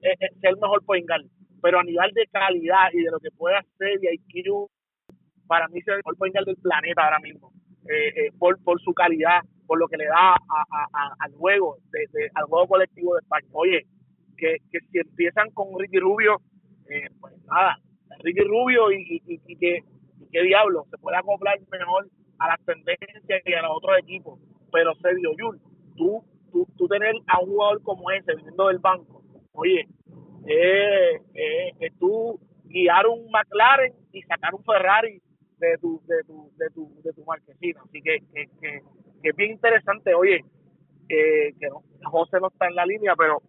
eh, 0.00 0.12
eh, 0.12 0.28
es 0.30 0.44
el 0.44 0.56
mejor 0.60 0.84
Poingal, 0.84 1.28
pero 1.60 1.80
a 1.80 1.84
nivel 1.84 2.12
de 2.12 2.26
calidad 2.30 2.90
y 2.92 3.02
de 3.02 3.10
lo 3.10 3.18
que 3.18 3.30
puede 3.36 3.56
hacer 3.56 3.98
y 4.00 4.14
IQ, 4.14 4.68
para 5.48 5.66
mí 5.68 5.80
es 5.80 5.88
el 5.88 5.96
mejor 5.96 6.16
Poingal 6.16 6.44
del 6.44 6.56
planeta 6.56 7.04
ahora 7.04 7.18
mismo, 7.18 7.52
eh, 7.88 8.30
por, 8.38 8.62
por 8.62 8.80
su 8.80 8.94
calidad, 8.94 9.40
por 9.66 9.78
lo 9.78 9.88
que 9.88 9.96
le 9.96 10.06
da 10.06 10.34
a, 10.34 11.14
al 11.18 11.32
juego, 11.32 11.78
de, 11.90 12.30
al 12.34 12.44
juego 12.44 12.68
colectivo 12.68 13.14
de 13.14 13.20
España. 13.20 13.48
Oye, 13.52 13.86
que, 14.36 14.56
que 14.70 14.80
si 14.90 14.98
empiezan 14.98 15.50
con 15.50 15.78
Ricky 15.78 15.98
Rubio, 15.98 16.40
pues 17.20 17.34
nada, 17.46 17.78
Ricky 18.20 18.42
Rubio 18.42 18.92
y, 18.92 19.22
y, 19.26 19.40
y 19.46 19.56
que 19.56 19.80
qué 20.34 20.42
diablo, 20.42 20.84
se 20.90 20.98
puede 20.98 21.16
acoplar 21.16 21.58
mejor 21.70 22.08
a 22.40 22.48
las 22.48 22.64
tendencias 22.64 23.42
y 23.46 23.52
a 23.54 23.62
los 23.62 23.76
otros 23.76 23.98
equipos. 23.98 24.40
Pero 24.72 24.92
Sergio 24.96 25.30
Yul, 25.38 25.60
tú, 25.96 26.24
tú, 26.50 26.66
tú 26.76 26.88
tener 26.88 27.14
a 27.28 27.40
un 27.40 27.50
jugador 27.50 27.82
como 27.82 28.10
ese 28.10 28.34
viniendo 28.34 28.66
del 28.66 28.78
banco, 28.78 29.22
oye, 29.52 29.86
eh, 30.46 31.20
eh, 31.34 31.70
eh, 31.80 31.90
tú 32.00 32.40
guiar 32.64 33.06
un 33.06 33.30
McLaren 33.30 33.94
y 34.12 34.22
sacar 34.22 34.54
un 34.54 34.64
Ferrari 34.64 35.22
de 35.58 35.78
tu, 35.80 36.02
de 36.06 36.24
tu, 36.24 36.50
de 36.56 36.68
tu, 36.70 37.00
de 37.02 37.12
tu 37.12 37.24
marquesina. 37.24 37.80
Así 37.84 38.02
que, 38.02 38.18
que, 38.34 38.46
que, 38.60 38.82
es 39.22 39.36
bien 39.36 39.52
interesante, 39.52 40.12
oye, 40.14 40.44
que 41.08 41.54
no, 41.70 41.82
José 42.10 42.38
no 42.40 42.48
está 42.48 42.66
en 42.66 42.74
la 42.74 42.84
línea, 42.84 43.14
pero 43.16 43.40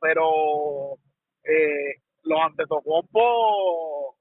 pero 0.00 0.94
eh, 1.44 2.00
los 2.24 2.40
antetocompos 2.40 4.16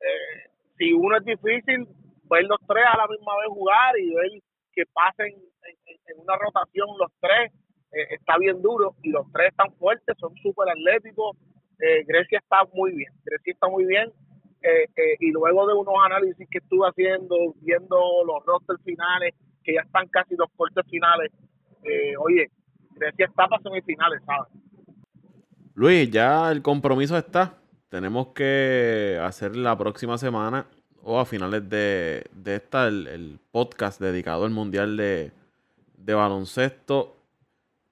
eh, 0.00 0.50
si 0.78 0.92
uno 0.92 1.16
es 1.16 1.24
difícil, 1.24 1.86
ver 2.30 2.44
los 2.44 2.58
tres 2.66 2.84
a 2.90 2.96
la 2.96 3.06
misma 3.06 3.32
vez 3.40 3.48
jugar 3.48 3.98
y 3.98 4.14
ver 4.14 4.30
que 4.72 4.84
pasen 4.92 5.28
en, 5.28 6.20
una 6.20 6.36
rotación 6.36 6.88
los 6.98 7.12
tres, 7.20 7.52
eh, 7.92 8.14
está 8.14 8.38
bien 8.38 8.62
duro 8.62 8.94
y 9.02 9.10
los 9.10 9.30
tres 9.32 9.48
están 9.50 9.72
fuertes, 9.76 10.16
son 10.18 10.34
súper 10.36 10.70
atléticos. 10.70 11.36
Eh, 11.80 12.04
Grecia 12.04 12.38
está 12.38 12.64
muy 12.72 12.92
bien, 12.92 13.12
Grecia 13.24 13.52
está 13.52 13.68
muy 13.68 13.84
bien. 13.84 14.10
Eh, 14.62 14.86
y 15.20 15.30
luego 15.30 15.66
de 15.66 15.74
unos 15.74 15.94
análisis 16.04 16.46
que 16.50 16.58
estuve 16.58 16.86
haciendo, 16.86 17.36
viendo 17.62 18.24
los 18.24 18.44
rosters 18.44 18.82
finales, 18.84 19.34
que 19.64 19.74
ya 19.74 19.80
están 19.80 20.06
casi 20.08 20.36
los 20.36 20.50
cortes 20.56 20.84
finales, 20.90 21.32
oye, 22.18 22.50
Grecia 22.96 23.26
está 23.26 23.48
para 23.48 23.62
semifinales, 23.62 24.20
¿sabes? 24.26 24.52
Luis, 25.80 26.10
ya 26.10 26.52
el 26.52 26.60
compromiso 26.60 27.16
está 27.16 27.54
tenemos 27.88 28.34
que 28.34 29.18
hacer 29.22 29.56
la 29.56 29.78
próxima 29.78 30.18
semana 30.18 30.66
o 31.02 31.18
a 31.18 31.24
finales 31.24 31.66
de, 31.70 32.28
esta 32.44 32.86
el, 32.86 33.38
podcast 33.50 33.98
dedicado 33.98 34.44
al 34.44 34.50
Mundial 34.50 34.98
de, 34.98 35.32
Baloncesto 35.96 37.16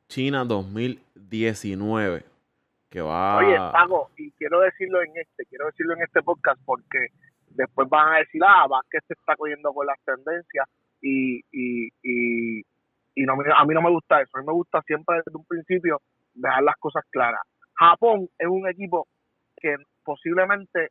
China 0.07 0.45
2019. 0.45 2.25
Que 2.91 3.01
va... 3.01 3.39
Oye, 3.39 3.57
Pago, 3.57 4.11
y 4.19 4.33
quiero 4.33 4.61
decirlo 4.61 5.01
en 5.01 5.13
este, 5.17 5.47
quiero 5.47 5.65
decirlo 5.65 5.95
en 5.95 6.03
este 6.03 6.23
podcast 6.23 6.61
porque 6.67 7.07
después 7.53 7.89
van 7.89 8.17
a 8.17 8.19
decir, 8.19 8.43
ah, 8.45 8.67
que 8.91 8.99
se 9.07 9.15
está 9.15 9.35
cogiendo 9.35 9.73
con 9.73 9.87
las 9.87 9.99
tendencias 10.05 10.69
y, 11.01 11.39
y, 11.51 11.89
y, 12.03 12.61
y 13.15 13.23
no, 13.25 13.33
a 13.33 13.65
mí 13.65 13.73
no 13.73 13.81
me 13.81 13.91
gusta 13.91 14.21
eso. 14.21 14.37
A 14.37 14.41
mí 14.41 14.47
me 14.47 14.53
gusta 14.53 14.83
siempre 14.83 15.17
desde 15.25 15.39
un 15.39 15.47
principio 15.47 16.03
dejar 16.35 16.63
las 16.63 16.77
cosas 16.77 17.03
claras. 17.11 17.41
Japón 17.79 18.29
es 18.39 18.49
un 18.49 18.69
equipo 18.69 19.07
que 19.57 19.77
posiblemente 20.05 20.89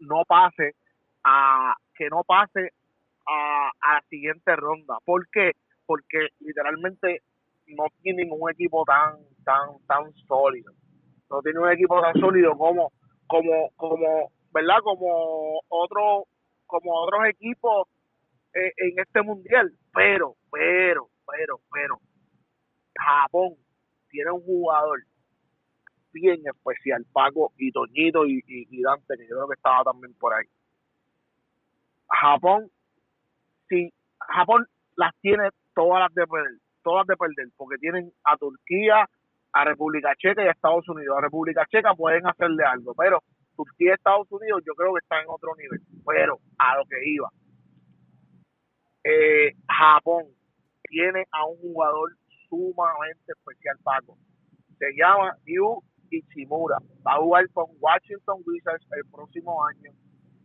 no 0.00 0.22
pase 0.26 0.74
a 1.24 1.74
que 1.94 2.08
no 2.10 2.22
pase 2.24 2.72
a, 3.26 3.70
la 3.94 4.02
siguiente 4.08 4.54
ronda. 4.54 4.98
¿Por 5.04 5.28
qué? 5.30 5.52
Porque 5.86 6.28
literalmente 6.40 7.22
no 7.68 7.84
tiene 8.02 8.24
ningún 8.24 8.50
equipo 8.50 8.84
tan 8.84 9.16
tan 9.44 9.78
tan 9.86 10.12
sólido. 10.26 10.72
No 11.30 11.40
tiene 11.40 11.58
un 11.58 11.70
equipo 11.70 12.00
tan 12.00 12.14
sólido 12.20 12.56
como 12.56 12.92
como 13.26 13.70
como 13.76 14.30
¿verdad? 14.52 14.78
Como 14.82 15.60
otro 15.68 16.24
como 16.66 16.92
otros 17.02 17.28
equipos 17.28 17.88
eh, 18.54 18.72
en 18.76 18.98
este 18.98 19.22
mundial, 19.22 19.72
pero 19.94 20.36
pero 20.52 21.08
pero 21.26 21.60
pero 21.72 21.98
Japón 22.94 23.54
tiene 24.10 24.30
un 24.32 24.42
jugador 24.42 25.00
bien 26.16 26.40
especial, 26.46 27.04
Paco 27.12 27.52
y 27.58 27.70
Toñito 27.70 28.26
y, 28.26 28.42
Dante, 28.82 29.16
que 29.16 29.28
yo 29.28 29.36
creo 29.36 29.48
que 29.48 29.54
estaba 29.54 29.84
también 29.84 30.14
por 30.14 30.32
ahí. 30.32 30.46
Japón, 32.08 32.70
sí, 33.68 33.92
Japón 34.18 34.66
las 34.96 35.14
tiene 35.20 35.50
todas 35.74 36.00
las 36.00 36.14
de 36.14 36.26
perder, 36.26 36.58
todas 36.82 37.06
de 37.06 37.16
perder, 37.16 37.48
porque 37.56 37.76
tienen 37.78 38.10
a 38.24 38.36
Turquía, 38.36 39.08
a 39.52 39.64
República 39.64 40.14
Checa 40.16 40.42
y 40.42 40.48
a 40.48 40.52
Estados 40.52 40.88
Unidos. 40.88 41.16
A 41.18 41.20
República 41.20 41.66
Checa 41.70 41.94
pueden 41.94 42.26
hacerle 42.26 42.64
algo, 42.64 42.94
pero 42.94 43.22
Turquía 43.56 43.90
y 43.90 43.94
Estados 43.94 44.30
Unidos 44.30 44.62
yo 44.66 44.74
creo 44.74 44.94
que 44.94 45.00
están 45.02 45.22
en 45.22 45.28
otro 45.28 45.54
nivel. 45.56 45.80
Pero 46.06 46.38
a 46.58 46.76
lo 46.76 46.84
que 46.84 46.96
iba, 47.04 47.30
eh, 49.04 49.52
Japón 49.68 50.24
tiene 50.84 51.24
a 51.30 51.46
un 51.46 51.56
jugador 51.58 52.16
sumamente 52.48 53.32
especial, 53.32 53.76
Paco. 53.82 54.16
Se 54.78 54.92
llama 54.96 55.36
Yu 55.44 55.82
Ichimura. 56.10 56.78
Va 57.06 57.14
a 57.14 57.20
jugar 57.20 57.48
con 57.52 57.66
Washington 57.80 58.42
Wizards 58.46 58.86
el 58.92 59.10
próximo 59.10 59.64
año. 59.66 59.92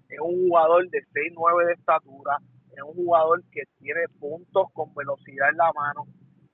Es 0.10 0.20
un 0.20 0.48
jugador 0.48 0.90
de 0.90 1.00
6'9 1.14 1.68
de 1.68 1.74
estatura. 1.74 2.38
Es 2.72 2.84
un 2.84 2.94
jugador 2.94 3.42
que 3.52 3.64
tiene 3.80 4.02
puntos 4.20 4.68
con 4.74 4.94
velocidad 4.94 5.50
en 5.50 5.58
la 5.58 5.72
mano. 5.74 6.06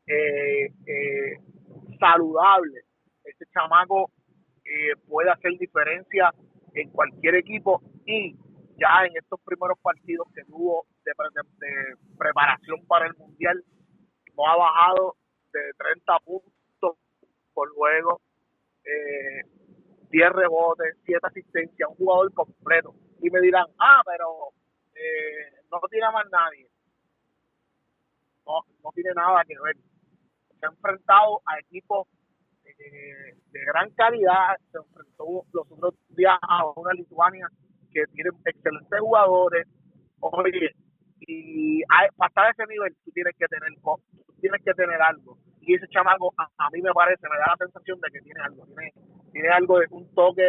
Eh, 0.05 0.65
eh, 0.85 1.39
saludable. 1.99 2.81
Este 3.23 3.45
chamaco 3.53 4.11
eh, 4.63 4.95
puede 5.07 5.29
hacer 5.31 5.51
diferencia 5.59 6.33
en 6.73 6.89
cualquier 6.91 7.35
equipo 7.35 7.81
y 8.05 8.35
ya 8.77 9.05
en 9.05 9.17
estos 9.17 9.39
primeros 9.43 9.77
partidos 9.81 10.27
que 10.33 10.43
tuvo 10.45 10.85
de, 11.03 11.11
preparación 12.17 12.85
para 12.87 13.07
el 13.07 13.15
mundial 13.15 13.63
no 14.35 14.47
ha 14.47 14.55
bajado 14.55 15.15
de 15.51 15.59
30 15.77 16.19
puntos 16.19 16.97
por 17.53 17.69
juego 17.73 18.21
eh, 18.87 19.41
10 20.09 20.29
rebotes, 20.31 20.97
7 21.05 21.19
asistencias, 21.23 21.89
un 21.89 21.95
jugador 21.95 22.33
completo. 22.33 22.95
Y 23.21 23.29
me 23.29 23.41
dirán, 23.41 23.65
ah, 23.79 24.01
pero 24.05 24.53
eh, 24.95 25.61
no 25.71 25.79
tiene 25.89 26.11
más 26.11 26.25
nadie. 26.31 26.67
No, 28.45 28.61
no 28.83 28.91
tiene 28.93 29.11
nada 29.13 29.43
que 29.45 29.55
ver. 29.61 29.75
Se 30.59 30.65
ha 30.65 30.69
enfrentado 30.69 31.41
a 31.45 31.59
equipos 31.59 32.07
eh, 32.63 33.35
de 33.51 33.65
gran 33.65 33.89
calidad. 33.91 34.55
Se 34.71 34.77
enfrentó 34.77 35.43
los 35.51 35.71
otros 35.71 35.93
días 36.09 36.37
a 36.41 36.65
una 36.75 36.93
Lituania 36.93 37.47
que 37.91 38.03
tiene 38.13 38.29
excelentes 38.45 38.99
jugadores. 38.99 39.67
Oye, 40.19 40.71
y 41.19 41.83
para 42.15 42.27
estar 42.27 42.45
a 42.45 42.51
ese 42.51 42.65
nivel 42.67 42.95
tú 43.03 43.11
tienes 43.11 43.35
que 43.37 43.45
tener 43.47 43.69
tienes 44.39 44.63
que 44.63 44.73
tener 44.73 45.01
algo 45.01 45.37
y 45.67 45.75
ese 45.75 45.87
chamaco 45.89 46.33
a, 46.37 46.69
mí 46.71 46.81
me 46.81 46.93
parece, 46.93 47.27
me 47.29 47.37
da 47.37 47.51
la 47.51 47.65
sensación 47.65 47.99
de 47.99 48.09
que 48.09 48.21
tiene 48.21 48.39
algo, 48.41 48.65
tiene, 48.65 48.93
tiene 49.33 49.49
algo 49.49 49.79
de 49.79 49.87
un 49.91 50.07
toque 50.15 50.47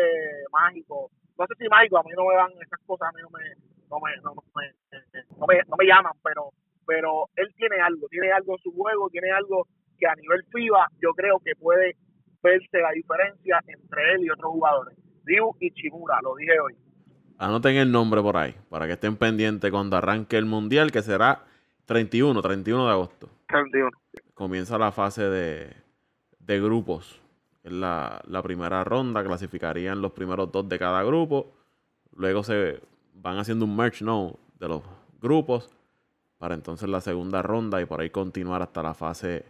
mágico. 0.53 1.11
No 1.37 1.47
sé 1.47 1.55
si 1.59 1.69
mágico, 1.69 1.99
a 1.99 2.03
mí 2.05 2.11
no 2.17 2.25
me 2.25 2.37
dan 2.37 2.51
esas 2.53 2.79
cosas, 2.87 3.09
a 3.09 3.13
mí 3.13 3.23
no 3.23 3.31
me, 3.31 3.43
no 3.91 3.99
me, 3.99 4.17
no 4.23 4.35
me, 5.47 5.59
no 5.67 5.77
me, 5.77 5.87
llaman, 5.87 6.13
pero, 6.23 6.51
pero 6.87 7.27
él 7.35 7.53
tiene 7.57 7.81
algo, 7.81 8.07
tiene 8.09 8.31
algo 8.31 8.55
en 8.55 8.63
su 8.63 8.73
juego, 8.73 9.11
tiene 9.11 9.31
algo 9.33 9.67
que 9.99 10.07
a 10.07 10.15
nivel 10.15 10.45
FIBA 10.53 10.87
yo 11.03 11.11
creo 11.15 11.41
que 11.45 11.57
puede 11.59 11.97
verse 12.41 12.79
la 12.79 12.93
diferencia 12.93 13.59
entre 13.67 14.15
él 14.15 14.25
y 14.25 14.31
otros 14.31 14.53
jugadores. 14.53 14.97
Ryu 15.25 15.57
y 15.59 15.73
Chimura, 15.73 16.21
lo 16.23 16.37
dije 16.37 16.61
hoy. 16.61 16.75
Anoten 17.39 17.77
el 17.77 17.91
nombre 17.91 18.23
por 18.23 18.37
ahí, 18.37 18.55
para 18.71 18.87
que 18.87 18.93
estén 18.93 19.17
pendientes 19.17 19.71
cuando 19.71 19.97
arranque 19.97 20.37
el 20.37 20.47
Mundial, 20.47 20.93
que 20.93 21.03
será 21.03 21.45
31, 21.87 22.41
31 22.41 22.87
de 22.87 22.93
agosto. 22.93 23.29
31. 23.49 23.91
Comienza 24.35 24.79
la 24.79 24.93
fase 24.93 25.23
de, 25.25 25.77
de 26.39 26.61
grupos. 26.61 27.21
Es 27.63 27.73
la, 27.73 28.23
la 28.27 28.43
primera 28.43 28.85
ronda, 28.85 29.25
clasificarían 29.25 30.01
los 30.01 30.13
primeros 30.13 30.51
dos 30.53 30.69
de 30.69 30.79
cada 30.79 31.03
grupo. 31.03 31.53
Luego 32.15 32.43
se 32.43 32.81
van 33.15 33.39
haciendo 33.39 33.65
un 33.65 33.77
merge 33.77 34.05
no 34.05 34.39
de 34.59 34.69
los 34.69 34.83
grupos 35.21 35.71
para 36.39 36.55
entonces 36.55 36.89
la 36.89 37.01
segunda 37.01 37.43
ronda 37.43 37.81
y 37.83 37.85
por 37.85 38.01
ahí 38.01 38.11
continuar 38.11 38.63
hasta 38.63 38.83
la 38.83 38.95
fase 38.95 39.45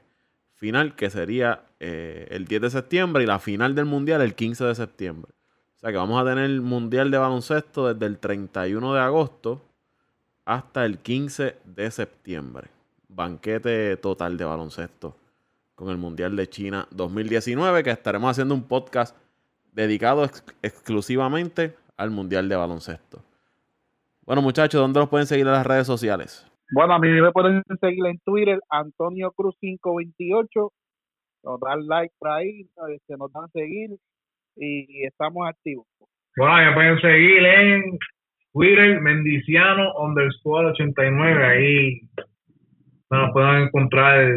final, 0.54 0.96
que 0.96 1.10
sería 1.10 1.66
eh, 1.78 2.26
el 2.30 2.46
10 2.46 2.62
de 2.62 2.70
septiembre 2.70 3.22
y 3.22 3.26
la 3.26 3.38
final 3.38 3.74
del 3.74 3.84
mundial 3.84 4.22
el 4.22 4.34
15 4.34 4.64
de 4.64 4.74
septiembre. 4.74 5.32
O 5.76 5.78
sea 5.78 5.90
que 5.92 5.96
vamos 5.96 6.20
a 6.20 6.24
tener 6.24 6.44
el 6.44 6.60
mundial 6.60 7.10
de 7.10 7.18
baloncesto 7.18 7.92
desde 7.92 8.06
el 8.06 8.18
31 8.18 8.94
de 8.94 9.00
agosto 9.00 9.62
hasta 10.44 10.84
el 10.84 10.98
15 10.98 11.56
de 11.64 11.90
septiembre. 11.90 12.70
Banquete 13.08 13.96
total 13.96 14.36
de 14.36 14.44
baloncesto 14.44 15.16
con 15.74 15.90
el 15.90 15.96
Mundial 15.96 16.36
de 16.36 16.48
China 16.48 16.86
2019, 16.90 17.82
que 17.82 17.90
estaremos 17.90 18.30
haciendo 18.30 18.54
un 18.54 18.66
podcast 18.66 19.16
dedicado 19.72 20.24
exclusivamente 20.62 21.74
al 21.96 22.10
Mundial 22.10 22.48
de 22.48 22.56
Baloncesto. 22.56 23.22
Bueno, 24.26 24.42
muchachos, 24.42 24.80
¿dónde 24.80 25.00
los 25.00 25.08
pueden 25.08 25.26
seguir 25.26 25.46
en 25.46 25.52
las 25.52 25.66
redes 25.66 25.86
sociales? 25.86 26.46
Bueno, 26.72 26.94
a 26.94 26.98
mí 26.98 27.08
me 27.08 27.32
pueden 27.32 27.62
seguir 27.80 28.04
en 28.06 28.18
Twitter, 28.18 28.60
Antonio 28.68 29.30
Cruz 29.32 29.56
528. 29.60 30.72
Nos 31.44 31.60
dan 31.60 31.86
like 31.86 32.14
por 32.18 32.28
ahí, 32.30 32.64
se 32.64 32.94
este, 32.94 33.16
nos 33.16 33.32
dan 33.32 33.48
seguir 33.52 33.90
y 34.56 35.06
estamos 35.06 35.48
activos. 35.48 35.86
Bueno, 36.36 36.56
me 36.56 36.74
pueden 36.74 37.00
seguir 37.00 37.44
en 37.44 37.98
Twitter, 38.52 39.00
Mendiciano 39.00 39.94
underscore 39.96 40.70
89. 40.72 41.46
Ahí 41.46 42.00
nos 43.10 43.32
pueden 43.32 43.62
encontrar 43.62 44.28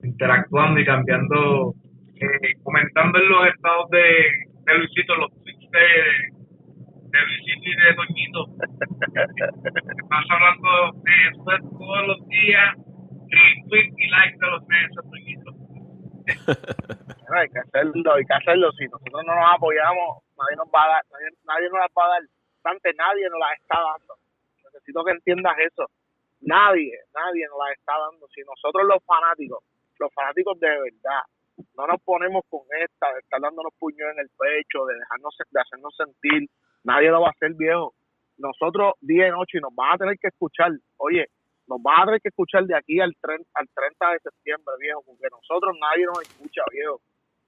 interactuando 0.00 0.80
y 0.80 0.84
cambiando, 0.84 1.74
eh, 2.16 2.54
comentando 2.62 3.18
en 3.18 3.28
los 3.28 3.46
estados 3.48 3.90
de, 3.90 4.78
Luisito, 4.78 5.14
los 5.16 5.30
tweets 5.42 5.70
de 5.70 7.18
Luisito 7.20 7.62
y 7.62 7.76
de 7.76 7.94
Doñito. 7.94 8.42
Estás 10.02 10.24
hablando 10.30 10.98
de 11.04 11.12
eso 11.28 11.68
todos 11.78 12.06
los 12.08 12.28
días, 12.28 12.74
retweet 13.28 13.92
y 13.96 14.08
like 14.08 14.38
de 14.38 14.46
los 14.50 14.66
medios 14.66 14.90
Doñito. 15.04 15.52
hay 17.34 17.48
que 17.48 17.58
hacerlo, 17.58 18.14
hay 18.14 18.24
que 18.24 18.34
hacerlo. 18.34 18.72
Si 18.72 18.84
nosotros 18.86 19.22
no 19.26 19.34
nos 19.34 19.54
apoyamos, 19.54 20.24
nadie 20.38 20.56
nos 20.56 20.68
va 20.68 20.84
a 20.84 20.88
dar, 20.88 21.02
nadie, 21.12 21.28
nadie 21.44 21.68
nos 21.68 21.78
las 21.80 21.92
va 21.96 22.04
a 22.04 22.08
dar. 22.08 22.22
Antes 22.64 22.94
nadie 22.96 23.28
nos 23.28 23.40
las 23.40 23.52
está 23.60 23.76
dando. 23.76 24.14
Necesito 24.72 25.04
que 25.04 25.12
entiendas 25.12 25.56
eso. 25.58 25.86
Nadie, 26.42 26.98
nadie 27.14 27.46
nos 27.48 27.58
las 27.58 27.78
está 27.78 27.94
dando. 27.98 28.26
Si 28.28 28.42
nosotros 28.42 28.82
los 28.86 29.02
fanáticos, 29.04 29.62
los 29.98 30.12
fanáticos 30.12 30.58
de 30.60 30.68
verdad, 30.68 31.22
no 31.76 31.86
nos 31.86 32.00
ponemos 32.02 32.42
con 32.50 32.60
esta, 32.80 33.12
de 33.14 33.20
estar 33.20 33.40
dándonos 33.40 33.72
puños 33.78 34.10
en 34.12 34.18
el 34.20 34.30
pecho, 34.30 34.84
de 34.86 34.94
dejarnos, 34.98 35.36
de 35.50 35.60
hacernos 35.60 35.94
sentir 35.96 36.48
nadie 36.84 37.10
lo 37.10 37.20
va 37.20 37.28
a 37.28 37.30
hacer 37.30 37.54
viejo. 37.54 37.94
Nosotros 38.38 38.94
día 39.00 39.28
y 39.28 39.30
noche 39.30 39.60
nos 39.60 39.74
van 39.74 39.94
a 39.94 39.98
tener 39.98 40.18
que 40.18 40.28
escuchar, 40.28 40.72
oye, 40.96 41.26
nos 41.68 41.80
van 41.82 42.00
a 42.00 42.04
tener 42.06 42.20
que 42.20 42.28
escuchar 42.28 42.64
de 42.64 42.76
aquí 42.76 43.00
al 43.00 43.14
30, 43.20 43.48
al 43.54 43.68
30 43.68 44.10
de 44.12 44.18
septiembre, 44.18 44.74
viejo, 44.80 45.02
porque 45.06 45.26
nosotros 45.30 45.76
nadie 45.80 46.06
nos 46.06 46.22
escucha, 46.22 46.62
viejo. 46.70 47.00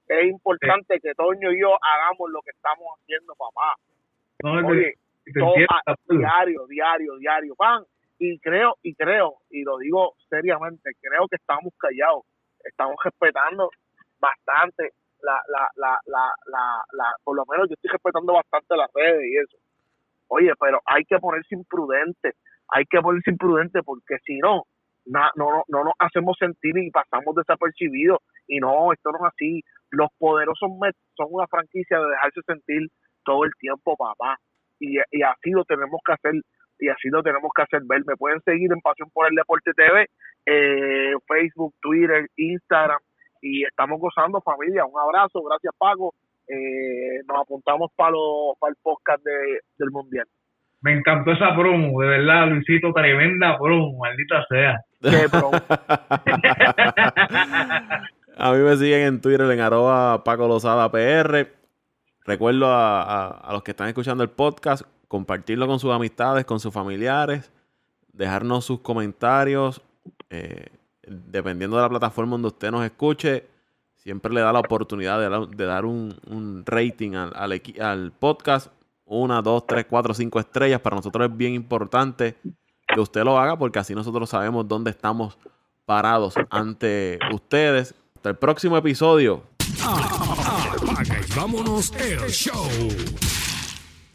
Es 0.07 0.25
importante 0.29 0.99
que 0.99 1.13
Toño 1.15 1.51
y 1.51 1.61
yo 1.61 1.69
hagamos 1.81 2.29
lo 2.29 2.39
que 2.41 2.51
estamos 2.51 2.85
haciendo, 2.99 3.33
papá. 3.35 3.75
oye, 4.67 4.93
diario, 6.07 6.67
diario, 6.67 7.15
diario, 7.17 7.55
pan. 7.55 7.83
Y 8.17 8.39
creo, 8.39 8.75
y 8.81 8.95
creo, 8.95 9.35
y 9.49 9.63
lo 9.63 9.77
digo 9.77 10.15
seriamente, 10.29 10.91
creo 11.01 11.27
que 11.27 11.35
estamos 11.35 11.73
callados, 11.77 12.23
estamos 12.63 12.95
respetando 13.03 13.69
bastante 14.19 14.93
la, 15.21 15.41
la, 15.47 15.69
la, 15.75 15.99
la, 16.05 16.33
la, 16.45 16.83
la, 16.93 17.13
por 17.23 17.35
lo 17.35 17.43
menos 17.49 17.67
yo 17.67 17.73
estoy 17.73 17.91
respetando 17.91 18.33
bastante 18.33 18.77
las 18.77 18.89
redes 18.93 19.25
y 19.25 19.37
eso. 19.37 19.57
Oye, 20.27 20.53
pero 20.59 20.79
hay 20.85 21.03
que 21.03 21.17
ponerse 21.19 21.55
imprudente, 21.55 22.33
hay 22.69 22.85
que 22.85 23.01
ponerse 23.01 23.31
imprudente 23.31 23.83
porque 23.83 24.17
si 24.25 24.37
no, 24.37 24.63
no, 25.05 25.21
no, 25.35 25.63
no 25.67 25.83
nos 25.83 25.93
hacemos 25.99 26.35
sentir 26.39 26.77
y 26.77 26.91
pasamos 26.91 27.35
desapercibidos. 27.35 28.19
Y 28.47 28.59
no, 28.59 28.91
esto 28.93 29.11
no 29.11 29.19
es 29.19 29.33
así. 29.33 29.61
Los 29.91 30.09
poderosos 30.17 30.69
son 31.15 31.27
una 31.31 31.47
franquicia 31.47 31.99
de 31.99 32.09
dejarse 32.09 32.41
sentir 32.45 32.89
todo 33.23 33.43
el 33.45 33.51
tiempo, 33.59 33.95
papá. 33.95 34.37
Y 34.79 34.97
así 34.99 35.51
lo 35.51 35.63
tenemos 35.63 36.01
que 36.05 36.13
hacer 36.13 36.33
y 36.79 36.89
así 36.89 37.09
lo 37.09 37.23
tenemos 37.23 37.51
que 37.55 37.63
hacer 37.63 37.81
ver. 37.85 38.03
Me 38.05 38.15
pueden 38.15 38.39
seguir 38.41 38.71
en 38.71 38.81
Pasión 38.81 39.09
por 39.13 39.27
el 39.27 39.35
Deporte 39.35 39.71
TV, 39.73 40.07
eh, 40.45 41.13
Facebook, 41.27 41.73
Twitter, 41.81 42.27
Instagram, 42.35 42.99
y 43.41 43.63
estamos 43.63 43.99
gozando 43.99 44.39
familia. 44.41 44.85
Un 44.85 44.99
abrazo, 44.99 45.41
gracias 45.43 45.73
Paco. 45.77 46.13
Eh, 46.47 47.23
nos 47.27 47.41
apuntamos 47.41 47.91
para 47.95 48.13
para 48.59 48.71
el 48.71 48.77
podcast 48.81 49.23
de, 49.23 49.61
del 49.77 49.91
Mundial. 49.91 50.25
Me 50.81 50.93
encantó 50.93 51.31
esa 51.31 51.55
promo, 51.55 52.01
de 52.01 52.07
verdad, 52.07 52.47
Luisito, 52.47 52.91
tremenda 52.93 53.57
promo, 53.57 53.97
maldita 53.97 54.45
sea. 54.47 54.79
¿Qué 55.01 55.27
promo? 55.29 55.51
a 58.37 58.53
mí 58.53 58.59
me 58.59 58.75
siguen 58.75 59.01
en 59.01 59.19
Twitter 59.21 59.49
en 59.49 59.61
arroba 59.61 60.23
Paco 60.23 60.47
Lozada 60.47 60.91
PR. 60.91 61.47
Recuerdo 62.25 62.67
a, 62.67 63.27
a, 63.27 63.53
los 63.53 63.63
que 63.63 63.71
están 63.71 63.87
escuchando 63.87 64.23
el 64.23 64.29
podcast, 64.29 64.83
compartirlo 65.07 65.67
con 65.67 65.79
sus 65.79 65.91
amistades, 65.91 66.45
con 66.45 66.59
sus 66.59 66.73
familiares, 66.73 67.51
dejarnos 68.11 68.65
sus 68.65 68.79
comentarios. 68.79 69.81
Eh, 70.29 70.67
dependiendo 71.07 71.77
de 71.77 71.83
la 71.83 71.89
plataforma 71.89 72.31
donde 72.31 72.47
usted 72.47 72.71
nos 72.71 72.83
escuche, 72.83 73.47
siempre 73.95 74.33
le 74.33 74.41
da 74.41 74.51
la 74.53 74.59
oportunidad 74.59 75.19
de, 75.19 75.65
dar 75.65 75.85
un, 75.85 76.63
rating 76.65 77.13
al, 77.13 78.11
podcast. 78.17 78.71
Una, 79.05 79.41
dos, 79.41 79.67
tres, 79.67 79.85
cuatro, 79.87 80.13
cinco 80.13 80.39
estrellas. 80.39 80.81
Para 80.81 80.95
nosotros 80.95 81.29
es 81.29 81.37
bien 81.37 81.53
importante 81.53 82.35
que 82.87 82.99
usted 82.99 83.23
lo 83.23 83.37
haga 83.37 83.57
porque 83.57 83.79
así 83.79 83.93
nosotros 83.93 84.29
sabemos 84.29 84.67
dónde 84.67 84.91
estamos 84.91 85.37
parados 85.85 86.35
ante 86.49 87.19
ustedes. 87.31 87.93
Hasta 88.15 88.29
el 88.29 88.35
próximo 88.35 88.77
episodio. 88.77 89.43
vámonos 91.35 91.91
el 91.95 92.19
show. 92.31 92.67